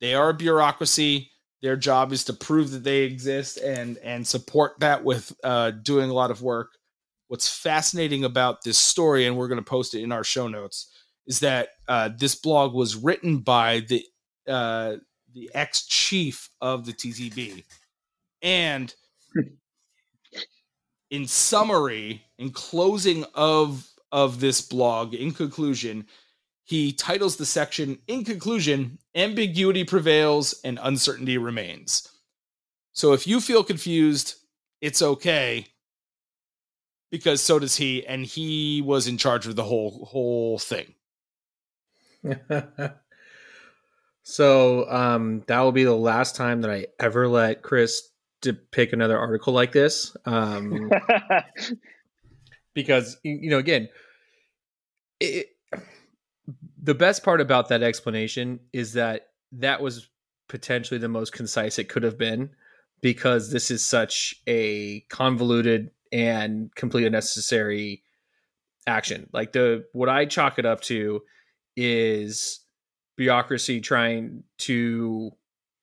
They 0.00 0.14
are 0.14 0.30
a 0.30 0.34
bureaucracy. 0.34 1.30
Their 1.62 1.76
job 1.76 2.12
is 2.12 2.24
to 2.24 2.32
prove 2.32 2.72
that 2.72 2.84
they 2.84 3.02
exist 3.02 3.58
and 3.58 3.96
and 3.98 4.26
support 4.26 4.74
that 4.80 5.04
with 5.04 5.32
uh, 5.42 5.70
doing 5.70 6.10
a 6.10 6.14
lot 6.14 6.30
of 6.30 6.42
work. 6.42 6.72
What's 7.28 7.48
fascinating 7.48 8.24
about 8.24 8.62
this 8.62 8.78
story, 8.78 9.26
and 9.26 9.36
we're 9.36 9.48
going 9.48 9.58
to 9.58 9.64
post 9.64 9.94
it 9.94 10.02
in 10.02 10.12
our 10.12 10.22
show 10.22 10.48
notes, 10.48 10.92
is 11.26 11.40
that 11.40 11.70
uh, 11.88 12.10
this 12.16 12.34
blog 12.36 12.74
was 12.74 12.94
written 12.94 13.38
by 13.38 13.80
the 13.80 14.04
uh, 14.46 14.96
the 15.36 15.50
ex 15.54 15.86
chief 15.86 16.48
of 16.62 16.86
the 16.86 16.92
TTB, 16.92 17.62
and 18.42 18.94
in 21.10 21.28
summary, 21.28 22.24
in 22.38 22.50
closing 22.50 23.24
of 23.34 23.86
of 24.10 24.40
this 24.40 24.62
blog, 24.62 25.14
in 25.14 25.32
conclusion, 25.32 26.06
he 26.64 26.90
titles 26.90 27.36
the 27.36 27.46
section 27.46 27.98
"In 28.08 28.24
conclusion, 28.24 28.98
ambiguity 29.14 29.84
prevails 29.84 30.54
and 30.64 30.80
uncertainty 30.82 31.36
remains." 31.36 32.08
So 32.92 33.12
if 33.12 33.26
you 33.26 33.42
feel 33.42 33.62
confused, 33.62 34.36
it's 34.80 35.02
okay 35.02 35.66
because 37.10 37.42
so 37.42 37.58
does 37.58 37.76
he, 37.76 38.06
and 38.06 38.24
he 38.24 38.80
was 38.80 39.06
in 39.06 39.18
charge 39.18 39.46
of 39.46 39.54
the 39.54 39.64
whole 39.64 40.06
whole 40.06 40.58
thing. 40.58 40.94
so 44.28 44.90
um, 44.90 45.44
that 45.46 45.60
will 45.60 45.70
be 45.70 45.84
the 45.84 45.94
last 45.94 46.34
time 46.34 46.62
that 46.62 46.70
I 46.72 46.88
ever 46.98 47.28
let 47.28 47.62
Chris 47.62 48.08
to 48.40 48.54
pick 48.54 48.92
another 48.92 49.16
article 49.16 49.52
like 49.52 49.70
this. 49.70 50.16
Um, 50.24 50.90
because 52.74 53.18
you 53.22 53.48
know, 53.48 53.58
again, 53.58 53.88
it, 55.20 55.50
the 56.82 56.92
best 56.92 57.22
part 57.22 57.40
about 57.40 57.68
that 57.68 57.84
explanation 57.84 58.58
is 58.72 58.94
that 58.94 59.28
that 59.52 59.80
was 59.80 60.08
potentially 60.48 60.98
the 60.98 61.08
most 61.08 61.32
concise 61.32 61.78
it 61.78 61.88
could 61.88 62.02
have 62.02 62.18
been 62.18 62.50
because 63.02 63.52
this 63.52 63.70
is 63.70 63.86
such 63.86 64.34
a 64.48 65.02
convoluted 65.02 65.92
and 66.10 66.74
completely 66.74 67.06
unnecessary 67.06 68.02
action. 68.88 69.28
Like 69.32 69.52
the 69.52 69.84
what 69.92 70.08
I 70.08 70.24
chalk 70.26 70.58
it 70.58 70.66
up 70.66 70.80
to 70.80 71.22
is 71.76 72.65
bureaucracy 73.16 73.80
trying 73.80 74.44
to 74.58 75.32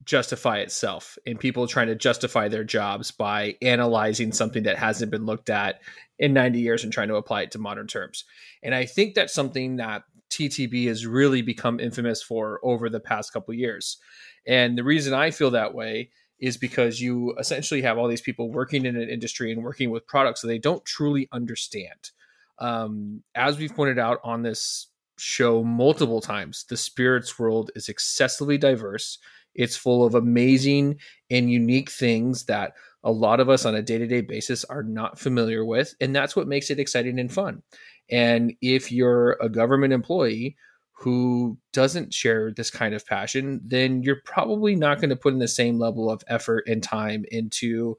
justify 0.06 0.58
itself 0.60 1.18
and 1.26 1.40
people 1.40 1.68
trying 1.68 1.88
to 1.88 1.96
justify 1.96 2.48
their 2.48 2.64
jobs 2.64 3.12
by 3.12 3.56
analyzing 3.62 4.32
something 4.32 4.64
that 4.64 4.78
hasn't 4.78 5.12
been 5.12 5.26
looked 5.26 5.50
at 5.50 5.82
in 6.20 6.34
90 6.34 6.60
years 6.60 6.84
and 6.84 6.92
trying 6.92 7.08
to 7.08 7.16
apply 7.16 7.44
it 7.44 7.52
to 7.52 7.60
modern 7.60 7.88
terms. 7.88 8.26
And 8.62 8.76
I 8.76 8.86
think 8.86 9.16
that's 9.16 9.34
something 9.34 9.78
that 9.78 10.04
TTB 10.30 10.88
has 10.88 11.06
really 11.06 11.42
become 11.42 11.80
infamous 11.80 12.22
for 12.22 12.60
over 12.64 12.90
the 12.90 13.00
past 13.00 13.32
couple 13.32 13.54
years. 13.54 13.98
And 14.46 14.78
the 14.78 14.84
reason 14.84 15.14
I 15.14 15.32
feel 15.32 15.52
that 15.52 15.74
way 15.74 16.10
is 16.40 16.58
because 16.58 17.00
you 17.00 17.36
essentially 17.40 17.82
have 17.84 17.98
all 17.98 18.08
these 18.08 18.22
people 18.22 18.52
working 18.52 18.86
in 18.86 18.98
an 18.98 19.10
industry 19.10 19.52
and 19.52 19.64
working 19.64 19.90
with 19.92 20.08
products 20.08 20.42
that 20.42 20.48
they 20.48 20.58
don't 20.58 20.84
truly 20.84 21.30
understand. 21.32 22.12
Um, 22.60 23.24
as 23.36 23.58
we've 23.58 23.74
pointed 23.74 24.00
out 24.00 24.20
on 24.24 24.42
this 24.42 24.88
show 25.18 25.64
multiple 25.64 26.22
times. 26.22 26.66
The 26.70 26.78
spirits 26.78 27.38
world 27.38 27.72
is 27.76 27.90
excessively 27.90 28.58
diverse. 28.58 29.20
It's 29.56 29.76
full 29.76 30.06
of 30.06 30.16
amazing 30.16 31.00
and 31.30 31.52
unique 31.52 31.90
things 31.90 32.46
that 32.46 32.74
a 33.04 33.12
lot 33.12 33.40
of 33.40 33.50
us 33.50 33.66
on 33.66 33.76
a 33.76 33.82
day 33.82 33.98
to 33.98 34.08
day 34.08 34.22
basis 34.22 34.64
are 34.66 34.84
not 34.84 35.20
familiar 35.20 35.66
with. 35.66 35.94
And 36.02 36.16
that's 36.16 36.36
what 36.36 36.48
makes 36.48 36.70
it 36.70 36.80
exciting 36.80 37.20
and 37.20 37.32
fun. 37.32 37.62
And 38.10 38.54
if 38.62 38.92
you're 38.92 39.38
a 39.42 39.50
government 39.50 39.94
employee 39.94 40.56
who 40.94 41.58
doesn't 41.74 42.14
share 42.14 42.52
this 42.52 42.70
kind 42.70 42.94
of 42.94 43.06
passion, 43.06 43.62
then 43.66 44.04
you're 44.04 44.22
probably 44.24 44.76
not 44.76 45.00
going 45.00 45.10
to 45.10 45.16
put 45.16 45.34
in 45.34 45.40
the 45.40 45.48
same 45.48 45.78
level 45.78 46.10
of 46.10 46.24
effort 46.28 46.64
and 46.68 46.82
time 46.82 47.26
into 47.32 47.98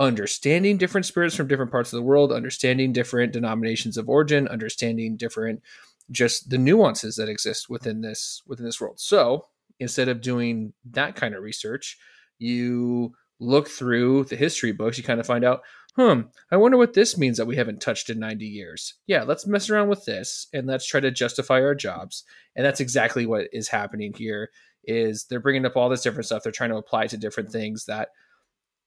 understanding 0.00 0.76
different 0.76 1.06
spirits 1.06 1.34
from 1.34 1.48
different 1.48 1.70
parts 1.70 1.92
of 1.92 1.96
the 1.96 2.02
world, 2.02 2.32
understanding 2.32 2.92
different 2.92 3.32
denominations 3.32 3.96
of 3.96 4.08
origin, 4.08 4.48
understanding 4.48 5.16
different 5.16 5.62
just 6.10 6.50
the 6.50 6.58
nuances 6.58 7.16
that 7.16 7.28
exist 7.28 7.68
within 7.68 8.00
this 8.00 8.42
within 8.46 8.64
this 8.64 8.80
world. 8.80 8.98
So 9.00 9.46
instead 9.80 10.08
of 10.08 10.20
doing 10.20 10.72
that 10.90 11.16
kind 11.16 11.34
of 11.34 11.42
research, 11.42 11.96
you 12.38 13.12
look 13.40 13.68
through 13.68 14.24
the 14.24 14.36
history 14.36 14.72
books, 14.72 14.98
you 14.98 15.04
kind 15.04 15.20
of 15.20 15.26
find 15.26 15.44
out, 15.44 15.62
hmm, 15.96 16.22
I 16.50 16.56
wonder 16.56 16.76
what 16.76 16.94
this 16.94 17.16
means 17.16 17.36
that 17.36 17.46
we 17.46 17.56
haven't 17.56 17.80
touched 17.80 18.10
in 18.10 18.18
90 18.18 18.44
years. 18.46 18.94
Yeah, 19.06 19.22
let's 19.22 19.46
mess 19.46 19.70
around 19.70 19.88
with 19.88 20.04
this 20.04 20.48
and 20.52 20.66
let's 20.66 20.86
try 20.86 21.00
to 21.00 21.10
justify 21.10 21.60
our 21.60 21.74
jobs. 21.74 22.24
And 22.56 22.64
that's 22.64 22.80
exactly 22.80 23.26
what 23.26 23.48
is 23.52 23.68
happening 23.68 24.12
here 24.12 24.50
is 24.84 25.24
they're 25.24 25.40
bringing 25.40 25.66
up 25.66 25.76
all 25.76 25.88
this 25.88 26.02
different 26.02 26.26
stuff. 26.26 26.42
They're 26.42 26.52
trying 26.52 26.70
to 26.70 26.76
apply 26.76 27.08
to 27.08 27.16
different 27.16 27.50
things 27.50 27.84
that 27.86 28.08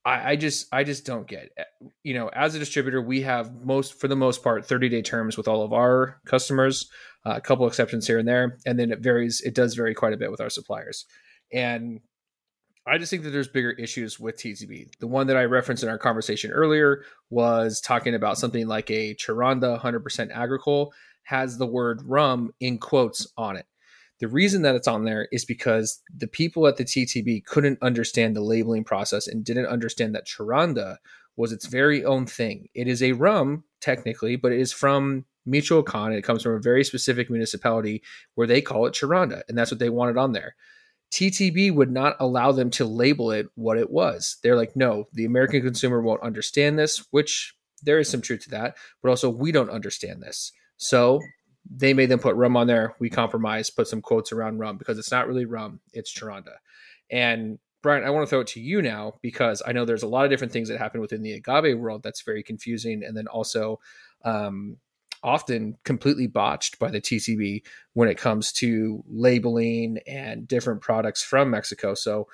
I, 0.03 0.31
I 0.31 0.35
just 0.35 0.67
I 0.73 0.83
just 0.83 1.05
don't 1.05 1.27
get. 1.27 1.51
You 2.03 2.15
know, 2.15 2.29
as 2.29 2.55
a 2.55 2.59
distributor, 2.59 3.01
we 3.01 3.21
have 3.21 3.53
most 3.63 3.99
for 3.99 4.07
the 4.07 4.15
most 4.15 4.43
part 4.43 4.65
30 4.65 4.89
day 4.89 5.01
terms 5.01 5.37
with 5.37 5.47
all 5.47 5.63
of 5.63 5.73
our 5.73 6.19
customers, 6.25 6.89
uh, 7.25 7.33
a 7.35 7.41
couple 7.41 7.67
exceptions 7.67 8.07
here 8.07 8.19
and 8.19 8.27
there, 8.27 8.57
and 8.65 8.79
then 8.79 8.91
it 8.91 8.99
varies. 8.99 9.41
It 9.41 9.55
does 9.55 9.75
vary 9.75 9.93
quite 9.93 10.13
a 10.13 10.17
bit 10.17 10.31
with 10.31 10.41
our 10.41 10.49
suppliers, 10.49 11.05
and 11.51 11.99
I 12.87 12.97
just 12.97 13.11
think 13.11 13.23
that 13.23 13.29
there's 13.29 13.47
bigger 13.47 13.71
issues 13.71 14.19
with 14.19 14.37
TTB. 14.37 14.99
The 14.99 15.07
one 15.07 15.27
that 15.27 15.37
I 15.37 15.45
referenced 15.45 15.83
in 15.83 15.89
our 15.89 15.99
conversation 15.99 16.51
earlier 16.51 17.03
was 17.29 17.79
talking 17.79 18.15
about 18.15 18.39
something 18.39 18.67
like 18.67 18.89
a 18.89 19.13
Charanda 19.15 19.79
100% 19.79 20.31
agricole 20.31 20.91
has 21.23 21.57
the 21.57 21.67
word 21.67 22.01
rum 22.03 22.51
in 22.59 22.79
quotes 22.79 23.27
on 23.37 23.55
it. 23.55 23.67
The 24.19 24.27
reason 24.27 24.63
that 24.63 24.75
it's 24.75 24.87
on 24.87 25.03
there 25.03 25.27
is 25.31 25.45
because 25.45 26.01
the 26.15 26.27
people 26.27 26.67
at 26.67 26.77
the 26.77 26.83
TTB 26.83 27.45
couldn't 27.45 27.81
understand 27.81 28.35
the 28.35 28.41
labeling 28.41 28.83
process 28.83 29.27
and 29.27 29.45
didn't 29.45 29.67
understand 29.67 30.15
that 30.15 30.27
Charanda 30.27 30.97
was 31.37 31.51
its 31.51 31.67
very 31.67 32.03
own 32.03 32.25
thing. 32.25 32.67
It 32.73 32.87
is 32.87 33.01
a 33.01 33.13
rum, 33.13 33.63
technically, 33.79 34.35
but 34.35 34.51
it 34.51 34.59
is 34.59 34.73
from 34.73 35.25
Michoacan. 35.45 36.13
It 36.13 36.23
comes 36.23 36.43
from 36.43 36.53
a 36.53 36.59
very 36.59 36.83
specific 36.83 37.29
municipality 37.29 38.01
where 38.35 38.47
they 38.47 38.61
call 38.61 38.85
it 38.85 38.93
Charanda, 38.93 39.41
and 39.47 39.57
that's 39.57 39.71
what 39.71 39.79
they 39.79 39.89
wanted 39.89 40.17
on 40.17 40.31
there. 40.31 40.55
TTB 41.11 41.73
would 41.73 41.91
not 41.91 42.15
allow 42.19 42.51
them 42.51 42.69
to 42.71 42.85
label 42.85 43.31
it 43.31 43.47
what 43.55 43.77
it 43.77 43.89
was. 43.89 44.37
They're 44.43 44.55
like, 44.55 44.75
no, 44.75 45.07
the 45.13 45.25
American 45.25 45.61
consumer 45.61 46.01
won't 46.01 46.23
understand 46.23 46.79
this, 46.79 47.05
which 47.11 47.53
there 47.83 47.99
is 47.99 48.09
some 48.09 48.21
truth 48.21 48.43
to 48.43 48.49
that, 48.51 48.77
but 49.01 49.09
also 49.09 49.29
we 49.29 49.51
don't 49.51 49.69
understand 49.69 50.21
this. 50.21 50.53
So 50.77 51.19
they 51.69 51.93
made 51.93 52.09
them 52.09 52.19
put 52.19 52.35
rum 52.35 52.55
on 52.55 52.67
there. 52.67 52.95
We 52.99 53.09
compromised, 53.09 53.75
put 53.75 53.87
some 53.87 54.01
quotes 54.01 54.31
around 54.31 54.59
rum 54.59 54.77
because 54.77 54.97
it's 54.97 55.11
not 55.11 55.27
really 55.27 55.45
rum, 55.45 55.81
it's 55.91 56.13
Charanda. 56.17 56.55
And 57.09 57.59
Bryant, 57.81 58.05
I 58.05 58.11
want 58.11 58.25
to 58.25 58.29
throw 58.29 58.41
it 58.41 58.47
to 58.47 58.61
you 58.61 58.81
now 58.81 59.15
because 59.21 59.61
I 59.65 59.71
know 59.71 59.85
there's 59.85 60.03
a 60.03 60.07
lot 60.07 60.23
of 60.23 60.31
different 60.31 60.53
things 60.53 60.69
that 60.69 60.77
happen 60.77 61.01
within 61.01 61.23
the 61.23 61.33
agave 61.33 61.77
world 61.77 62.03
that's 62.03 62.21
very 62.21 62.43
confusing, 62.43 63.03
and 63.03 63.17
then 63.17 63.27
also 63.27 63.79
um, 64.23 64.77
often 65.23 65.77
completely 65.83 66.27
botched 66.27 66.79
by 66.79 66.89
the 66.89 67.01
TTB 67.01 67.63
when 67.93 68.09
it 68.09 68.17
comes 68.17 68.51
to 68.53 69.03
labeling 69.07 69.99
and 70.07 70.47
different 70.47 70.81
products 70.81 71.23
from 71.23 71.49
Mexico. 71.49 71.93
So 71.93 72.27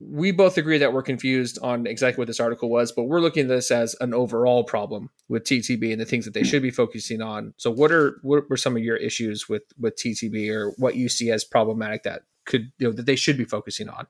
we 0.00 0.30
both 0.30 0.56
agree 0.56 0.78
that 0.78 0.92
we're 0.92 1.02
confused 1.02 1.58
on 1.60 1.86
exactly 1.86 2.20
what 2.20 2.28
this 2.28 2.38
article 2.38 2.70
was, 2.70 2.92
but 2.92 3.04
we're 3.04 3.20
looking 3.20 3.44
at 3.44 3.48
this 3.48 3.70
as 3.70 3.96
an 4.00 4.14
overall 4.14 4.62
problem 4.62 5.10
with 5.28 5.44
TTB 5.44 5.90
and 5.90 6.00
the 6.00 6.04
things 6.04 6.24
that 6.24 6.34
they 6.34 6.40
hmm. 6.40 6.46
should 6.46 6.62
be 6.62 6.70
focusing 6.70 7.20
on. 7.20 7.52
So, 7.56 7.70
what 7.70 7.90
are 7.90 8.18
what 8.22 8.48
were 8.48 8.56
some 8.56 8.76
of 8.76 8.82
your 8.82 8.96
issues 8.96 9.48
with 9.48 9.64
with 9.78 9.96
TTB, 9.96 10.50
or 10.50 10.70
what 10.78 10.94
you 10.94 11.08
see 11.08 11.30
as 11.30 11.44
problematic 11.44 12.04
that 12.04 12.22
could 12.46 12.70
you 12.78 12.86
know 12.86 12.92
that 12.92 13.06
they 13.06 13.16
should 13.16 13.36
be 13.36 13.44
focusing 13.44 13.88
on? 13.88 14.06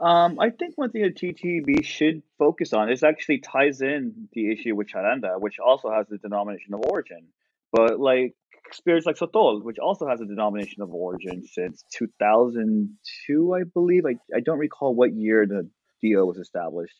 Um, 0.00 0.40
I 0.40 0.48
think 0.50 0.76
one 0.76 0.90
thing 0.90 1.02
that 1.02 1.16
TTB 1.16 1.84
should 1.84 2.22
focus 2.38 2.72
on 2.72 2.90
is 2.90 3.02
actually 3.02 3.38
ties 3.38 3.82
in 3.82 4.28
the 4.32 4.50
issue 4.50 4.74
with 4.74 4.88
Charanda, 4.88 5.38
which 5.38 5.58
also 5.58 5.90
has 5.90 6.06
the 6.08 6.16
denomination 6.16 6.72
of 6.72 6.80
origin. 6.88 7.26
But 7.70 8.00
like 8.00 8.34
spirits 8.72 9.06
like 9.06 9.16
Sotol, 9.16 9.62
which 9.62 9.78
also 9.78 10.08
has 10.08 10.20
a 10.20 10.26
denomination 10.26 10.82
of 10.82 10.90
origin 10.90 11.44
since 11.44 11.84
2002, 11.92 13.54
I 13.54 13.64
believe. 13.64 14.04
I, 14.06 14.16
I 14.34 14.40
don't 14.40 14.58
recall 14.58 14.94
what 14.94 15.12
year 15.12 15.46
the 15.46 15.68
DO 16.02 16.24
was 16.24 16.38
established. 16.38 16.94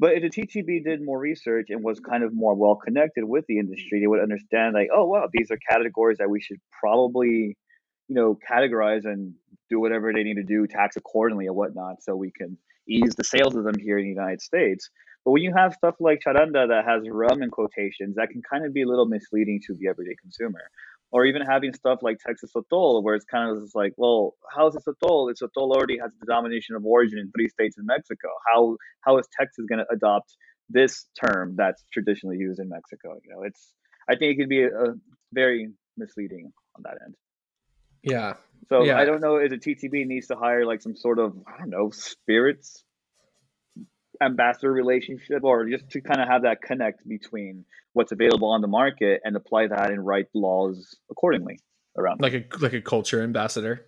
But 0.00 0.14
if 0.14 0.22
the 0.22 0.42
TTB 0.42 0.84
did 0.84 1.04
more 1.04 1.18
research 1.18 1.68
and 1.70 1.84
was 1.84 2.00
kind 2.00 2.24
of 2.24 2.34
more 2.34 2.54
well 2.56 2.74
connected 2.74 3.24
with 3.24 3.44
the 3.46 3.58
industry, 3.58 4.00
they 4.00 4.08
would 4.08 4.20
understand 4.20 4.74
like, 4.74 4.88
oh 4.92 5.06
wow, 5.06 5.28
these 5.32 5.52
are 5.52 5.58
categories 5.70 6.18
that 6.18 6.28
we 6.28 6.40
should 6.40 6.58
probably, 6.80 7.56
you 8.08 8.14
know, 8.14 8.36
categorize 8.50 9.04
and 9.04 9.34
do 9.70 9.80
whatever 9.80 10.12
they 10.12 10.22
need 10.22 10.34
to 10.36 10.42
do, 10.42 10.66
tax 10.66 10.96
accordingly 10.96 11.46
and 11.46 11.56
whatnot, 11.56 12.02
so 12.02 12.14
we 12.14 12.30
can 12.30 12.58
ease 12.88 13.14
the 13.16 13.24
sales 13.24 13.56
of 13.56 13.64
them 13.64 13.78
here 13.78 13.98
in 13.98 14.04
the 14.04 14.10
United 14.10 14.40
States. 14.40 14.90
But 15.24 15.32
when 15.32 15.42
you 15.42 15.54
have 15.56 15.72
stuff 15.74 15.94
like 16.00 16.20
charanda 16.26 16.68
that 16.68 16.84
has 16.86 17.08
rum 17.08 17.42
in 17.42 17.50
quotations, 17.50 18.16
that 18.16 18.28
can 18.30 18.42
kind 18.42 18.66
of 18.66 18.74
be 18.74 18.82
a 18.82 18.86
little 18.86 19.06
misleading 19.06 19.60
to 19.66 19.74
the 19.74 19.88
everyday 19.88 20.14
consumer. 20.20 20.60
Or 21.12 21.24
even 21.24 21.42
having 21.42 21.72
stuff 21.72 22.00
like 22.02 22.18
Texas 22.18 22.50
Sotol, 22.54 23.02
where 23.02 23.14
it's 23.14 23.24
kind 23.24 23.48
of 23.48 23.62
just 23.62 23.76
like, 23.76 23.92
well, 23.96 24.34
how's 24.54 24.74
it 24.74 24.82
Sotol? 24.86 25.30
It's 25.30 25.40
Sotol 25.40 25.70
already 25.70 25.96
has 25.98 26.12
the 26.12 26.26
denomination 26.26 26.74
of 26.74 26.84
origin 26.84 27.18
in 27.18 27.30
three 27.30 27.48
states 27.48 27.78
in 27.78 27.86
Mexico. 27.86 28.28
How 28.48 28.76
how 29.02 29.18
is 29.18 29.28
Texas 29.38 29.64
going 29.68 29.78
to 29.78 29.86
adopt 29.92 30.36
this 30.68 31.06
term 31.24 31.54
that's 31.56 31.84
traditionally 31.92 32.36
used 32.36 32.58
in 32.58 32.68
Mexico? 32.68 33.20
You 33.24 33.32
know, 33.32 33.42
it's 33.44 33.72
I 34.10 34.16
think 34.16 34.32
it 34.32 34.40
could 34.40 34.48
be 34.48 34.64
a, 34.64 34.68
a 34.68 34.94
very 35.32 35.68
misleading 35.96 36.52
on 36.76 36.82
that 36.82 36.98
end. 37.04 37.14
Yeah. 38.04 38.34
So 38.68 38.84
Yeah. 38.84 38.98
I 38.98 39.04
don't 39.04 39.20
know 39.20 39.36
if 39.36 39.50
the 39.50 39.58
TTB 39.58 40.06
needs 40.06 40.28
to 40.28 40.36
hire 40.36 40.64
like 40.64 40.82
some 40.82 40.96
sort 40.96 41.18
of 41.18 41.36
I 41.46 41.58
don't 41.58 41.70
know 41.70 41.90
spirits 41.90 42.84
ambassador 44.20 44.72
relationship 44.72 45.42
or 45.42 45.68
just 45.68 45.90
to 45.90 46.00
kind 46.00 46.20
of 46.20 46.28
have 46.28 46.42
that 46.42 46.62
connect 46.62 47.06
between 47.06 47.64
what's 47.92 48.12
available 48.12 48.48
on 48.48 48.60
the 48.60 48.68
market 48.68 49.20
and 49.24 49.36
apply 49.36 49.68
that 49.68 49.90
and 49.90 50.04
write 50.04 50.26
laws 50.34 50.96
accordingly 51.10 51.58
around. 51.96 52.20
Like 52.20 52.34
a 52.34 52.44
like 52.60 52.72
a 52.72 52.80
culture 52.80 53.22
ambassador, 53.22 53.86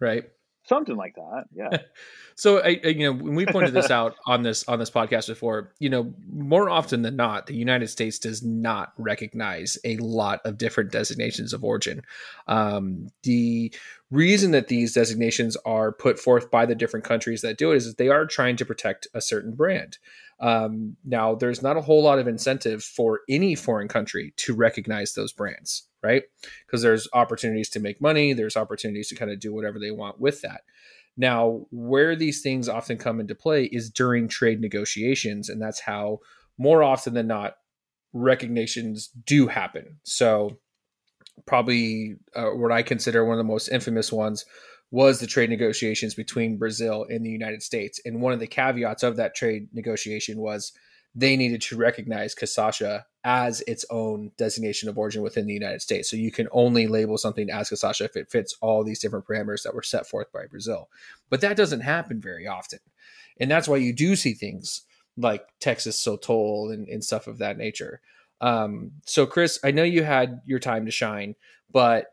right? 0.00 0.24
Something 0.64 0.96
like 0.96 1.14
that. 1.16 1.44
Yeah. 1.54 1.78
So 2.34 2.60
I, 2.60 2.68
you 2.68 3.00
know, 3.00 3.12
when 3.12 3.34
we 3.34 3.44
pointed 3.44 3.74
this 3.74 3.90
out 3.90 4.16
on 4.26 4.42
this 4.42 4.66
on 4.66 4.78
this 4.78 4.90
podcast 4.90 5.26
before, 5.26 5.74
you 5.78 5.90
know, 5.90 6.14
more 6.32 6.70
often 6.70 7.02
than 7.02 7.14
not, 7.14 7.46
the 7.46 7.54
United 7.54 7.88
States 7.88 8.18
does 8.18 8.42
not 8.42 8.94
recognize 8.96 9.78
a 9.84 9.98
lot 9.98 10.40
of 10.46 10.56
different 10.56 10.90
designations 10.90 11.52
of 11.52 11.62
origin. 11.62 12.02
Um, 12.46 13.08
the 13.22 13.72
reason 14.10 14.52
that 14.52 14.68
these 14.68 14.94
designations 14.94 15.56
are 15.66 15.92
put 15.92 16.18
forth 16.18 16.50
by 16.50 16.66
the 16.66 16.74
different 16.74 17.04
countries 17.04 17.42
that 17.42 17.58
do 17.58 17.72
it 17.72 17.76
is 17.76 17.86
that 17.86 17.98
they 17.98 18.08
are 18.08 18.26
trying 18.26 18.56
to 18.56 18.64
protect 18.64 19.06
a 19.14 19.20
certain 19.20 19.54
brand. 19.54 19.98
Um, 20.40 20.96
now, 21.04 21.34
there's 21.34 21.62
not 21.62 21.76
a 21.76 21.82
whole 21.82 22.02
lot 22.02 22.18
of 22.18 22.26
incentive 22.26 22.82
for 22.82 23.20
any 23.28 23.54
foreign 23.54 23.88
country 23.88 24.34
to 24.38 24.54
recognize 24.54 25.14
those 25.14 25.32
brands, 25.32 25.88
right? 26.02 26.22
Because 26.66 26.82
there's 26.82 27.08
opportunities 27.12 27.68
to 27.70 27.80
make 27.80 28.00
money, 28.00 28.32
there's 28.32 28.56
opportunities 28.56 29.08
to 29.08 29.14
kind 29.14 29.30
of 29.30 29.40
do 29.40 29.52
whatever 29.52 29.78
they 29.78 29.90
want 29.90 30.20
with 30.20 30.40
that. 30.42 30.62
Now, 31.16 31.66
where 31.70 32.16
these 32.16 32.42
things 32.42 32.68
often 32.68 32.96
come 32.96 33.20
into 33.20 33.34
play 33.34 33.64
is 33.64 33.90
during 33.90 34.28
trade 34.28 34.60
negotiations, 34.60 35.48
and 35.48 35.60
that's 35.60 35.80
how 35.80 36.20
more 36.58 36.82
often 36.82 37.14
than 37.14 37.26
not 37.26 37.54
recognitions 38.12 39.08
do 39.26 39.46
happen. 39.46 39.98
So, 40.04 40.58
probably 41.46 42.16
uh, 42.34 42.50
what 42.50 42.72
I 42.72 42.82
consider 42.82 43.24
one 43.24 43.34
of 43.34 43.44
the 43.44 43.50
most 43.50 43.68
infamous 43.68 44.12
ones 44.12 44.44
was 44.90 45.18
the 45.18 45.26
trade 45.26 45.48
negotiations 45.48 46.14
between 46.14 46.58
Brazil 46.58 47.06
and 47.08 47.24
the 47.24 47.30
United 47.30 47.62
States. 47.62 48.00
And 48.04 48.20
one 48.20 48.34
of 48.34 48.40
the 48.40 48.46
caveats 48.46 49.02
of 49.02 49.16
that 49.16 49.34
trade 49.34 49.68
negotiation 49.72 50.38
was 50.38 50.72
they 51.14 51.36
needed 51.36 51.60
to 51.60 51.76
recognize 51.76 52.34
Cachaça 52.34 53.04
as 53.24 53.60
its 53.66 53.84
own 53.90 54.32
designation 54.36 54.88
of 54.88 54.98
origin 54.98 55.22
within 55.22 55.46
the 55.46 55.52
United 55.52 55.82
States. 55.82 56.10
So 56.10 56.16
you 56.16 56.32
can 56.32 56.48
only 56.52 56.86
label 56.86 57.18
something 57.18 57.50
as 57.50 57.70
Cachaça 57.70 58.04
if 58.04 58.16
it 58.16 58.30
fits 58.30 58.56
all 58.60 58.82
these 58.82 58.98
different 58.98 59.26
parameters 59.26 59.62
that 59.62 59.74
were 59.74 59.82
set 59.82 60.06
forth 60.06 60.32
by 60.32 60.46
Brazil. 60.46 60.88
But 61.28 61.40
that 61.42 61.56
doesn't 61.56 61.80
happen 61.80 62.20
very 62.20 62.46
often. 62.46 62.80
And 63.38 63.50
that's 63.50 63.68
why 63.68 63.76
you 63.76 63.92
do 63.92 64.16
see 64.16 64.34
things 64.34 64.82
like 65.16 65.46
Texas 65.60 66.02
Sotol 66.02 66.72
and, 66.72 66.88
and 66.88 67.04
stuff 67.04 67.26
of 67.26 67.38
that 67.38 67.58
nature. 67.58 68.00
Um, 68.40 68.92
so, 69.04 69.26
Chris, 69.26 69.60
I 69.62 69.70
know 69.70 69.84
you 69.84 70.02
had 70.02 70.40
your 70.46 70.58
time 70.58 70.86
to 70.86 70.90
shine, 70.90 71.36
but 71.70 72.06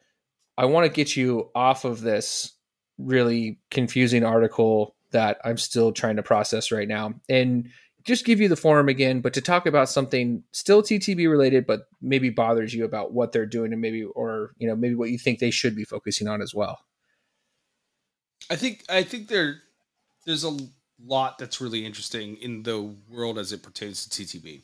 I 0.57 0.65
want 0.65 0.85
to 0.85 0.91
get 0.91 1.15
you 1.15 1.49
off 1.55 1.85
of 1.85 2.01
this 2.01 2.53
really 2.97 3.59
confusing 3.71 4.23
article 4.25 4.95
that 5.11 5.39
I'm 5.43 5.57
still 5.57 5.91
trying 5.91 6.17
to 6.17 6.23
process 6.23 6.71
right 6.71 6.87
now 6.87 7.15
and 7.29 7.69
just 8.03 8.25
give 8.25 8.39
you 8.39 8.47
the 8.47 8.55
forum 8.55 8.89
again, 8.89 9.21
but 9.21 9.33
to 9.33 9.41
talk 9.41 9.65
about 9.65 9.89
something 9.89 10.43
still 10.51 10.81
TTB 10.81 11.29
related, 11.29 11.65
but 11.67 11.87
maybe 12.01 12.29
bothers 12.29 12.73
you 12.73 12.85
about 12.85 13.13
what 13.13 13.31
they're 13.31 13.45
doing 13.45 13.73
and 13.73 13.81
maybe, 13.81 14.03
or, 14.03 14.53
you 14.57 14.67
know, 14.67 14.75
maybe 14.75 14.95
what 14.95 15.09
you 15.09 15.17
think 15.17 15.39
they 15.39 15.51
should 15.51 15.75
be 15.75 15.83
focusing 15.83 16.27
on 16.27 16.41
as 16.41 16.53
well. 16.55 16.79
I 18.49 18.55
think 18.55 18.83
I 18.89 19.03
think 19.03 19.27
there 19.27 19.61
there's 20.25 20.43
a 20.43 20.57
lot 21.03 21.37
that's 21.37 21.61
really 21.61 21.85
interesting 21.85 22.37
in 22.37 22.63
the 22.63 22.95
world 23.09 23.37
as 23.37 23.51
it 23.51 23.63
pertains 23.63 24.05
to 24.07 24.23
TTB. 24.23 24.61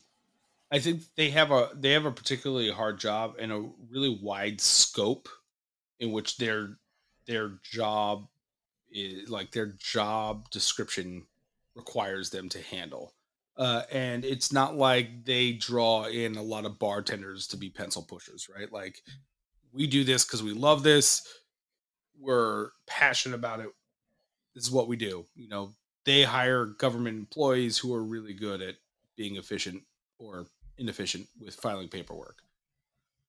I 0.72 0.80
think 0.80 1.02
they 1.16 1.30
have 1.30 1.52
a 1.52 1.70
they 1.74 1.92
have 1.92 2.06
a 2.06 2.12
particularly 2.12 2.72
hard 2.72 3.00
job 3.00 3.36
and 3.40 3.52
a 3.52 3.70
really 3.90 4.20
wide 4.22 4.60
scope 4.60 5.30
in 6.00 6.12
which 6.12 6.38
their 6.38 6.78
their 7.28 7.54
job 7.64 8.28
is 8.92 9.30
like 9.30 9.52
their 9.52 9.74
job 9.78 10.50
description 10.50 11.26
requires 11.76 12.30
them 12.30 12.50
to 12.50 12.62
handle. 12.62 13.14
Uh, 13.58 13.84
and 13.92 14.26
it's 14.26 14.52
not 14.52 14.76
like 14.76 15.24
they 15.24 15.54
draw 15.54 16.06
in 16.06 16.36
a 16.36 16.42
lot 16.42 16.66
of 16.66 16.78
bartenders 16.78 17.48
to 17.48 17.58
be 17.58 17.70
pencil 17.70 18.04
pushers, 18.04 18.50
right? 18.54 18.72
Like 18.72 18.98
we 19.72 19.88
do 19.88 20.04
this 20.04 20.26
because 20.26 20.44
we 20.44 20.52
love 20.54 20.84
this. 20.84 21.26
We're 22.20 22.70
passionate 22.88 23.36
about 23.36 23.62
it. 23.62 23.70
This 24.54 24.66
is 24.66 24.72
what 24.72 24.88
we 24.88 24.98
do. 24.98 25.26
You 25.36 25.50
know, 25.50 25.74
they 26.06 26.24
hire 26.24 26.66
government 26.66 27.18
employees 27.18 27.78
who 27.78 27.94
are 27.94 28.04
really 28.04 28.34
good 28.34 28.62
at 28.62 28.76
being 29.16 29.38
efficient 29.38 29.84
or 30.20 30.48
inefficient 30.78 31.28
with 31.40 31.56
filing 31.56 31.88
paperwork, 31.88 32.40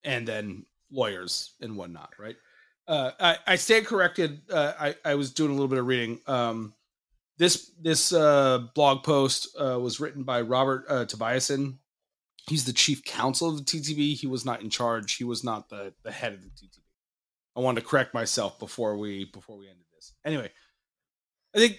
and 0.05 0.27
then 0.27 0.65
lawyers 0.91 1.53
and 1.61 1.77
whatnot, 1.77 2.15
right? 2.19 2.37
Uh, 2.89 3.11
I, 3.19 3.37
I 3.47 3.57
stand 3.57 3.87
corrected. 3.87 4.43
Uh, 4.51 4.73
I, 4.79 4.95
I 5.05 5.15
was 5.17 5.33
doing 5.33 5.51
a 5.51 5.55
little 5.55 5.69
bit 5.69 5.79
of 5.79 5.87
reading. 5.87 6.21
Um, 6.27 6.75
this 7.39 7.71
this 7.81 8.13
uh, 8.13 8.61
blog 8.75 9.03
post 9.03 9.49
uh, 9.59 9.79
was 9.79 10.01
written 10.01 10.23
by 10.23 10.41
Robert 10.41 10.85
uh, 10.89 11.05
Tobiassen. 11.05 11.79
He's 12.49 12.65
the 12.65 12.73
chief 12.73 13.05
counsel 13.05 13.51
of 13.51 13.59
the 13.59 13.65
TTB. 13.65 14.15
He 14.15 14.27
was 14.27 14.45
not 14.45 14.63
in 14.63 14.71
charge. 14.71 15.17
He 15.17 15.25
was 15.25 15.43
not 15.43 15.69
the, 15.69 15.93
the 16.05 16.13
head 16.13 16.33
of 16.33 16.43
the 16.43 16.49
TTB. 16.49 16.79
I 17.57 17.61
wanted 17.61 17.81
to 17.81 17.87
correct 17.87 18.15
myself 18.15 18.59
before 18.59 18.97
we 18.97 19.25
before 19.25 19.57
we 19.57 19.69
ended 19.69 19.87
this. 19.95 20.13
Anyway, 20.25 20.51
I 21.55 21.59
think 21.59 21.79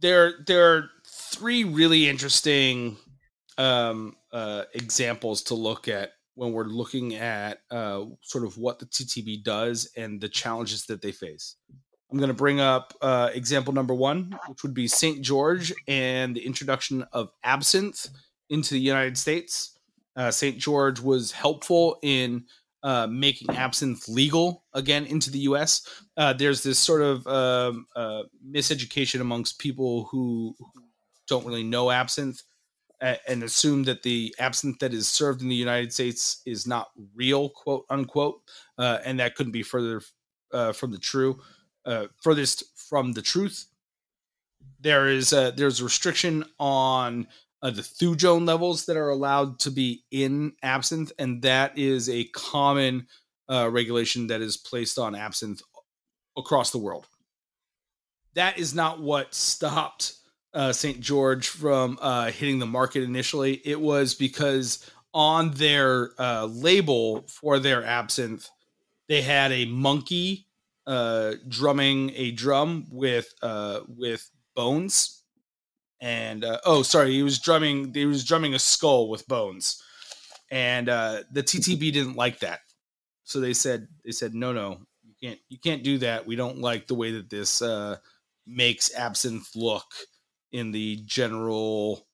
there 0.00 0.34
there 0.46 0.74
are 0.74 0.90
three 1.06 1.64
really 1.64 2.08
interesting 2.08 2.96
um, 3.58 4.16
uh, 4.32 4.64
examples 4.74 5.42
to 5.44 5.54
look 5.54 5.88
at 5.88 6.12
when 6.34 6.52
we're 6.52 6.64
looking 6.64 7.14
at 7.14 7.58
uh, 7.70 8.04
sort 8.22 8.44
of 8.44 8.58
what 8.58 8.78
the 8.78 8.86
TTB 8.86 9.44
does 9.44 9.90
and 9.96 10.20
the 10.20 10.28
challenges 10.28 10.86
that 10.86 11.00
they 11.00 11.12
face. 11.12 11.56
I'm 12.14 12.20
going 12.20 12.28
to 12.28 12.34
bring 12.34 12.60
up 12.60 12.94
uh, 13.02 13.30
example 13.34 13.74
number 13.74 13.92
one, 13.92 14.38
which 14.46 14.62
would 14.62 14.72
be 14.72 14.86
St. 14.86 15.20
George 15.20 15.74
and 15.88 16.36
the 16.36 16.46
introduction 16.46 17.04
of 17.12 17.30
absinthe 17.42 18.06
into 18.48 18.74
the 18.74 18.80
United 18.80 19.18
States. 19.18 19.76
Uh, 20.14 20.30
St. 20.30 20.56
George 20.56 21.00
was 21.00 21.32
helpful 21.32 21.98
in 22.02 22.44
uh, 22.84 23.08
making 23.10 23.50
absinthe 23.56 24.08
legal 24.08 24.62
again 24.74 25.06
into 25.06 25.28
the 25.28 25.40
U.S. 25.40 25.88
Uh, 26.16 26.32
there's 26.32 26.62
this 26.62 26.78
sort 26.78 27.02
of 27.02 27.26
um, 27.26 27.84
uh, 27.96 28.22
miseducation 28.48 29.20
amongst 29.20 29.58
people 29.58 30.04
who, 30.04 30.54
don't 31.26 31.44
really 31.44 31.64
know 31.64 31.90
absinthe 31.90 32.42
and 33.00 33.42
assume 33.42 33.82
that 33.84 34.04
the 34.04 34.32
absinthe 34.38 34.78
that 34.78 34.94
is 34.94 35.08
served 35.08 35.42
in 35.42 35.48
the 35.48 35.54
United 35.56 35.92
States 35.92 36.42
is 36.46 36.64
not 36.64 36.90
real, 37.16 37.48
quote 37.48 37.86
unquote, 37.90 38.40
uh, 38.78 38.98
and 39.04 39.18
that 39.18 39.34
couldn't 39.34 39.50
be 39.50 39.64
further 39.64 40.00
uh, 40.52 40.72
from 40.72 40.92
the 40.92 40.98
true, 40.98 41.40
uh, 41.86 42.06
furthest 42.22 42.64
from 42.88 43.12
the 43.12 43.22
truth. 43.22 43.66
There 44.80 45.08
is 45.08 45.32
a, 45.32 45.52
there's 45.56 45.80
a 45.80 45.84
restriction 45.84 46.44
on 46.58 47.26
uh, 47.62 47.70
the 47.70 47.82
thujone 47.82 48.46
levels 48.46 48.84
that 48.86 48.96
are 48.96 49.08
allowed 49.08 49.58
to 49.60 49.70
be 49.70 50.04
in 50.10 50.52
absinthe, 50.62 51.12
and 51.18 51.40
that 51.42 51.78
is 51.78 52.08
a 52.08 52.24
common 52.24 53.06
uh, 53.48 53.70
regulation 53.70 54.26
that 54.26 54.42
is 54.42 54.56
placed 54.56 54.98
on 54.98 55.14
absinthe 55.14 55.62
across 56.36 56.70
the 56.70 56.78
world. 56.78 57.06
That 58.34 58.58
is 58.58 58.74
not 58.74 59.00
what 59.00 59.34
stopped 59.34 60.14
uh, 60.52 60.72
St. 60.72 61.00
George 61.00 61.48
from 61.48 61.98
uh, 62.00 62.30
hitting 62.30 62.58
the 62.58 62.66
market 62.66 63.02
initially. 63.02 63.60
It 63.64 63.80
was 63.80 64.14
because 64.14 64.88
on 65.12 65.52
their 65.52 66.10
uh, 66.18 66.46
label 66.46 67.22
for 67.28 67.58
their 67.58 67.84
absinthe, 67.84 68.48
they 69.08 69.22
had 69.22 69.52
a 69.52 69.66
monkey 69.66 70.46
uh, 70.86 71.34
drumming 71.48 72.12
a 72.14 72.30
drum 72.32 72.86
with 72.90 73.32
uh, 73.42 73.80
with 73.88 74.30
bones, 74.54 75.22
and 76.00 76.44
uh, 76.44 76.60
oh, 76.64 76.82
sorry, 76.82 77.12
he 77.12 77.22
was 77.22 77.38
drumming. 77.38 77.92
He 77.94 78.06
was 78.06 78.24
drumming 78.24 78.54
a 78.54 78.58
skull 78.58 79.08
with 79.08 79.26
bones, 79.26 79.82
and 80.50 80.88
the 80.88 81.42
TTB 81.42 81.92
didn't 81.92 82.16
like 82.16 82.40
that, 82.40 82.60
so 83.24 83.40
they 83.40 83.54
said 83.54 83.88
they 84.04 84.12
said 84.12 84.34
no, 84.34 84.52
no, 84.52 84.80
you 85.02 85.14
can't 85.20 85.40
you 85.48 85.58
can't 85.58 85.82
do 85.82 85.98
that. 85.98 86.26
We 86.26 86.36
don't 86.36 86.58
like 86.58 86.86
the 86.86 86.94
way 86.94 87.12
that 87.12 87.30
this 87.30 87.62
makes 88.46 88.94
absinthe 88.94 89.48
look 89.56 89.86
in 90.52 90.70
the 90.70 91.02
general 91.04 92.06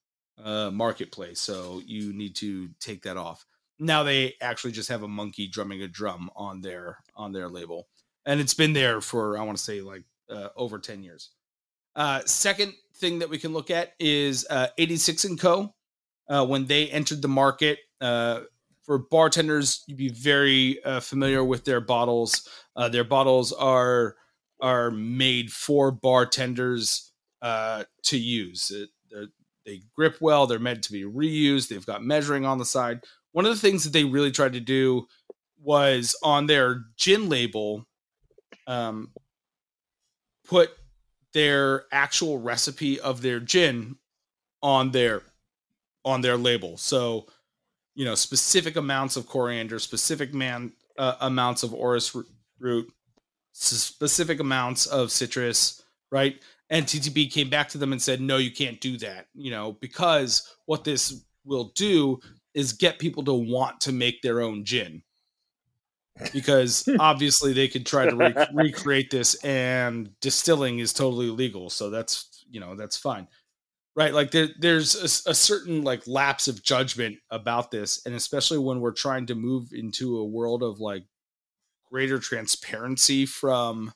uh, 0.42 0.70
marketplace. 0.70 1.40
So 1.40 1.82
you 1.84 2.12
need 2.12 2.34
to 2.36 2.70
take 2.80 3.02
that 3.02 3.16
off. 3.16 3.44
Now 3.78 4.02
they 4.02 4.34
actually 4.40 4.72
just 4.72 4.88
have 4.88 5.02
a 5.02 5.08
monkey 5.08 5.46
drumming 5.46 5.82
a 5.82 5.88
drum 5.88 6.30
on 6.36 6.60
their 6.60 6.98
on 7.16 7.32
their 7.32 7.48
label, 7.48 7.88
and 8.30 8.40
it's 8.40 8.54
been 8.54 8.72
there 8.72 9.00
for 9.00 9.36
I 9.36 9.42
want 9.42 9.58
to 9.58 9.64
say 9.64 9.80
like 9.80 10.04
uh, 10.30 10.48
over 10.56 10.78
ten 10.78 11.02
years. 11.02 11.30
Uh, 11.96 12.20
second 12.24 12.74
thing 12.94 13.18
that 13.18 13.28
we 13.28 13.38
can 13.38 13.52
look 13.52 13.70
at 13.70 13.94
is 13.98 14.46
uh, 14.48 14.68
86 14.78 15.24
and 15.24 15.40
Co. 15.40 15.74
Uh, 16.28 16.46
when 16.46 16.66
they 16.66 16.88
entered 16.88 17.22
the 17.22 17.28
market, 17.28 17.78
uh, 18.00 18.42
for 18.84 18.98
bartenders, 18.98 19.82
you'd 19.88 19.98
be 19.98 20.10
very 20.10 20.82
uh, 20.84 21.00
familiar 21.00 21.42
with 21.42 21.64
their 21.64 21.80
bottles. 21.80 22.48
Their 22.90 23.04
bottles 23.04 23.52
are 23.52 24.16
are 24.60 24.90
made 24.90 25.52
for 25.52 25.90
bartenders 25.90 27.12
to 27.42 27.86
use. 28.16 28.70
They 29.66 29.82
grip 29.94 30.18
well. 30.20 30.46
They're 30.46 30.58
meant 30.60 30.84
to 30.84 30.92
be 30.92 31.02
reused. 31.02 31.68
They've 31.68 31.84
got 31.84 32.04
measuring 32.04 32.46
on 32.46 32.58
the 32.58 32.64
side. 32.64 33.00
One 33.32 33.44
of 33.44 33.52
the 33.52 33.60
things 33.60 33.84
that 33.84 33.92
they 33.92 34.04
really 34.04 34.30
tried 34.30 34.52
to 34.54 34.60
do 34.60 35.06
was 35.62 36.16
on 36.22 36.46
their 36.46 36.84
gin 36.96 37.28
label, 37.28 37.86
um, 38.70 39.10
put 40.46 40.70
their 41.32 41.84
actual 41.92 42.38
recipe 42.38 43.00
of 43.00 43.22
their 43.22 43.40
gin 43.40 43.96
on 44.62 44.90
their 44.90 45.22
on 46.04 46.20
their 46.20 46.36
label. 46.36 46.76
So, 46.76 47.26
you 47.94 48.04
know, 48.04 48.14
specific 48.14 48.76
amounts 48.76 49.16
of 49.16 49.26
coriander, 49.26 49.78
specific 49.78 50.32
man 50.32 50.72
uh, 50.98 51.16
amounts 51.20 51.62
of 51.62 51.74
orris 51.74 52.16
root, 52.58 52.92
specific 53.52 54.40
amounts 54.40 54.86
of 54.86 55.10
citrus, 55.10 55.82
right? 56.10 56.40
and 56.70 56.86
TTB 56.86 57.32
came 57.32 57.50
back 57.50 57.68
to 57.70 57.78
them 57.78 57.92
and 57.92 58.00
said, 58.00 58.20
"No, 58.20 58.38
you 58.38 58.52
can't 58.52 58.80
do 58.80 58.96
that." 58.98 59.26
You 59.34 59.50
know, 59.50 59.72
because 59.80 60.54
what 60.66 60.84
this 60.84 61.24
will 61.44 61.72
do 61.74 62.20
is 62.54 62.72
get 62.72 62.98
people 62.98 63.24
to 63.24 63.34
want 63.34 63.80
to 63.82 63.92
make 63.92 64.22
their 64.22 64.40
own 64.40 64.64
gin. 64.64 65.02
Because 66.32 66.88
obviously 67.00 67.52
they 67.52 67.68
could 67.68 67.86
try 67.86 68.06
to 68.06 68.16
re- 68.16 68.46
recreate 68.52 69.10
this, 69.10 69.34
and 69.44 70.10
distilling 70.20 70.78
is 70.78 70.92
totally 70.92 71.30
legal, 71.30 71.70
so 71.70 71.90
that's 71.90 72.44
you 72.50 72.60
know 72.60 72.74
that's 72.74 72.96
fine, 72.96 73.28
right? 73.96 74.12
Like 74.12 74.30
there, 74.30 74.48
there's 74.58 74.94
a, 74.96 75.30
a 75.30 75.34
certain 75.34 75.82
like 75.82 76.06
lapse 76.06 76.48
of 76.48 76.62
judgment 76.62 77.18
about 77.30 77.70
this, 77.70 78.04
and 78.04 78.14
especially 78.14 78.58
when 78.58 78.80
we're 78.80 78.92
trying 78.92 79.26
to 79.26 79.34
move 79.34 79.72
into 79.72 80.18
a 80.18 80.24
world 80.24 80.62
of 80.62 80.80
like 80.80 81.04
greater 81.90 82.18
transparency 82.18 83.24
from 83.26 83.92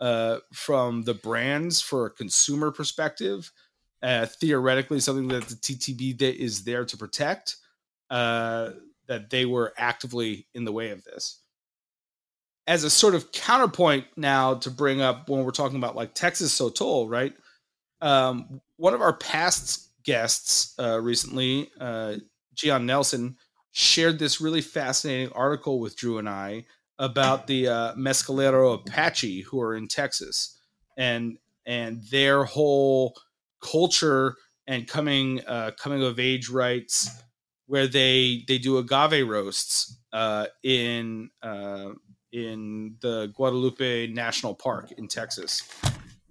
uh, 0.00 0.38
from 0.52 1.02
the 1.02 1.14
brands 1.14 1.80
for 1.80 2.06
a 2.06 2.10
consumer 2.10 2.70
perspective. 2.70 3.50
Uh, 4.02 4.26
theoretically, 4.26 4.98
something 4.98 5.28
that 5.28 5.46
the 5.46 5.54
TTB 5.54 6.20
is 6.20 6.64
there 6.64 6.84
to 6.84 6.96
protect. 6.96 7.56
Uh, 8.10 8.72
that 9.06 9.30
they 9.30 9.44
were 9.44 9.72
actively 9.76 10.46
in 10.54 10.64
the 10.64 10.72
way 10.72 10.90
of 10.90 11.04
this. 11.04 11.41
As 12.66 12.84
a 12.84 12.90
sort 12.90 13.14
of 13.14 13.32
counterpoint, 13.32 14.06
now 14.16 14.54
to 14.54 14.70
bring 14.70 15.00
up 15.00 15.28
when 15.28 15.44
we're 15.44 15.50
talking 15.50 15.78
about 15.78 15.96
like 15.96 16.14
Texas 16.14 16.56
Sotol, 16.58 17.08
right? 17.10 17.32
Um, 18.00 18.60
one 18.76 18.94
of 18.94 19.00
our 19.00 19.16
past 19.16 19.90
guests 20.04 20.74
uh, 20.78 21.00
recently, 21.00 21.70
uh, 21.80 22.16
Gian 22.54 22.86
Nelson, 22.86 23.36
shared 23.72 24.18
this 24.18 24.40
really 24.40 24.60
fascinating 24.60 25.32
article 25.32 25.80
with 25.80 25.96
Drew 25.96 26.18
and 26.18 26.28
I 26.28 26.66
about 26.98 27.46
the 27.46 27.68
uh, 27.68 27.94
Mescalero 27.94 28.74
Apache 28.74 29.42
who 29.42 29.60
are 29.60 29.74
in 29.74 29.88
Texas 29.88 30.58
and 30.96 31.38
and 31.66 32.02
their 32.10 32.44
whole 32.44 33.16
culture 33.62 34.36
and 34.66 34.86
coming 34.86 35.40
uh, 35.46 35.72
coming 35.78 36.02
of 36.02 36.20
age 36.20 36.48
rites 36.48 37.10
where 37.66 37.86
they 37.86 38.44
they 38.46 38.58
do 38.58 38.78
agave 38.78 39.26
roasts 39.26 39.98
uh, 40.12 40.46
in 40.62 41.30
uh, 41.42 41.90
in 42.32 42.96
the 43.00 43.32
Guadalupe 43.34 44.08
National 44.08 44.54
Park 44.54 44.92
in 44.92 45.08
Texas. 45.08 45.62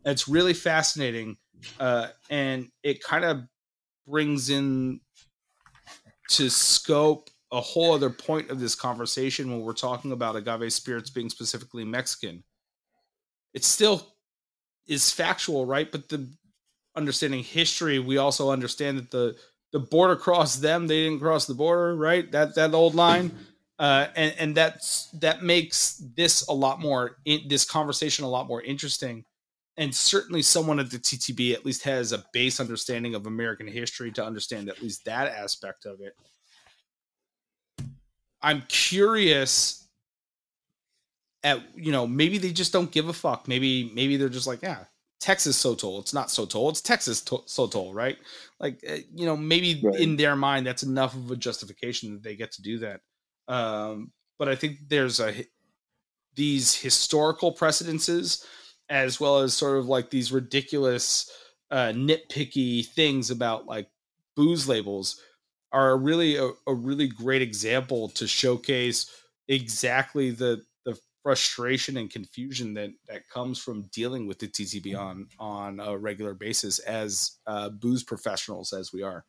It's 0.06 0.28
really 0.28 0.54
fascinating, 0.54 1.38
uh, 1.80 2.08
and 2.30 2.70
it 2.84 3.04
kind 3.04 3.24
of 3.24 3.44
brings 4.08 4.50
in 4.50 5.00
to 6.30 6.50
scope 6.50 7.30
a 7.52 7.62
whole 7.62 7.94
other 7.94 8.10
point 8.10 8.50
of 8.50 8.60
this 8.60 8.76
conversation 8.76 9.52
when 9.52 9.62
we're 9.62 9.74
talking 9.74 10.12
about 10.12 10.36
agave 10.36 10.72
spirits 10.72 11.10
being 11.10 11.30
specifically 11.30 11.84
Mexican. 11.84 12.44
It 13.54 13.64
still 13.64 14.16
is 14.88 15.12
factual, 15.12 15.66
right? 15.66 15.92
But 15.92 16.10
the 16.10 16.30
understanding 16.96 17.44
history, 17.44 18.00
we 18.00 18.18
also 18.18 18.52
understand 18.52 18.98
that 18.98 19.12
the 19.12 19.36
the 19.72 19.80
border 19.80 20.16
crossed 20.16 20.62
them; 20.62 20.88
they 20.88 21.04
didn't 21.04 21.20
cross 21.20 21.46
the 21.46 21.54
border, 21.54 21.96
right? 21.96 22.30
That 22.32 22.56
that 22.56 22.74
old 22.74 22.96
line, 22.96 23.32
uh, 23.82 24.08
and 24.16 24.36
and 24.38 24.56
that's 24.56 25.08
that 25.20 25.42
makes 25.42 25.96
this 26.16 26.48
a 26.48 26.54
lot 26.54 26.80
more 26.80 27.18
in, 27.26 27.42
this 27.48 27.66
conversation 27.66 28.24
a 28.24 28.30
lot 28.30 28.48
more 28.48 28.62
interesting. 28.62 29.26
And 29.78 29.94
certainly, 29.96 30.44
someone 30.44 30.80
at 30.80 30.92
the 30.92 31.00
TTB 31.00 31.54
at 31.56 31.66
least 31.66 31.82
has 31.84 32.12
a 32.12 32.24
base 32.32 32.60
understanding 32.60 33.16
of 33.16 33.26
American 33.26 33.66
history 33.68 34.12
to 34.12 34.24
understand 34.24 34.70
at 34.70 34.84
least 34.84 35.04
that 35.06 35.34
aspect 35.34 35.86
of 35.88 36.00
it. 36.02 36.14
I'm 38.44 38.62
curious 38.68 39.88
at 41.44 41.60
you 41.76 41.92
know 41.92 42.06
maybe 42.06 42.38
they 42.38 42.52
just 42.52 42.72
don't 42.72 42.92
give 42.92 43.08
a 43.08 43.14
fuck. 43.14 43.48
Maybe 43.48 43.92
maybe 43.96 44.16
they're 44.16 44.30
just 44.30 44.46
like 44.46 44.62
yeah 44.62 44.84
Texas 45.20 45.58
Sotol. 45.64 46.00
It's 46.02 46.14
not 46.14 46.28
Sotol. 46.28 46.70
It's 46.70 46.82
Texas 46.82 47.22
to- 47.22 47.44
Sotol, 47.48 47.96
right? 47.96 48.18
Like 48.60 48.84
uh, 48.88 48.98
you 49.16 49.26
know, 49.26 49.36
maybe 49.38 49.82
Right. 49.84 50.00
in 50.00 50.18
their 50.18 50.36
mind 50.36 50.68
that's 50.68 50.84
enough 50.84 51.16
of 51.16 51.32
a 51.32 51.36
justification 51.36 52.14
that 52.14 52.22
they 52.22 52.36
get 52.36 52.52
to 52.54 52.62
do 52.62 52.78
that. 52.80 53.02
Um, 53.52 54.12
but 54.40 54.48
I 54.48 54.56
think 54.56 54.78
there's 54.88 55.20
a 55.20 55.46
these 56.36 56.74
historical 56.74 57.52
precedences 57.52 58.46
as 58.90 59.20
well 59.20 59.40
as 59.40 59.54
sort 59.54 59.78
of 59.78 59.88
like 59.88 60.10
these 60.10 60.32
ridiculous 60.32 61.30
uh, 61.70 61.92
nitpicky 61.94 62.86
things 62.86 63.30
about 63.30 63.66
like 63.66 63.90
booze 64.36 64.68
labels 64.68 65.22
are 65.74 65.98
really 65.98 66.38
a, 66.38 66.50
a 66.66 66.74
really 66.74 67.08
great 67.08 67.42
example 67.42 68.08
to 68.10 68.26
showcase 68.26 69.10
exactly 69.50 70.32
the 70.32 70.62
the 70.86 70.98
frustration 71.22 71.98
and 71.98 72.10
confusion 72.10 72.74
that 72.74 72.92
that 73.10 73.28
comes 73.28 73.60
from 73.60 73.84
dealing 73.92 74.28
with 74.28 74.40
the 74.40 74.48
TTB 74.48 74.98
on 74.98 75.28
on 75.40 75.82
a 75.82 75.98
regular 75.98 76.34
basis 76.34 76.80
as 76.80 77.38
uh, 77.48 77.68
booze 77.70 78.04
professionals 78.04 78.72
as 78.72 78.94
we 78.94 79.04
are. 79.04 79.26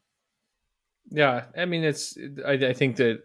Yeah, 1.11 1.47
I 1.57 1.65
mean, 1.65 1.83
it's. 1.83 2.17
I, 2.47 2.53
I 2.53 2.73
think 2.73 2.97
that 2.97 3.23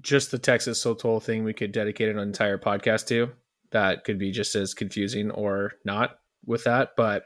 just 0.00 0.30
the 0.30 0.38
Texas 0.38 0.82
Sotol 0.82 1.22
thing 1.22 1.44
we 1.44 1.52
could 1.52 1.72
dedicate 1.72 2.08
an 2.08 2.18
entire 2.18 2.58
podcast 2.58 3.06
to. 3.08 3.30
That 3.72 4.04
could 4.04 4.18
be 4.18 4.30
just 4.30 4.54
as 4.54 4.74
confusing 4.74 5.30
or 5.30 5.72
not 5.84 6.18
with 6.44 6.64
that, 6.64 6.94
but 6.96 7.24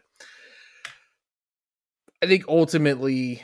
I 2.23 2.27
think 2.27 2.45
ultimately, 2.49 3.43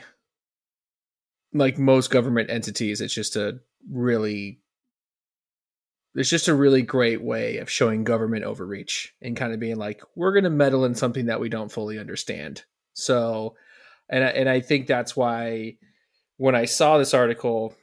like 1.53 1.77
most 1.77 2.11
government 2.11 2.49
entities, 2.49 3.01
it's 3.01 3.13
just 3.13 3.35
a 3.35 3.59
really. 3.89 4.59
It's 6.15 6.29
just 6.29 6.47
a 6.47 6.55
really 6.55 6.81
great 6.81 7.21
way 7.21 7.57
of 7.57 7.69
showing 7.69 8.03
government 8.03 8.43
overreach 8.43 9.13
and 9.21 9.37
kind 9.37 9.53
of 9.53 9.59
being 9.59 9.75
like, 9.75 10.01
we're 10.15 10.31
going 10.31 10.45
to 10.45 10.49
meddle 10.49 10.83
in 10.83 10.95
something 10.95 11.27
that 11.27 11.39
we 11.39 11.47
don't 11.47 11.71
fully 11.71 11.99
understand. 11.99 12.63
So, 12.93 13.55
and 14.09 14.23
I, 14.23 14.27
and 14.29 14.49
I 14.49 14.61
think 14.61 14.87
that's 14.87 15.15
why 15.15 15.77
when 16.37 16.55
I 16.55 16.65
saw 16.65 16.97
this 16.97 17.13
article 17.13 17.75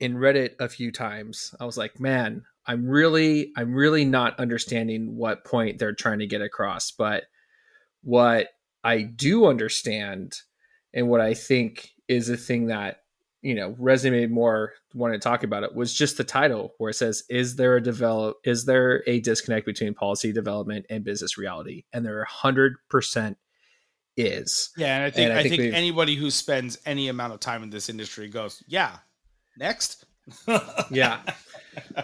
and 0.00 0.20
read 0.20 0.36
it 0.36 0.56
a 0.60 0.68
few 0.68 0.92
times, 0.92 1.54
I 1.60 1.64
was 1.64 1.76
like, 1.76 1.98
man, 2.00 2.44
I'm 2.66 2.86
really 2.86 3.52
I'm 3.56 3.74
really 3.74 4.04
not 4.04 4.38
understanding 4.38 5.16
what 5.16 5.44
point 5.44 5.78
they're 5.78 5.94
trying 5.94 6.20
to 6.20 6.26
get 6.26 6.42
across, 6.42 6.90
but 6.90 7.24
what 8.02 8.48
I 8.84 9.02
do 9.02 9.46
understand 9.46 10.36
and 10.94 11.08
what 11.08 11.20
I 11.20 11.34
think 11.34 11.90
is 12.08 12.28
a 12.28 12.36
thing 12.36 12.66
that 12.66 12.98
you 13.40 13.54
know 13.54 13.72
resonated 13.72 14.30
more 14.30 14.72
when 14.92 15.12
I 15.12 15.18
talk 15.18 15.42
about 15.42 15.64
it 15.64 15.74
was 15.74 15.92
just 15.92 16.16
the 16.16 16.24
title 16.24 16.74
where 16.78 16.90
it 16.90 16.94
says 16.94 17.24
is 17.28 17.56
there 17.56 17.76
a 17.76 17.82
develop 17.82 18.36
is 18.44 18.64
there 18.64 19.02
a 19.08 19.20
disconnect 19.20 19.66
between 19.66 19.94
policy 19.94 20.32
development 20.32 20.86
and 20.88 21.04
business 21.04 21.36
reality? 21.36 21.84
And 21.92 22.06
there 22.06 22.20
are 22.20 22.26
100% 22.26 23.36
is. 24.16 24.70
Yeah, 24.76 24.96
and 24.96 25.04
I 25.04 25.10
think 25.10 25.24
And 25.30 25.38
I 25.38 25.40
I, 25.40 25.42
think 25.42 25.60
think, 25.60 25.74
anybody 25.74 26.14
who 26.14 26.30
spends 26.30 26.78
any 26.86 27.08
amount 27.08 27.32
of 27.32 27.40
time 27.40 27.62
in 27.62 27.70
this 27.70 27.88
industry 27.88 28.28
goes, 28.28 28.62
yeah, 28.66 28.98
next. 29.62 30.04
yeah 30.90 31.20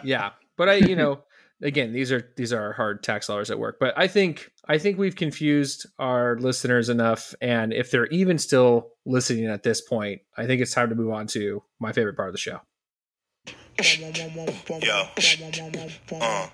yeah 0.03 0.31
but 0.57 0.69
i 0.69 0.75
you 0.75 0.97
know 0.97 1.21
again 1.63 1.93
these 1.93 2.11
are 2.11 2.33
these 2.37 2.53
are 2.53 2.73
hard 2.73 3.01
tax 3.03 3.29
dollars 3.29 3.49
at 3.51 3.59
work 3.59 3.77
but 3.79 3.95
i 3.97 4.09
think 4.09 4.51
i 4.67 4.77
think 4.77 4.99
we've 4.99 5.15
confused 5.15 5.87
our 6.01 6.37
listeners 6.39 6.89
enough 6.89 7.33
and 7.41 7.73
if 7.73 7.93
they're 7.93 8.07
even 8.07 8.37
still 8.37 8.91
listening 9.07 9.47
at 9.47 9.63
this 9.63 9.81
point 9.81 10.21
i 10.37 10.47
think 10.47 10.61
it's 10.61 10.75
time 10.75 10.89
to 10.89 10.97
move 10.97 11.13
on 11.13 11.29
to 11.29 11.63
my 11.79 11.93
favorite 11.93 12.17
part 12.17 12.29
of 12.29 12.35
the 12.35 12.39
show 12.39 12.61
Yo. 14.83 15.07
Uh. 16.21 16.49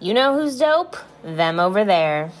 You 0.00 0.14
know 0.14 0.36
who's 0.36 0.58
dope? 0.58 0.96
Them 1.22 1.60
over 1.60 1.84
there. 1.84 2.32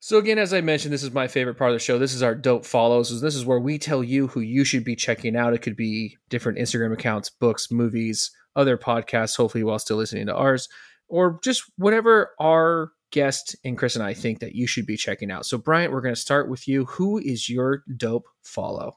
So 0.00 0.18
again 0.18 0.38
as 0.38 0.52
i 0.52 0.60
mentioned 0.60 0.92
this 0.92 1.02
is 1.02 1.12
my 1.12 1.28
favorite 1.28 1.56
part 1.56 1.70
of 1.70 1.74
the 1.74 1.78
show 1.78 1.98
this 1.98 2.14
is 2.14 2.22
our 2.22 2.34
dope 2.34 2.64
follows 2.64 3.20
this 3.20 3.34
is 3.34 3.44
where 3.44 3.60
we 3.60 3.78
tell 3.78 4.02
you 4.02 4.26
who 4.28 4.40
you 4.40 4.64
should 4.64 4.84
be 4.84 4.96
checking 4.96 5.36
out 5.36 5.54
it 5.54 5.62
could 5.62 5.76
be 5.76 6.16
different 6.28 6.58
instagram 6.58 6.92
accounts 6.92 7.30
books 7.30 7.70
movies 7.70 8.30
other 8.56 8.76
podcasts 8.76 9.36
hopefully 9.36 9.62
while 9.64 9.78
still 9.78 9.96
listening 9.96 10.26
to 10.26 10.34
ours 10.34 10.68
or 11.08 11.38
just 11.42 11.64
whatever 11.76 12.30
our 12.40 12.90
guest 13.12 13.54
and 13.64 13.78
chris 13.78 13.94
and 13.94 14.04
i 14.04 14.14
think 14.14 14.40
that 14.40 14.54
you 14.54 14.66
should 14.66 14.86
be 14.86 14.96
checking 14.96 15.30
out 15.30 15.46
so 15.46 15.56
bryant 15.58 15.92
we're 15.92 16.00
going 16.00 16.14
to 16.14 16.20
start 16.20 16.48
with 16.48 16.66
you 16.66 16.84
who 16.86 17.18
is 17.18 17.48
your 17.48 17.84
dope 17.96 18.26
follow 18.42 18.96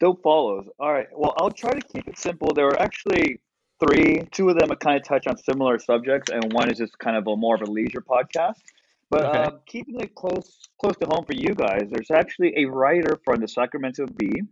Dope 0.00 0.22
follows. 0.22 0.66
All 0.78 0.92
right. 0.92 1.08
Well, 1.12 1.34
I'll 1.38 1.50
try 1.50 1.72
to 1.72 1.80
keep 1.80 2.06
it 2.06 2.18
simple. 2.18 2.52
There 2.54 2.66
are 2.66 2.80
actually 2.80 3.40
three. 3.80 4.22
Two 4.30 4.48
of 4.48 4.58
them 4.58 4.68
kind 4.76 4.96
of 4.96 5.04
touch 5.04 5.26
on 5.26 5.36
similar 5.36 5.78
subjects, 5.78 6.30
and 6.30 6.52
one 6.52 6.70
is 6.70 6.78
just 6.78 6.98
kind 6.98 7.16
of 7.16 7.26
a 7.26 7.36
more 7.36 7.56
of 7.56 7.62
a 7.62 7.70
leisure 7.70 8.00
podcast. 8.00 8.60
But 9.10 9.24
Okay. 9.26 9.38
uh, 9.38 9.50
keeping 9.66 10.00
it 10.00 10.14
close 10.14 10.60
close 10.80 10.96
to 10.98 11.06
home 11.06 11.24
for 11.24 11.32
you 11.34 11.54
guys, 11.54 11.88
there's 11.90 12.10
actually 12.10 12.52
a 12.58 12.66
writer 12.66 13.16
from 13.24 13.40
the 13.40 13.48
Sacramento 13.48 14.06
Bee. 14.06 14.42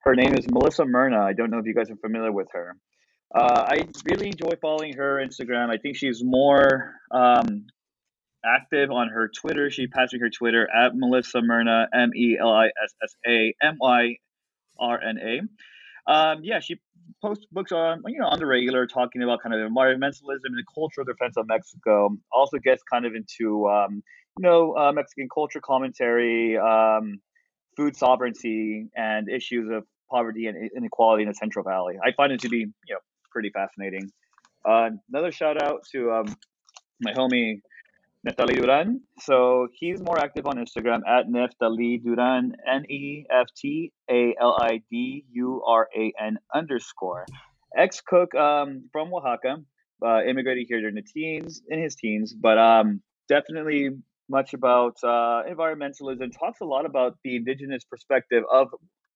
Her 0.00 0.14
name 0.14 0.34
is 0.34 0.46
Melissa 0.50 0.84
Merna. 0.84 1.18
I 1.20 1.32
don't 1.32 1.50
know 1.50 1.58
if 1.58 1.66
you 1.66 1.74
guys 1.74 1.90
are 1.90 1.96
familiar 1.96 2.30
with 2.32 2.48
her. 2.52 2.76
Uh, 3.34 3.64
I 3.68 3.88
really 4.04 4.28
enjoy 4.28 4.52
following 4.60 4.92
her 4.96 5.16
Instagram. 5.26 5.68
I 5.70 5.78
think 5.78 5.96
she's 5.96 6.22
more 6.22 6.94
um, 7.10 7.66
active 8.44 8.90
on 8.90 9.08
her 9.08 9.28
Twitter. 9.28 9.70
She 9.70 9.88
passed 9.88 10.12
me 10.12 10.20
her 10.20 10.30
Twitter 10.30 10.68
at 10.72 10.92
Melissa 10.94 11.38
Merna, 11.38 11.86
M 11.92 12.10
E 12.14 12.36
L 12.40 12.50
I 12.52 12.66
S 12.66 12.94
S 13.02 13.14
A 13.26 13.54
M 13.62 13.78
Y 13.80 14.16
R 14.78 15.00
N 15.02 15.18
A. 15.18 15.40
Um, 16.12 16.40
yeah, 16.44 16.60
she 16.60 16.76
posts 17.26 17.46
books 17.50 17.72
on 17.72 18.02
you 18.06 18.18
know 18.18 18.26
on 18.26 18.38
the 18.38 18.46
regular, 18.46 18.86
talking 18.86 19.22
about 19.22 19.42
kind 19.42 19.54
of 19.54 19.60
environmentalism 19.60 20.44
and 20.44 20.56
the 20.56 20.64
cultural 20.72 21.04
defense 21.04 21.36
of 21.36 21.46
Mexico. 21.48 22.16
Also 22.32 22.58
gets 22.58 22.82
kind 22.90 23.04
of 23.04 23.14
into 23.14 23.68
um, 23.68 24.02
you 24.38 24.42
know 24.42 24.76
uh, 24.76 24.92
Mexican 24.92 25.28
culture 25.32 25.60
commentary, 25.60 26.56
um, 26.56 27.20
food 27.76 27.96
sovereignty, 27.96 28.88
and 28.96 29.28
issues 29.28 29.70
of 29.70 29.84
poverty 30.10 30.46
and 30.46 30.70
inequality 30.76 31.22
in 31.22 31.28
the 31.28 31.34
Central 31.34 31.64
Valley. 31.64 31.96
I 32.04 32.12
find 32.12 32.32
it 32.32 32.40
to 32.40 32.48
be 32.48 32.58
you 32.58 32.94
know 32.94 33.00
pretty 33.32 33.50
fascinating. 33.50 34.10
Uh, 34.64 34.90
another 35.12 35.32
shout 35.32 35.60
out 35.62 35.82
to 35.92 36.12
um, 36.12 36.36
my 37.00 37.12
homie 37.12 37.60
Neftali 38.26 38.60
Duran. 38.60 39.00
So 39.20 39.68
he's 39.72 40.00
more 40.00 40.18
active 40.18 40.46
on 40.46 40.56
Instagram 40.56 41.00
at 41.06 41.26
Neftali 41.28 42.02
Duran, 42.02 42.52
N 42.66 42.84
E 42.90 43.24
F 43.30 43.46
T 43.56 43.92
A 44.10 44.34
L 44.40 44.56
I 44.60 44.82
D 44.90 45.24
U 45.32 45.62
R 45.66 45.88
A 45.96 46.12
N 46.20 46.38
underscore. 46.54 47.26
Ex 47.76 48.00
cook 48.00 48.34
um, 48.34 48.88
from 48.92 49.12
Oaxaca, 49.12 49.56
uh, 50.04 50.22
immigrated 50.24 50.66
here 50.68 50.80
during 50.80 50.94
the 50.94 51.02
teens, 51.02 51.62
in 51.68 51.80
his 51.80 51.94
teens, 51.94 52.32
but 52.32 52.58
um, 52.58 53.02
definitely 53.28 53.90
much 54.28 54.54
about 54.54 54.96
uh, 55.04 55.42
environmentalism. 55.48 56.30
Talks 56.38 56.60
a 56.60 56.64
lot 56.64 56.86
about 56.86 57.16
the 57.22 57.36
indigenous 57.36 57.84
perspective 57.84 58.44
of 58.52 58.68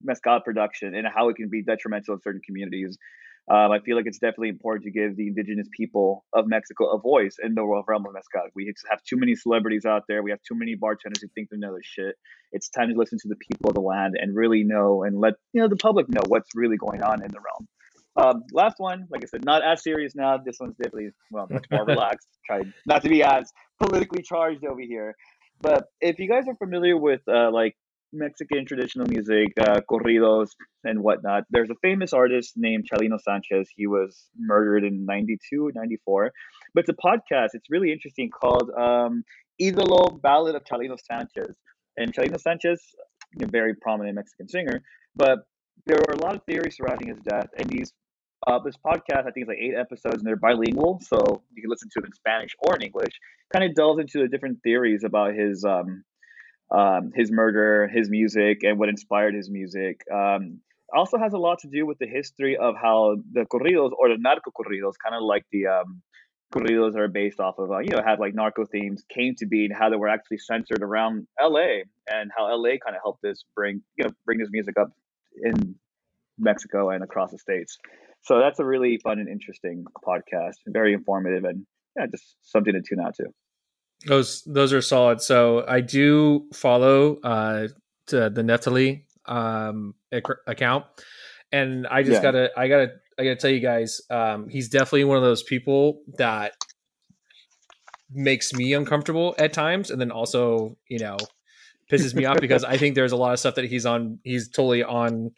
mezcal 0.02 0.40
production 0.40 0.94
and 0.94 1.06
how 1.06 1.28
it 1.28 1.36
can 1.36 1.48
be 1.48 1.62
detrimental 1.62 2.14
in 2.14 2.20
certain 2.22 2.40
communities. 2.46 2.96
Um, 3.50 3.72
I 3.72 3.80
feel 3.80 3.96
like 3.96 4.06
it's 4.06 4.20
definitely 4.20 4.50
important 4.50 4.84
to 4.84 4.92
give 4.92 5.16
the 5.16 5.26
indigenous 5.26 5.66
people 5.76 6.24
of 6.32 6.46
Mexico 6.46 6.92
a 6.92 7.00
voice 7.00 7.34
in 7.42 7.56
the 7.56 7.64
world 7.64 7.84
realm 7.88 8.06
of 8.06 8.12
mezcal. 8.12 8.42
We 8.54 8.72
have 8.88 9.02
too 9.02 9.16
many 9.16 9.34
celebrities 9.34 9.84
out 9.84 10.04
there. 10.06 10.22
We 10.22 10.30
have 10.30 10.38
too 10.46 10.54
many 10.54 10.76
bartenders 10.76 11.20
who 11.20 11.26
think 11.34 11.50
they 11.50 11.56
know 11.56 11.72
their 11.72 11.82
shit. 11.82 12.14
It's 12.52 12.68
time 12.68 12.90
to 12.90 12.94
listen 12.94 13.18
to 13.22 13.28
the 13.28 13.34
people 13.34 13.70
of 13.70 13.74
the 13.74 13.80
land 13.80 14.14
and 14.20 14.36
really 14.36 14.62
know 14.62 15.02
and 15.02 15.18
let 15.18 15.34
you 15.52 15.60
know 15.60 15.66
the 15.66 15.76
public 15.76 16.08
know 16.08 16.20
what's 16.28 16.50
really 16.54 16.76
going 16.76 17.02
on 17.02 17.24
in 17.24 17.32
the 17.32 17.40
realm. 17.40 17.66
Um, 18.14 18.44
last 18.52 18.76
one, 18.78 19.08
like 19.10 19.24
I 19.24 19.26
said, 19.26 19.44
not 19.44 19.64
as 19.64 19.82
serious 19.82 20.14
now. 20.14 20.36
This 20.38 20.58
one's 20.60 20.76
definitely 20.76 21.10
well 21.32 21.48
much 21.50 21.66
more 21.72 21.84
relaxed. 21.86 22.28
Try 22.46 22.62
not 22.86 23.02
to 23.02 23.08
be 23.08 23.24
as 23.24 23.52
politically 23.80 24.22
charged 24.22 24.64
over 24.64 24.80
here. 24.80 25.16
But 25.60 25.86
if 26.00 26.20
you 26.20 26.28
guys 26.28 26.44
are 26.46 26.54
familiar 26.54 26.96
with 26.96 27.20
uh, 27.28 27.50
like 27.50 27.76
Mexican 28.12 28.66
traditional 28.66 29.06
music, 29.06 29.52
uh, 29.60 29.80
corridos 29.90 30.50
and 30.84 31.02
whatnot. 31.02 31.44
There's 31.50 31.70
a 31.70 31.76
famous 31.82 32.12
artist 32.12 32.54
named 32.56 32.86
Chalino 32.90 33.20
Sanchez. 33.20 33.68
He 33.74 33.86
was 33.86 34.28
murdered 34.36 34.84
in 34.84 35.04
92 35.04 35.72
94. 35.74 36.32
But 36.74 36.88
it's 36.88 36.90
a 36.90 37.06
podcast. 37.06 37.50
It's 37.54 37.70
really 37.70 37.92
interesting 37.92 38.30
called 38.30 38.70
um, 38.76 39.24
Idolo 39.60 40.20
Ballad 40.20 40.54
of 40.54 40.64
Chalino 40.64 40.96
Sanchez. 41.00 41.56
And 41.96 42.12
Chalino 42.14 42.40
Sanchez, 42.40 42.80
a 43.40 43.46
very 43.46 43.74
prominent 43.74 44.16
Mexican 44.16 44.48
singer, 44.48 44.82
but 45.14 45.40
there 45.86 45.96
were 45.96 46.14
a 46.14 46.22
lot 46.24 46.36
of 46.36 46.42
theories 46.44 46.76
surrounding 46.76 47.08
his 47.08 47.18
death. 47.20 47.48
And 47.58 47.68
these 47.68 47.92
uh, 48.46 48.58
this 48.64 48.76
podcast, 48.76 49.26
I 49.26 49.30
think, 49.32 49.46
it's 49.46 49.48
like 49.48 49.58
eight 49.58 49.74
episodes, 49.78 50.16
and 50.16 50.26
they're 50.26 50.36
bilingual, 50.36 50.98
so 51.02 51.42
you 51.54 51.62
can 51.62 51.70
listen 51.70 51.90
to 51.92 52.00
it 52.00 52.06
in 52.06 52.12
Spanish 52.12 52.52
or 52.60 52.74
in 52.74 52.82
English. 52.82 53.12
Kind 53.52 53.64
of 53.64 53.74
delves 53.74 54.00
into 54.00 54.20
the 54.20 54.28
different 54.28 54.62
theories 54.62 55.04
about 55.04 55.34
his 55.34 55.62
um, 55.64 56.04
um, 56.70 57.12
his 57.14 57.30
murder, 57.30 57.88
his 57.88 58.08
music, 58.08 58.62
and 58.62 58.78
what 58.78 58.88
inspired 58.88 59.34
his 59.34 59.50
music. 59.50 60.02
Um, 60.12 60.60
also 60.92 61.18
has 61.18 61.32
a 61.32 61.38
lot 61.38 61.60
to 61.60 61.68
do 61.68 61.86
with 61.86 61.98
the 61.98 62.06
history 62.06 62.56
of 62.56 62.74
how 62.80 63.16
the 63.32 63.42
corridos 63.42 63.92
or 63.96 64.08
the 64.08 64.16
narco 64.18 64.50
corridos, 64.50 64.94
kind 65.02 65.14
of 65.14 65.22
like 65.22 65.44
the 65.52 65.66
um, 65.66 66.02
corridos 66.52 66.96
are 66.96 67.08
based 67.08 67.40
off 67.40 67.58
of, 67.58 67.70
uh, 67.70 67.78
you 67.78 67.90
know, 67.90 68.02
had 68.04 68.18
like 68.18 68.34
narco 68.34 68.64
themes, 68.64 69.04
came 69.08 69.34
to 69.36 69.46
be, 69.46 69.64
and 69.66 69.74
how 69.74 69.88
they 69.88 69.96
were 69.96 70.08
actually 70.08 70.38
centered 70.38 70.82
around 70.82 71.26
L.A. 71.40 71.84
and 72.08 72.30
how 72.36 72.50
L.A. 72.50 72.78
kind 72.78 72.96
of 72.96 73.02
helped 73.02 73.22
this 73.22 73.44
bring, 73.54 73.82
you 73.96 74.04
know, 74.04 74.10
bring 74.24 74.38
this 74.38 74.48
music 74.50 74.74
up 74.78 74.90
in 75.42 75.76
Mexico 76.38 76.90
and 76.90 77.04
across 77.04 77.30
the 77.30 77.38
states. 77.38 77.78
So 78.22 78.38
that's 78.38 78.58
a 78.58 78.64
really 78.64 78.98
fun 78.98 79.18
and 79.18 79.28
interesting 79.28 79.84
podcast, 80.04 80.56
very 80.66 80.92
informative, 80.92 81.44
and 81.44 81.66
yeah, 81.96 82.06
just 82.06 82.36
something 82.42 82.72
to 82.72 82.82
tune 82.82 83.00
out 83.00 83.14
to. 83.16 83.26
Those 84.06 84.42
those 84.44 84.72
are 84.72 84.80
solid. 84.80 85.20
So 85.20 85.64
I 85.66 85.80
do 85.80 86.48
follow 86.54 87.16
uh 87.20 87.68
to 88.06 88.30
the 88.30 88.42
Neftali 88.42 89.02
um 89.26 89.94
ac- 90.10 90.24
account, 90.46 90.86
and 91.52 91.86
I 91.86 92.02
just 92.02 92.14
Yeah. 92.18 92.22
gotta 92.22 92.50
I 92.56 92.68
gotta 92.68 92.92
I 93.18 93.24
gotta 93.24 93.36
tell 93.36 93.50
you 93.50 93.60
guys, 93.60 94.00
um, 94.10 94.48
he's 94.48 94.68
definitely 94.70 95.04
one 95.04 95.18
of 95.18 95.22
those 95.22 95.42
people 95.42 96.00
that 96.16 96.52
makes 98.10 98.52
me 98.52 98.72
uncomfortable 98.72 99.34
at 99.38 99.52
times, 99.52 99.90
and 99.90 100.00
then 100.00 100.10
also 100.10 100.76
you 100.88 100.98
know 100.98 101.16
pisses 101.92 102.14
me 102.14 102.24
off 102.24 102.40
because 102.40 102.64
I 102.74 102.76
think 102.78 102.94
there's 102.94 103.12
a 103.12 103.16
lot 103.16 103.32
of 103.32 103.38
stuff 103.38 103.56
that 103.56 103.66
he's 103.66 103.84
on 103.86 104.18
he's 104.24 104.48
totally 104.48 104.82
on 104.82 105.32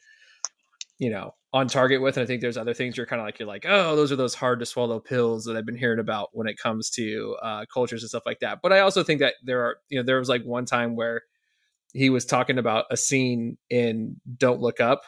you 0.99 1.11
know 1.11 1.35
on 1.53 1.69
target 1.69 2.01
with 2.01 2.17
and 2.17 2.25
i 2.25 2.27
think 2.27 2.41
there's 2.41 2.57
other 2.57 2.73
things 2.73 2.97
you're 2.97 3.07
kind 3.07 3.21
of 3.21 3.27
like 3.27 3.39
you're 3.39 3.49
like 3.49 3.67
oh 3.69 3.95
those 3.95 4.11
are 4.11 4.17
those 4.17 4.35
hard 4.35 4.59
to 4.59 4.67
swallow 4.67 4.99
pills 4.99 5.45
that 5.45 5.57
i've 5.57 5.67
been 5.67 5.77
hearing 5.77 5.99
about 5.99 6.31
when 6.33 6.47
it 6.47 6.57
comes 6.57 6.89
to 6.89 7.37
uh, 7.43 7.65
cultures 7.73 8.03
and 8.03 8.09
stuff 8.09 8.25
like 8.25 8.41
that. 8.41 8.61
But 8.63 8.73
i 8.73 8.81
also 8.81 9.03
think 9.03 9.21
that 9.21 9.35
there 9.45 9.63
are 9.63 9.77
you 9.89 9.99
know 9.99 10.05
there 10.05 10.19
was 10.19 10.29
like 10.29 10.43
one 10.45 10.65
time 10.65 10.97
where 10.97 11.23
he 11.93 12.09
was 12.11 12.25
talking 12.25 12.59
about 12.59 12.87
a 12.91 12.97
scene 12.97 13.59
in 13.69 14.17
don't 14.39 14.61
look 14.61 14.81
up 14.81 15.03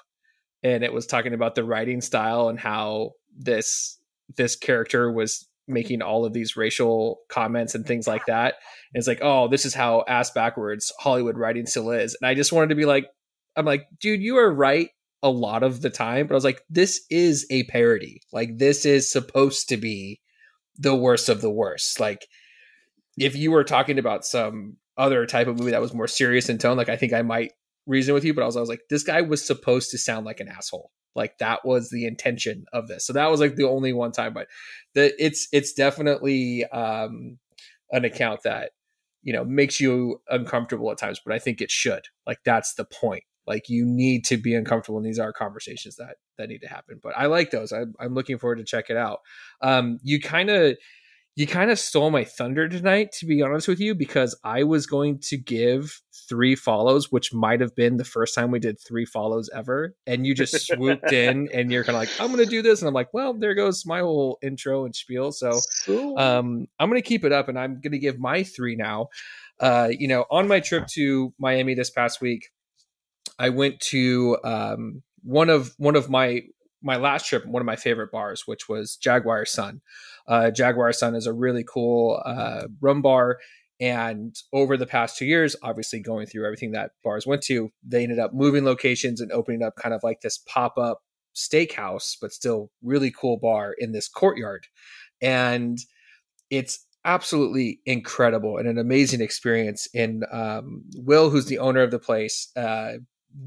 and 0.63 0.85
it 0.85 0.93
was 0.93 1.07
talking 1.07 1.35
about 1.35 1.55
the 1.55 1.65
writing 1.65 2.01
style 2.01 2.49
and 2.49 2.59
how 2.59 3.13
this 3.37 3.99
this 4.37 4.57
character 4.57 5.11
was 5.11 5.49
making 5.67 6.03
all 6.03 6.27
of 6.27 6.35
these 6.35 6.57
racial 6.57 7.21
comments 7.31 7.75
and 7.75 7.87
things 7.87 8.07
like 8.07 8.27
that. 8.27 8.55
And 8.93 9.01
it's 9.01 9.09
like 9.09 9.21
oh 9.23 9.49
this 9.49 9.65
is 9.65 9.73
how 9.73 10.05
ass 10.09 10.31
backwards 10.31 10.93
hollywood 10.99 11.39
writing 11.39 11.67
still 11.67 11.91
is. 11.91 12.17
And 12.21 12.29
i 12.29 12.35
just 12.35 12.53
wanted 12.53 12.69
to 12.69 12.75
be 12.75 12.85
like 12.85 13.07
i'm 13.57 13.65
like 13.65 13.87
dude 13.99 14.21
you 14.21 14.37
are 14.37 14.53
right 14.53 14.91
a 15.25 15.31
lot 15.31 15.63
of 15.63 15.81
the 15.81 15.89
time, 15.89 16.27
but 16.27 16.35
I 16.35 16.37
was 16.37 16.45
like, 16.45 16.63
this 16.69 17.05
is 17.09 17.47
a 17.51 17.65
parody. 17.65 18.21
Like, 18.31 18.59
this 18.59 18.85
is 18.85 19.11
supposed 19.11 19.71
to 19.71 19.79
be 19.79 20.21
the 20.77 20.95
worst 20.95 21.31
of 21.31 21.41
the 21.41 21.51
worst. 21.51 21.99
Like, 21.99 22.27
if 23.17 23.35
you 23.35 23.51
were 23.51 23.65
talking 23.65 23.99
about 23.99 24.27
some 24.27 24.77
other 24.99 25.25
type 25.25 25.47
of 25.47 25.59
movie 25.59 25.71
that 25.71 25.81
was 25.81 25.95
more 25.95 26.07
serious 26.07 26.51
in 26.51 26.59
tone, 26.59 26.77
like, 26.77 26.91
I 26.91 26.97
think 26.97 27.15
I 27.15 27.23
might 27.23 27.53
reason 27.87 28.13
with 28.13 28.23
you, 28.23 28.35
but 28.35 28.43
I 28.43 28.47
was, 28.47 28.57
I 28.57 28.61
was 28.61 28.69
like, 28.69 28.83
this 28.91 29.03
guy 29.03 29.23
was 29.23 29.45
supposed 29.45 29.91
to 29.93 29.99
sound 29.99 30.27
like 30.27 30.41
an 30.41 30.49
asshole. 30.49 30.91
Like, 31.15 31.39
that 31.39 31.65
was 31.65 31.89
the 31.89 32.07
intention 32.07 32.67
of 32.75 32.87
this. 32.87 33.07
So 33.07 33.15
that 33.15 33.31
was 33.31 33.41
like 33.41 33.57
the 33.57 33.67
only 33.67 33.95
one 33.95 34.13
time, 34.13 34.35
but 34.35 34.49
the, 34.95 35.15
it's, 35.19 35.49
it's 35.53 35.73
definitely 35.73 36.67
um, 36.67 37.39
an 37.93 38.05
account 38.05 38.41
that, 38.45 38.73
you 39.23 39.33
know, 39.33 39.45
makes 39.45 39.81
you 39.81 40.21
uncomfortable 40.29 40.91
at 40.91 40.99
times, 40.99 41.19
but 41.25 41.35
I 41.35 41.39
think 41.39 41.63
it 41.63 41.71
should. 41.71 42.03
Like, 42.27 42.41
that's 42.45 42.75
the 42.75 42.85
point 42.85 43.25
like 43.47 43.69
you 43.69 43.85
need 43.85 44.25
to 44.25 44.37
be 44.37 44.55
uncomfortable 44.55 44.99
and 44.99 45.07
these 45.07 45.19
are 45.19 45.33
conversations 45.33 45.97
that 45.97 46.17
that 46.39 46.49
need 46.49 46.61
to 46.61 46.69
happen 46.69 46.99
but 47.03 47.17
i 47.17 47.27
like 47.27 47.51
those. 47.51 47.73
I'm, 47.73 47.95
I'm 48.01 48.15
looking 48.15 48.39
forward 48.39 48.57
to 48.57 48.65
check 48.65 48.91
it 48.91 48.97
out. 48.97 49.21
Um 49.61 49.99
you 50.03 50.21
kind 50.21 50.51
of 50.51 50.77
you 51.37 51.49
kind 51.49 51.71
of 51.71 51.81
stole 51.81 52.11
my 52.11 52.23
thunder 52.23 52.69
tonight 52.69 53.11
to 53.11 53.27
be 53.27 53.43
honest 53.43 53.67
with 53.67 53.81
you 53.81 53.95
because 53.95 54.39
i 54.45 54.63
was 54.63 54.87
going 54.87 55.19
to 55.19 55.37
give 55.37 56.01
three 56.29 56.55
follows 56.55 57.11
which 57.11 57.35
might 57.35 57.61
have 57.61 57.75
been 57.75 57.97
the 57.97 58.05
first 58.05 58.35
time 58.35 58.51
we 58.51 58.59
did 58.59 58.79
three 58.81 59.05
follows 59.05 59.51
ever 59.55 59.95
and 60.07 60.27
you 60.27 60.35
just 60.35 60.67
swooped 60.67 61.13
in 61.13 61.49
and 61.53 61.73
you're 61.73 61.85
kind 61.85 61.97
of 61.97 62.01
like 62.01 62.21
i'm 62.21 62.31
gonna 62.31 62.47
do 62.47 62.63
this 62.63 62.81
and 62.81 62.89
i'm 62.89 62.95
like 62.95 63.13
well 63.13 63.35
there 63.35 63.55
goes 63.55 63.85
my 63.85 64.01
whole 64.01 64.39
intro 64.43 64.85
and 64.85 64.95
spiel. 64.95 65.33
So 65.33 65.61
um 66.17 66.67
i'm 66.79 66.89
gonna 66.89 67.03
keep 67.03 67.25
it 67.25 67.33
up 67.33 67.49
and 67.49 67.59
i'm 67.59 67.81
gonna 67.81 67.99
give 67.99 68.19
my 68.19 68.43
three 68.43 68.77
now. 68.77 69.09
Uh 69.61 69.89
you 69.91 70.09
know 70.09 70.25
on 70.31 70.49
my 70.49 70.61
trip 70.61 70.87
to 70.89 71.35
miami 71.39 71.75
this 71.75 71.91
past 71.91 72.21
week 72.21 72.51
I 73.39 73.49
went 73.49 73.81
to 73.81 74.39
um, 74.45 75.03
one 75.23 75.51
of 75.51 75.75
one 75.79 75.97
of 75.97 76.09
my 76.11 76.43
my 76.83 76.97
last 76.97 77.27
trip, 77.27 77.47
one 77.47 77.63
of 77.63 77.67
my 77.67 77.77
favorite 77.77 78.13
bars, 78.13 78.43
which 78.47 78.69
was 78.69 78.97
Jaguar 78.97 79.47
Sun. 79.47 79.81
Uh, 80.29 80.51
Jaguar 80.51 80.93
Sun 80.93 81.15
is 81.15 81.27
a 81.27 81.33
really 81.33 81.65
cool 81.65 82.23
uh, 82.25 82.67
rum 82.81 83.03
bar, 83.03 83.39
and 83.81 84.37
over 84.53 84.77
the 84.77 84.87
past 84.87 85.17
two 85.17 85.27
years, 85.27 85.57
obviously 85.63 86.01
going 86.01 86.27
through 86.27 86.45
everything 86.45 86.73
that 86.73 86.93
bars 87.03 87.27
went 87.27 87.43
to, 87.43 87.71
they 87.83 88.03
ended 88.03 88.19
up 88.19 88.35
moving 88.35 88.65
locations 88.65 89.21
and 89.21 89.33
opening 89.33 89.63
up 89.63 89.77
kind 89.77 89.95
of 89.95 90.03
like 90.03 90.21
this 90.21 90.39
pop 90.39 90.79
up 90.79 91.03
steakhouse, 91.35 92.17
but 92.21 92.33
still 92.33 92.71
really 92.83 93.11
cool 93.11 93.39
bar 93.39 93.75
in 93.79 93.93
this 93.93 94.09
courtyard, 94.09 94.67
and 95.21 95.79
it's 96.51 96.87
absolutely 97.07 97.81
incredible 97.85 98.57
and 98.57 98.67
an 98.67 98.79
amazing 98.79 99.21
experience. 99.21 99.89
And 99.95 100.25
um, 100.33 100.85
Will, 100.97 101.31
who's 101.31 101.47
the 101.47 101.59
owner 101.59 101.83
of 101.83 101.91
the 101.91 101.99
place, 101.99 102.51
uh, 102.57 102.95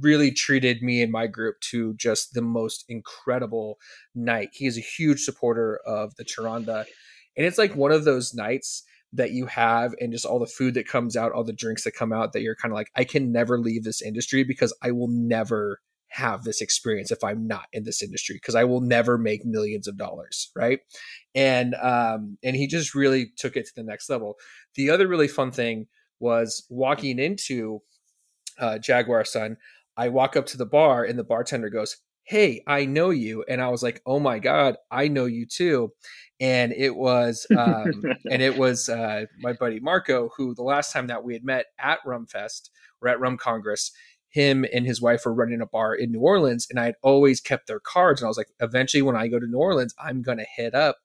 really 0.01 0.31
treated 0.31 0.81
me 0.81 1.01
and 1.01 1.11
my 1.11 1.27
group 1.27 1.59
to 1.72 1.93
just 1.95 2.34
the 2.34 2.41
most 2.41 2.85
incredible 2.89 3.77
night. 4.15 4.49
He 4.53 4.65
is 4.65 4.77
a 4.77 4.81
huge 4.81 5.22
supporter 5.23 5.80
of 5.85 6.15
the 6.15 6.26
Charanda. 6.26 6.85
And 7.35 7.45
it's 7.45 7.57
like 7.57 7.76
one 7.76 7.91
of 7.91 8.05
those 8.05 8.34
nights 8.34 8.84
that 9.14 9.31
you 9.31 9.45
have 9.45 9.93
and 10.01 10.11
just 10.11 10.26
all 10.26 10.39
the 10.39 10.45
food 10.45 10.73
that 10.73 10.88
comes 10.88 11.15
out, 11.15 11.31
all 11.31 11.43
the 11.43 11.53
drinks 11.53 11.84
that 11.84 11.95
come 11.95 12.11
out 12.11 12.34
that 12.34 12.41
you're 12.41 12.55
kind 12.55 12.72
of 12.72 12.76
like, 12.76 12.91
I 12.95 13.03
can 13.03 13.31
never 13.31 13.57
leave 13.59 13.84
this 13.84 14.01
industry 14.01 14.43
because 14.43 14.76
I 14.84 14.91
will 14.91 15.07
never 15.07 15.80
have 16.09 16.43
this 16.43 16.61
experience 16.61 17.11
if 17.11 17.23
I'm 17.23 17.47
not 17.47 17.65
in 17.73 17.84
this 17.84 18.01
industry 18.01 18.35
because 18.35 18.55
I 18.55 18.64
will 18.64 18.81
never 18.81 19.18
make 19.18 19.45
millions 19.45 19.88
of 19.88 19.97
dollars, 19.97 20.51
right? 20.55 20.80
And 21.35 21.76
um 21.76 22.38
and 22.43 22.55
he 22.55 22.65
just 22.65 22.95
really 22.95 23.31
took 23.38 23.57
it 23.57 23.65
to 23.65 23.76
the 23.76 23.84
next 23.84 24.09
level. 24.09 24.35
The 24.76 24.89
other 24.89 25.07
really 25.07 25.27
fun 25.27 25.51
thing 25.51 25.88
was 26.19 26.65
walking 26.69 27.19
into 27.19 27.81
uh, 28.59 28.80
Jaguar 28.80 29.26
Sun. 29.26 29.57
I 29.98 30.10
walk 30.10 30.36
up 30.36 30.45
to 30.48 30.57
the 30.57 30.65
bar 30.65 31.03
and 31.03 31.18
the 31.18 31.24
bartender 31.24 31.69
goes, 31.69 31.98
"Hey, 32.24 32.64
I 32.68 32.86
know 32.86 33.10
you," 33.10 33.44
and 33.49 33.61
I 33.61 33.69
was 33.69 33.82
like, 33.84 34.02
"Oh 34.06 34.19
my 34.19 34.40
god, 34.40 34.78
I 34.91 35.07
know 35.07 35.26
you 35.26 35.45
too." 35.45 35.91
And 36.40 36.72
it 36.72 36.95
was, 36.95 37.48
um, 37.57 38.03
and 38.30 38.41
it 38.41 38.57
was 38.57 38.90
uh, 38.90 39.26
my 39.40 39.53
buddy 39.53 39.80
Marco, 39.80 40.30
who 40.38 40.53
the 40.53 40.64
last 40.64 40.94
time 40.94 41.07
that 41.07 41.24
we 41.24 41.34
had 41.34 41.44
met 41.44 41.65
at 41.80 41.99
Rumfest 42.06 42.69
or 43.02 43.10
at 43.10 43.19
Rum 43.19 43.38
Congress, 43.38 43.91
him 44.30 44.65
and 44.72 44.86
his 44.86 45.02
wife 45.02 45.26
were 45.26 45.34
running 45.34 45.61
a 45.61 45.65
bar 45.65 45.95
in 45.95 46.11
New 46.11 46.19
Orleans, 46.19 46.68
and 46.69 46.80
I 46.80 46.86
had 46.86 46.95
always 47.02 47.41
kept 47.41 47.68
their 47.68 47.80
cards. 47.80 48.22
And 48.22 48.28
I 48.28 48.30
was 48.30 48.38
like, 48.38 48.52
eventually, 48.60 49.02
when 49.02 49.15
I 49.15 49.28
go 49.28 49.40
to 49.40 49.48
New 49.48 49.57
Orleans, 49.57 49.95
I'm 49.99 50.22
gonna 50.22 50.45
hit 50.56 50.76
up. 50.76 50.98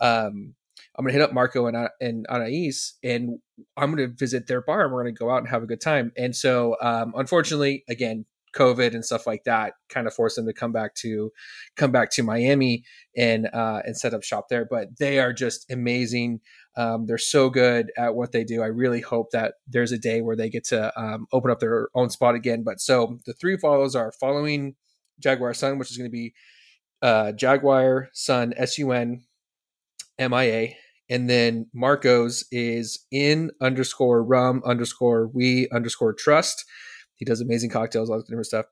Um, 0.00 0.54
I'm 0.96 1.04
gonna 1.04 1.12
hit 1.12 1.22
up 1.22 1.32
Marco 1.32 1.66
and 1.66 1.88
and 2.00 2.26
Anais, 2.28 2.72
and 3.02 3.38
I'm 3.76 3.90
gonna 3.90 4.08
visit 4.08 4.46
their 4.46 4.60
bar, 4.60 4.84
and 4.84 4.92
we're 4.92 5.02
gonna 5.02 5.12
go 5.12 5.30
out 5.30 5.38
and 5.38 5.48
have 5.48 5.62
a 5.62 5.66
good 5.66 5.80
time. 5.80 6.12
And 6.16 6.36
so, 6.36 6.76
um, 6.80 7.14
unfortunately, 7.16 7.84
again, 7.88 8.26
COVID 8.54 8.94
and 8.94 9.04
stuff 9.04 9.26
like 9.26 9.44
that 9.44 9.74
kind 9.88 10.06
of 10.06 10.14
forced 10.14 10.36
them 10.36 10.46
to 10.46 10.52
come 10.52 10.72
back 10.72 10.94
to 10.96 11.30
come 11.76 11.92
back 11.92 12.10
to 12.12 12.22
Miami 12.22 12.84
and 13.16 13.48
uh, 13.52 13.82
and 13.84 13.96
set 13.96 14.14
up 14.14 14.22
shop 14.22 14.48
there. 14.48 14.66
But 14.68 14.98
they 14.98 15.18
are 15.18 15.32
just 15.32 15.70
amazing. 15.70 16.40
Um, 16.76 17.06
they're 17.06 17.18
so 17.18 17.50
good 17.50 17.92
at 17.96 18.14
what 18.14 18.32
they 18.32 18.44
do. 18.44 18.62
I 18.62 18.66
really 18.66 19.00
hope 19.00 19.30
that 19.30 19.54
there's 19.68 19.92
a 19.92 19.98
day 19.98 20.22
where 20.22 20.36
they 20.36 20.50
get 20.50 20.64
to 20.66 20.98
um, 21.00 21.26
open 21.32 21.50
up 21.50 21.60
their 21.60 21.88
own 21.94 22.10
spot 22.10 22.34
again. 22.34 22.62
But 22.64 22.80
so 22.80 23.18
the 23.26 23.32
three 23.32 23.56
follows 23.56 23.94
are 23.94 24.12
following 24.12 24.74
Jaguar 25.20 25.54
Sun, 25.54 25.78
which 25.78 25.90
is 25.90 25.96
going 25.96 26.10
to 26.10 26.12
be 26.12 26.34
uh, 27.02 27.32
Jaguar 27.32 28.08
Sun 28.12 28.54
S 28.56 28.78
U 28.78 28.92
N 28.92 29.22
M 30.18 30.34
I 30.34 30.44
A. 30.44 30.76
And 31.10 31.28
then 31.28 31.66
Marco's 31.74 32.44
is 32.50 33.04
in 33.12 33.50
underscore 33.60 34.24
rum 34.24 34.62
underscore 34.64 35.28
we 35.28 35.68
underscore 35.70 36.14
trust. 36.14 36.64
He 37.16 37.24
does 37.24 37.40
amazing 37.40 37.70
cocktails, 37.70 38.10
all 38.10 38.16
that 38.16 38.26
different 38.26 38.46
stuff. 38.46 38.66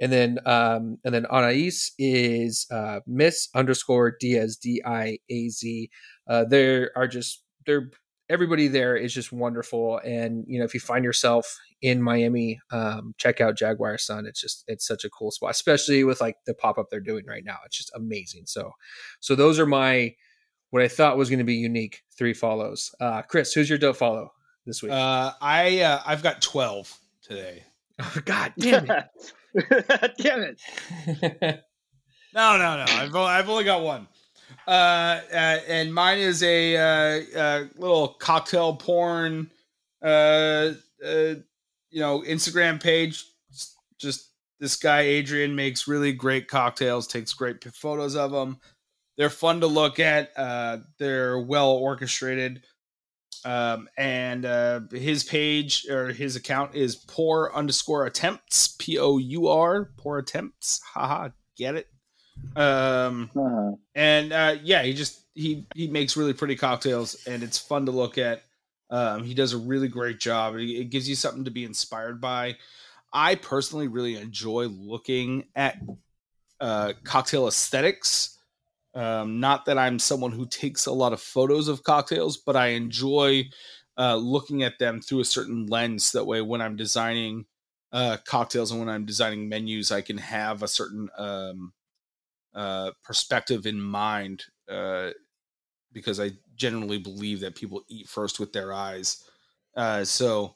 And 0.00 0.12
then 0.12 0.38
um, 0.46 0.98
and 1.04 1.14
then 1.14 1.26
Anais 1.26 1.72
is 1.98 2.66
uh, 2.70 3.00
Miss 3.06 3.48
underscore 3.54 4.16
Diaz 4.18 4.56
D 4.56 4.82
I 4.84 5.18
A 5.30 5.48
Z. 5.48 5.90
Uh, 6.28 6.44
there 6.44 6.90
are 6.96 7.08
just 7.08 7.42
they're 7.66 7.90
everybody 8.28 8.68
there 8.68 8.96
is 8.96 9.12
just 9.12 9.32
wonderful. 9.32 10.00
And 10.04 10.44
you 10.46 10.58
know, 10.58 10.64
if 10.64 10.74
you 10.74 10.80
find 10.80 11.04
yourself 11.04 11.58
in 11.80 12.02
Miami, 12.02 12.60
um, 12.70 13.14
check 13.18 13.40
out 13.40 13.56
Jaguar 13.56 13.98
Sun. 13.98 14.26
It's 14.26 14.40
just 14.40 14.64
it's 14.66 14.86
such 14.86 15.04
a 15.04 15.10
cool 15.10 15.30
spot, 15.30 15.50
especially 15.50 16.04
with 16.04 16.20
like 16.20 16.36
the 16.46 16.54
pop 16.54 16.78
up 16.78 16.86
they're 16.90 17.00
doing 17.00 17.24
right 17.26 17.44
now. 17.44 17.56
It's 17.66 17.76
just 17.76 17.92
amazing. 17.94 18.44
So 18.46 18.72
so 19.20 19.34
those 19.34 19.58
are 19.58 19.66
my 19.66 20.14
what 20.70 20.82
I 20.82 20.88
thought 20.88 21.16
was 21.16 21.30
going 21.30 21.38
to 21.38 21.44
be 21.44 21.54
unique 21.54 22.02
three 22.16 22.34
follows. 22.34 22.94
Uh, 23.00 23.22
Chris, 23.22 23.52
who's 23.52 23.68
your 23.68 23.78
dope 23.78 23.96
follow 23.96 24.32
this 24.66 24.82
week? 24.82 24.92
Uh, 24.92 25.32
I 25.40 25.80
uh, 25.80 26.02
I've 26.04 26.22
got 26.22 26.42
twelve 26.42 26.98
today. 27.22 27.64
Oh, 28.00 28.16
God 28.24 28.52
damn 28.58 28.90
it! 28.90 29.04
Damn 30.18 30.42
it. 30.42 30.60
No, 32.34 32.56
no, 32.58 32.76
no. 32.76 32.84
I've 32.88 33.14
only, 33.14 33.30
I've 33.30 33.48
only 33.48 33.64
got 33.64 33.82
one. 33.82 34.06
Uh, 34.66 35.20
uh, 35.32 35.58
and 35.66 35.92
mine 35.92 36.18
is 36.18 36.42
a 36.42 36.76
uh, 36.76 37.38
uh, 37.38 37.64
little 37.76 38.08
cocktail 38.08 38.76
porn, 38.76 39.50
uh, 40.02 40.72
uh, 41.04 41.34
you 41.90 42.00
know, 42.00 42.22
Instagram 42.26 42.80
page. 42.80 43.24
Just 43.98 44.30
this 44.60 44.76
guy 44.76 45.00
Adrian 45.00 45.56
makes 45.56 45.88
really 45.88 46.12
great 46.12 46.48
cocktails, 46.48 47.06
takes 47.06 47.32
great 47.32 47.64
photos 47.74 48.14
of 48.14 48.30
them. 48.30 48.58
They're 49.16 49.30
fun 49.30 49.60
to 49.60 49.66
look 49.66 49.98
at. 49.98 50.30
Uh, 50.36 50.78
they're 50.98 51.38
well 51.38 51.70
orchestrated. 51.70 52.62
Um, 53.44 53.88
and 53.96 54.44
uh, 54.44 54.80
his 54.90 55.24
page 55.24 55.86
or 55.88 56.12
his 56.12 56.36
account 56.36 56.74
is 56.74 56.96
poor 56.96 57.50
underscore 57.54 58.06
attempts, 58.06 58.68
P 58.78 58.98
O 58.98 59.18
U 59.18 59.48
R, 59.48 59.90
poor 59.96 60.18
attempts. 60.18 60.80
Haha, 60.82 61.30
get 61.56 61.74
it? 61.74 61.88
Um, 62.56 63.30
Uh-huh. 63.36 63.72
and 63.94 64.32
uh, 64.32 64.56
yeah, 64.62 64.82
he 64.82 64.92
just 64.92 65.20
he 65.34 65.66
he 65.74 65.88
makes 65.88 66.16
really 66.16 66.32
pretty 66.32 66.56
cocktails, 66.56 67.26
and 67.26 67.42
it's 67.42 67.58
fun 67.58 67.86
to 67.86 67.92
look 67.92 68.18
at. 68.18 68.42
Um, 68.90 69.22
he 69.22 69.34
does 69.34 69.52
a 69.52 69.58
really 69.58 69.88
great 69.88 70.18
job. 70.18 70.56
It, 70.56 70.68
it 70.68 70.90
gives 70.90 71.08
you 71.08 71.14
something 71.14 71.44
to 71.44 71.50
be 71.50 71.64
inspired 71.64 72.20
by. 72.20 72.56
I 73.12 73.34
personally 73.34 73.88
really 73.88 74.16
enjoy 74.16 74.66
looking 74.66 75.44
at 75.54 75.78
uh, 76.60 76.94
cocktail 77.04 77.46
aesthetics. 77.48 78.37
Um, 78.94 79.40
not 79.40 79.66
that 79.66 79.78
I'm 79.78 79.98
someone 79.98 80.32
who 80.32 80.46
takes 80.46 80.86
a 80.86 80.92
lot 80.92 81.12
of 81.12 81.20
photos 81.20 81.68
of 81.68 81.82
cocktails, 81.84 82.36
but 82.36 82.56
I 82.56 82.68
enjoy 82.68 83.44
uh, 83.96 84.16
looking 84.16 84.62
at 84.62 84.78
them 84.78 85.00
through 85.00 85.20
a 85.20 85.24
certain 85.24 85.66
lens. 85.66 86.12
That 86.12 86.26
way, 86.26 86.40
when 86.40 86.60
I'm 86.60 86.76
designing 86.76 87.46
uh, 87.92 88.16
cocktails 88.24 88.70
and 88.70 88.80
when 88.80 88.88
I'm 88.88 89.04
designing 89.04 89.48
menus, 89.48 89.92
I 89.92 90.00
can 90.00 90.18
have 90.18 90.62
a 90.62 90.68
certain 90.68 91.08
um, 91.16 91.72
uh, 92.54 92.92
perspective 93.04 93.66
in 93.66 93.80
mind 93.80 94.44
uh, 94.68 95.10
because 95.92 96.20
I 96.20 96.32
generally 96.54 96.98
believe 96.98 97.40
that 97.40 97.54
people 97.54 97.82
eat 97.88 98.08
first 98.08 98.40
with 98.40 98.52
their 98.52 98.72
eyes. 98.72 99.22
Uh, 99.76 100.04
so 100.04 100.54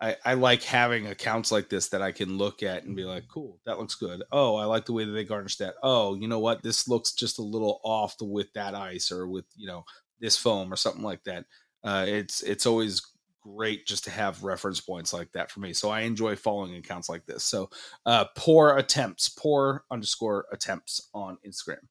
I, 0.00 0.16
I 0.24 0.34
like 0.34 0.62
having 0.62 1.08
accounts 1.08 1.50
like 1.50 1.68
this 1.68 1.88
that 1.88 2.02
I 2.02 2.12
can 2.12 2.38
look 2.38 2.62
at 2.62 2.84
and 2.84 2.94
be 2.94 3.04
like, 3.04 3.26
cool, 3.26 3.58
that 3.66 3.78
looks 3.78 3.96
good. 3.96 4.22
Oh, 4.30 4.54
I 4.54 4.64
like 4.64 4.86
the 4.86 4.92
way 4.92 5.04
that 5.04 5.10
they 5.10 5.24
garnish 5.24 5.56
that. 5.56 5.74
Oh, 5.82 6.14
you 6.14 6.28
know 6.28 6.38
what? 6.38 6.62
This 6.62 6.86
looks 6.86 7.12
just 7.12 7.40
a 7.40 7.42
little 7.42 7.80
off 7.82 8.14
with 8.20 8.52
that 8.52 8.74
ice 8.74 9.10
or 9.10 9.26
with, 9.26 9.44
you 9.56 9.66
know, 9.66 9.84
this 10.20 10.36
foam 10.36 10.72
or 10.72 10.76
something 10.76 11.02
like 11.02 11.24
that. 11.24 11.46
Uh, 11.82 12.04
it's 12.06 12.42
it's 12.42 12.66
always 12.66 13.02
great 13.40 13.86
just 13.86 14.04
to 14.04 14.10
have 14.10 14.42
reference 14.44 14.80
points 14.80 15.12
like 15.12 15.32
that 15.32 15.50
for 15.50 15.60
me. 15.60 15.72
So 15.72 15.90
I 15.90 16.00
enjoy 16.00 16.36
following 16.36 16.76
accounts 16.76 17.08
like 17.08 17.24
this. 17.26 17.44
So 17.44 17.70
uh 18.06 18.26
pour 18.36 18.76
attempts, 18.76 19.28
poor 19.28 19.84
underscore 19.90 20.46
attempts 20.52 21.08
on 21.14 21.38
Instagram. 21.46 21.86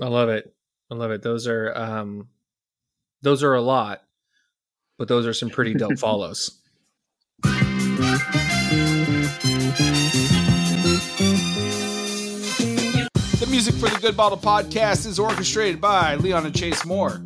I 0.00 0.06
love 0.06 0.28
it. 0.28 0.54
I 0.90 0.94
love 0.94 1.10
it. 1.10 1.22
Those 1.22 1.46
are 1.46 1.76
um 1.76 2.28
those 3.22 3.42
are 3.42 3.54
a 3.54 3.60
lot, 3.62 4.02
but 4.98 5.08
those 5.08 5.26
are 5.26 5.34
some 5.34 5.50
pretty 5.50 5.74
dope 5.74 5.98
follows. 5.98 6.60
Good 14.04 14.18
Bottle 14.18 14.36
podcast 14.36 15.06
is 15.06 15.18
orchestrated 15.18 15.80
by 15.80 16.16
Leon 16.16 16.44
and 16.44 16.54
Chase 16.54 16.84
Moore 16.84 17.22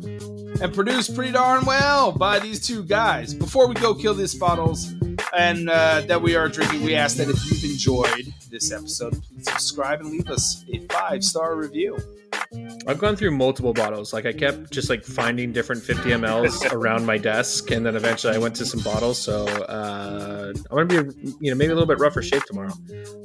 and 0.61 0.73
produced 0.73 1.13
pretty 1.13 1.33
darn 1.33 1.65
well 1.65 2.13
by 2.13 2.39
these 2.39 2.65
two 2.65 2.83
guys. 2.85 3.33
Before 3.33 3.67
we 3.67 3.75
go 3.75 3.93
kill 3.93 4.13
these 4.13 4.33
bottles 4.33 4.93
and 5.37 5.69
uh, 5.69 6.03
that 6.07 6.21
we 6.21 6.37
are 6.37 6.47
drinking, 6.47 6.83
we 6.83 6.95
ask 6.95 7.17
that 7.17 7.27
if 7.27 7.51
you've 7.51 7.69
enjoyed 7.69 8.33
this 8.49 8.71
episode, 8.71 9.21
please 9.23 9.43
subscribe 9.43 9.99
and 9.99 10.09
leave 10.09 10.29
us 10.29 10.63
a 10.73 10.79
five 10.87 11.21
star 11.21 11.57
review. 11.57 11.97
I've 12.87 12.97
gone 12.97 13.15
through 13.15 13.31
multiple 13.31 13.73
bottles. 13.73 14.11
Like 14.11 14.25
I 14.25 14.33
kept 14.33 14.71
just 14.71 14.89
like 14.89 15.03
finding 15.03 15.51
different 15.51 15.83
50 15.83 16.09
mLs 16.09 16.71
around 16.71 17.05
my 17.05 17.17
desk, 17.17 17.69
and 17.69 17.85
then 17.85 17.95
eventually 17.95 18.33
I 18.33 18.39
went 18.39 18.55
to 18.55 18.65
some 18.65 18.79
bottles. 18.81 19.19
So 19.19 19.45
uh, 19.45 20.53
I'm 20.71 20.87
gonna 20.87 21.03
be, 21.03 21.15
you 21.39 21.51
know, 21.51 21.55
maybe 21.55 21.71
a 21.71 21.75
little 21.75 21.87
bit 21.87 21.99
rougher 21.99 22.23
shape 22.23 22.43
tomorrow. 22.43 22.73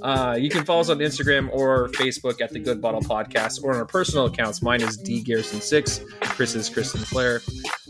Uh, 0.02 0.36
you 0.38 0.50
can 0.50 0.64
follow 0.64 0.80
us 0.80 0.90
on 0.90 0.98
Instagram 0.98 1.48
or 1.52 1.88
Facebook 1.90 2.42
at 2.42 2.50
the 2.50 2.58
Good 2.58 2.82
Bottle 2.82 3.00
Podcast, 3.00 3.62
or 3.62 3.72
on 3.72 3.78
our 3.78 3.86
personal 3.86 4.26
accounts. 4.26 4.60
Mine 4.60 4.82
is 4.82 4.96
D 4.96 5.22
Garrison 5.22 5.60
Six. 5.60 6.00
Chris 6.20 6.54
is 6.54 6.68
Kristen 6.68 7.00
Flair. 7.00 7.40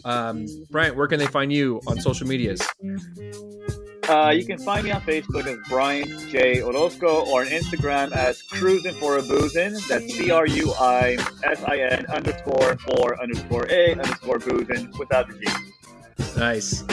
Um, 0.04 0.46
Bryant, 0.70 0.96
where 0.96 1.08
can 1.08 1.18
they 1.18 1.26
find 1.26 1.52
you 1.52 1.80
on 1.88 2.00
social 2.00 2.28
medias? 2.28 2.60
Uh, 4.08 4.30
you 4.30 4.44
can 4.44 4.58
find 4.58 4.84
me 4.84 4.90
on 4.90 5.00
Facebook 5.02 5.46
as 5.46 5.56
Bryant 5.68 6.30
J. 6.30 6.62
Orozco 6.62 7.24
or 7.26 7.40
on 7.40 7.46
Instagram 7.46 8.12
as 8.12 8.42
Cruising 8.42 8.94
for 8.94 9.16
a 9.16 9.22
Boozin. 9.22 9.86
That's 9.88 10.14
C 10.14 10.30
R 10.30 10.46
U 10.46 10.72
I 10.78 11.16
S 11.42 11.62
I 11.64 11.78
N 11.78 12.06
underscore 12.06 12.76
or 12.98 13.20
underscore 13.20 13.66
A 13.70 13.92
underscore 13.92 14.38
Boozin 14.38 14.96
without 14.98 15.28
the 15.28 15.38
G. 15.38 16.38
Nice. 16.38 16.84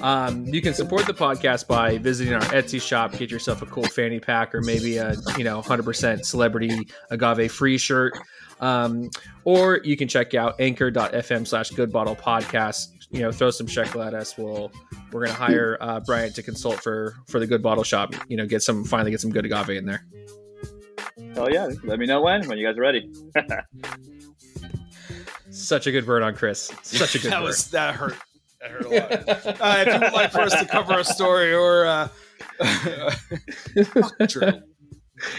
Um, 0.00 0.46
you 0.46 0.62
can 0.62 0.72
support 0.72 1.06
the 1.06 1.12
podcast 1.12 1.66
by 1.66 1.98
visiting 1.98 2.32
our 2.34 2.40
Etsy 2.40 2.80
shop, 2.80 3.12
get 3.12 3.30
yourself 3.30 3.62
a 3.62 3.66
cool 3.66 3.84
fanny 3.84 4.20
pack 4.20 4.54
or 4.54 4.62
maybe 4.62 4.96
a 4.96 5.14
you 5.36 5.44
know 5.44 5.60
100% 5.60 6.24
celebrity 6.24 6.88
agave 7.10 7.52
free 7.52 7.78
shirt. 7.78 8.16
Um, 8.60 9.10
or 9.44 9.80
you 9.84 9.96
can 9.96 10.06
check 10.06 10.34
out 10.34 10.60
anchor.fm 10.60 11.46
slash 11.46 11.70
good 11.70 11.92
bottle 11.92 12.14
podcast. 12.14 12.88
You 13.10 13.22
know, 13.22 13.32
throw 13.32 13.50
some 13.50 13.66
shekel 13.66 14.02
at 14.02 14.14
us. 14.14 14.38
We'll 14.38 14.70
we're 15.12 15.26
gonna 15.26 15.36
hire 15.36 15.76
uh, 15.80 16.00
Bryant 16.00 16.34
to 16.36 16.42
consult 16.42 16.80
for 16.82 17.16
for 17.26 17.40
the 17.40 17.46
good 17.46 17.62
bottle 17.62 17.82
shop. 17.84 18.14
You 18.28 18.36
know, 18.36 18.46
get 18.46 18.62
some 18.62 18.84
finally 18.84 19.10
get 19.10 19.20
some 19.20 19.30
good 19.30 19.44
agave 19.44 19.70
in 19.70 19.84
there. 19.84 20.06
Oh 21.36 21.48
yeah, 21.48 21.68
let 21.84 21.98
me 21.98 22.06
know 22.06 22.20
when 22.20 22.46
when 22.48 22.58
you 22.58 22.66
guys 22.66 22.78
are 22.78 22.82
ready. 22.82 23.10
Such 25.50 25.86
a 25.86 25.92
good 25.92 26.06
burn 26.06 26.22
on 26.22 26.34
Chris. 26.34 26.70
Such 26.82 27.16
a 27.16 27.18
good 27.18 27.32
that 27.32 27.38
burn. 27.38 27.44
was 27.44 27.70
that 27.70 27.94
hurt. 27.94 28.16
That 28.60 28.70
hurt 28.70 28.84
a 28.84 28.88
lot. 28.88 29.12
uh, 29.60 29.84
if 29.86 29.94
you 29.94 30.00
would 30.00 30.12
like 30.12 30.30
for 30.30 30.40
us 30.40 30.54
to 30.54 30.66
cover 30.66 30.98
a 30.98 31.04
story 31.04 31.52
or 31.52 31.86
uh. 31.86 32.08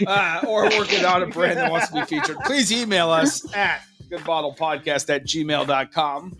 Uh, 0.06 0.40
or 0.46 0.64
working 0.70 1.04
on 1.04 1.22
a 1.22 1.26
brand 1.26 1.58
that 1.58 1.70
wants 1.70 1.88
to 1.88 1.94
be 1.94 2.02
featured, 2.06 2.36
please 2.44 2.70
email 2.72 3.10
us 3.10 3.52
at 3.54 3.82
goodbottlepodcast 4.08 5.12
at 5.12 5.24
gmail.com. 5.26 6.36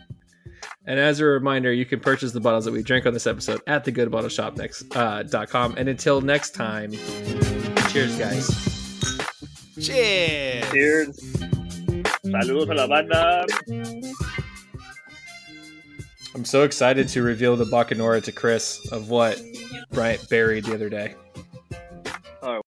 And 0.84 0.98
as 0.98 1.20
a 1.20 1.24
reminder, 1.24 1.72
you 1.72 1.86
can 1.86 2.00
purchase 2.00 2.32
the 2.32 2.40
bottles 2.40 2.64
that 2.64 2.72
we 2.72 2.82
drank 2.82 3.06
on 3.06 3.12
this 3.12 3.26
episode 3.26 3.60
at 3.68 3.84
the 3.84 3.92
Good 3.92 4.10
Bottle 4.10 4.28
Shop 4.28 4.56
next 4.56 4.94
uh, 4.96 5.22
dot 5.22 5.48
com. 5.48 5.74
And 5.76 5.88
until 5.88 6.20
next 6.20 6.54
time, 6.54 6.90
cheers, 7.90 8.18
guys. 8.18 8.48
Cheers. 9.80 10.70
Cheers. 10.70 11.16
Saludos 12.24 12.70
a 12.70 12.74
la 12.74 12.86
banda. 12.88 13.46
I'm 16.34 16.44
so 16.44 16.64
excited 16.64 17.08
to 17.08 17.22
reveal 17.22 17.56
the 17.56 17.66
Bacanora 17.66 18.22
to 18.24 18.32
Chris 18.32 18.90
of 18.90 19.08
what 19.10 19.40
Bryant 19.92 20.28
buried 20.28 20.64
the 20.64 20.74
other 20.74 20.88
day. 20.88 21.14